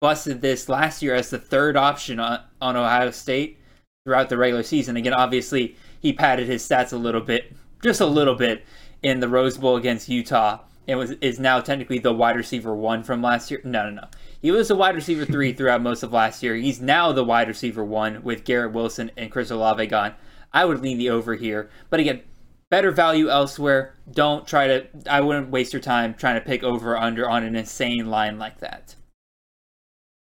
busted 0.00 0.42
this 0.42 0.68
last 0.68 1.02
year 1.02 1.14
as 1.14 1.30
the 1.30 1.38
third 1.38 1.76
option 1.76 2.20
on, 2.20 2.40
on 2.60 2.76
Ohio 2.76 3.10
State 3.10 3.58
throughout 4.04 4.28
the 4.28 4.36
regular 4.36 4.62
season. 4.62 4.96
Again, 4.96 5.14
obviously, 5.14 5.76
he 5.98 6.12
padded 6.12 6.46
his 6.46 6.62
stats 6.62 6.92
a 6.92 6.96
little 6.96 7.22
bit, 7.22 7.54
just 7.82 8.02
a 8.02 8.06
little 8.06 8.34
bit, 8.34 8.64
in 9.02 9.20
the 9.20 9.28
Rose 9.28 9.56
Bowl 9.56 9.76
against 9.76 10.08
Utah. 10.08 10.60
And 10.86 10.98
was 10.98 11.12
is 11.12 11.40
now 11.40 11.60
technically 11.60 11.98
the 11.98 12.12
wide 12.12 12.36
receiver 12.36 12.74
one 12.74 13.02
from 13.02 13.22
last 13.22 13.50
year. 13.50 13.62
No, 13.64 13.84
no, 13.84 14.02
no. 14.02 14.08
He 14.42 14.50
was 14.50 14.68
the 14.68 14.76
wide 14.76 14.94
receiver 14.94 15.24
three 15.24 15.52
throughout 15.54 15.80
most 15.80 16.02
of 16.02 16.12
last 16.12 16.42
year. 16.42 16.54
He's 16.54 16.82
now 16.82 17.12
the 17.12 17.24
wide 17.24 17.48
receiver 17.48 17.82
one 17.82 18.22
with 18.22 18.44
Garrett 18.44 18.72
Wilson 18.74 19.10
and 19.16 19.30
Chris 19.30 19.50
Olave 19.50 19.86
gone. 19.86 20.14
I 20.54 20.64
would 20.64 20.80
lean 20.80 20.98
the 20.98 21.10
over 21.10 21.34
here. 21.34 21.68
But 21.90 22.00
again, 22.00 22.22
better 22.70 22.92
value 22.92 23.28
elsewhere. 23.28 23.96
Don't 24.10 24.46
try 24.46 24.68
to. 24.68 24.86
I 25.10 25.20
wouldn't 25.20 25.50
waste 25.50 25.72
your 25.72 25.82
time 25.82 26.14
trying 26.14 26.40
to 26.40 26.46
pick 26.46 26.62
over 26.62 26.96
under 26.96 27.28
on 27.28 27.42
an 27.42 27.56
insane 27.56 28.08
line 28.08 28.38
like 28.38 28.60
that. 28.60 28.94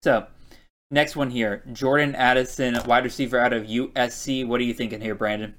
So, 0.03 0.29
next 0.91 1.17
one 1.17 1.31
here 1.31 1.65
Jordan 1.73 2.15
Addison, 2.15 2.79
wide 2.87 3.05
receiver 3.05 3.39
out 3.39 3.53
of 3.53 3.65
USC. 3.65 4.47
What 4.47 4.61
are 4.61 4.65
you 4.65 4.73
thinking 4.73 5.01
here, 5.01 5.17
Brandon? 5.17 5.55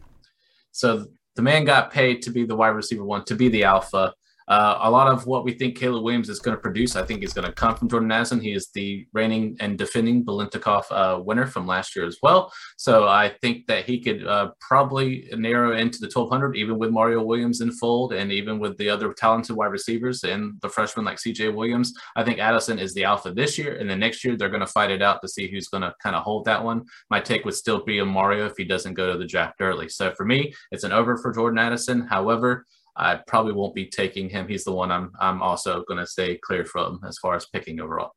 So, 0.71 1.05
the 1.35 1.41
man 1.41 1.65
got 1.65 1.91
paid 1.91 2.21
to 2.23 2.31
be 2.31 2.45
the 2.45 2.55
wide 2.55 2.69
receiver 2.69 3.03
one, 3.03 3.25
to 3.25 3.35
be 3.35 3.49
the 3.49 3.65
alpha. 3.65 4.13
Uh, 4.51 4.79
a 4.81 4.91
lot 4.91 5.07
of 5.07 5.25
what 5.25 5.45
we 5.45 5.53
think 5.53 5.77
Caleb 5.77 6.03
Williams 6.03 6.27
is 6.27 6.39
going 6.39 6.57
to 6.57 6.61
produce, 6.61 6.97
I 6.97 7.05
think, 7.05 7.23
is 7.23 7.31
going 7.31 7.47
to 7.47 7.53
come 7.53 7.73
from 7.73 7.87
Jordan 7.87 8.11
Addison. 8.11 8.41
He 8.41 8.51
is 8.51 8.67
the 8.73 9.07
reigning 9.13 9.55
and 9.61 9.77
defending 9.77 10.25
Biletnikoff 10.25 10.83
uh, 10.91 11.21
winner 11.21 11.47
from 11.47 11.65
last 11.65 11.95
year 11.95 12.05
as 12.05 12.17
well. 12.21 12.51
So 12.75 13.07
I 13.07 13.33
think 13.39 13.67
that 13.67 13.85
he 13.85 14.01
could 14.01 14.27
uh, 14.27 14.51
probably 14.59 15.29
narrow 15.37 15.77
into 15.77 15.99
the 15.99 16.11
1200, 16.13 16.57
even 16.57 16.77
with 16.77 16.91
Mario 16.91 17.23
Williams 17.23 17.61
in 17.61 17.71
fold 17.71 18.11
and 18.11 18.29
even 18.29 18.59
with 18.59 18.77
the 18.77 18.89
other 18.89 19.13
talented 19.13 19.55
wide 19.55 19.71
receivers 19.71 20.25
and 20.25 20.59
the 20.59 20.67
freshman 20.67 21.05
like 21.05 21.17
CJ 21.17 21.55
Williams. 21.55 21.93
I 22.17 22.25
think 22.25 22.39
Addison 22.39 22.77
is 22.77 22.93
the 22.93 23.05
alpha 23.05 23.31
this 23.31 23.57
year. 23.57 23.77
And 23.77 23.89
then 23.89 23.99
next 23.99 24.21
year, 24.25 24.35
they're 24.35 24.49
going 24.49 24.59
to 24.59 24.67
fight 24.67 24.91
it 24.91 25.01
out 25.01 25.21
to 25.21 25.29
see 25.29 25.49
who's 25.49 25.69
going 25.69 25.83
to 25.83 25.95
kind 26.03 26.13
of 26.17 26.23
hold 26.23 26.43
that 26.43 26.61
one. 26.61 26.83
My 27.09 27.21
take 27.21 27.45
would 27.45 27.55
still 27.55 27.85
be 27.85 27.99
a 27.99 28.05
Mario 28.05 28.47
if 28.47 28.57
he 28.57 28.65
doesn't 28.65 28.95
go 28.95 29.13
to 29.13 29.17
the 29.17 29.25
draft 29.25 29.61
early. 29.61 29.87
So 29.87 30.11
for 30.11 30.25
me, 30.25 30.53
it's 30.71 30.83
an 30.83 30.91
over 30.91 31.15
for 31.15 31.33
Jordan 31.33 31.57
Addison. 31.57 32.01
However, 32.01 32.65
I 32.95 33.19
probably 33.27 33.53
won't 33.53 33.75
be 33.75 33.87
taking 33.87 34.29
him. 34.29 34.47
He's 34.47 34.63
the 34.63 34.73
one 34.73 34.91
I'm 34.91 35.11
I'm 35.19 35.41
also 35.41 35.83
going 35.87 35.99
to 35.99 36.07
stay 36.07 36.37
clear 36.37 36.65
from 36.65 36.99
as 37.05 37.17
far 37.17 37.35
as 37.35 37.45
picking 37.45 37.79
overall. 37.79 38.11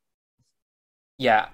Yeah. 1.18 1.49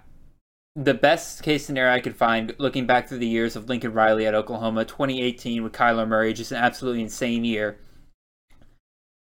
The 0.77 0.95
best 0.95 1.43
case 1.43 1.67
scenario 1.67 1.93
I 1.93 2.01
could 2.01 2.17
find, 2.17 2.55
looking 2.59 2.87
back 2.87 3.09
through 3.09 3.19
the 3.19 3.27
years 3.27 3.57
of 3.57 3.69
Lincoln 3.69 3.93
Riley 3.93 4.27
at 4.27 4.35
Oklahoma, 4.35 4.85
2018 4.85 5.63
with 5.65 5.73
Kyler 5.73 6.07
Murray, 6.07 6.33
just 6.33 6.53
an 6.53 6.59
absolutely 6.59 7.03
insane 7.03 7.45
year. 7.45 7.79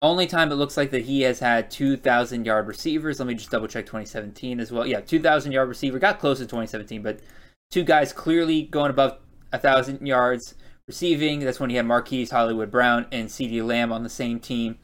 Only 0.04 0.28
time 0.28 0.52
it 0.52 0.56
looks 0.56 0.78
like 0.78 0.92
that 0.92 1.04
he 1.04 1.22
has 1.22 1.40
had 1.40 1.70
2,000 1.70 2.46
yard 2.46 2.68
receivers. 2.68 3.20
Let 3.20 3.28
me 3.28 3.36
just 3.36 3.52
double 3.52 3.68
check 3.68 3.86
2017 3.86 4.60
as 4.60 4.72
well. 4.72 4.86
Yeah, 4.86 5.02
2,000 5.02 5.52
yard 5.52 5.68
receiver. 5.68 6.00
Got 6.00 6.20
close 6.20 6.38
to 6.38 6.46
2017, 6.46 7.02
but 7.02 7.20
two 7.72 7.84
guys 7.84 8.14
clearly 8.14 8.64
going 8.64 8.92
above 8.92 9.18
1,000 9.50 10.06
yards 10.06 10.56
receiving. 10.88 11.40
That's 11.40 11.60
when 11.60 11.70
he 11.70 11.76
had 11.76 11.86
Marquise 11.86 12.32
Hollywood 12.32 12.72
Brown 12.72 13.08
and 13.12 13.30
CeeDee 13.30 13.66
Lamb 13.66 13.92
on 13.92 14.04
the 14.04 14.10
same 14.10 14.40
team. 14.40 14.78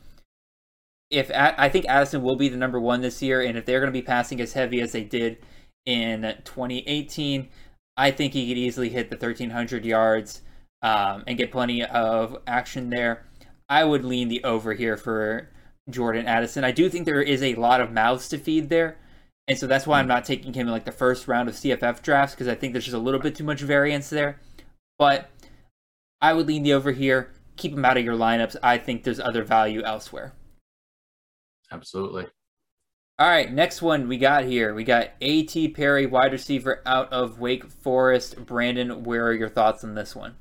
If 1.10 1.32
I 1.34 1.70
think 1.70 1.86
Addison 1.86 2.22
will 2.22 2.36
be 2.36 2.50
the 2.50 2.58
number 2.58 2.82
one 2.82 3.00
this 3.00 3.22
year, 3.22 3.42
and 3.42 3.58
if 3.58 3.66
they're 3.66 3.80
going 3.80 3.92
to 3.92 3.98
be 3.98 4.02
passing 4.02 4.42
as 4.42 4.54
heavy 4.54 4.82
as 4.82 4.92
they 4.92 5.06
did 5.06 5.38
in 5.86 6.22
2018, 6.44 7.48
I 7.96 8.12
think 8.12 8.34
he 8.34 8.50
could 8.50 8.58
easily 8.58 8.90
hit 8.90 9.10
the 9.10 9.16
1,300 9.16 9.86
yards 9.86 10.42
um, 10.82 11.24
and 11.26 11.38
get 11.38 11.52
plenty 11.52 11.84
of 11.84 12.38
action 12.46 12.90
there. 12.90 13.26
I 13.70 13.86
would 13.86 14.04
lean 14.04 14.28
the 14.28 14.44
over 14.44 14.74
here 14.74 14.98
for 14.98 15.50
Jordan 15.90 16.28
Addison. 16.28 16.64
I 16.64 16.72
do 16.72 16.90
think 16.90 17.06
there 17.06 17.22
is 17.22 17.42
a 17.42 17.56
lot 17.56 17.82
of 17.82 17.92
mouths 17.92 18.28
to 18.30 18.38
feed 18.38 18.70
there. 18.70 18.98
And 19.48 19.58
so 19.58 19.66
that's 19.66 19.88
why 19.88 20.00
I'm 20.00 20.08
not 20.08 20.26
taking 20.26 20.54
him 20.54 20.68
in 20.68 20.74
like 20.74 20.86
the 20.86 20.92
first 20.92 21.28
round 21.28 21.48
of 21.48 21.56
CFF 21.56 22.02
drafts 22.02 22.36
because 22.36 22.50
I 22.50 22.56
think 22.56 22.74
there's 22.74 22.86
just 22.86 22.96
a 22.96 23.00
little 23.00 23.20
bit 23.20 23.36
too 23.36 23.46
much 23.46 23.62
variance 23.62 24.10
there. 24.10 24.40
But 25.00 25.30
I 26.22 26.34
would 26.34 26.48
lean 26.48 26.64
the 26.64 26.74
over 26.74 26.92
here. 26.92 27.32
Keep 27.58 27.74
him 27.74 27.86
out 27.86 27.98
of 27.98 28.06
your 28.06 28.16
lineups. 28.16 28.56
I 28.62 28.78
think 28.78 29.04
there's 29.04 29.20
other 29.20 29.44
value 29.44 29.82
elsewhere. 29.84 30.34
Absolutely. 31.72 32.28
All 33.20 33.28
right, 33.28 33.52
next 33.52 33.82
one 33.82 34.08
we 34.08 34.20
got 34.20 34.46
here. 34.46 34.76
We 34.76 34.84
got 34.84 35.10
A.T. 35.22 35.70
Perry, 35.70 36.06
wide 36.06 36.34
receiver 36.34 36.84
out 36.86 37.12
of 37.12 37.40
Wake 37.40 37.66
Forest. 37.66 38.46
Brandon, 38.46 39.04
where 39.04 39.26
are 39.26 39.34
your 39.34 39.50
thoughts 39.50 39.84
on 39.84 39.96
this 39.96 40.16
one? 40.16 40.36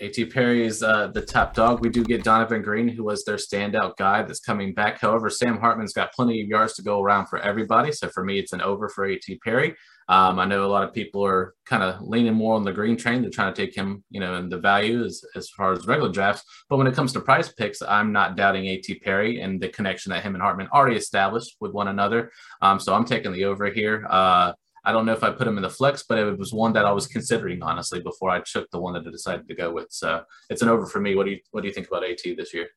A.T. 0.00 0.26
Perry 0.26 0.66
is 0.66 0.82
uh, 0.82 1.06
the 1.08 1.22
top 1.22 1.54
dog. 1.54 1.80
We 1.80 1.88
do 1.88 2.04
get 2.04 2.24
Donavon 2.24 2.62
Greene, 2.62 2.88
who 2.88 3.04
was 3.04 3.24
their 3.24 3.36
standout 3.36 3.96
guy 3.96 4.22
that's 4.22 4.40
coming 4.40 4.74
back. 4.74 5.00
However, 5.00 5.30
Sam 5.30 5.58
Hartman's 5.58 5.94
got 5.94 6.12
plenty 6.12 6.42
of 6.42 6.48
yards 6.48 6.74
to 6.74 6.82
go 6.82 7.00
around 7.00 7.28
for 7.28 7.38
everybody. 7.38 7.90
So 7.92 8.08
for 8.08 8.22
me, 8.22 8.38
it's 8.38 8.52
an 8.52 8.60
over 8.60 8.90
for 8.90 9.06
A.T. 9.06 9.38
Perry. 9.42 9.74
Um, 10.08 10.38
I 10.38 10.44
know 10.44 10.64
a 10.64 10.66
lot 10.66 10.84
of 10.84 10.92
people 10.92 11.24
are 11.24 11.54
kind 11.64 11.82
of 11.82 12.02
leaning 12.02 12.34
more 12.34 12.54
on 12.54 12.64
the 12.64 12.72
Greene 12.72 12.96
train. 12.96 13.22
They're 13.22 13.30
trying 13.30 13.54
to 13.54 13.66
take 13.66 13.74
him, 13.74 14.04
you 14.10 14.20
know, 14.20 14.34
in 14.36 14.48
the 14.48 14.58
value 14.58 15.04
as, 15.04 15.24
as 15.36 15.48
far 15.50 15.72
as 15.72 15.86
regular 15.86 16.10
drafts. 16.10 16.44
But 16.68 16.78
when 16.78 16.86
it 16.86 16.94
comes 16.94 17.12
to 17.12 17.20
PrizePicks, 17.20 17.82
I'm 17.86 18.12
not 18.12 18.36
doubting 18.36 18.66
A.T. 18.66 18.96
Perry 18.96 19.40
and 19.40 19.60
the 19.60 19.68
connection 19.68 20.10
that 20.10 20.22
him 20.22 20.34
and 20.34 20.42
Hartman 20.42 20.68
already 20.72 20.96
established 20.96 21.56
with 21.60 21.72
one 21.72 21.88
another. 21.88 22.30
Um, 22.60 22.80
so 22.80 22.94
I'm 22.94 23.04
taking 23.04 23.32
the 23.32 23.44
over 23.44 23.66
here. 23.70 24.06
Uh, 24.08 24.52
I 24.84 24.90
don't 24.90 25.06
know 25.06 25.12
if 25.12 25.22
I 25.22 25.30
put 25.30 25.46
him 25.46 25.56
in 25.56 25.62
the 25.62 25.70
flex, 25.70 26.04
but 26.08 26.18
it 26.18 26.38
was 26.38 26.52
one 26.52 26.72
that 26.72 26.84
I 26.84 26.90
was 26.90 27.06
considering 27.06 27.62
honestly 27.62 28.00
before 28.00 28.30
I 28.30 28.40
took 28.40 28.68
the 28.70 28.80
one 28.80 28.94
that 28.94 29.06
I 29.06 29.10
decided 29.10 29.46
to 29.48 29.54
go 29.54 29.72
with. 29.72 29.86
So 29.90 30.24
it's 30.50 30.62
an 30.62 30.68
over 30.68 30.86
for 30.86 31.00
me. 31.00 31.14
What 31.14 31.26
do 31.26 31.32
you 31.32 31.38
what 31.52 31.60
do 31.60 31.68
you 31.68 31.74
think 31.74 31.86
about 31.86 32.04
AT 32.04 32.20
this 32.36 32.52
year? 32.52 32.68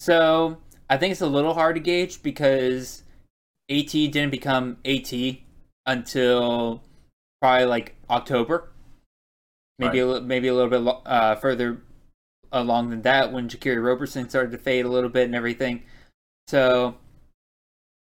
So 0.00 0.58
I 0.88 0.96
think 0.96 1.12
it's 1.12 1.20
a 1.20 1.26
little 1.26 1.52
hard 1.52 1.76
to 1.76 1.80
gauge 1.80 2.22
because 2.22 3.02
AT 3.68 3.90
didn't 3.90 4.30
become 4.30 4.78
AT 4.84 5.12
until 5.86 6.82
probably 7.40 7.66
like 7.66 7.94
October, 8.10 8.70
maybe 9.78 10.00
right. 10.00 10.18
a, 10.18 10.20
maybe 10.20 10.48
a 10.48 10.54
little 10.54 10.70
bit 10.70 10.96
uh, 11.06 11.34
further 11.36 11.82
along 12.52 12.90
than 12.90 13.02
that 13.02 13.32
when 13.32 13.48
Jaquarii 13.48 13.84
Roberson 13.84 14.28
started 14.28 14.52
to 14.52 14.58
fade 14.58 14.84
a 14.84 14.88
little 14.88 15.10
bit 15.10 15.24
and 15.24 15.34
everything. 15.34 15.82
So 16.48 16.96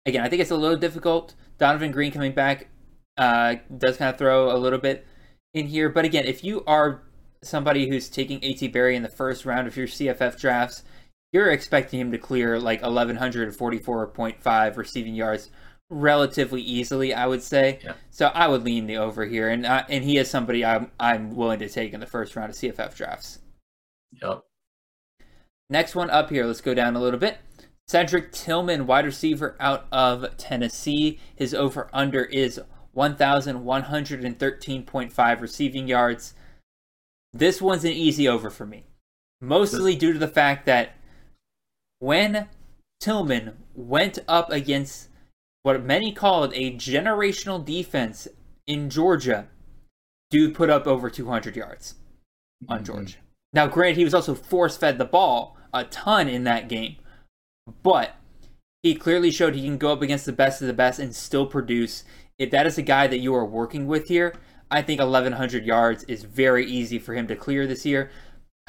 again, 0.06 0.24
I 0.24 0.28
think 0.28 0.42
it's 0.42 0.50
a 0.50 0.56
little 0.56 0.78
difficult 0.78 1.34
Donavon 1.58 1.92
Greene 1.92 2.12
coming 2.12 2.32
back 2.32 2.68
uh, 3.16 3.56
does 3.76 3.96
kind 3.98 4.10
of 4.10 4.18
throw 4.18 4.54
a 4.54 4.58
little 4.58 4.78
bit 4.78 5.06
in 5.52 5.66
here. 5.66 5.88
But 5.88 6.04
again, 6.04 6.24
if 6.26 6.42
you 6.42 6.64
are 6.66 7.02
somebody 7.42 7.88
who's 7.88 8.08
taking 8.08 8.42
AT 8.44 8.72
Perry 8.72 8.96
in 8.96 9.02
the 9.02 9.08
first 9.08 9.44
round 9.44 9.68
of 9.68 9.76
your 9.76 9.86
CFF 9.86 10.40
drafts, 10.40 10.82
you're 11.32 11.50
expecting 11.50 12.00
him 12.00 12.12
to 12.12 12.18
clear 12.18 12.58
like 12.58 12.82
1144.5 12.82 14.76
receiving 14.76 15.14
yards 15.14 15.50
relatively 15.90 16.62
easily, 16.62 17.12
I 17.12 17.26
would 17.26 17.42
say. 17.42 17.80
Yeah. 17.84 17.92
So 18.10 18.28
I 18.28 18.48
would 18.48 18.64
lean 18.64 18.86
the 18.86 18.96
over 18.96 19.26
here, 19.26 19.50
and 19.50 19.66
uh, 19.66 19.82
and 19.88 20.04
he 20.04 20.16
is 20.16 20.30
somebody 20.30 20.64
I'm 20.64 20.90
I'm 20.98 21.36
willing 21.36 21.58
to 21.58 21.68
take 21.68 21.92
in 21.92 22.00
the 22.00 22.06
first 22.06 22.34
round 22.36 22.48
of 22.50 22.56
CFF 22.56 22.96
drafts. 22.96 23.40
Yep. 24.22 24.44
Next 25.68 25.94
one 25.94 26.08
up 26.10 26.30
here. 26.30 26.46
Let's 26.46 26.62
go 26.62 26.74
down 26.74 26.96
a 26.96 27.00
little 27.00 27.20
bit. 27.20 27.38
Cedric 27.86 28.32
Tillman, 28.32 28.86
wide 28.86 29.04
receiver 29.04 29.56
out 29.58 29.86
of 29.90 30.36
Tennessee. 30.36 31.18
His 31.34 31.52
over 31.52 31.90
under 31.92 32.22
is 32.24 32.60
1,113.5 32.96 35.40
receiving 35.40 35.88
yards. 35.88 36.34
This 37.32 37.62
one's 37.62 37.84
an 37.84 37.92
easy 37.92 38.28
over 38.28 38.50
for 38.50 38.66
me, 38.66 38.84
mostly 39.40 39.96
due 39.96 40.12
to 40.12 40.18
the 40.18 40.28
fact 40.28 40.66
that 40.66 40.96
when 42.00 42.48
Tillman 43.00 43.58
went 43.74 44.18
up 44.26 44.50
against 44.50 45.09
what 45.62 45.82
many 45.84 46.12
called 46.12 46.52
a 46.54 46.72
generational 46.72 47.64
defense 47.64 48.28
in 48.66 48.90
Georgia, 48.90 49.48
dude 50.30 50.54
put 50.54 50.70
up 50.70 50.86
over 50.86 51.10
200 51.10 51.56
yards 51.56 51.94
on 52.68 52.78
mm-hmm. 52.78 52.84
Georgia. 52.84 53.16
Now, 53.52 53.66
granted, 53.66 53.96
he 53.96 54.04
was 54.04 54.14
also 54.14 54.34
force 54.34 54.76
fed 54.76 54.98
the 54.98 55.04
ball 55.04 55.56
a 55.72 55.84
ton 55.84 56.28
in 56.28 56.44
that 56.44 56.68
game, 56.68 56.96
but 57.82 58.16
he 58.82 58.94
clearly 58.94 59.30
showed 59.30 59.54
he 59.54 59.62
can 59.62 59.78
go 59.78 59.92
up 59.92 60.02
against 60.02 60.26
the 60.26 60.32
best 60.32 60.60
of 60.60 60.66
the 60.66 60.72
best 60.72 60.98
and 60.98 61.14
still 61.14 61.46
produce. 61.46 62.04
If 62.38 62.50
that 62.52 62.66
is 62.66 62.78
a 62.78 62.82
guy 62.82 63.06
that 63.06 63.18
you 63.18 63.34
are 63.34 63.44
working 63.44 63.86
with 63.86 64.08
here, 64.08 64.34
I 64.70 64.82
think 64.82 65.00
1,100 65.00 65.64
yards 65.64 66.04
is 66.04 66.22
very 66.22 66.64
easy 66.64 66.98
for 66.98 67.14
him 67.14 67.26
to 67.26 67.36
clear 67.36 67.66
this 67.66 67.84
year. 67.84 68.10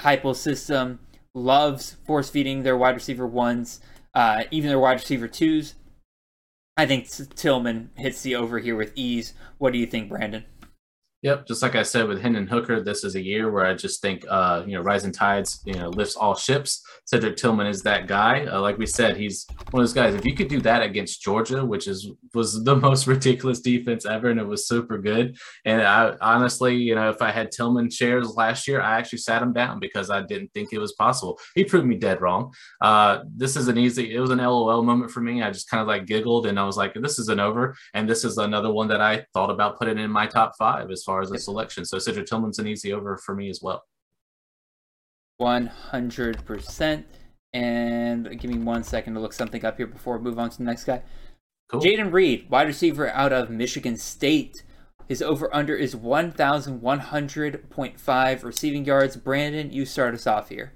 Heupel 0.01 0.35
system 0.35 0.99
loves 1.33 1.97
force 2.05 2.29
feeding 2.29 2.63
their 2.63 2.75
wide 2.75 2.95
receiver 2.95 3.27
ones, 3.27 3.79
uh, 4.13 4.43
even 4.51 4.69
their 4.69 4.79
wide 4.79 4.93
receiver 4.93 5.27
twos. 5.27 5.75
I 6.77 6.85
think 6.85 7.09
Tillman 7.35 7.91
hits 7.95 8.21
the 8.21 8.35
over 8.35 8.59
here 8.59 8.75
with 8.75 8.93
ease. 8.95 9.33
What 9.57 9.73
do 9.73 9.79
you 9.79 9.85
think, 9.85 10.09
Brandon? 10.09 10.45
Yep, 11.23 11.45
just 11.45 11.61
like 11.61 11.75
I 11.75 11.83
said 11.83 12.07
with 12.07 12.19
Hendon 12.19 12.47
Hooker, 12.47 12.81
this 12.81 13.03
is 13.03 13.13
a 13.13 13.21
year 13.21 13.51
where 13.51 13.63
I 13.63 13.75
just 13.75 14.01
think, 14.01 14.25
uh, 14.27 14.63
you 14.65 14.73
know, 14.73 14.81
rising 14.81 15.11
tides, 15.11 15.61
you 15.65 15.75
know, 15.75 15.89
lifts 15.89 16.15
all 16.15 16.33
ships. 16.33 16.83
Cedric 17.05 17.37
Tillman 17.37 17.67
is 17.67 17.83
that 17.83 18.07
guy. 18.07 18.45
Uh, 18.45 18.59
like 18.59 18.79
we 18.79 18.87
said, 18.87 19.17
he's 19.17 19.45
one 19.69 19.83
of 19.83 19.87
those 19.87 19.93
guys. 19.93 20.15
If 20.15 20.25
you 20.25 20.35
could 20.35 20.47
do 20.47 20.59
that 20.61 20.81
against 20.81 21.21
Georgia, 21.21 21.63
which 21.63 21.87
is 21.87 22.09
was 22.33 22.63
the 22.63 22.75
most 22.87 23.05
ridiculous 23.05 23.59
defense 23.59 24.03
ever, 24.03 24.31
and 24.31 24.39
it 24.39 24.47
was 24.47 24.67
super 24.67 24.97
good. 24.97 25.37
And 25.63 25.83
I 25.83 26.15
honestly, 26.21 26.75
you 26.75 26.95
know, 26.95 27.11
if 27.11 27.21
I 27.21 27.29
had 27.29 27.51
Tillman 27.51 27.91
shares 27.91 28.35
last 28.35 28.67
year, 28.67 28.81
I 28.81 28.97
actually 28.97 29.19
sat 29.19 29.43
him 29.43 29.53
down 29.53 29.79
because 29.79 30.09
I 30.09 30.23
didn't 30.23 30.51
think 30.55 30.73
it 30.73 30.79
was 30.79 30.93
possible. 30.93 31.37
He 31.53 31.65
proved 31.65 31.85
me 31.85 31.97
dead 31.97 32.19
wrong. 32.19 32.51
Uh, 32.81 33.19
this 33.35 33.55
is 33.55 33.67
an 33.67 33.77
easy. 33.77 34.15
It 34.15 34.19
was 34.19 34.31
an 34.31 34.39
LOL 34.39 34.81
moment 34.81 35.11
for 35.11 35.21
me. 35.21 35.43
I 35.43 35.51
just 35.51 35.69
kind 35.69 35.81
of 35.81 35.87
like 35.87 36.07
giggled, 36.07 36.47
and 36.47 36.59
I 36.59 36.65
was 36.65 36.77
like, 36.77 36.95
this 36.95 37.19
is 37.19 37.29
an 37.29 37.39
over. 37.39 37.75
And 37.93 38.09
this 38.09 38.23
is 38.23 38.39
another 38.39 38.71
one 38.71 38.87
that 38.87 39.01
I 39.01 39.23
thought 39.35 39.51
about 39.51 39.77
putting 39.77 39.99
in 39.99 40.09
my 40.09 40.25
top 40.25 40.53
five 40.57 40.89
as 40.89 41.03
far 41.03 41.10
far 41.11 41.21
as 41.21 41.31
a 41.31 41.37
selection. 41.37 41.83
So 41.83 41.99
Cedric 41.99 42.25
Tillman's 42.25 42.57
an 42.57 42.67
easy 42.67 42.93
over 42.93 43.17
for 43.17 43.35
me 43.35 43.49
as 43.49 43.59
well. 43.61 43.83
100%. 45.41 47.03
And 47.53 48.39
give 48.39 48.49
me 48.49 48.59
one 48.59 48.83
second 48.83 49.15
to 49.15 49.19
look 49.19 49.33
something 49.33 49.65
up 49.65 49.75
here 49.75 49.87
before 49.87 50.17
we 50.17 50.23
move 50.23 50.39
on 50.39 50.49
to 50.51 50.57
the 50.57 50.63
next 50.63 50.85
guy. 50.85 51.03
Cool. 51.67 51.81
Jayden 51.81 52.13
Reed, 52.13 52.49
wide 52.49 52.67
receiver 52.67 53.09
out 53.09 53.33
of 53.33 53.49
Michigan 53.49 53.97
State. 53.97 54.63
His 55.09 55.21
over 55.21 55.53
under 55.53 55.75
is 55.75 55.93
1,100.5 55.95 58.43
receiving 58.43 58.85
yards. 58.85 59.17
Brandon, 59.17 59.69
you 59.69 59.85
start 59.85 60.13
us 60.13 60.25
off 60.25 60.47
here. 60.47 60.71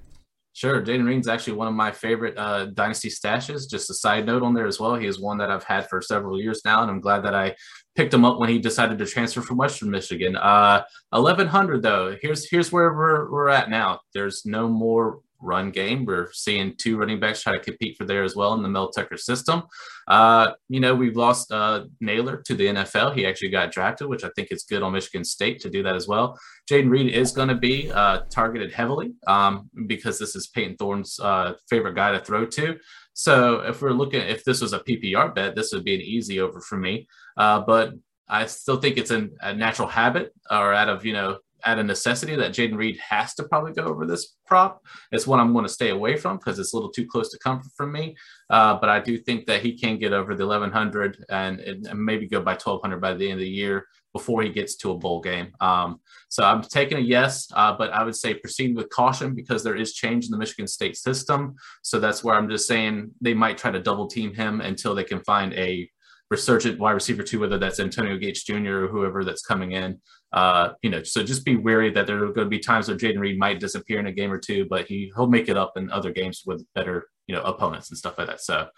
Sure. 0.51 0.81
Jayden 0.81 1.05
Reed's 1.05 1.29
actually 1.29 1.53
one 1.53 1.69
of 1.69 1.73
my 1.73 1.91
favorite 1.91 2.37
uh, 2.37 2.65
dynasty 2.65 3.09
stashes. 3.09 3.69
Just 3.69 3.89
a 3.89 3.93
side 3.93 4.25
note 4.25 4.43
on 4.43 4.53
there 4.53 4.67
as 4.67 4.81
well. 4.81 4.95
He 4.95 5.07
is 5.07 5.17
one 5.17 5.37
that 5.37 5.49
I've 5.49 5.63
had 5.63 5.87
for 5.87 6.01
several 6.01 6.41
years 6.41 6.61
now, 6.65 6.81
and 6.81 6.91
I'm 6.91 6.99
glad 6.99 7.23
that 7.23 7.35
I 7.35 7.55
picked 7.95 8.13
him 8.13 8.25
up 8.25 8.39
when 8.39 8.49
he 8.49 8.59
decided 8.59 8.97
to 8.97 9.05
transfer 9.05 9.41
from 9.41 9.57
Western 9.57 9.89
Michigan. 9.89 10.35
Uh, 10.35 10.83
1100 11.09 11.81
though. 11.81 12.15
Here's 12.21 12.49
here's 12.49 12.71
where 12.71 12.93
we're 12.93 13.31
we're 13.31 13.49
at 13.49 13.69
now. 13.69 14.01
There's 14.13 14.45
no 14.45 14.67
more 14.67 15.21
run 15.45 15.71
game. 15.71 16.05
We're 16.05 16.31
seeing 16.33 16.75
two 16.77 16.97
running 16.97 17.19
backs 17.19 17.41
try 17.41 17.53
to 17.53 17.63
compete 17.63 17.97
for 17.97 18.05
there 18.05 18.23
as 18.23 18.35
well 18.35 18.53
in 18.53 18.63
the 18.63 18.69
Mel 18.69 18.89
Tucker 18.89 19.17
system. 19.17 19.63
Uh, 20.07 20.51
you 20.69 20.79
know, 20.79 20.95
we've 20.95 21.15
lost 21.15 21.51
uh, 21.51 21.85
Nailor 22.01 22.37
to 22.45 22.55
the 22.55 22.67
NFL. 22.67 23.15
He 23.15 23.25
actually 23.25 23.49
got 23.49 23.71
drafted, 23.71 24.07
which 24.07 24.23
I 24.23 24.29
think 24.35 24.51
is 24.51 24.63
good 24.63 24.83
on 24.83 24.93
Michigan 24.93 25.23
State 25.23 25.59
to 25.61 25.69
do 25.69 25.83
that 25.83 25.95
as 25.95 26.07
well. 26.07 26.39
Jayden 26.69 26.89
Reed 26.89 27.13
is 27.13 27.31
going 27.31 27.49
to 27.49 27.55
be 27.55 27.91
uh, 27.91 28.21
targeted 28.29 28.71
heavily 28.71 29.13
um, 29.27 29.69
because 29.87 30.19
this 30.19 30.35
is 30.35 30.47
Payton 30.47 30.77
Thorne's 30.77 31.19
uh, 31.19 31.53
favorite 31.69 31.95
guy 31.95 32.11
to 32.11 32.19
throw 32.19 32.45
to. 32.45 32.77
So 33.15 33.61
if 33.61 33.81
we're 33.81 33.91
looking, 33.91 34.21
if 34.21 34.43
this 34.43 34.59
was 34.61 34.73
a 34.73 34.79
PPR 34.79 35.33
bet, 35.33 35.55
this 35.55 35.71
would 35.71 35.85
be 35.85 35.95
an 35.95 36.01
easy 36.01 36.41
over 36.41 36.59
for 36.59 36.77
me. 36.77 37.07
Uh, 37.37 37.61
but 37.61 37.93
I 38.27 38.45
still 38.45 38.75
think 38.75 38.97
it's 38.97 39.09
an, 39.09 39.37
a 39.39 39.53
natural 39.53 39.87
habit 39.87 40.33
or 40.51 40.73
out 40.73 40.89
of, 40.89 41.05
you 41.05 41.13
know, 41.13 41.37
out 41.65 41.79
of 41.79 41.85
necessity 41.85 42.35
that 42.35 42.51
Jayden 42.51 42.75
Reed 42.75 42.97
has 42.97 43.33
to 43.35 43.43
probably 43.43 43.71
go 43.71 43.85
over 43.85 44.05
this 44.05 44.35
prop. 44.45 44.83
It's 45.13 45.25
one 45.25 45.39
I'm 45.39 45.53
going 45.53 45.65
to 45.65 45.71
stay 45.71 45.91
away 45.91 46.17
from 46.17 46.37
because 46.37 46.59
it's 46.59 46.73
a 46.73 46.75
little 46.75 46.91
too 46.91 47.07
close 47.07 47.31
to 47.31 47.39
comfort 47.39 47.71
for 47.77 47.87
me. 47.87 48.17
Uh, 48.49 48.77
but 48.79 48.89
I 48.89 48.99
do 48.99 49.17
think 49.17 49.45
that 49.45 49.61
he 49.61 49.77
can 49.77 49.97
get 49.97 50.11
over 50.11 50.35
the 50.35 50.45
1100 50.45 51.25
and, 51.29 51.61
and 51.61 52.05
maybe 52.05 52.27
go 52.27 52.41
by 52.41 52.51
1200 52.51 52.99
by 52.99 53.13
the 53.13 53.25
end 53.25 53.39
of 53.39 53.39
the 53.39 53.49
year 53.49 53.87
before 54.15 54.41
he 54.41 54.49
gets 54.49 54.77
to 54.77 54.91
a 54.91 54.97
bowl 54.97 55.19
game. 55.19 55.49
Um, 55.59 55.99
so 56.29 56.41
I'm 56.45 56.61
taking 56.61 56.97
a 56.97 57.01
yes, 57.01 57.49
uh, 57.53 57.73
but 57.77 57.91
I 57.91 58.01
would 58.01 58.15
say 58.15 58.33
proceed 58.33 58.73
with 58.73 58.89
caution 58.89 59.35
because 59.35 59.61
there 59.61 59.75
is 59.75 59.93
change 59.93 60.23
in 60.23 60.31
the 60.31 60.37
Michigan 60.37 60.67
State 60.67 60.95
system. 60.95 61.55
So 61.81 61.99
that's 61.99 62.23
where 62.23 62.35
I'm 62.35 62.47
just 62.47 62.65
saying 62.65 63.11
they 63.19 63.33
might 63.33 63.57
try 63.57 63.71
to 63.71 63.81
double 63.81 64.07
team 64.07 64.33
him 64.33 64.61
until 64.61 64.95
they 64.95 65.03
can 65.03 65.19
find 65.25 65.51
a 65.55 65.89
resurgent 66.31 66.79
wide 66.79 66.93
receiver 66.93 67.23
too, 67.23 67.41
whether 67.41 67.57
that's 67.57 67.81
Antonio 67.81 68.15
Gates 68.17 68.45
Jr. 68.45 68.85
or 68.85 68.87
whoever 68.87 69.25
that's 69.25 69.45
coming 69.45 69.73
in. 69.73 69.99
Uh, 70.31 70.69
you 70.81 70.89
know, 70.89 71.03
so 71.03 71.21
just 71.21 71.43
be 71.43 71.57
wary 71.57 71.91
that 71.91 72.07
there 72.07 72.23
are 72.23 72.31
going 72.31 72.45
to 72.45 72.57
be 72.57 72.59
times 72.59 72.87
where 72.87 72.95
Jayden 72.95 73.19
Reed 73.19 73.37
might 73.37 73.59
disappear 73.59 73.99
in 73.99 74.07
a 74.07 74.13
game 74.13 74.31
or 74.31 74.39
two, 74.39 74.65
but 74.69 74.87
he 74.87 75.11
he'll 75.13 75.27
make 75.27 75.49
it 75.49 75.57
up 75.57 75.73
in 75.75 75.91
other 75.91 76.13
games 76.13 76.43
with 76.45 76.65
better 76.73 77.09
you 77.27 77.35
know 77.35 77.41
opponents 77.41 77.89
and 77.89 77.97
stuff 77.97 78.17
like 78.17 78.27
that. 78.27 78.39
So 78.39 78.69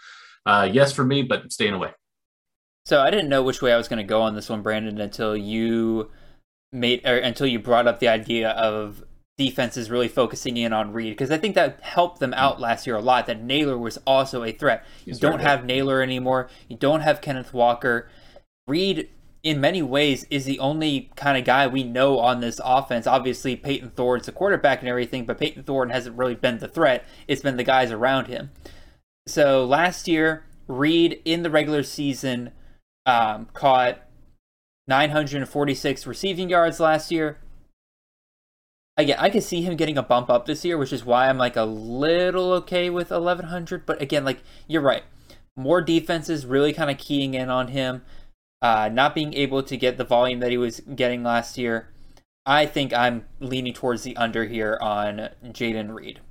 uh, 0.48 0.68
yes 0.72 0.92
for 0.94 1.06
me, 1.06 1.22
but 1.22 1.52
staying 1.52 1.76
away. 1.76 1.92
So 2.88 3.02
I 3.02 3.12
didn't 3.12 3.28
know 3.28 3.44
which 3.44 3.62
way 3.62 3.74
I 3.74 3.78
was 3.78 3.90
going 3.90 3.98
to 3.98 4.08
go 4.08 4.22
on 4.22 4.34
this 4.34 4.48
one, 4.48 4.62
Brandon, 4.62 5.02
until 5.02 5.36
you 5.36 6.10
made 6.72 7.06
or 7.06 7.18
until 7.18 7.46
you 7.46 7.60
brought 7.60 7.86
up 7.86 8.00
the 8.00 8.08
idea 8.08 8.52
of 8.52 9.04
defenses 9.38 9.92
really 9.92 10.08
focusing 10.08 10.56
in 10.56 10.72
on 10.72 10.94
Reed 10.94 11.12
because 11.12 11.30
I 11.30 11.38
think 11.38 11.56
that 11.56 11.82
helped 11.82 12.22
them 12.22 12.34
out 12.34 12.62
last 12.62 12.88
year 12.88 12.96
a 12.96 13.02
lot. 13.02 13.26
That 13.26 13.44
Nailor 13.44 13.78
was 13.78 13.98
also 14.08 14.42
a 14.46 14.54
threat. 14.54 14.86
You 15.04 15.16
don't 15.16 15.42
have 15.42 15.66
Nailor 15.66 16.02
anymore. 16.02 16.50
You 16.70 16.78
don't 16.78 17.02
have 17.02 17.20
Kenneth 17.20 17.54
Walker. 17.54 18.08
Reed, 18.70 19.10
in 19.44 19.60
many 19.60 19.82
ways, 19.82 20.26
is 20.30 20.46
the 20.46 20.60
only 20.60 21.12
kind 21.18 21.38
of 21.38 21.44
guy 21.44 21.68
we 21.68 21.84
know 21.84 22.20
on 22.20 22.40
this 22.40 22.62
offense. 22.64 23.06
Obviously, 23.06 23.58
Payton 23.58 23.90
Thorne's 23.98 24.28
the 24.28 24.32
quarterback 24.32 24.80
and 24.80 24.88
everything, 24.88 25.26
but 25.26 25.40
Payton 25.40 25.64
Thorne 25.64 25.90
hasn't 25.90 26.16
really 26.16 26.36
been 26.36 26.60
the 26.60 26.70
threat. 26.70 27.06
It's 27.28 27.42
been 27.42 27.58
the 27.58 27.66
guys 27.66 27.92
around 27.92 28.28
him. 28.28 28.52
So 29.28 29.66
last 29.66 30.08
year, 30.08 30.46
Reed 30.70 31.22
in 31.26 31.44
the 31.44 31.50
regular 31.50 31.84
season 31.84 32.54
um, 33.08 33.48
caught 33.54 34.00
946 34.88 36.06
receiving 36.06 36.50
yards 36.50 36.80
last 36.80 37.10
year. 37.10 37.40
Again, 38.98 39.18
I 39.20 39.30
could 39.30 39.44
see 39.44 39.62
him 39.62 39.76
getting 39.76 39.98
a 39.98 40.04
bump 40.04 40.30
up 40.30 40.46
this 40.46 40.66
year, 40.66 40.78
which 40.78 40.92
is 40.92 41.06
why 41.06 41.30
I'm 41.30 41.38
like 41.38 41.56
a 41.56 41.64
little 41.64 42.52
okay 42.54 42.90
with 42.90 43.10
1100. 43.10 43.86
But 43.86 44.02
again, 44.02 44.26
like 44.26 44.42
you're 44.68 44.82
right, 44.82 45.04
more 45.56 45.82
defenses 45.82 46.46
really 46.46 46.74
kind 46.74 46.92
of 46.92 46.98
keying 46.98 47.34
in 47.34 47.50
on 47.50 47.70
him, 47.70 48.04
uh, 48.62 48.90
not 48.92 49.16
being 49.16 49.34
able 49.34 49.64
to 49.64 49.78
get 49.78 49.98
the 49.98 50.04
volume 50.04 50.40
that 50.42 50.52
he 50.52 50.58
was 50.58 50.82
getting 50.96 51.24
last 51.24 51.58
year. 51.58 51.90
I 52.46 52.66
think 52.66 52.94
I'm 52.94 53.26
leaning 53.40 53.74
towards 53.74 54.04
the 54.04 54.16
under 54.18 54.46
here 54.46 54.78
on 54.82 55.30
Jayden 55.46 55.94
Reed. 55.94 56.22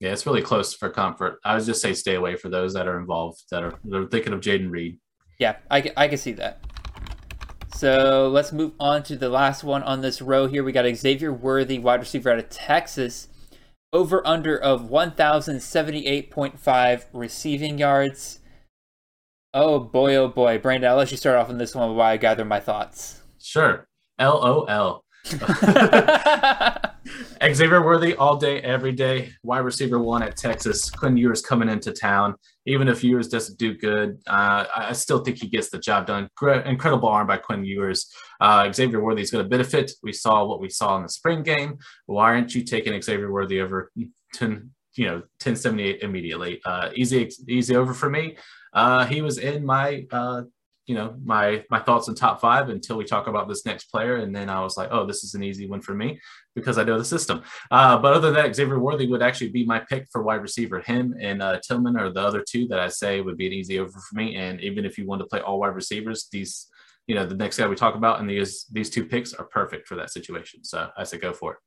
Yeah, 0.00 0.12
it's 0.12 0.26
really 0.26 0.42
close 0.42 0.74
for 0.74 0.90
comfort. 0.90 1.38
I 1.44 1.54
would 1.54 1.64
just 1.64 1.80
say 1.80 1.94
stay 1.94 2.16
away 2.16 2.36
for 2.36 2.48
those 2.48 2.74
that 2.74 2.88
are 2.88 2.98
involved 2.98 3.44
that 3.50 3.62
are 3.62 3.78
they're 3.84 4.06
thinking 4.06 4.32
of 4.32 4.40
Jayden 4.40 4.70
Reed. 4.70 4.98
Yeah, 5.38 5.56
I, 5.70 5.90
I 5.96 6.08
can 6.08 6.18
see 6.18 6.32
that. 6.32 6.60
So 7.74 8.28
let's 8.32 8.52
move 8.52 8.72
on 8.78 9.02
to 9.04 9.16
the 9.16 9.28
last 9.28 9.64
one 9.64 9.82
on 9.82 10.00
this 10.00 10.22
row 10.22 10.46
here. 10.46 10.62
We 10.62 10.72
got 10.72 10.86
Xavier 10.94 11.32
Worthy, 11.32 11.78
wide 11.78 12.00
receiver 12.00 12.30
out 12.30 12.38
of 12.38 12.48
Texas. 12.48 13.28
Over 13.92 14.26
under 14.26 14.56
of 14.56 14.88
1,078.5 14.88 17.04
receiving 17.12 17.78
yards. 17.78 18.40
Oh 19.52 19.80
boy, 19.80 20.14
oh 20.16 20.28
boy. 20.28 20.58
Brandon, 20.58 20.90
I'll 20.90 20.96
let 20.96 21.10
you 21.10 21.16
start 21.16 21.36
off 21.36 21.48
on 21.48 21.58
this 21.58 21.74
one 21.74 21.94
while 21.94 22.08
I 22.08 22.16
gather 22.16 22.44
my 22.44 22.60
thoughts. 22.60 23.22
Sure. 23.40 23.88
LOL. 24.18 25.04
Xavier 27.42 27.84
Worthy 27.84 28.14
all 28.14 28.36
day, 28.36 28.60
every 28.60 28.92
day. 28.92 29.32
Wide 29.42 29.58
receiver 29.58 29.98
one 29.98 30.22
at 30.22 30.36
Texas. 30.36 30.90
Quinn 30.90 31.16
Ewers 31.16 31.42
coming 31.42 31.68
into 31.68 31.92
town. 31.92 32.36
Even 32.66 32.88
if 32.88 33.04
Ewers 33.04 33.28
doesn't 33.28 33.58
do 33.58 33.74
good, 33.74 34.18
uh, 34.26 34.64
I 34.74 34.92
still 34.92 35.18
think 35.22 35.38
he 35.38 35.48
gets 35.48 35.70
the 35.70 35.78
job 35.78 36.06
done. 36.06 36.28
incredible 36.64 37.08
arm 37.08 37.26
by 37.26 37.36
Quinn 37.36 37.64
Ewers. 37.64 38.10
Uh, 38.40 38.72
Xavier 38.72 39.02
Worthy 39.02 39.22
is 39.22 39.30
going 39.30 39.44
to 39.44 39.48
benefit. 39.48 39.92
We 40.02 40.12
saw 40.12 40.44
what 40.44 40.60
we 40.60 40.70
saw 40.70 40.96
in 40.96 41.02
the 41.02 41.08
spring 41.08 41.42
game. 41.42 41.78
Why 42.06 42.34
aren't 42.34 42.54
you 42.54 42.64
taking 42.64 43.00
Xavier 43.00 43.30
Worthy 43.30 43.60
over 43.60 43.90
10, 44.34 44.70
you 44.94 45.06
know, 45.06 45.16
1078 45.42 46.02
immediately? 46.02 46.60
Uh, 46.64 46.90
easy, 46.94 47.30
easy 47.48 47.76
over 47.76 47.92
for 47.92 48.08
me. 48.08 48.36
Uh, 48.72 49.04
he 49.06 49.20
was 49.20 49.38
in 49.38 49.64
my 49.64 50.06
uh, 50.10 50.42
you 50.86 50.94
know 50.94 51.14
my 51.24 51.64
my 51.70 51.80
thoughts 51.80 52.08
on 52.08 52.14
top 52.14 52.40
five 52.40 52.68
until 52.68 52.96
we 52.96 53.04
talk 53.04 53.26
about 53.26 53.48
this 53.48 53.64
next 53.64 53.84
player. 53.84 54.16
And 54.16 54.34
then 54.34 54.50
i 54.50 54.60
was 54.60 54.76
like 54.76 54.88
oh 54.90 55.06
this 55.06 55.24
is 55.24 55.34
an 55.34 55.42
easy 55.42 55.66
one 55.66 55.80
for 55.80 55.94
me 55.94 56.20
because 56.54 56.78
i 56.78 56.84
know 56.84 56.98
the 56.98 57.04
system. 57.04 57.42
Uh, 57.70 57.98
but 57.98 58.12
other 58.12 58.30
than 58.30 58.34
that 58.34 58.54
xavier 58.54 58.78
worthy 58.78 59.06
would 59.06 59.22
actually 59.22 59.50
be 59.50 59.64
my 59.64 59.78
pick 59.78 60.06
for 60.12 60.22
wide 60.22 60.42
receiver. 60.42 60.80
Him 60.80 61.14
and 61.20 61.42
uh, 61.42 61.60
tillman 61.66 61.96
are 61.96 62.10
the 62.10 62.20
other 62.20 62.44
two 62.46 62.66
that 62.68 62.80
i 62.80 62.88
say 62.88 63.20
would 63.20 63.36
be 63.36 63.46
an 63.46 63.52
easy 63.52 63.78
over 63.78 63.90
for 63.90 64.14
me. 64.14 64.36
And 64.36 64.60
even 64.60 64.84
if 64.84 64.98
you 64.98 65.06
want 65.06 65.20
to 65.20 65.26
play 65.26 65.40
all 65.40 65.60
wide 65.60 65.74
receivers 65.74 66.28
these 66.30 66.68
you 67.06 67.14
know 67.14 67.26
the 67.26 67.34
next 67.34 67.58
guy 67.58 67.66
we 67.66 67.76
talk 67.76 67.94
about 67.94 68.20
and 68.20 68.28
these 68.28 68.66
these 68.72 68.90
two 68.90 69.04
picks 69.04 69.32
are 69.32 69.44
perfect 69.46 69.88
for 69.88 69.96
that 69.96 70.10
situation. 70.10 70.64
So 70.64 70.90
i 70.96 71.04
say 71.04 71.18
go 71.18 71.32
for 71.32 71.52
it. 71.52 71.58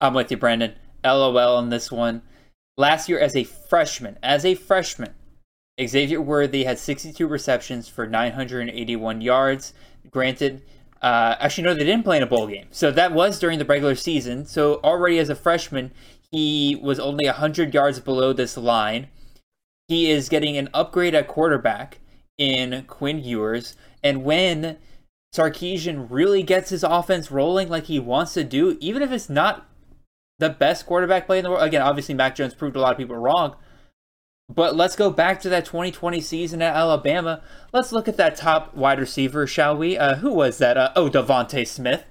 I'm 0.00 0.14
with 0.14 0.30
you 0.30 0.36
brandon. 0.36 0.74
Lol 1.04 1.56
on 1.56 1.70
this 1.70 1.90
one. 1.90 2.22
Last 2.76 3.08
year 3.08 3.18
as 3.18 3.34
a 3.34 3.44
freshman 3.44 4.18
as 4.22 4.44
a 4.44 4.54
freshman 4.54 5.14
Xavier 5.84 6.20
Worthy 6.20 6.64
had 6.64 6.78
62 6.78 7.26
receptions 7.26 7.88
for 7.88 8.06
981 8.06 9.20
yards. 9.20 9.72
Granted, 10.10 10.62
uh, 11.00 11.36
actually, 11.38 11.64
no, 11.64 11.74
they 11.74 11.84
didn't 11.84 12.04
play 12.04 12.18
in 12.18 12.22
a 12.22 12.26
bowl 12.26 12.46
game. 12.46 12.66
So 12.70 12.90
that 12.90 13.12
was 13.12 13.38
during 13.38 13.58
the 13.58 13.64
regular 13.64 13.94
season. 13.94 14.44
So 14.46 14.80
already 14.84 15.18
as 15.18 15.28
a 15.28 15.34
freshman, 15.34 15.92
he 16.30 16.78
was 16.80 17.00
only 17.00 17.26
100 17.26 17.72
yards 17.72 18.00
below 18.00 18.32
this 18.32 18.56
line. 18.56 19.08
He 19.88 20.10
is 20.10 20.28
getting 20.28 20.56
an 20.56 20.68
upgrade 20.74 21.14
at 21.14 21.28
quarterback 21.28 21.98
in 22.38 22.84
Quinn 22.86 23.22
Ewers. 23.22 23.76
And 24.02 24.24
when 24.24 24.76
Sarkisian 25.34 26.06
really 26.10 26.42
gets 26.42 26.70
his 26.70 26.84
offense 26.84 27.30
rolling 27.30 27.68
like 27.68 27.84
he 27.84 27.98
wants 27.98 28.34
to 28.34 28.44
do, 28.44 28.76
even 28.80 29.02
if 29.02 29.10
it's 29.10 29.30
not 29.30 29.66
the 30.38 30.50
best 30.50 30.86
quarterback 30.86 31.26
play 31.26 31.38
in 31.38 31.44
the 31.44 31.50
world, 31.50 31.62
again, 31.62 31.82
obviously 31.82 32.14
Mac 32.14 32.34
Jones 32.34 32.54
proved 32.54 32.76
a 32.76 32.80
lot 32.80 32.92
of 32.92 32.98
people 32.98 33.16
wrong 33.16 33.56
but 34.54 34.74
let's 34.74 34.96
go 34.96 35.10
back 35.10 35.40
to 35.42 35.48
that 35.48 35.64
2020 35.64 36.20
season 36.20 36.60
at 36.60 36.74
Alabama. 36.74 37.40
Let's 37.72 37.92
look 37.92 38.08
at 38.08 38.16
that 38.16 38.34
top 38.34 38.74
wide 38.74 38.98
receiver, 38.98 39.46
shall 39.46 39.76
we? 39.76 39.96
Uh, 39.96 40.16
who 40.16 40.32
was 40.32 40.58
that? 40.58 40.76
Uh, 40.76 40.90
oh, 40.96 41.08
DeVonta 41.08 41.64
Smith. 41.66 42.02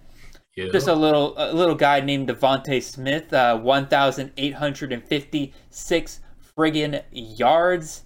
Yeah. 0.56 0.70
Just 0.72 0.88
a 0.88 0.96
little 0.96 1.34
a 1.38 1.54
little 1.54 1.76
guy 1.76 2.00
named 2.00 2.30
DeVonta 2.30 2.82
Smith. 2.82 3.34
Uh, 3.34 3.60
1,856 3.60 6.20
friggin' 6.58 7.04
yards. 7.12 8.04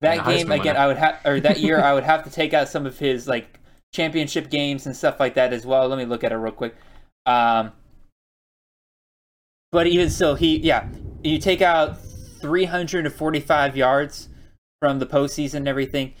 That 0.00 0.24
game 0.26 0.50
again, 0.52 0.76
I 0.76 0.86
would 0.86 0.96
have, 0.96 1.18
or 1.24 1.40
that 1.40 1.58
year, 1.60 1.80
I 1.80 1.92
would 1.94 2.04
have 2.04 2.22
to 2.24 2.30
take 2.30 2.54
out 2.54 2.68
some 2.68 2.86
of 2.86 2.96
his 2.98 3.26
like 3.26 3.58
championship 3.92 4.48
games 4.50 4.86
and 4.86 4.96
stuff 4.96 5.18
like 5.18 5.34
that 5.34 5.52
as 5.52 5.66
well. 5.66 5.88
Let 5.88 5.98
me 5.98 6.04
look 6.04 6.22
at 6.24 6.32
it 6.32 6.36
real 6.36 6.52
quick. 6.52 6.76
Um, 7.26 7.72
but 9.70 9.86
even 9.86 10.10
still, 10.10 10.34
he 10.34 10.58
yeah, 10.58 10.88
you 11.22 11.38
take 11.38 11.62
out 11.62 11.98
345 12.40 13.76
yards 13.76 14.28
from 14.80 14.98
the 14.98 15.06
postseason 15.06 15.54
and 15.54 15.68
everything. 15.68 16.14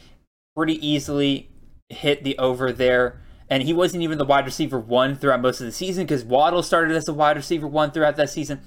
Pretty 0.56 0.84
easily 0.86 1.50
hit 1.88 2.24
the 2.24 2.36
over 2.38 2.72
there. 2.72 3.20
And 3.50 3.62
he 3.62 3.72
wasn't 3.72 4.02
even 4.02 4.18
the 4.18 4.24
wide 4.24 4.44
receiver 4.44 4.78
one 4.78 5.16
throughout 5.16 5.40
most 5.40 5.60
of 5.60 5.66
the 5.66 5.72
season 5.72 6.04
because 6.04 6.24
Waddle 6.24 6.62
started 6.62 6.94
as 6.96 7.06
the 7.06 7.14
wide 7.14 7.36
receiver 7.36 7.66
one 7.66 7.90
throughout 7.90 8.16
that 8.16 8.30
season. 8.30 8.60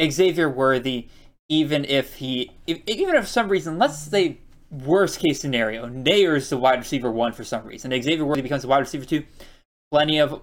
Xavier 0.00 0.48
Worthy, 0.48 1.08
even 1.48 1.84
if 1.84 2.16
he, 2.16 2.50
if, 2.66 2.80
even 2.86 3.14
if 3.14 3.24
for 3.24 3.30
some 3.30 3.48
reason, 3.48 3.78
let's 3.78 3.98
say 3.98 4.38
worst 4.70 5.20
case 5.20 5.40
scenario, 5.40 5.86
Nair's 5.86 6.50
the 6.50 6.58
wide 6.58 6.78
receiver 6.78 7.10
one 7.10 7.32
for 7.32 7.44
some 7.44 7.64
reason, 7.64 7.90
Xavier 7.90 8.24
Worthy 8.24 8.42
becomes 8.42 8.62
the 8.62 8.68
wide 8.68 8.78
receiver 8.80 9.04
two. 9.04 9.24
Plenty 9.90 10.18
of, 10.18 10.42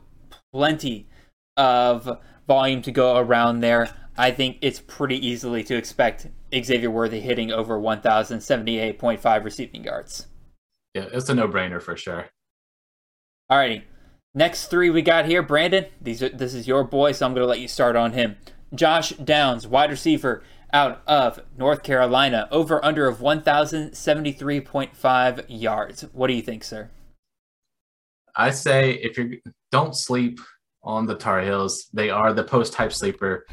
plenty 0.52 1.08
of 1.56 2.20
volume 2.48 2.82
to 2.82 2.92
go 2.92 3.18
around 3.18 3.60
there. 3.60 3.90
I 4.18 4.32
think 4.32 4.58
it's 4.62 4.80
pretty 4.80 5.26
easily 5.26 5.64
to 5.66 5.76
expect 5.76 6.28
Xavier 6.54 6.92
Worthy 6.92 7.20
hitting 7.20 7.52
over 7.52 7.80
1,078.5 7.80 9.44
receiving 9.44 9.84
yards. 9.84 10.28
Yeah, 10.94 11.08
it's 11.12 11.30
a 11.30 11.36
no 11.36 11.48
brainer 11.48 11.82
for 11.82 11.98
sure. 11.98 12.30
All 13.50 13.58
righty. 13.58 13.84
Next 14.34 14.68
three 14.68 14.90
we 14.90 15.02
got 15.02 15.26
here. 15.26 15.42
Brandon, 15.42 15.86
these 16.02 16.22
are, 16.22 16.28
this 16.30 16.54
is 16.54 16.68
your 16.68 16.84
boy, 16.84 17.14
so 17.14 17.26
I'm 17.26 17.34
going 17.34 17.44
to 17.44 17.48
let 17.48 17.60
you 17.60 17.68
start 17.68 17.96
on 17.96 18.14
him. 18.14 18.38
Josh 18.74 19.10
Downs, 19.12 19.68
wide 19.68 19.90
receiver 19.90 20.44
out 20.74 21.02
of 21.08 21.40
North 21.58 21.84
Carolina, 21.84 22.48
over 22.52 22.84
under 22.84 23.08
of 23.08 23.20
1,073.5 23.20 25.46
yards. 25.48 26.02
What 26.14 26.28
do 26.28 26.34
you 26.34 26.42
think, 26.42 26.64
sir? 26.64 26.90
I 28.36 28.52
say 28.52 28.94
if 28.94 29.18
you 29.18 29.40
don't 29.72 29.96
sleep 29.96 30.40
on 30.84 31.06
the 31.06 31.16
Tar 31.16 31.42
Heels, 31.42 31.88
they 31.94 32.10
are 32.10 32.34
the 32.34 32.44
post 32.44 32.74
type 32.74 32.92
sleeper 32.94 33.46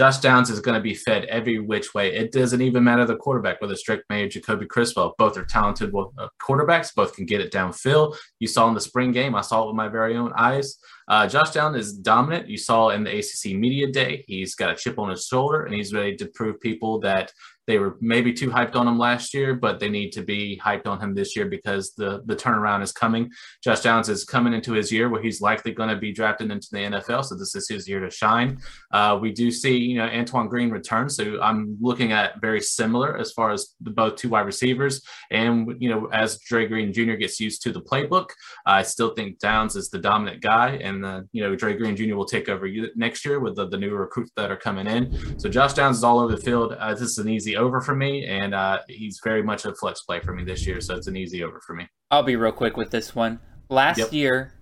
Josh 0.00 0.16
Downs 0.16 0.48
is 0.48 0.60
going 0.60 0.76
to 0.76 0.80
be 0.80 0.94
fed 0.94 1.26
every 1.26 1.58
which 1.58 1.92
way. 1.92 2.14
It 2.14 2.32
doesn't 2.32 2.62
even 2.62 2.82
matter 2.82 3.04
the 3.04 3.16
quarterback, 3.16 3.60
whether 3.60 3.74
it's 3.74 3.82
Drake 3.82 4.00
Maye 4.08 4.22
or 4.22 4.28
Jacoby 4.28 4.64
Criswell. 4.64 5.14
Both 5.18 5.36
are 5.36 5.44
talented 5.44 5.94
uh, 5.94 6.28
quarterbacks. 6.40 6.94
Both 6.94 7.14
can 7.14 7.26
get 7.26 7.42
it 7.42 7.52
downfield. 7.52 8.16
You 8.38 8.48
saw 8.48 8.66
in 8.68 8.74
the 8.74 8.80
spring 8.80 9.12
game. 9.12 9.34
I 9.34 9.42
saw 9.42 9.62
it 9.62 9.66
with 9.66 9.76
my 9.76 9.88
very 9.88 10.16
own 10.16 10.32
eyes. 10.34 10.78
Uh, 11.06 11.26
Josh 11.26 11.50
Downs 11.50 11.76
is 11.76 11.92
dominant. 11.92 12.48
You 12.48 12.56
saw 12.56 12.88
in 12.88 13.04
the 13.04 13.18
ACC 13.18 13.54
media 13.54 13.92
day. 13.92 14.24
He's 14.26 14.54
got 14.54 14.70
a 14.70 14.74
chip 14.74 14.98
on 14.98 15.10
his 15.10 15.26
shoulder, 15.26 15.66
and 15.66 15.74
he's 15.74 15.92
ready 15.92 16.16
to 16.16 16.26
prove 16.28 16.58
people 16.60 17.00
that 17.00 17.30
they 17.66 17.78
were 17.78 17.96
maybe 18.00 18.32
too 18.32 18.50
hyped 18.50 18.74
on 18.74 18.88
him 18.88 18.98
last 18.98 19.32
year, 19.34 19.54
but 19.54 19.78
they 19.78 19.88
need 19.88 20.10
to 20.12 20.22
be 20.22 20.60
hyped 20.62 20.86
on 20.86 21.00
him 21.00 21.14
this 21.14 21.36
year 21.36 21.46
because 21.46 21.92
the 21.94 22.22
the 22.26 22.34
turnaround 22.36 22.82
is 22.82 22.92
coming. 22.92 23.30
Josh 23.62 23.80
Downs 23.80 24.08
is 24.08 24.24
coming 24.24 24.52
into 24.52 24.72
his 24.72 24.90
year 24.90 25.08
where 25.08 25.22
he's 25.22 25.40
likely 25.40 25.72
going 25.72 25.88
to 25.88 25.96
be 25.96 26.12
drafted 26.12 26.50
into 26.50 26.68
the 26.72 26.78
NFL, 26.78 27.24
so 27.24 27.36
this 27.36 27.54
is 27.54 27.68
his 27.68 27.88
year 27.88 28.00
to 28.00 28.10
shine. 28.10 28.58
Uh, 28.90 29.18
we 29.20 29.32
do 29.32 29.50
see, 29.50 29.76
you 29.76 29.98
know, 29.98 30.06
Antoine 30.06 30.48
Green 30.48 30.70
return, 30.70 31.08
so 31.08 31.40
I'm 31.40 31.76
looking 31.80 32.12
at 32.12 32.40
very 32.40 32.60
similar 32.60 33.16
as 33.16 33.32
far 33.32 33.52
as 33.52 33.74
the, 33.80 33.90
both 33.90 34.16
two 34.16 34.30
wide 34.30 34.46
receivers, 34.46 35.02
and 35.30 35.72
you 35.78 35.90
know, 35.90 36.08
as 36.12 36.38
Dre 36.38 36.66
Green 36.66 36.92
Jr. 36.92 37.14
gets 37.14 37.38
used 37.38 37.62
to 37.62 37.72
the 37.72 37.82
playbook, 37.82 38.30
I 38.66 38.82
still 38.82 39.14
think 39.14 39.38
Downs 39.38 39.76
is 39.76 39.90
the 39.90 39.98
dominant 39.98 40.42
guy, 40.42 40.70
and 40.82 41.04
uh, 41.04 41.22
you 41.32 41.42
know, 41.42 41.54
Dre 41.54 41.76
Green 41.76 41.96
Jr. 41.96 42.16
will 42.16 42.24
take 42.24 42.48
over 42.48 42.68
next 42.96 43.24
year 43.24 43.40
with 43.40 43.56
the, 43.56 43.68
the 43.68 43.78
new 43.78 43.94
recruits 43.94 44.32
that 44.36 44.50
are 44.50 44.56
coming 44.56 44.86
in. 44.86 45.38
So 45.38 45.48
Josh 45.48 45.74
Downs 45.74 45.98
is 45.98 46.04
all 46.04 46.18
over 46.18 46.34
the 46.34 46.42
field. 46.42 46.72
Uh, 46.72 46.94
this 46.94 47.02
is 47.02 47.18
an 47.18 47.28
easy 47.28 47.56
over 47.60 47.80
for 47.80 47.94
me, 47.94 48.26
and 48.26 48.54
uh, 48.54 48.80
he's 48.88 49.20
very 49.22 49.42
much 49.42 49.64
a 49.64 49.74
flex 49.74 50.02
play 50.02 50.20
for 50.20 50.32
me 50.32 50.44
this 50.44 50.66
year. 50.66 50.80
So 50.80 50.96
it's 50.96 51.06
an 51.06 51.16
easy 51.16 51.44
over 51.44 51.60
for 51.66 51.74
me. 51.74 51.86
I'll 52.10 52.22
be 52.22 52.36
real 52.36 52.52
quick 52.52 52.76
with 52.76 52.90
this 52.90 53.14
one. 53.14 53.38
Last 53.68 53.98
yep. 53.98 54.12
year, 54.12 54.54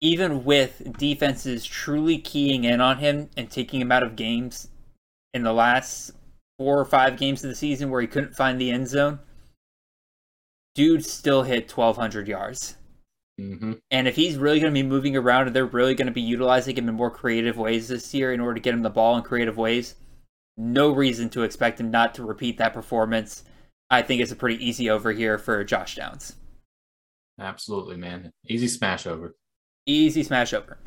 even 0.00 0.44
with 0.44 0.96
defenses 0.98 1.64
truly 1.64 2.18
keying 2.18 2.64
in 2.64 2.80
on 2.80 2.98
him 2.98 3.28
and 3.36 3.50
taking 3.50 3.80
him 3.80 3.92
out 3.92 4.02
of 4.02 4.16
games 4.16 4.68
in 5.34 5.42
the 5.42 5.52
last 5.52 6.12
four 6.58 6.78
or 6.78 6.84
five 6.84 7.18
games 7.18 7.44
of 7.44 7.50
the 7.50 7.56
season 7.56 7.90
where 7.90 8.00
he 8.00 8.06
couldn't 8.06 8.34
find 8.34 8.60
the 8.60 8.70
end 8.70 8.88
zone, 8.88 9.18
dude 10.74 11.04
still 11.04 11.42
hit 11.42 11.70
1,200 11.70 12.28
yards. 12.28 12.76
Mm-hmm. 13.40 13.72
And 13.90 14.08
if 14.08 14.16
he's 14.16 14.36
really 14.36 14.60
going 14.60 14.72
to 14.72 14.82
be 14.82 14.86
moving 14.86 15.16
around 15.16 15.46
and 15.46 15.56
they're 15.56 15.66
really 15.66 15.94
going 15.94 16.06
to 16.06 16.12
be 16.12 16.22
utilizing 16.22 16.76
him 16.76 16.88
in 16.88 16.94
more 16.94 17.10
creative 17.10 17.58
ways 17.58 17.88
this 17.88 18.14
year 18.14 18.32
in 18.32 18.40
order 18.40 18.54
to 18.54 18.60
get 18.60 18.72
him 18.72 18.82
the 18.82 18.90
ball 18.90 19.16
in 19.16 19.22
creative 19.22 19.58
ways, 19.58 19.96
no 20.56 20.90
reason 20.90 21.28
to 21.30 21.42
expect 21.42 21.80
him 21.80 21.90
not 21.90 22.14
to 22.14 22.24
repeat 22.24 22.58
that 22.58 22.74
performance. 22.74 23.44
I 23.90 24.02
think 24.02 24.20
it's 24.20 24.32
a 24.32 24.36
pretty 24.36 24.64
easy 24.66 24.90
over 24.90 25.12
here 25.12 25.38
for 25.38 25.62
Josh 25.64 25.96
Downs. 25.96 26.36
Absolutely, 27.38 27.96
man. 27.96 28.32
Easy 28.48 28.68
smash 28.68 29.06
over. 29.06 29.36
Easy 29.86 30.22
smash 30.22 30.54
over. 30.54 30.78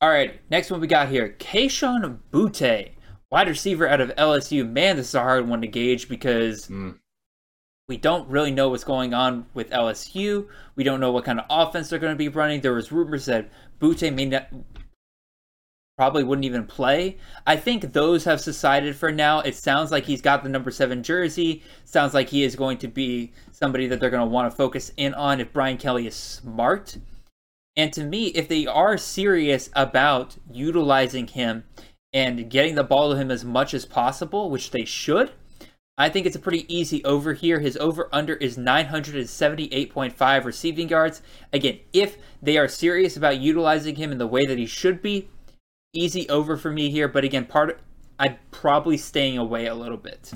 All 0.00 0.10
right, 0.10 0.40
next 0.50 0.70
one 0.70 0.80
we 0.80 0.86
got 0.86 1.08
here 1.08 1.34
Kayshon 1.38 2.18
Boutte, 2.30 2.90
wide 3.30 3.48
receiver 3.48 3.88
out 3.88 4.00
of 4.00 4.14
LSU. 4.16 4.68
Man, 4.68 4.96
this 4.96 5.08
is 5.08 5.14
a 5.14 5.20
hard 5.20 5.48
one 5.48 5.62
to 5.62 5.66
gauge 5.66 6.08
because 6.08 6.68
mm. 6.68 6.98
we 7.88 7.96
don't 7.96 8.28
really 8.28 8.50
know 8.50 8.68
what's 8.68 8.84
going 8.84 9.14
on 9.14 9.46
with 9.54 9.70
LSU. 9.70 10.48
We 10.74 10.84
don't 10.84 11.00
know 11.00 11.12
what 11.12 11.24
kind 11.24 11.40
of 11.40 11.46
offense 11.48 11.88
they're 11.88 11.98
going 11.98 12.12
to 12.12 12.18
be 12.18 12.28
running. 12.28 12.60
There 12.60 12.74
was 12.74 12.92
rumors 12.92 13.24
that 13.24 13.50
Boutte 13.80 14.14
may 14.14 14.26
not 14.26 14.48
probably 15.96 16.22
wouldn't 16.22 16.44
even 16.44 16.66
play. 16.66 17.16
I 17.46 17.56
think 17.56 17.92
those 17.92 18.24
have 18.24 18.40
subsided 18.40 18.96
for 18.96 19.10
now. 19.10 19.40
It 19.40 19.54
sounds 19.54 19.90
like 19.90 20.04
he's 20.04 20.20
got 20.20 20.42
the 20.42 20.50
number 20.50 20.70
seven 20.70 21.02
jersey. 21.02 21.62
Sounds 21.84 22.12
like 22.12 22.28
he 22.28 22.42
is 22.42 22.54
going 22.54 22.76
to 22.78 22.88
be 22.88 23.32
somebody 23.50 23.86
that 23.86 23.98
they're 23.98 24.10
going 24.10 24.26
to 24.26 24.32
want 24.32 24.50
to 24.50 24.56
focus 24.56 24.92
in 24.98 25.14
on 25.14 25.40
if 25.40 25.54
Brian 25.54 25.78
Kelly 25.78 26.06
is 26.06 26.14
smart. 26.14 26.98
And 27.76 27.92
to 27.94 28.04
me, 28.04 28.26
if 28.28 28.46
they 28.46 28.66
are 28.66 28.98
serious 28.98 29.70
about 29.74 30.36
utilizing 30.50 31.28
him 31.28 31.64
and 32.12 32.50
getting 32.50 32.74
the 32.74 32.84
ball 32.84 33.10
to 33.10 33.16
him 33.16 33.30
as 33.30 33.44
much 33.44 33.72
as 33.72 33.86
possible, 33.86 34.50
which 34.50 34.70
they 34.70 34.84
should, 34.84 35.32
I 35.98 36.10
think 36.10 36.26
it's 36.26 36.36
a 36.36 36.40
pretty 36.40 36.66
easy 36.74 37.02
over 37.04 37.32
here. 37.32 37.60
His 37.60 37.78
over 37.78 38.10
under 38.12 38.34
is 38.34 38.58
978.5 38.58 40.44
receiving 40.44 40.90
yards. 40.90 41.22
Again, 41.54 41.80
if 41.94 42.18
they 42.42 42.58
are 42.58 42.68
serious 42.68 43.16
about 43.16 43.40
utilizing 43.40 43.96
him 43.96 44.12
in 44.12 44.18
the 44.18 44.26
way 44.26 44.44
that 44.44 44.58
he 44.58 44.66
should 44.66 45.00
be, 45.00 45.30
easy 45.96 46.28
over 46.28 46.56
for 46.56 46.70
me 46.70 46.90
here, 46.90 47.08
but 47.08 47.24
again, 47.24 47.44
part 47.44 47.70
of, 47.70 47.76
I'm 48.18 48.36
probably 48.50 48.96
staying 48.96 49.38
away 49.38 49.66
a 49.66 49.74
little 49.74 49.96
bit. 49.96 50.32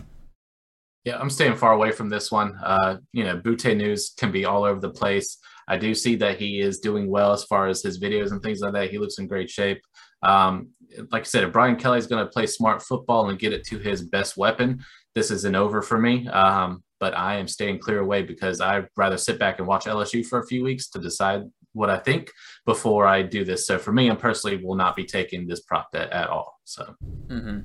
Yeah, 1.05 1.19
I'm 1.19 1.31
staying 1.31 1.57
far 1.57 1.73
away 1.73 1.93
from 1.93 2.09
this 2.09 2.31
one. 2.31 2.59
Uh, 2.63 2.97
you 3.13 3.25
know, 3.25 3.39
Boutte 3.39 3.77
news 3.77 4.13
can 4.19 4.31
be 4.31 4.45
all 4.45 4.65
over 4.65 4.81
the 4.81 4.91
place. 4.91 5.39
I 5.67 5.77
do 5.77 5.95
see 5.95 6.17
that 6.17 6.39
he 6.39 6.61
is 6.61 6.81
doing 6.81 7.09
well 7.09 7.33
as 7.33 7.45
far 7.45 7.69
as 7.69 7.83
his 7.83 8.01
videos 8.01 8.33
and 8.33 8.43
things 8.43 8.61
like 8.61 8.73
that. 8.75 8.91
He 8.91 8.99
looks 8.99 9.19
in 9.19 9.27
great 9.27 9.49
shape. 9.49 9.81
Um, 10.23 10.71
like 11.11 11.23
I 11.23 11.25
said, 11.25 11.45
if 11.45 11.53
Brian 11.53 11.77
Kelly's 11.77 12.07
going 12.07 12.25
to 12.25 12.31
play 12.31 12.47
smart 12.47 12.83
football 12.83 13.31
and 13.31 13.39
get 13.39 13.53
it 13.53 13.65
to 13.69 13.79
his 13.79 14.03
best 14.03 14.37
weapon, 14.37 14.81
this 15.15 15.31
is 15.31 15.45
an 15.45 15.55
over 15.55 15.81
for 15.81 15.99
me. 15.99 16.29
Um, 16.29 16.83
but 16.99 17.17
I 17.17 17.37
am 17.37 17.49
staying 17.49 17.79
clear 17.79 18.01
away 18.01 18.23
because 18.23 18.61
I'd 18.61 18.89
rather 18.97 19.17
sit 19.17 19.39
back 19.39 19.59
and 19.59 19.67
watch 19.67 19.87
LSU 19.87 20.27
for 20.27 20.41
a 20.41 20.47
few 20.47 20.63
weeks 20.63 20.89
to 20.91 20.99
decide 20.99 21.43
what 21.73 21.91
I 21.91 21.99
think 21.99 22.33
before 22.67 23.07
I 23.07 23.23
do 23.23 23.45
this. 23.45 23.67
So 23.67 23.79
for 23.79 23.93
me, 23.93 24.11
I 24.11 24.15
personally 24.15 24.57
will 24.57 24.75
not 24.75 24.97
be 24.97 25.05
taking 25.05 25.47
this 25.47 25.61
prop 25.61 25.93
bet 25.93 26.11
at 26.11 26.29
all. 26.29 26.61
So. 26.65 26.97
Mm-hmm. 27.29 27.61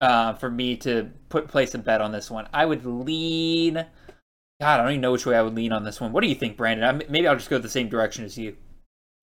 uh, 0.00 0.34
for 0.34 0.50
me 0.50 0.76
to 0.78 1.10
put 1.28 1.48
place 1.48 1.74
a 1.74 1.78
bet 1.78 2.00
on 2.00 2.10
this 2.12 2.30
one. 2.30 2.48
I 2.52 2.66
would 2.66 2.84
lean. 2.84 3.74
God, 3.74 4.80
I 4.80 4.82
don't 4.82 4.90
even 4.90 5.00
know 5.00 5.12
which 5.12 5.26
way 5.26 5.36
I 5.36 5.42
would 5.42 5.54
lean 5.54 5.72
on 5.72 5.84
this 5.84 6.00
one. 6.00 6.12
What 6.12 6.22
do 6.22 6.28
you 6.28 6.34
think, 6.34 6.56
Brandon? 6.56 6.84
I, 6.84 7.04
maybe 7.08 7.26
I'll 7.26 7.36
just 7.36 7.50
go 7.50 7.58
the 7.58 7.68
same 7.68 7.88
direction 7.88 8.24
as 8.24 8.36
you. 8.36 8.56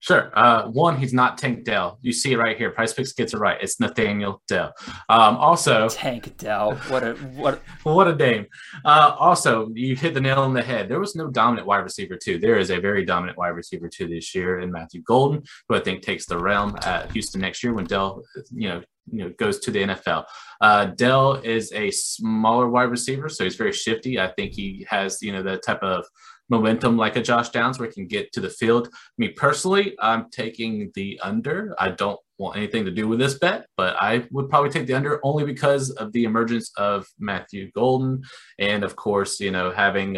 Sure. 0.02 0.32
Uh, 0.34 0.68
one, 0.68 0.98
he's 0.98 1.14
not 1.14 1.38
Tank 1.38 1.66
Dell. 1.66 2.00
You 2.02 2.14
see 2.14 2.32
it 2.32 2.38
right 2.38 2.58
here. 2.58 2.72
PrizePicks 2.72 3.16
gets 3.16 3.34
it 3.34 3.38
right. 3.38 3.58
It's 3.62 3.82
Nathaniel 3.82 4.42
Dell. 4.48 4.72
Um, 5.10 5.36
also, 5.36 5.90
Tank 5.90 6.38
Dell. 6.38 6.76
What 6.88 7.04
a 7.04 7.14
what 7.36 7.62
what 7.84 8.08
a 8.08 8.16
name. 8.16 8.46
Uh, 8.86 9.16
also, 9.20 9.70
you 9.74 9.98
hit 9.98 10.14
the 10.14 10.22
nail 10.22 10.40
on 10.40 10.54
the 10.54 10.62
head. 10.62 10.88
There 10.88 11.02
was 11.02 11.16
no 11.16 11.28
dominant 11.30 11.68
wide 11.68 11.80
receiver 11.80 12.16
two. 12.16 12.40
There 12.40 12.58
is 12.58 12.72
a 12.72 12.80
very 12.80 13.04
dominant 13.04 13.38
wide 13.38 13.50
receiver 13.50 13.90
two 13.90 14.08
this 14.08 14.34
year 14.34 14.62
in 14.62 14.72
Matthew 14.72 15.02
Golden, 15.02 15.44
who 15.68 15.76
I 15.76 15.82
think 15.82 16.02
takes 16.02 16.26
the 16.26 16.38
realm 16.38 16.78
at 16.84 17.12
Houston 17.12 17.42
next 17.42 17.62
year 17.62 17.74
when 17.74 17.86
Dell, 17.86 18.24
you 18.52 18.70
know, 18.70 18.82
you 19.12 19.26
know 19.26 19.34
goes 19.38 19.60
to 19.60 19.72
the 19.72 19.84
NFL. 19.84 20.24
Uh, 20.62 20.86
Dell 20.86 21.36
is 21.36 21.74
a 21.74 21.92
smaller 21.92 22.70
wide 22.70 22.84
receiver, 22.84 23.28
so 23.28 23.44
he's 23.44 23.56
very 23.56 23.74
shifty. 23.74 24.18
I 24.18 24.30
think 24.30 24.54
he 24.54 24.86
has 24.90 25.22
you 25.22 25.34
know 25.34 25.44
the 25.44 25.58
type 25.58 25.84
of 25.84 26.06
momentum 26.50 26.98
like 26.98 27.16
a 27.16 27.22
Josh 27.22 27.50
Downs 27.50 27.80
where 27.80 27.88
he 27.88 27.94
can 27.94 28.08
get 28.08 28.32
to 28.34 28.42
the 28.42 28.50
field. 28.50 28.90
Me 29.18 29.30
personally, 29.30 29.96
I'm 30.00 30.30
taking 30.30 30.92
the 30.96 31.20
under. 31.24 31.76
I 31.80 31.90
don't 31.90 32.20
want 32.38 32.58
anything 32.58 32.86
to 32.86 32.92
do 32.92 33.08
with 33.08 33.20
this 33.20 33.36
bet, 33.36 33.68
but 33.78 33.96
I 34.02 34.26
would 34.32 34.50
probably 34.50 34.70
take 34.70 34.88
the 34.88 34.94
under 34.94 35.20
only 35.24 35.46
because 35.46 35.92
of 35.92 36.12
the 36.14 36.24
emergence 36.24 36.72
of 36.78 37.06
Matthew 37.20 37.72
Golden 37.72 38.24
and 38.58 38.84
of 38.84 38.96
course, 38.96 39.40
you 39.40 39.52
know, 39.52 39.72
having 39.72 40.18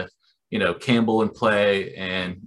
you 0.49 0.59
know 0.59 0.73
Campbell 0.73 1.21
in 1.21 1.29
play 1.29 1.95
and 1.95 2.41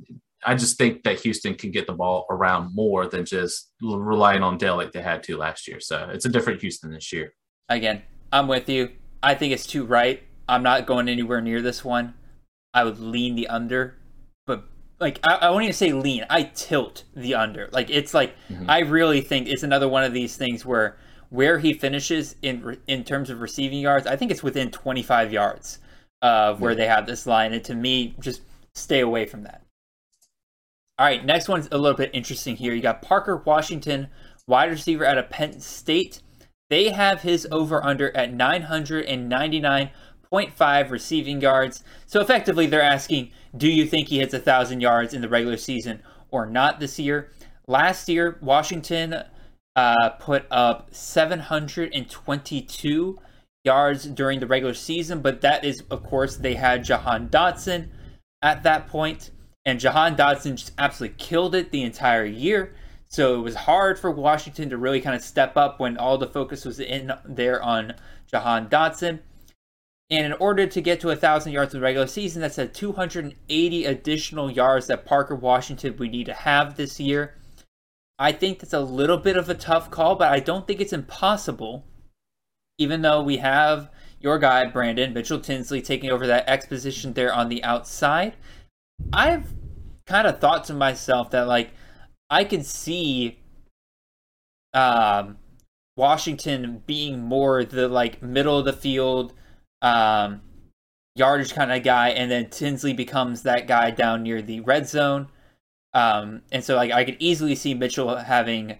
I 0.46 0.54
just 0.54 0.76
think 0.76 1.02
that 1.04 1.20
Houston 1.20 1.54
can 1.54 1.70
get 1.70 1.86
the 1.86 1.94
ball 1.94 2.26
around 2.30 2.74
more 2.74 3.06
than 3.06 3.24
just 3.24 3.72
relying 3.80 4.42
on 4.42 4.58
Dell 4.58 4.76
like 4.76 4.92
they 4.92 5.02
had 5.02 5.22
to 5.24 5.36
last 5.36 5.66
year. 5.66 5.80
So 5.80 6.10
it's 6.12 6.26
a 6.26 6.28
different 6.28 6.60
Houston 6.60 6.90
this 6.90 7.12
year. 7.12 7.32
Again, 7.68 8.02
I'm 8.30 8.46
with 8.46 8.68
you. 8.68 8.92
I 9.22 9.34
think 9.34 9.54
it's 9.54 9.66
too 9.66 9.84
right. 9.84 10.22
I'm 10.48 10.62
not 10.62 10.86
going 10.86 11.08
anywhere 11.08 11.40
near 11.40 11.62
this 11.62 11.82
one. 11.82 12.14
I 12.74 12.84
would 12.84 12.98
lean 12.98 13.36
the 13.36 13.48
under, 13.48 13.96
but 14.46 14.64
like 15.00 15.20
I, 15.22 15.36
I 15.36 15.50
won't 15.50 15.62
even 15.62 15.74
say 15.74 15.92
lean. 15.92 16.26
I 16.28 16.42
tilt 16.42 17.04
the 17.14 17.36
under. 17.36 17.68
Like 17.72 17.88
it's 17.88 18.12
like 18.12 18.34
mm-hmm. 18.48 18.68
I 18.68 18.80
really 18.80 19.20
think 19.20 19.48
it's 19.48 19.62
another 19.62 19.88
one 19.88 20.04
of 20.04 20.12
these 20.12 20.36
things 20.36 20.66
where 20.66 20.98
where 21.30 21.58
he 21.58 21.72
finishes 21.72 22.36
in 22.42 22.78
in 22.86 23.04
terms 23.04 23.30
of 23.30 23.40
receiving 23.40 23.80
yards, 23.80 24.06
I 24.06 24.16
think 24.16 24.30
it's 24.30 24.42
within 24.42 24.70
25 24.70 25.32
yards 25.32 25.78
of 26.22 26.60
where 26.60 26.72
yeah. 26.72 26.76
they 26.76 26.86
have 26.86 27.06
this 27.06 27.26
line. 27.26 27.52
And 27.52 27.64
to 27.64 27.74
me, 27.74 28.14
just 28.20 28.42
stay 28.74 29.00
away 29.00 29.26
from 29.26 29.42
that. 29.42 29.62
All 30.98 31.06
right, 31.06 31.24
next 31.24 31.48
one's 31.48 31.68
a 31.72 31.78
little 31.78 31.96
bit 31.96 32.10
interesting 32.12 32.54
here. 32.56 32.72
You 32.72 32.80
got 32.80 33.02
Parker 33.02 33.36
Washington, 33.36 34.08
wide 34.46 34.70
receiver 34.70 35.04
out 35.04 35.18
of 35.18 35.28
Penn 35.28 35.60
State. 35.60 36.20
They 36.70 36.90
have 36.90 37.22
his 37.22 37.48
over 37.50 37.84
under 37.84 38.16
at 38.16 38.32
999.5 40.34 40.90
receiving 40.90 41.40
yards. 41.40 41.84
So 42.06 42.20
effectively, 42.20 42.66
they're 42.66 42.82
asking, 42.82 43.30
do 43.56 43.68
you 43.68 43.86
think 43.86 44.08
he 44.08 44.18
hits 44.18 44.34
a 44.34 44.38
1,000 44.38 44.80
yards 44.80 45.14
in 45.14 45.20
the 45.20 45.28
regular 45.28 45.56
season 45.56 46.02
or 46.30 46.46
not 46.46 46.80
this 46.80 46.98
year? 46.98 47.30
Last 47.66 48.08
year, 48.08 48.38
Washington 48.42 49.22
uh, 49.76 50.10
put 50.20 50.46
up 50.50 50.88
722 50.92 53.18
yards 53.64 54.04
during 54.06 54.40
the 54.40 54.46
regular 54.46 54.74
season, 54.74 55.22
but 55.22 55.40
that 55.40 55.64
is, 55.64 55.82
of 55.90 56.02
course, 56.02 56.36
they 56.36 56.54
had 56.54 56.84
Jahan 56.84 57.28
Dotson 57.28 57.88
at 58.42 58.62
that 58.62 58.88
point, 58.88 59.30
and 59.64 59.80
Jahan 59.80 60.16
Dotson 60.16 60.56
just 60.56 60.72
absolutely 60.76 61.16
killed 61.16 61.54
it 61.54 61.70
the 61.70 61.82
entire 61.82 62.26
year. 62.26 62.74
So 63.08 63.36
it 63.36 63.42
was 63.42 63.54
hard 63.54 63.98
for 63.98 64.10
Washington 64.10 64.68
to 64.70 64.76
really 64.76 65.00
kind 65.00 65.16
of 65.16 65.22
step 65.22 65.56
up 65.56 65.80
when 65.80 65.96
all 65.96 66.18
the 66.18 66.26
focus 66.26 66.64
was 66.64 66.80
in 66.80 67.12
there 67.24 67.62
on 67.62 67.94
Jahan 68.26 68.68
Dotson. 68.68 69.20
And 70.10 70.26
in 70.26 70.32
order 70.34 70.66
to 70.66 70.80
get 70.80 71.00
to 71.00 71.10
a 71.10 71.16
thousand 71.16 71.52
yards 71.52 71.72
in 71.72 71.80
the 71.80 71.84
regular 71.84 72.06
season, 72.06 72.42
that's 72.42 72.58
a 72.58 72.66
280 72.66 73.84
additional 73.86 74.50
yards 74.50 74.86
that 74.86 75.06
Parker 75.06 75.34
Washington 75.34 75.96
would 75.96 76.10
need 76.10 76.26
to 76.26 76.34
have 76.34 76.76
this 76.76 77.00
year. 77.00 77.34
I 78.18 78.32
think 78.32 78.58
that's 78.60 78.72
a 78.72 78.80
little 78.80 79.16
bit 79.16 79.36
of 79.36 79.48
a 79.48 79.54
tough 79.54 79.90
call, 79.90 80.14
but 80.14 80.30
I 80.30 80.40
don't 80.40 80.66
think 80.66 80.80
it's 80.80 80.92
impossible. 80.92 81.84
Even 82.78 83.02
though 83.02 83.22
we 83.22 83.38
have 83.38 83.90
your 84.20 84.38
guy, 84.38 84.66
Brandon 84.66 85.12
Mitchell 85.12 85.40
Tinsley, 85.40 85.80
taking 85.82 86.10
over 86.10 86.26
that 86.26 86.48
X 86.48 86.66
position 86.66 87.12
there 87.12 87.32
on 87.32 87.48
the 87.48 87.62
outside, 87.64 88.36
I've 89.12 89.52
kind 90.06 90.26
of 90.26 90.38
thought 90.38 90.64
to 90.64 90.74
myself 90.74 91.30
that, 91.30 91.46
like, 91.46 91.70
I 92.30 92.44
can 92.44 92.62
see 92.62 93.40
um, 94.72 95.38
Washington 95.96 96.82
being 96.86 97.20
more 97.20 97.64
the, 97.64 97.88
like, 97.88 98.22
middle 98.22 98.58
of 98.58 98.64
the 98.64 98.72
field, 98.72 99.32
um, 99.84 100.40
yardage 101.14 101.52
kind 101.52 101.70
of 101.70 101.84
guy, 101.84 102.08
and 102.08 102.30
then 102.30 102.48
Tinsley 102.48 102.94
becomes 102.94 103.42
that 103.42 103.68
guy 103.68 103.90
down 103.90 104.22
near 104.22 104.42
the 104.42 104.60
red 104.60 104.88
zone. 104.88 105.28
Um, 105.92 106.42
and 106.50 106.64
so 106.64 106.74
like 106.74 106.90
I 106.90 107.04
could 107.04 107.18
easily 107.20 107.54
see 107.54 107.74
Mitchell 107.74 108.16
having 108.16 108.78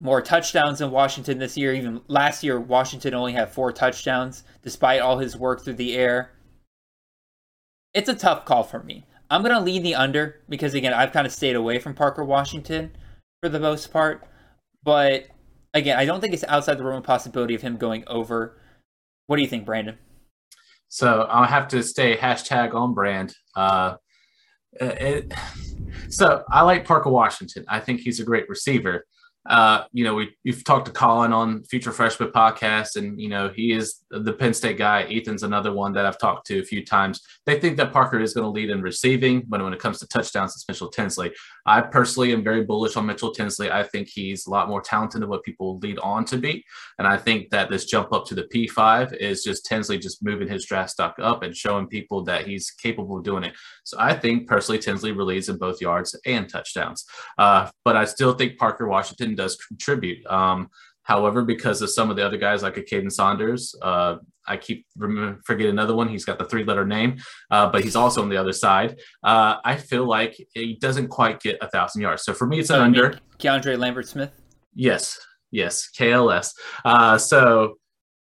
more 0.00 0.22
touchdowns 0.22 0.78
than 0.78 0.90
Washington 0.90 1.38
this 1.38 1.56
year. 1.56 1.74
Even 1.74 2.00
last 2.08 2.42
year, 2.42 2.58
Washington 2.58 3.14
only 3.14 3.32
had 3.32 3.50
four 3.50 3.70
touchdowns 3.72 4.42
despite 4.62 5.00
all 5.00 5.18
his 5.18 5.36
work 5.36 5.62
through 5.62 5.74
the 5.74 5.94
air. 5.94 6.32
It's 7.94 8.08
a 8.08 8.14
tough 8.14 8.44
call 8.44 8.64
for 8.64 8.82
me. 8.82 9.04
I'm 9.30 9.42
gonna 9.42 9.60
lean 9.60 9.82
the 9.82 9.94
under 9.94 10.40
because 10.48 10.74
again, 10.74 10.94
I've 10.94 11.12
kind 11.12 11.26
of 11.26 11.32
stayed 11.32 11.56
away 11.56 11.78
from 11.78 11.94
Parker 11.94 12.24
Washington 12.24 12.96
for 13.42 13.50
the 13.50 13.60
most 13.60 13.92
part. 13.92 14.26
But 14.82 15.26
again, 15.74 15.98
I 15.98 16.06
don't 16.06 16.20
think 16.20 16.32
it's 16.32 16.44
outside 16.48 16.78
the 16.78 16.84
realm 16.84 16.98
of 16.98 17.04
possibility 17.04 17.54
of 17.54 17.60
him 17.60 17.76
going 17.76 18.04
over. 18.06 18.58
What 19.26 19.36
do 19.36 19.42
you 19.42 19.48
think, 19.48 19.66
Brandon? 19.66 19.98
So 20.88 21.22
I'll 21.22 21.44
have 21.44 21.68
to 21.68 21.82
stay 21.82 22.16
hashtag 22.16 22.74
on 22.74 22.94
brand. 22.94 23.34
Uh, 23.54 23.96
it, 24.72 25.32
so 26.08 26.44
I 26.50 26.62
like 26.62 26.86
Parker 26.86 27.10
Washington. 27.10 27.64
I 27.68 27.80
think 27.80 28.00
he's 28.00 28.20
a 28.20 28.24
great 28.24 28.48
receiver. 28.48 29.04
Uh, 29.48 29.84
you 29.92 30.04
know, 30.04 30.14
we 30.14 30.36
you've 30.44 30.62
talked 30.62 30.84
to 30.86 30.92
Colin 30.92 31.32
on 31.32 31.64
Future 31.64 31.90
Freshman 31.90 32.30
podcast, 32.32 32.96
and 32.96 33.18
you 33.18 33.28
know 33.28 33.48
he 33.48 33.72
is 33.72 34.02
the 34.10 34.34
Penn 34.34 34.52
State 34.52 34.76
guy. 34.76 35.04
Ethan's 35.04 35.42
another 35.42 35.72
one 35.72 35.92
that 35.94 36.04
I've 36.04 36.18
talked 36.18 36.46
to 36.48 36.60
a 36.60 36.64
few 36.64 36.84
times. 36.84 37.22
They 37.46 37.58
think 37.58 37.78
that 37.78 37.92
Parker 37.92 38.20
is 38.20 38.34
going 38.34 38.44
to 38.44 38.50
lead 38.50 38.68
in 38.68 38.82
receiving, 38.82 39.44
but 39.48 39.62
when 39.62 39.72
it 39.72 39.78
comes 39.78 40.00
to 40.00 40.06
touchdowns, 40.06 40.54
it's 40.54 40.68
Mitchell 40.68 40.90
Tinsley. 40.90 41.32
I 41.64 41.80
personally 41.80 42.32
am 42.32 42.44
very 42.44 42.64
bullish 42.64 42.96
on 42.96 43.06
Mitchell 43.06 43.32
Tinsley. 43.32 43.70
I 43.70 43.84
think 43.84 44.08
he's 44.08 44.46
a 44.46 44.50
lot 44.50 44.68
more 44.68 44.82
talented 44.82 45.22
than 45.22 45.30
what 45.30 45.44
people 45.44 45.78
lead 45.78 45.98
on 46.00 46.26
to 46.26 46.36
be, 46.36 46.62
and 46.98 47.08
I 47.08 47.16
think 47.16 47.48
that 47.50 47.70
this 47.70 47.86
jump 47.86 48.12
up 48.12 48.26
to 48.26 48.34
the 48.34 48.48
P5 48.54 49.16
is 49.16 49.42
just 49.42 49.64
Tinsley 49.64 49.96
just 49.96 50.22
moving 50.22 50.48
his 50.48 50.66
draft 50.66 50.90
stock 50.90 51.16
up 51.22 51.42
and 51.42 51.56
showing 51.56 51.86
people 51.86 52.22
that 52.24 52.46
he's 52.46 52.70
capable 52.70 53.16
of 53.16 53.24
doing 53.24 53.44
it. 53.44 53.54
So 53.88 53.96
I 53.98 54.14
think 54.14 54.46
personally 54.46 54.78
Tinsley 54.78 55.12
leads 55.12 55.48
in 55.48 55.56
both 55.56 55.80
yards 55.80 56.14
and 56.26 56.46
touchdowns, 56.46 57.06
uh, 57.38 57.70
but 57.86 57.96
I 57.96 58.04
still 58.04 58.34
think 58.34 58.58
Parker 58.58 58.86
Washington 58.86 59.34
does 59.34 59.56
contribute. 59.56 60.26
Um, 60.26 60.68
however, 61.04 61.42
because 61.42 61.80
of 61.80 61.88
some 61.88 62.10
of 62.10 62.16
the 62.16 62.24
other 62.24 62.36
guys 62.36 62.62
like 62.62 62.76
a 62.76 62.82
Kaden 62.82 63.10
Saunders, 63.10 63.74
uh, 63.80 64.16
I 64.46 64.58
keep 64.58 64.84
forgetting 65.46 65.70
another 65.70 65.94
one. 65.94 66.08
He's 66.08 66.26
got 66.26 66.38
the 66.38 66.44
three 66.44 66.64
letter 66.64 66.84
name, 66.84 67.16
uh, 67.50 67.70
but 67.70 67.82
he's 67.82 67.96
also 67.96 68.20
on 68.20 68.28
the 68.28 68.36
other 68.36 68.52
side. 68.52 68.98
Uh, 69.24 69.56
I 69.64 69.76
feel 69.76 70.06
like 70.06 70.36
he 70.52 70.74
doesn't 70.74 71.08
quite 71.08 71.40
get 71.40 71.56
a 71.62 71.68
thousand 71.70 72.02
yards. 72.02 72.24
So 72.24 72.34
for 72.34 72.46
me, 72.46 72.58
it's 72.58 72.68
an 72.68 72.82
under. 72.82 73.18
Keandre 73.38 73.78
Lambert 73.78 74.06
Smith. 74.06 74.32
Yes, 74.74 75.18
yes, 75.50 75.88
KLS. 75.98 76.52
Uh, 76.84 77.16
so 77.16 77.77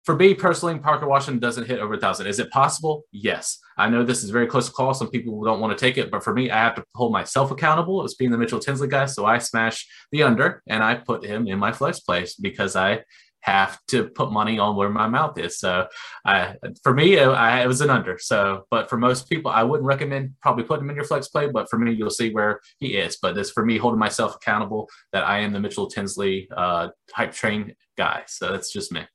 for 0.05 0.15
me 0.15 0.35
personally, 0.35 0.77
Parker 0.77 1.07
Washington 1.07 1.39
doesn't 1.39 1.65
hit 1.65 1.79
over 1.79 1.95
a 1.95 1.99
thousand. 1.99 2.27
Is 2.27 2.39
it 2.39 2.51
possible? 2.51 3.03
Yes. 3.11 3.59
I 3.77 3.89
know 3.89 4.03
this 4.03 4.23
is 4.23 4.29
very 4.29 4.45
close 4.45 4.69
call. 4.69 4.93
Some 4.93 5.09
people 5.09 5.43
don't 5.43 5.59
want 5.59 5.75
to 5.75 5.83
take 5.83 5.97
it, 5.97 6.11
but 6.11 6.23
for 6.23 6.33
me, 6.33 6.51
I 6.51 6.57
have 6.57 6.75
to 6.75 6.85
hold 6.93 7.11
myself 7.11 7.49
accountable 7.49 8.03
as 8.03 8.13
being 8.13 8.29
the 8.29 8.37
Mitchell 8.37 8.59
Tinsley 8.59 8.87
guy. 8.87 9.07
So 9.07 9.25
I 9.25 9.39
smash 9.39 9.87
the 10.11 10.23
under 10.23 10.61
and 10.67 10.83
I 10.83 10.95
put 10.95 11.25
him 11.25 11.47
in 11.47 11.57
my 11.57 11.71
flex 11.71 11.99
place 12.01 12.35
because 12.35 12.75
I 12.75 13.03
have 13.41 13.79
to 13.87 14.07
put 14.09 14.31
money 14.31 14.57
on 14.59 14.75
where 14.75 14.89
my 14.89 15.07
mouth 15.07 15.37
is. 15.37 15.59
So 15.59 15.87
I, 16.23 16.55
for 16.83 16.93
me, 16.93 17.19
I, 17.19 17.63
it 17.63 17.67
was 17.67 17.81
an 17.81 17.89
under. 17.89 18.17
So, 18.19 18.65
but 18.69 18.89
for 18.89 18.97
most 18.97 19.27
people, 19.27 19.51
I 19.51 19.63
wouldn't 19.63 19.87
recommend 19.87 20.33
probably 20.41 20.63
putting 20.65 20.85
him 20.85 20.91
in 20.91 20.95
your 20.95 21.05
flex 21.05 21.27
play. 21.27 21.47
But 21.47 21.69
for 21.69 21.79
me, 21.79 21.91
you'll 21.91 22.09
see 22.09 22.31
where 22.31 22.59
he 22.77 22.97
is. 22.97 23.17
But 23.19 23.33
this 23.33 23.51
for 23.51 23.65
me 23.65 23.77
holding 23.77 23.99
myself 23.99 24.35
accountable 24.35 24.87
that 25.13 25.23
I 25.23 25.39
am 25.39 25.51
the 25.51 25.59
Mitchell 25.59 25.87
Tinsley 25.87 26.47
uh, 26.55 26.89
hype 27.11 27.33
train 27.33 27.75
guy. 27.97 28.23
So 28.27 28.51
that's 28.51 28.71
just 28.71 28.91
me. 28.91 29.05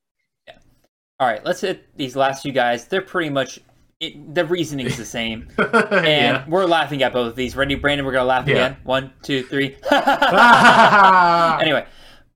All 1.21 1.27
right, 1.27 1.45
let's 1.45 1.61
hit 1.61 1.85
these 1.99 2.17
last 2.17 2.43
two 2.43 2.51
guys. 2.51 2.87
They're 2.87 3.03
pretty 3.03 3.29
much 3.29 3.61
it, 4.01 4.35
the 4.35 4.47
reasoning 4.47 4.87
is 4.87 4.97
the 4.97 5.05
same, 5.05 5.49
and 5.59 6.07
yeah. 6.07 6.47
we're 6.49 6.65
laughing 6.65 7.03
at 7.03 7.13
both 7.13 7.29
of 7.29 7.37
these. 7.37 7.55
Ready, 7.55 7.75
Brandon? 7.75 8.07
We're 8.07 8.13
gonna 8.13 8.25
laugh 8.25 8.49
yeah. 8.49 8.55
again. 8.55 8.79
One, 8.85 9.13
two, 9.23 9.43
three. 9.43 9.77
anyway, 11.61 11.85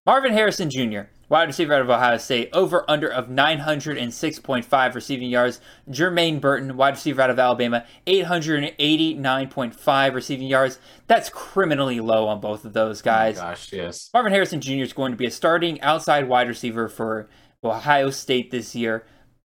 Marvin 0.05 0.35
Harrison 0.35 0.69
Jr., 0.69 1.05
wide 1.31 1.49
receiver 1.49 1.73
out 1.73 1.81
of 1.81 1.89
Ohio 1.89 2.19
State, 2.19 2.51
over 2.53 2.85
under 2.87 3.11
of 3.11 3.29
906.5 3.29 4.95
receiving 4.95 5.31
yards. 5.31 5.63
Jermaine 5.89 6.39
Burton, 6.39 6.77
wide 6.77 6.97
receiver 6.97 7.23
out 7.23 7.31
of 7.31 7.39
Alabama, 7.39 7.87
889.5 8.07 10.15
receiving 10.15 10.47
yards. 10.47 10.79
That's 11.07 11.31
criminally 11.31 12.01
low 12.01 12.29
on 12.29 12.41
both 12.41 12.67
of 12.67 12.75
those 12.75 13.01
oh 13.01 13.05
guys. 13.05 13.39
Oh 13.39 13.43
gosh, 13.43 13.73
yes. 13.73 14.11
Marvin 14.13 14.33
Harrison 14.33 14.61
Jr. 14.61 14.83
is 14.83 14.93
going 14.93 15.13
to 15.13 15.17
be 15.17 15.25
a 15.25 15.31
starting 15.31 15.81
outside 15.81 16.29
wide 16.29 16.49
receiver 16.49 16.87
for 16.87 17.31
Ohio 17.65 18.11
State 18.11 18.51
this 18.51 18.75
year. 18.75 19.05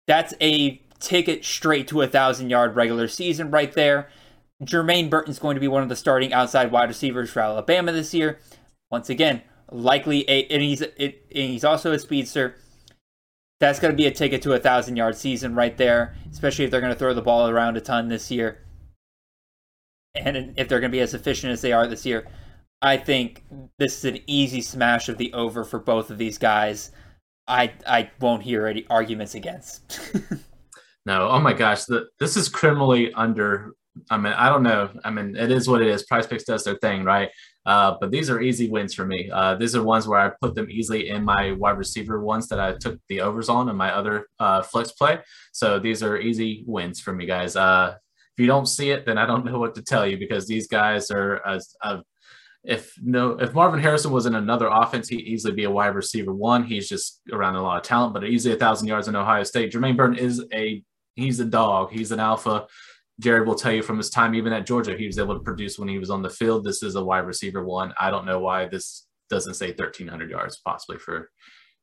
That's 0.08 0.34
a 0.42 0.82
ticket 1.00 1.44
straight 1.44 1.88
to 1.90 2.02
a 2.02 2.08
thousand 2.08 2.50
yard 2.50 2.76
regular 2.76 3.08
season 3.08 3.52
right 3.52 3.74
there. 3.74 4.10
Jermaine 4.64 5.10
Burton's 5.10 5.40
going 5.40 5.56
to 5.56 5.62
be 5.62 5.68
one 5.68 5.84
of 5.84 5.90
the 5.90 5.96
starting 5.96 6.34
outside 6.34 6.72
wide 6.72 6.90
receivers 6.90 7.32
for 7.32 7.40
Alabama 7.40 7.92
this 7.92 8.14
year. 8.14 8.40
Once 8.92 9.10
again, 9.10 9.42
likely 9.72 10.30
a 10.30 10.46
and 10.46 10.62
he's 10.62 10.82
it, 10.82 11.26
and 11.34 11.50
he's 11.52 11.64
also 11.64 11.92
a 11.92 12.00
speedster. 12.00 12.56
That's 13.60 13.80
going 13.80 13.92
to 13.92 13.98
be 13.98 14.08
a 14.08 14.12
ticket 14.12 14.42
to 14.44 14.54
a 14.54 14.60
thousand 14.60 14.98
yard 14.98 15.16
season 15.16 15.56
right 15.56 15.76
there, 15.78 16.16
especially 16.32 16.66
if 16.66 16.72
they're 16.72 16.82
going 16.82 16.94
to 16.94 17.00
throw 17.00 17.14
the 17.14 17.22
ball 17.22 17.48
around 17.48 17.78
a 17.78 17.82
ton 17.82 18.08
this 18.08 18.32
year. 18.32 18.60
And 20.14 20.54
if 20.58 20.68
they're 20.68 20.80
going 20.80 20.92
to 20.92 20.96
be 20.96 21.00
as 21.00 21.14
efficient 21.14 21.54
as 21.54 21.62
they 21.62 21.72
are 21.72 21.88
this 21.88 22.06
year, 22.06 22.28
I 22.82 22.98
think 22.98 23.44
this 23.78 24.00
is 24.00 24.06
an 24.06 24.20
easy 24.28 24.62
smash 24.62 25.08
of 25.10 25.18
the 25.18 25.32
over 25.34 25.64
for 25.64 25.80
both 25.80 26.10
of 26.10 26.18
these 26.18 26.38
guys. 26.38 26.92
I 27.48 27.74
I 27.88 28.12
won't 28.20 28.44
hear 28.44 28.68
any 28.68 28.86
arguments 28.90 29.36
against. 29.36 30.00
no, 31.06 31.30
oh 31.30 31.40
my 31.40 31.54
gosh, 31.54 31.86
the, 31.86 32.08
this 32.20 32.38
is 32.38 32.50
criminally 32.50 33.14
under. 33.14 33.74
I 34.10 34.18
mean, 34.18 34.34
I 34.34 34.48
don't 34.48 34.64
know. 34.64 34.90
I 35.04 35.10
mean, 35.10 35.36
it 35.36 35.52
is 35.52 35.68
what 35.68 35.82
it 35.82 35.90
is. 35.90 36.06
PrizePicks 36.10 36.46
does 36.46 36.64
their 36.64 36.78
thing, 36.78 37.04
right? 37.04 37.30
Uh, 37.66 37.96
but 38.00 38.10
these 38.10 38.30
are 38.30 38.42
easy 38.42 38.70
wins 38.70 38.94
for 38.94 39.06
me. 39.06 39.30
Uh, 39.32 39.56
these 39.56 39.76
are 39.76 39.84
ones 39.84 40.08
where 40.08 40.20
I 40.20 40.32
put 40.42 40.56
them 40.56 40.70
easily 40.70 41.10
in 41.10 41.24
my 41.26 41.52
wide 41.52 41.78
receiver 41.78 42.24
ones 42.24 42.48
that 42.48 42.60
I 42.60 42.74
took 42.74 43.00
the 43.10 43.22
overs 43.22 43.50
on 43.50 43.70
and 43.70 43.78
my 43.78 43.94
other 43.94 44.28
uh, 44.40 44.62
flex 44.62 44.94
play. 44.94 45.20
So 45.52 45.78
these 45.78 46.02
are 46.02 46.18
easy 46.18 46.64
wins 46.66 47.02
for 47.02 47.14
me, 47.14 47.26
guys. 47.26 47.56
Uh, 47.56 47.96
if 48.36 48.42
you 48.42 48.48
don't 48.48 48.66
see 48.66 48.92
it, 48.92 49.06
then 49.06 49.18
I 49.18 49.26
don't 49.26 49.46
know 49.46 49.60
what 49.60 49.76
to 49.76 49.84
tell 49.84 50.08
you 50.08 50.18
because 50.18 50.48
these 50.48 50.68
guys 50.68 51.12
are 51.12 51.46
as 51.46 51.76
if 52.64 52.94
no 53.02 53.32
if 53.32 53.54
Marvin 53.54 53.80
Harrison 53.80 54.12
was 54.12 54.26
in 54.26 54.36
another 54.36 54.68
offense, 54.68 55.10
he'd 55.10 55.22
easily 55.22 55.54
be 55.54 55.64
a 55.64 55.72
wide 55.72 55.96
receiver 55.96 56.34
one. 56.34 56.64
He's 56.64 56.88
just 56.88 57.22
around 57.32 57.56
a 57.56 57.62
lot 57.62 57.78
of 57.78 57.84
talent, 57.84 58.14
but 58.14 58.24
easily 58.24 58.54
a 58.54 58.58
thousand 58.58 58.88
yards 58.88 59.08
in 59.08 59.16
Ohio 59.16 59.44
State. 59.44 59.72
Jermaine 59.72 59.98
Burton 59.98 60.18
is 60.18 60.46
a 60.54 60.84
he's 61.16 61.40
a 61.40 61.46
dog. 61.46 61.92
He's 61.92 62.12
an 62.12 62.20
alpha. 62.20 62.68
Jared 63.20 63.48
will 63.48 63.56
tell 63.56 63.72
you 63.72 63.84
from 63.84 63.98
his 63.98 64.10
time 64.10 64.36
even 64.36 64.54
at 64.54 64.66
Georgia, 64.66 64.98
he 64.98 65.06
was 65.06 65.20
able 65.20 65.36
to 65.36 65.44
produce 65.44 65.78
when 65.78 65.88
he 65.88 66.00
was 66.00 66.10
on 66.10 66.22
the 66.22 66.30
field. 66.30 66.64
This 66.64 66.82
is 66.82 66.96
a 66.96 67.04
wide 67.04 67.26
receiver 67.26 67.64
one. 67.64 67.94
I 68.00 68.10
don't 68.10 68.26
know 68.26 68.40
why 68.40 68.68
this 68.68 69.08
doesn't 69.30 69.54
say 69.56 69.68
1,300 69.68 70.30
yards 70.30 70.58
possibly 70.58 70.98
for 70.98 71.30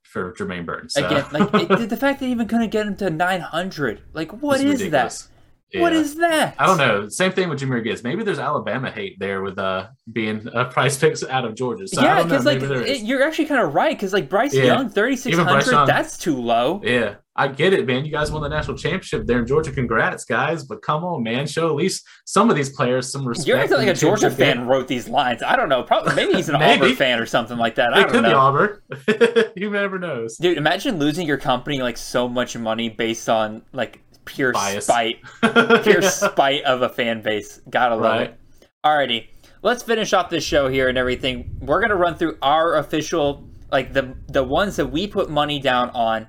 for 0.03 0.33
Jermaine 0.33 0.65
Burton. 0.65 0.89
So. 0.89 1.07
Again, 1.07 1.25
like 1.33 1.71
it, 1.71 1.91
the 1.91 1.97
fact 1.97 2.21
that 2.21 2.27
he 2.27 2.33
even 2.33 2.49
couldn't 2.49 2.71
get 2.71 2.87
him 2.87 2.97
to 2.97 3.11
900, 3.11 4.03
like 4.13 4.33
what 4.43 4.61
is 4.61 4.81
ridiculous. 4.81 5.25
that? 5.25 5.38
Yeah. 5.73 5.83
What 5.83 5.93
is 5.93 6.15
that? 6.17 6.55
I 6.59 6.67
don't 6.67 6.79
know. 6.79 7.09
Same 7.09 7.33
thing 7.33 7.51
with 7.51 7.61
Jahmyr 7.61 7.85
Gibbs. 7.85 8.03
Maybe 8.03 8.25
there's 8.25 8.39
Alabama 8.39 8.91
hate 8.91 9.19
there 9.19 9.43
with 9.43 9.59
uh 9.59 9.89
being 10.11 10.49
a 10.55 10.65
price 10.65 10.97
picks 11.01 11.23
out 11.23 11.45
of 11.45 11.55
Georgia. 11.55 11.87
So 11.87 12.03
yeah, 12.03 12.23
because 12.23 12.47
like 12.47 12.63
it, 12.63 13.03
you're 13.03 13.23
actually 13.23 13.47
kind 13.47 13.63
of 13.63 13.75
right. 13.75 13.97
Because 13.97 14.13
like 14.13 14.31
Bryce 14.31 14.55
yeah. 14.55 14.65
Young, 14.65 14.89
3600, 14.89 15.87
that's 15.87 16.17
too 16.17 16.37
low. 16.37 16.81
Yeah, 16.83 17.17
I 17.39 17.47
get 17.47 17.73
it, 17.73 17.87
man. 17.87 18.05
You 18.05 18.11
guys 18.11 18.33
won 18.33 18.43
the 18.43 18.49
national 18.49 18.77
championship 18.77 19.27
there 19.27 19.39
in 19.39 19.47
Georgia. 19.47 19.71
Congrats, 19.71 20.25
guys. 20.25 20.65
But 20.65 20.83
come 20.83 21.05
on, 21.05 21.23
man. 21.23 21.47
Show 21.47 21.69
at 21.69 21.77
least 21.77 22.05
some 22.25 22.51
of 22.51 22.57
these 22.57 22.71
players 22.71 23.13
some 23.13 23.27
respect. 23.29 23.47
You're 23.47 23.59
acting 23.59 23.77
like 23.77 23.89
a 23.89 23.95
Georgia 23.95 24.31
fan 24.31 24.67
wrote 24.67 24.89
these 24.89 25.09
lines. 25.09 25.43
I 25.43 25.55
don't 25.55 25.69
know. 25.69 25.85
Probably 25.85 26.15
maybe 26.17 26.33
he's 26.33 26.49
an 26.49 26.57
Auburn 26.57 26.97
fan 26.97 27.21
or 27.21 27.27
something 27.27 27.57
like 27.57 27.77
that. 27.77 27.95
I 27.95 28.01
it 28.01 28.09
could 28.09 28.23
know. 28.23 28.31
be 28.31 28.35
Auburn. 28.35 29.53
you 29.57 29.71
never 29.71 29.99
knows. 29.99 30.37
Dude, 30.39 30.59
imagine 30.59 30.99
losing 30.99 31.27
your 31.27 31.37
company 31.37 31.81
like 31.81 31.97
so 31.97 32.27
much 32.27 32.57
money 32.57 32.89
based 32.89 33.29
on 33.29 33.63
like 33.73 34.01
pure 34.29 34.53
Bias. 34.53 34.85
spite, 34.85 35.21
pure 35.83 36.03
spite 36.03 36.63
of 36.65 36.83
a 36.83 36.89
fan 36.89 37.23
base. 37.23 37.61
Gotta 37.69 37.97
love 37.97 38.05
right. 38.05 38.31
it. 38.31 38.39
Alrighty, 38.85 39.27
let's 39.63 39.83
finish 39.83 40.13
off 40.13 40.31
this 40.31 40.45
show 40.45 40.69
here 40.69 40.89
and 40.89 40.97
everything. 40.97 41.59
We're 41.61 41.81
gonna 41.81 41.97
run 41.97 42.17
through 42.17 42.39
our 42.43 42.77
official, 42.77 43.49
like 43.73 43.93
the 43.93 44.15
the 44.29 44.45
ones 44.45 44.77
that 44.77 44.87
we 44.87 45.07
put 45.07 45.31
money 45.31 45.59
down 45.59 45.91
on. 45.91 46.27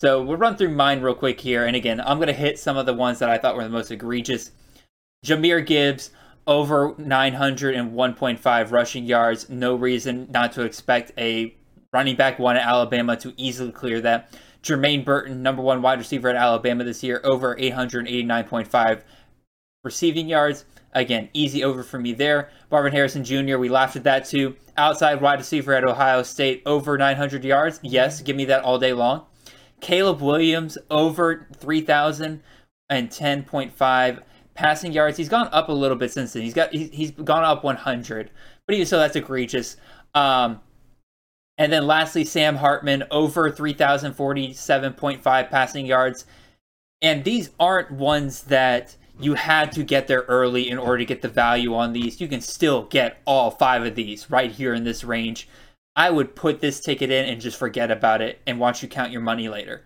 So 0.00 0.22
we'll 0.22 0.38
run 0.38 0.56
through 0.56 0.70
mine 0.70 1.00
real 1.00 1.14
quick 1.14 1.40
here, 1.40 1.66
and 1.66 1.76
again, 1.76 2.00
I'm 2.00 2.18
gonna 2.18 2.32
hit 2.32 2.58
some 2.58 2.76
of 2.76 2.86
the 2.86 2.94
ones 2.94 3.18
that 3.20 3.30
I 3.30 3.38
thought 3.38 3.56
were 3.56 3.64
the 3.64 3.70
most 3.70 3.90
egregious. 3.90 4.50
Jahmyr 5.24 5.64
Gibbs 5.64 6.10
over 6.46 6.94
901.5 6.94 8.72
rushing 8.72 9.04
yards. 9.04 9.48
No 9.48 9.74
reason 9.74 10.26
not 10.30 10.52
to 10.52 10.62
expect 10.62 11.12
a 11.18 11.54
running 11.92 12.16
back 12.16 12.38
one 12.38 12.56
at 12.56 12.66
Alabama 12.66 13.16
to 13.16 13.34
easily 13.36 13.72
clear 13.72 14.00
that. 14.00 14.32
Jermaine 14.62 15.04
Burton, 15.04 15.42
number 15.42 15.62
one 15.62 15.82
wide 15.82 15.98
receiver 15.98 16.28
at 16.28 16.36
Alabama 16.36 16.84
this 16.84 17.02
year, 17.02 17.20
over 17.24 17.56
889.5 17.56 19.02
receiving 19.82 20.28
yards. 20.28 20.64
Again, 20.92 21.28
easy 21.32 21.64
over 21.64 21.82
for 21.82 21.98
me 21.98 22.12
there. 22.12 22.50
Marvin 22.70 22.92
Harrison 22.92 23.24
Jr., 23.24 23.58
we 23.58 23.68
laughed 23.68 23.96
at 23.96 24.04
that 24.04 24.26
too. 24.26 24.54
Outside 24.76 25.20
wide 25.20 25.38
receiver 25.38 25.72
at 25.72 25.84
Ohio 25.84 26.22
State, 26.22 26.62
over 26.66 26.98
900 26.98 27.44
yards. 27.44 27.80
Yes, 27.82 28.20
give 28.20 28.36
me 28.36 28.44
that 28.46 28.64
all 28.64 28.78
day 28.78 28.92
long. 28.92 29.24
Caleb 29.80 30.20
Williams, 30.20 30.76
over 30.90 31.46
3,010.5 31.58 34.22
passing 34.54 34.92
yards. 34.92 35.16
He's 35.16 35.28
gone 35.28 35.48
up 35.52 35.68
a 35.68 35.72
little 35.72 35.96
bit 35.96 36.12
since 36.12 36.32
then. 36.32 36.42
He's 36.42 36.54
got 36.54 36.72
he's, 36.72 36.90
he's 36.90 37.10
gone 37.12 37.44
up 37.44 37.62
100, 37.64 38.30
but 38.66 38.74
even 38.74 38.86
so, 38.86 38.98
that's 38.98 39.16
egregious. 39.16 39.76
Um, 40.14 40.60
and 41.60 41.70
then 41.70 41.86
lastly, 41.86 42.24
Sam 42.24 42.56
Hartman 42.56 43.04
over 43.10 43.52
3,047.5 43.52 45.50
passing 45.50 45.84
yards. 45.84 46.24
And 47.02 47.22
these 47.22 47.50
aren't 47.60 47.90
ones 47.90 48.44
that 48.44 48.96
you 49.20 49.34
had 49.34 49.70
to 49.72 49.84
get 49.84 50.06
there 50.06 50.22
early 50.22 50.70
in 50.70 50.78
order 50.78 50.96
to 50.96 51.04
get 51.04 51.20
the 51.20 51.28
value 51.28 51.74
on 51.74 51.92
these. 51.92 52.18
You 52.18 52.28
can 52.28 52.40
still 52.40 52.84
get 52.84 53.20
all 53.26 53.50
five 53.50 53.84
of 53.84 53.94
these 53.94 54.30
right 54.30 54.50
here 54.50 54.72
in 54.72 54.84
this 54.84 55.04
range. 55.04 55.50
I 55.94 56.08
would 56.08 56.34
put 56.34 56.62
this 56.62 56.80
ticket 56.80 57.10
in 57.10 57.26
and 57.26 57.42
just 57.42 57.58
forget 57.58 57.90
about 57.90 58.22
it 58.22 58.40
and 58.46 58.58
watch 58.58 58.82
you 58.82 58.88
count 58.88 59.12
your 59.12 59.20
money 59.20 59.50
later. 59.50 59.84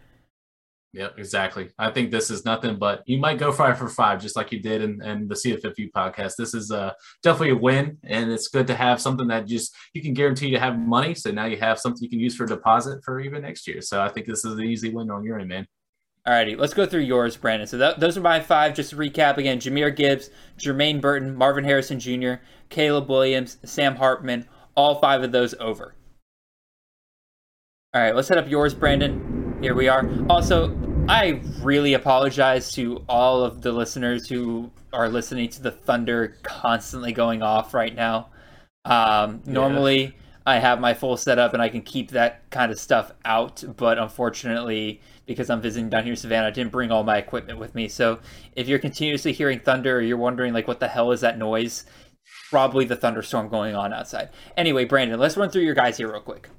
Yep, 0.95 1.19
exactly. 1.19 1.71
I 1.77 1.91
think 1.91 2.12
this 2.12 2.31
is 2.31 2.45
nothing 2.45 2.79
but 2.79 3.03
you 3.07 3.19
might 3.19 3.37
go 3.37 3.51
five 3.51 3.79
for 3.79 3.89
five, 3.89 4.23
just 4.23 4.37
like 4.37 4.53
you 4.53 4.61
did 4.61 4.81
in, 4.81 5.03
in 5.03 5.27
the 5.27 5.35
CFFU 5.35 5.91
podcast. 5.91 6.37
This 6.39 6.55
is 6.55 6.71
uh, 6.71 6.93
definitely 7.21 7.51
a 7.51 7.57
win, 7.57 7.99
and 8.05 8.31
it's 8.31 8.47
good 8.47 8.69
to 8.69 8.77
have 8.77 9.01
something 9.01 9.27
that 9.27 9.47
just 9.47 9.75
you 9.93 10.01
can 10.01 10.15
guarantee 10.15 10.53
to 10.53 10.61
have 10.61 10.79
money. 10.79 11.12
So 11.15 11.33
now 11.33 11.47
you 11.47 11.57
have 11.57 11.81
something 11.81 12.01
you 12.01 12.09
can 12.09 12.21
use 12.21 12.37
for 12.37 12.45
a 12.45 12.47
deposit 12.47 13.03
for 13.05 13.19
even 13.19 13.43
next 13.43 13.66
year. 13.66 13.81
So 13.81 14.01
I 14.01 14.09
think 14.09 14.27
this 14.27 14.45
is 14.45 14.55
an 14.55 14.62
easy 14.62 14.91
win 14.91 15.11
on 15.11 15.25
your 15.25 15.41
end, 15.41 15.49
man. 15.49 15.66
Alrighty, 16.29 16.57
let's 16.57 16.75
go 16.75 16.87
through 16.87 17.01
yours, 17.01 17.37
Brandon. 17.37 17.66
So 17.66 17.77
th- 17.77 17.97
those 17.97 18.16
are 18.16 18.21
my 18.21 18.39
five. 18.39 18.73
Just 18.75 18.91
to 18.91 18.97
recap 18.97 19.37
again: 19.37 19.59
Jahmyr 19.59 19.95
Gibbs, 19.95 20.31
Jermaine 20.59 21.01
Burton, 21.01 21.35
Marvin 21.35 21.65
Harrison 21.65 21.99
Jr., 21.99 22.35
Caleb 22.69 23.09
Williams, 23.09 23.59
Sam 23.65 23.97
Hartman. 23.97 24.47
All 24.77 25.01
five 25.01 25.25
of 25.25 25.33
those 25.33 25.55
over. 25.59 25.97
All 27.93 28.01
right, 28.01 28.15
let's 28.15 28.29
set 28.29 28.39
up 28.39 28.49
yours, 28.49 28.75
Brandon. 28.75 29.44
Here 29.65 29.74
we 29.74 29.89
are. 29.89 30.07
Also, 30.28 30.77
I 31.09 31.41
really 31.62 31.95
apologize 31.95 32.70
to 32.73 33.03
all 33.09 33.43
of 33.43 33.62
the 33.62 33.73
listeners 33.73 34.28
who 34.28 34.70
are 34.93 35.09
listening 35.09 35.49
to 35.49 35.62
the 35.62 35.70
thunder 35.70 36.36
constantly 36.43 37.12
going 37.12 37.41
off 37.41 37.73
right 37.73 37.95
now. 37.95 38.28
Um, 38.85 39.41
yeah. 39.47 39.53
Normally, 39.55 40.19
I 40.45 40.59
have 40.59 40.81
my 40.81 40.93
full 40.93 41.16
setup 41.16 41.55
and 41.55 41.62
I 41.62 41.70
can 41.70 41.81
keep 41.81 42.11
that 42.11 42.43
kind 42.51 42.70
of 42.70 42.78
stuff 42.78 43.12
out, 43.24 43.65
but 43.78 43.97
unfortunately, 43.97 45.01
because 45.24 45.49
I'm 45.49 45.62
visiting 45.62 45.89
down 45.89 46.03
here 46.03 46.12
in 46.12 46.19
Savannah, 46.19 46.49
I 46.49 46.51
didn't 46.51 46.70
bring 46.70 46.91
all 46.91 47.03
my 47.03 47.16
equipment 47.16 47.59
with 47.59 47.74
me. 47.74 47.89
So 47.89 48.20
if 48.55 48.69
you're 48.69 48.78
continuously 48.78 49.32
hearing 49.32 49.61
thunder 49.61 49.97
or 49.97 50.03
you're 50.03 50.19
wondering 50.19 50.53
like 50.53 50.69
what 50.69 50.78
the 50.78 50.89
hell 50.89 51.11
is 51.11 51.23
that 51.23 51.39
noise, 51.39 51.86
probably 52.51 52.85
the 52.85 52.97
thunderstorm 52.97 53.49
going 53.49 53.74
on 53.74 53.95
outside. 53.95 54.28
Anyway, 54.59 54.85
Brandon, 54.85 55.19
let's 55.19 55.39
run 55.39 55.49
through 55.49 55.62
your 55.62 55.74
guys 55.74 55.97
here 55.97 56.12
real 56.12 56.20
quick. 56.20 56.51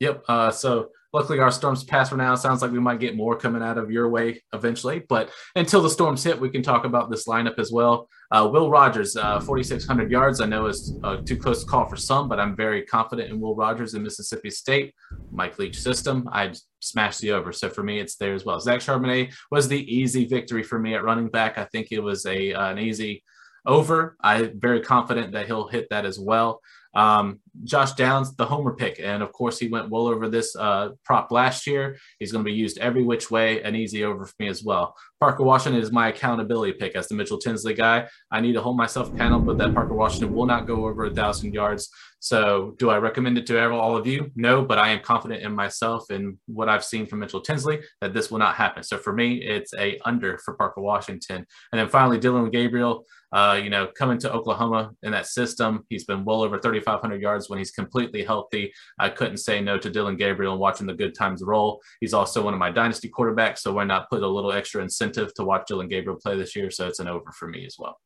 Yep. 0.00 0.24
Uh, 0.28 0.50
so 0.50 0.90
luckily 1.12 1.38
our 1.40 1.50
storms 1.50 1.84
pass 1.84 2.08
for 2.10 2.16
now. 2.16 2.34
Sounds 2.34 2.62
like 2.62 2.70
we 2.70 2.80
might 2.80 3.00
get 3.00 3.16
more 3.16 3.36
coming 3.36 3.62
out 3.62 3.78
of 3.78 3.90
your 3.90 4.08
way 4.08 4.42
eventually. 4.52 5.02
But 5.08 5.30
until 5.56 5.82
the 5.82 5.90
storms 5.90 6.22
hit, 6.22 6.40
we 6.40 6.50
can 6.50 6.62
talk 6.62 6.84
about 6.84 7.10
this 7.10 7.26
lineup 7.26 7.58
as 7.58 7.72
well. 7.72 8.08
Uh, 8.30 8.48
Will 8.52 8.70
Rogers, 8.70 9.16
uh, 9.16 9.40
4,600 9.40 10.10
yards. 10.10 10.40
I 10.40 10.46
know 10.46 10.66
is 10.66 10.96
uh, 11.02 11.16
too 11.18 11.36
close 11.36 11.64
to 11.64 11.70
call 11.70 11.88
for 11.88 11.96
some, 11.96 12.28
but 12.28 12.38
I'm 12.38 12.54
very 12.54 12.82
confident 12.82 13.30
in 13.30 13.40
Will 13.40 13.56
Rogers 13.56 13.94
in 13.94 14.02
Mississippi 14.02 14.50
State. 14.50 14.94
Mike 15.32 15.58
Leach 15.58 15.80
system. 15.80 16.28
I 16.32 16.52
smashed 16.80 17.20
the 17.20 17.32
over. 17.32 17.52
So 17.52 17.68
for 17.68 17.82
me, 17.82 17.98
it's 17.98 18.16
there 18.16 18.34
as 18.34 18.44
well. 18.44 18.60
Zach 18.60 18.80
Charbonnet 18.80 19.32
was 19.50 19.68
the 19.68 19.82
easy 19.92 20.26
victory 20.26 20.62
for 20.62 20.78
me 20.78 20.94
at 20.94 21.04
running 21.04 21.28
back. 21.28 21.58
I 21.58 21.64
think 21.64 21.88
it 21.90 22.00
was 22.00 22.26
a 22.26 22.52
uh, 22.52 22.70
an 22.70 22.78
easy 22.78 23.24
over. 23.66 24.16
I'm 24.20 24.58
very 24.58 24.80
confident 24.80 25.32
that 25.32 25.46
he'll 25.46 25.68
hit 25.68 25.88
that 25.90 26.04
as 26.04 26.18
well. 26.18 26.60
Um, 26.94 27.40
Josh 27.64 27.92
Downs, 27.92 28.34
the 28.36 28.46
homer 28.46 28.74
pick. 28.74 29.00
And 29.02 29.22
of 29.22 29.32
course, 29.32 29.58
he 29.58 29.68
went 29.68 29.90
well 29.90 30.06
over 30.06 30.28
this 30.28 30.56
uh, 30.56 30.90
prop 31.04 31.30
last 31.30 31.66
year. 31.66 31.96
He's 32.18 32.32
going 32.32 32.44
to 32.44 32.50
be 32.50 32.56
used 32.56 32.78
every 32.78 33.02
which 33.02 33.30
way, 33.30 33.62
an 33.62 33.74
easy 33.74 34.04
over 34.04 34.24
for 34.24 34.34
me 34.38 34.48
as 34.48 34.62
well. 34.62 34.94
Parker 35.20 35.44
Washington 35.44 35.80
is 35.80 35.92
my 35.92 36.08
accountability 36.08 36.72
pick 36.72 36.96
as 36.96 37.08
the 37.08 37.14
Mitchell 37.14 37.38
Tinsley 37.38 37.74
guy. 37.74 38.08
I 38.30 38.40
need 38.40 38.54
to 38.54 38.62
hold 38.62 38.76
myself 38.76 39.12
accountable 39.12 39.50
but 39.50 39.58
that 39.58 39.74
Parker 39.74 39.94
Washington 39.94 40.32
will 40.32 40.46
not 40.46 40.66
go 40.66 40.86
over 40.86 41.04
a 41.04 41.14
thousand 41.14 41.54
yards. 41.54 41.90
So, 42.20 42.74
do 42.78 42.90
I 42.90 42.98
recommend 42.98 43.38
it 43.38 43.46
to 43.46 43.70
all 43.70 43.96
of 43.96 44.06
you? 44.06 44.30
No, 44.36 44.62
but 44.62 44.78
I 44.78 44.90
am 44.90 45.00
confident 45.00 45.42
in 45.42 45.54
myself 45.54 46.10
and 46.10 46.36
what 46.46 46.68
I've 46.68 46.84
seen 46.84 47.06
from 47.06 47.20
Mitchell 47.20 47.40
Tinsley 47.40 47.80
that 48.02 48.12
this 48.12 48.30
will 48.30 48.38
not 48.38 48.56
happen. 48.56 48.82
So, 48.82 48.98
for 48.98 49.12
me, 49.12 49.42
it's 49.42 49.72
a 49.74 49.98
under 50.04 50.36
for 50.38 50.54
Parker 50.54 50.82
Washington. 50.82 51.46
And 51.72 51.80
then 51.80 51.88
finally, 51.88 52.18
Dillon 52.18 52.50
Gabriel. 52.50 53.06
Uh, 53.32 53.60
you 53.62 53.70
know, 53.70 53.86
coming 53.86 54.18
to 54.18 54.32
Oklahoma 54.32 54.90
in 55.02 55.12
that 55.12 55.26
system, 55.26 55.84
he's 55.88 56.04
been 56.04 56.24
well 56.24 56.42
over 56.42 56.58
3,500 56.58 57.22
yards 57.22 57.48
when 57.48 57.58
he's 57.58 57.70
completely 57.70 58.24
healthy. 58.24 58.72
I 58.98 59.08
couldn't 59.08 59.36
say 59.36 59.60
no 59.60 59.78
to 59.78 59.88
Dillon 59.88 60.16
Gabriel 60.16 60.52
and 60.52 60.60
watching 60.60 60.86
the 60.86 60.94
good 60.94 61.14
times 61.14 61.42
roll. 61.42 61.80
He's 62.00 62.12
also 62.12 62.42
one 62.42 62.54
of 62.54 62.58
my 62.58 62.70
dynasty 62.70 63.08
quarterbacks, 63.08 63.58
so 63.58 63.72
why 63.72 63.84
not 63.84 64.10
put 64.10 64.22
a 64.22 64.28
little 64.28 64.52
extra 64.52 64.82
incentive 64.82 65.32
to 65.34 65.44
watch 65.44 65.66
Dillon 65.68 65.88
Gabriel 65.88 66.18
play 66.20 66.36
this 66.36 66.56
year? 66.56 66.70
So 66.70 66.88
it's 66.88 66.98
an 66.98 67.08
over 67.08 67.30
for 67.32 67.46
me 67.46 67.64
as 67.66 67.76
well. 67.78 67.98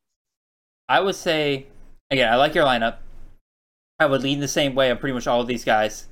I 0.87 0.99
would 0.99 1.15
say, 1.15 1.65
again, 2.11 2.31
I 2.31 2.35
like 2.35 2.53
your 2.53 2.65
lineup. 2.65 2.97
I 3.99 4.05
would 4.05 4.21
lean 4.21 4.39
the 4.39 4.47
same 4.47 4.75
way 4.75 4.91
on 4.91 4.97
pretty 4.97 5.13
much 5.13 5.25
all 5.25 5.41
of 5.41 5.47
these 5.47 5.63
guys, 5.63 6.07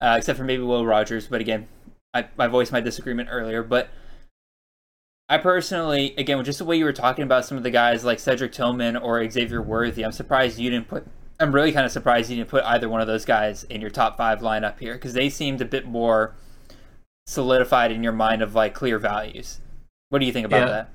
uh, 0.00 0.14
except 0.18 0.38
for 0.38 0.44
maybe 0.44 0.62
Will 0.62 0.86
Rogers. 0.86 1.26
But 1.26 1.40
again, 1.40 1.66
I, 2.14 2.28
I 2.38 2.46
voiced 2.46 2.70
my 2.70 2.80
disagreement 2.80 3.28
earlier. 3.32 3.62
But 3.62 3.88
I 5.32 5.38
personally, 5.38 6.14
again, 6.18 6.44
just 6.44 6.58
the 6.58 6.66
way 6.66 6.76
you 6.76 6.84
were 6.84 6.92
talking 6.92 7.22
about 7.22 7.46
some 7.46 7.56
of 7.56 7.62
the 7.62 7.70
guys 7.70 8.04
like 8.04 8.20
Cedric 8.20 8.52
Tillman 8.52 8.98
or 8.98 9.26
Xavier 9.30 9.62
Worthy, 9.62 10.04
I'm 10.04 10.12
surprised 10.12 10.58
you 10.58 10.68
didn't 10.68 10.88
put. 10.88 11.06
I'm 11.40 11.54
really 11.54 11.72
kind 11.72 11.86
of 11.86 11.90
surprised 11.90 12.28
you 12.28 12.36
didn't 12.36 12.50
put 12.50 12.62
either 12.64 12.86
one 12.86 13.00
of 13.00 13.06
those 13.06 13.24
guys 13.24 13.64
in 13.64 13.80
your 13.80 13.88
top 13.88 14.18
five 14.18 14.40
lineup 14.40 14.78
here 14.78 14.92
because 14.92 15.14
they 15.14 15.30
seemed 15.30 15.62
a 15.62 15.64
bit 15.64 15.86
more 15.86 16.34
solidified 17.26 17.90
in 17.92 18.02
your 18.02 18.12
mind 18.12 18.42
of 18.42 18.54
like 18.54 18.74
clear 18.74 18.98
values. 18.98 19.60
What 20.10 20.18
do 20.18 20.26
you 20.26 20.34
think 20.34 20.44
about 20.44 20.68
yeah. 20.68 20.72
that? 20.74 20.90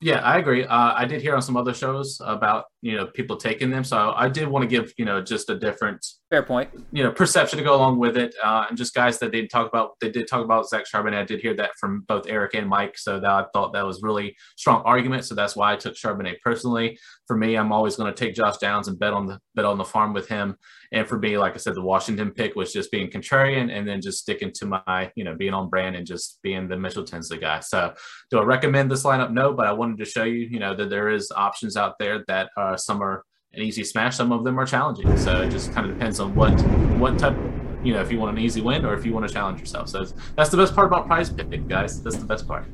Yeah, 0.00 0.20
I 0.20 0.38
agree. 0.38 0.64
Uh, 0.64 0.92
I 0.94 1.04
did 1.06 1.20
hear 1.20 1.34
on 1.34 1.42
some 1.42 1.56
other 1.56 1.74
shows 1.74 2.22
about 2.24 2.66
you 2.84 2.96
know 2.96 3.06
people 3.06 3.36
taking 3.36 3.70
them. 3.70 3.82
So 3.82 4.12
I 4.14 4.28
did 4.28 4.46
want 4.46 4.62
to 4.62 4.68
give 4.68 4.92
you 4.98 5.06
know 5.06 5.22
just 5.22 5.48
a 5.48 5.58
different 5.58 6.04
fair 6.34 6.42
point, 6.42 6.68
you 6.92 7.02
know, 7.02 7.10
perception 7.12 7.58
to 7.58 7.64
go 7.64 7.74
along 7.74 7.98
with 7.98 8.16
it, 8.16 8.34
uh, 8.42 8.66
and 8.68 8.76
just 8.76 8.94
guys 8.94 9.18
that 9.20 9.32
they 9.32 9.46
talk 9.46 9.68
about. 9.68 9.92
They 10.00 10.10
did 10.10 10.28
talk 10.28 10.44
about 10.44 10.68
Zach 10.68 10.84
Charbonnet. 10.84 11.14
I 11.14 11.24
did 11.24 11.40
hear 11.40 11.54
that 11.54 11.70
from 11.80 12.04
both 12.08 12.26
Eric 12.28 12.54
and 12.54 12.68
Mike, 12.68 12.98
so 12.98 13.18
that 13.20 13.30
I 13.30 13.44
thought 13.52 13.72
that 13.72 13.86
was 13.86 14.02
really 14.02 14.36
strong 14.56 14.82
argument. 14.84 15.24
So 15.24 15.34
that's 15.34 15.56
why 15.56 15.72
I 15.72 15.76
took 15.76 15.94
Charbonnet 15.94 16.40
personally. 16.44 16.98
For 17.26 17.36
me, 17.36 17.56
I'm 17.56 17.72
always 17.72 17.96
going 17.96 18.12
to 18.12 18.18
take 18.18 18.34
Josh 18.34 18.58
Downs 18.58 18.88
and 18.88 18.98
bet 18.98 19.14
on 19.14 19.26
the 19.26 19.38
bet 19.54 19.64
on 19.64 19.78
the 19.78 19.84
farm 19.84 20.12
with 20.12 20.28
him. 20.28 20.56
And 20.92 21.08
for 21.08 21.18
me, 21.18 21.38
like 21.38 21.54
I 21.54 21.56
said, 21.56 21.74
the 21.74 21.82
Washington 21.82 22.30
pick 22.30 22.54
was 22.54 22.72
just 22.72 22.90
being 22.92 23.10
contrarian 23.10 23.76
and 23.76 23.86
then 23.86 24.00
just 24.00 24.18
sticking 24.18 24.52
to 24.54 24.66
my, 24.66 25.10
you 25.16 25.24
know, 25.24 25.34
being 25.34 25.54
on 25.54 25.68
brand 25.68 25.96
and 25.96 26.06
just 26.06 26.38
being 26.42 26.68
the 26.68 26.76
Mitchell 26.76 27.04
Tinsley 27.04 27.38
guy. 27.38 27.60
So 27.60 27.94
do 28.30 28.38
I 28.38 28.44
recommend 28.44 28.90
this 28.90 29.02
lineup? 29.02 29.32
No, 29.32 29.52
but 29.52 29.66
I 29.66 29.72
wanted 29.72 29.98
to 29.98 30.04
show 30.04 30.22
you, 30.22 30.46
you 30.50 30.60
know, 30.60 30.74
that 30.76 30.90
there 30.90 31.08
is 31.08 31.32
options 31.34 31.76
out 31.76 31.94
there 31.98 32.22
that 32.28 32.50
uh, 32.74 32.76
some 32.76 33.02
are 33.02 33.24
an 33.52 33.62
easy 33.62 33.84
smash, 33.84 34.16
some 34.16 34.32
of 34.32 34.44
them 34.44 34.58
are 34.58 34.66
challenging. 34.66 35.16
So 35.16 35.42
it 35.42 35.50
just 35.50 35.72
kind 35.72 35.88
of 35.88 35.96
depends 35.96 36.20
on 36.20 36.34
what 36.34 36.60
what 36.98 37.18
type 37.18 37.36
you 37.82 37.92
know, 37.92 38.00
if 38.00 38.10
you 38.10 38.18
want 38.18 38.36
an 38.36 38.42
easy 38.42 38.60
win 38.60 38.84
or 38.84 38.94
if 38.94 39.04
you 39.04 39.12
want 39.12 39.28
to 39.28 39.32
challenge 39.32 39.60
yourself. 39.60 39.88
So 39.88 40.04
that's 40.36 40.50
the 40.50 40.56
best 40.56 40.74
part 40.74 40.86
about 40.86 41.06
prize 41.06 41.30
picking, 41.30 41.68
guys. 41.68 42.02
That's 42.02 42.16
the 42.16 42.24
best 42.24 42.48
part. 42.48 42.64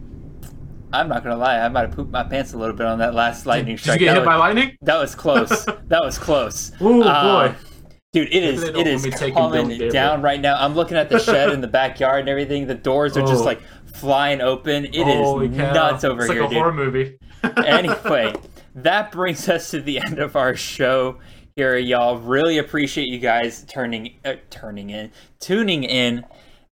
I'm 0.92 1.08
not 1.08 1.22
gonna 1.22 1.36
lie, 1.36 1.58
I 1.60 1.68
might 1.68 1.82
have 1.82 1.92
pooped 1.92 2.10
my 2.10 2.24
pants 2.24 2.52
a 2.52 2.58
little 2.58 2.74
bit 2.74 2.86
on 2.86 2.98
that 2.98 3.14
last 3.14 3.46
lightning 3.46 3.78
strike. 3.78 3.98
Did 3.98 4.06
you 4.06 4.06
get 4.08 4.14
that 4.14 4.20
hit 4.20 4.26
was, 4.26 4.34
by 4.34 4.36
lightning? 4.36 4.76
That 4.82 4.98
was 4.98 5.14
close. 5.14 5.64
that 5.86 6.02
was 6.02 6.18
close. 6.18 6.72
Oh 6.80 7.02
uh, 7.02 7.48
boy. 7.50 7.56
Dude, 8.12 8.26
it 8.34 8.42
is 8.42 8.64
it 8.64 8.86
is 8.88 9.06
coming 9.32 9.88
down 9.90 10.20
right 10.20 10.40
now. 10.40 10.56
I'm 10.56 10.74
looking 10.74 10.96
at 10.96 11.08
the 11.08 11.20
shed 11.20 11.50
in 11.50 11.60
the 11.60 11.68
backyard 11.80 12.20
and 12.20 12.28
everything. 12.28 12.66
The 12.66 12.74
doors 12.74 13.16
are 13.16 13.22
oh. 13.22 13.26
just 13.26 13.44
like 13.44 13.60
flying 13.94 14.40
open. 14.40 14.86
It 14.86 15.04
Holy 15.04 15.46
is 15.46 15.56
cow. 15.56 15.72
nuts 15.72 16.02
over 16.02 16.22
it's 16.22 16.32
here. 16.32 16.42
Like 16.42 16.50
a 16.50 16.54
dude. 16.54 16.58
horror 16.58 16.72
movie. 16.72 17.18
anyway, 17.64 18.34
that 18.74 19.12
brings 19.12 19.48
us 19.48 19.70
to 19.70 19.80
the 19.80 19.98
end 19.98 20.18
of 20.18 20.36
our 20.36 20.54
show 20.54 21.18
here, 21.56 21.76
y'all. 21.76 22.18
Really 22.18 22.58
appreciate 22.58 23.08
you 23.08 23.18
guys 23.18 23.64
turning 23.64 24.14
uh, 24.24 24.34
turning 24.50 24.90
in, 24.90 25.10
tuning 25.38 25.84
in. 25.84 26.24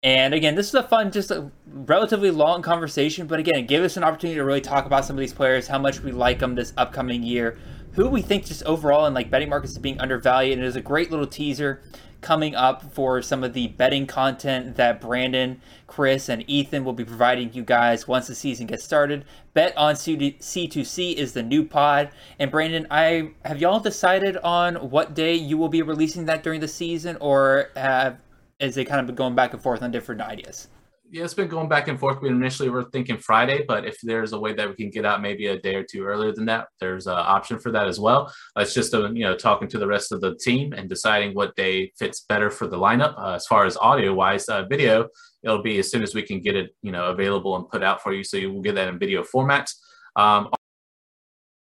And 0.02 0.34
again, 0.34 0.54
this 0.54 0.68
is 0.68 0.74
a 0.74 0.82
fun, 0.82 1.10
just 1.10 1.30
a 1.30 1.50
relatively 1.66 2.30
long 2.30 2.62
conversation, 2.62 3.26
but 3.26 3.40
again, 3.40 3.66
give 3.66 3.82
us 3.82 3.96
an 3.96 4.04
opportunity 4.04 4.36
to 4.36 4.44
really 4.44 4.60
talk 4.60 4.86
about 4.86 5.04
some 5.04 5.16
of 5.16 5.20
these 5.20 5.32
players, 5.32 5.66
how 5.66 5.78
much 5.78 6.00
we 6.00 6.12
like 6.12 6.38
them 6.38 6.54
this 6.54 6.72
upcoming 6.76 7.22
year, 7.22 7.58
who 7.92 8.08
we 8.08 8.22
think 8.22 8.44
just 8.44 8.62
overall 8.64 9.06
in 9.06 9.14
like 9.14 9.30
betting 9.30 9.48
markets 9.48 9.72
is 9.72 9.78
being 9.78 9.98
undervalued. 9.98 10.58
And 10.58 10.64
it 10.64 10.68
is 10.68 10.76
a 10.76 10.80
great 10.80 11.10
little 11.10 11.26
teaser 11.26 11.82
coming 12.26 12.56
up 12.56 12.92
for 12.92 13.22
some 13.22 13.44
of 13.44 13.52
the 13.52 13.68
betting 13.68 14.04
content 14.04 14.74
that 14.74 15.00
Brandon, 15.00 15.60
Chris, 15.86 16.28
and 16.28 16.42
Ethan 16.50 16.84
will 16.84 16.92
be 16.92 17.04
providing 17.04 17.52
you 17.52 17.62
guys 17.62 18.08
once 18.08 18.26
the 18.26 18.34
season 18.34 18.66
gets 18.66 18.82
started. 18.82 19.24
Bet 19.54 19.72
on 19.76 19.94
C2C 19.94 21.14
is 21.14 21.34
the 21.34 21.44
new 21.44 21.64
pod. 21.64 22.10
And 22.40 22.50
Brandon, 22.50 22.84
I 22.90 23.30
have 23.44 23.60
y'all 23.60 23.78
decided 23.78 24.36
on 24.38 24.74
what 24.90 25.14
day 25.14 25.36
you 25.36 25.56
will 25.56 25.68
be 25.68 25.82
releasing 25.82 26.24
that 26.24 26.42
during 26.42 26.58
the 26.58 26.66
season, 26.66 27.16
or 27.20 27.70
have 27.76 28.18
is 28.58 28.76
it 28.76 28.86
kind 28.86 29.08
of 29.08 29.14
going 29.14 29.36
back 29.36 29.52
and 29.52 29.62
forth 29.62 29.80
on 29.80 29.92
different 29.92 30.20
ideas? 30.20 30.66
Yeah, 31.10 31.24
it's 31.24 31.34
been 31.34 31.48
going 31.48 31.68
back 31.68 31.88
and 31.88 31.98
forth. 31.98 32.20
We 32.20 32.28
initially 32.28 32.68
were 32.68 32.84
thinking 32.84 33.18
Friday, 33.18 33.64
but 33.66 33.84
if 33.84 33.98
there's 34.02 34.32
a 34.32 34.38
way 34.38 34.52
that 34.54 34.68
we 34.68 34.74
can 34.74 34.90
get 34.90 35.04
out 35.04 35.22
maybe 35.22 35.46
a 35.46 35.58
day 35.58 35.74
or 35.76 35.84
two 35.84 36.04
earlier 36.04 36.32
than 36.32 36.46
that, 36.46 36.68
there's 36.80 37.06
an 37.06 37.14
option 37.16 37.58
for 37.58 37.70
that 37.72 37.86
as 37.86 38.00
well. 38.00 38.32
It's 38.56 38.74
just 38.74 38.94
a, 38.94 39.10
you 39.14 39.24
know 39.24 39.36
talking 39.36 39.68
to 39.68 39.78
the 39.78 39.86
rest 39.86 40.12
of 40.12 40.20
the 40.20 40.34
team 40.36 40.72
and 40.72 40.88
deciding 40.88 41.34
what 41.34 41.54
day 41.56 41.92
fits 41.98 42.24
better 42.28 42.50
for 42.50 42.66
the 42.66 42.78
lineup. 42.78 43.18
Uh, 43.18 43.34
as 43.34 43.46
far 43.46 43.66
as 43.66 43.76
audio 43.76 44.14
wise, 44.14 44.48
uh, 44.48 44.64
video, 44.64 45.08
it'll 45.42 45.62
be 45.62 45.78
as 45.78 45.90
soon 45.90 46.02
as 46.02 46.14
we 46.14 46.22
can 46.22 46.40
get 46.40 46.56
it 46.56 46.74
you 46.82 46.92
know 46.92 47.06
available 47.06 47.56
and 47.56 47.68
put 47.68 47.82
out 47.82 48.02
for 48.02 48.12
you. 48.12 48.24
So 48.24 48.36
you 48.36 48.52
will 48.52 48.62
get 48.62 48.74
that 48.74 48.88
in 48.88 48.98
video 48.98 49.22
format. 49.22 49.70
Um, 50.16 50.50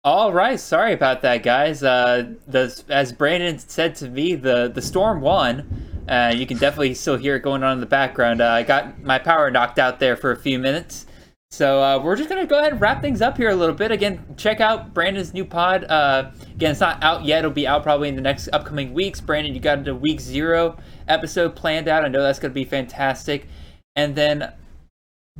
all 0.03 0.33
right, 0.33 0.59
sorry 0.59 0.93
about 0.93 1.23
that, 1.23 1.43
guys. 1.43 1.83
Uh, 1.83 2.35
the 2.47 2.83
as 2.89 3.12
Brandon 3.12 3.59
said 3.59 3.95
to 3.97 4.09
me, 4.09 4.35
the 4.35 4.71
the 4.75 4.83
storm 4.83 5.21
won. 5.21 5.90
Uh, 6.11 6.32
you 6.35 6.45
can 6.45 6.59
definitely 6.59 6.93
still 6.93 7.16
hear 7.16 7.37
it 7.37 7.43
going 7.43 7.62
on 7.62 7.74
in 7.74 7.81
the 7.81 7.87
background. 7.87 8.41
Uh, 8.41 8.49
I 8.49 8.65
got 8.65 9.01
my 9.01 9.19
power 9.19 9.49
knocked 9.49 9.78
out 9.78 10.01
there 10.01 10.16
for 10.16 10.32
a 10.32 10.37
few 10.37 10.59
minutes. 10.59 11.07
So 11.53 11.82
uh, 11.82 12.01
we're 12.03 12.16
just 12.16 12.28
gonna 12.28 12.47
go 12.47 12.59
ahead 12.59 12.73
and 12.73 12.81
wrap 12.81 13.01
things 13.01 13.23
up 13.23 13.37
here 13.37 13.51
a 13.51 13.55
little 13.55 13.74
bit. 13.74 13.91
Again, 13.91 14.24
check 14.37 14.61
out 14.61 14.93
Brandon's 14.93 15.32
new 15.32 15.45
pod. 15.45 15.85
Uh, 15.85 16.31
again, 16.55 16.73
it's 16.73 16.81
not 16.81 17.03
out 17.03 17.24
yet. 17.24 17.41
It'll 17.41 17.51
be 17.51 17.66
out 17.66 17.82
probably 17.82 18.09
in 18.09 18.16
the 18.16 18.23
next 18.23 18.49
upcoming 18.53 18.93
weeks. 18.93 19.20
Brandon, 19.20 19.55
you 19.55 19.61
got 19.61 19.87
a 19.87 19.95
week 19.95 20.20
zero 20.20 20.78
episode 21.09 21.55
planned 21.57 21.89
out. 21.89 22.05
I 22.05 22.09
know 22.09 22.23
that's 22.23 22.39
gonna 22.39 22.55
be 22.55 22.65
fantastic. 22.65 23.49
And 23.95 24.15
then 24.15 24.53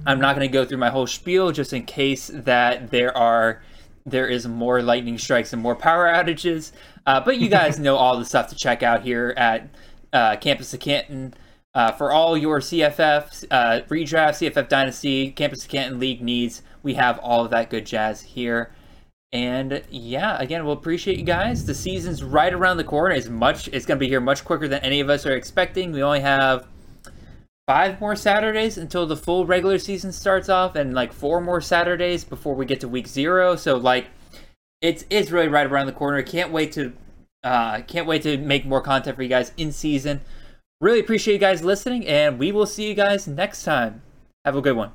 I'm 0.07 0.21
not 0.21 0.35
gonna 0.35 0.49
go 0.49 0.65
through 0.65 0.79
my 0.79 0.91
whole 0.91 1.07
spiel 1.07 1.53
just 1.53 1.73
in 1.73 1.85
case 1.85 2.31
that 2.33 2.91
there 2.91 3.17
are 3.17 3.63
there 4.07 4.27
is 4.27 4.49
more 4.49 4.83
lightning 4.83 5.19
strikes 5.19 5.53
and 5.53 5.63
more 5.63 5.77
power 5.77 6.07
outages. 6.07 6.73
Uh, 7.07 7.21
but 7.21 7.39
you 7.39 7.49
guys 7.49 7.79
know 7.81 7.97
all 7.97 8.19
the 8.19 8.25
stuff 8.25 8.49
to 8.49 8.57
check 8.57 8.83
out 8.83 9.03
here 9.03 9.35
at 9.37 9.69
uh, 10.13 10.37
Campus 10.37 10.71
to 10.71 10.79
Canton. 10.79 11.35
Uh, 11.73 11.93
for 11.93 12.11
all 12.11 12.37
your 12.37 12.59
CFF 12.59 13.45
uh, 13.51 13.83
redraft, 13.89 14.41
CFF 14.41 14.69
Dynasty, 14.69 15.31
Campus 15.31 15.61
to 15.61 15.69
Canton 15.69 16.01
League 16.01 16.21
needs, 16.21 16.63
we 16.83 16.95
have 16.95 17.19
all 17.21 17.45
of 17.45 17.51
that 17.53 17.71
good 17.71 17.87
jazz 17.87 18.23
here. 18.23 18.73
And 19.33 19.83
yeah, 19.91 20.37
again, 20.41 20.65
we'll 20.65 20.73
appreciate 20.73 21.19
you 21.19 21.25
guys. 21.25 21.65
The 21.65 21.75
season's 21.75 22.25
right 22.25 22.53
around 22.53 22.79
the 22.79 22.85
corner. 22.85 23.15
It's 23.15 23.29
much. 23.29 23.69
It's 23.69 23.87
going 23.87 23.99
to 23.99 24.01
be 24.01 24.09
here 24.09 24.21
much 24.21 24.45
quicker 24.45 24.67
than 24.67 24.81
any 24.81 24.99
of 24.99 25.09
us 25.09 25.25
are 25.25 25.37
expecting. 25.37 25.93
We 25.93 26.03
only 26.03 26.21
have 26.21 26.67
five 27.69 28.01
more 28.01 28.17
Saturdays 28.17 28.77
until 28.77 29.07
the 29.07 29.17
full 29.17 29.47
regular 29.47 29.79
season 29.79 30.11
starts 30.11 30.49
off, 30.49 30.75
and 30.75 30.95
like 30.95 31.13
four 31.13 31.41
more 31.41 31.61
Saturdays 31.61 32.25
before 32.25 32.57
we 32.57 32.67
get 32.67 32.81
to 32.81 32.89
week 32.89 33.07
zero. 33.07 33.55
So 33.55 33.77
like, 33.77 34.07
it's 34.81 35.05
it's 35.11 35.31
really 35.31 35.47
right 35.47 35.67
around 35.67 35.87
the 35.87 35.93
corner. 35.93 36.21
Can't 36.23 36.51
wait 36.51 36.73
to 36.73 36.93
uh, 37.43 37.83
can't 37.83 38.07
wait 38.07 38.23
to 38.23 38.37
make 38.39 38.67
more 38.67 38.81
content 38.81 39.17
for 39.17 39.23
you 39.23 39.29
guys 39.29 39.53
in 39.57 39.73
season. 39.73 40.21
Really 40.81 41.01
appreciate 41.01 41.35
you 41.35 41.41
guys 41.41 41.63
listening, 41.63 42.07
and 42.07 42.39
we 42.39 42.53
will 42.53 42.67
see 42.67 42.89
you 42.89 42.95
guys 42.95 43.27
next 43.27 43.65
time. 43.65 44.03
Have 44.45 44.57
a 44.57 44.63
good 44.63 44.77
one. 44.77 44.93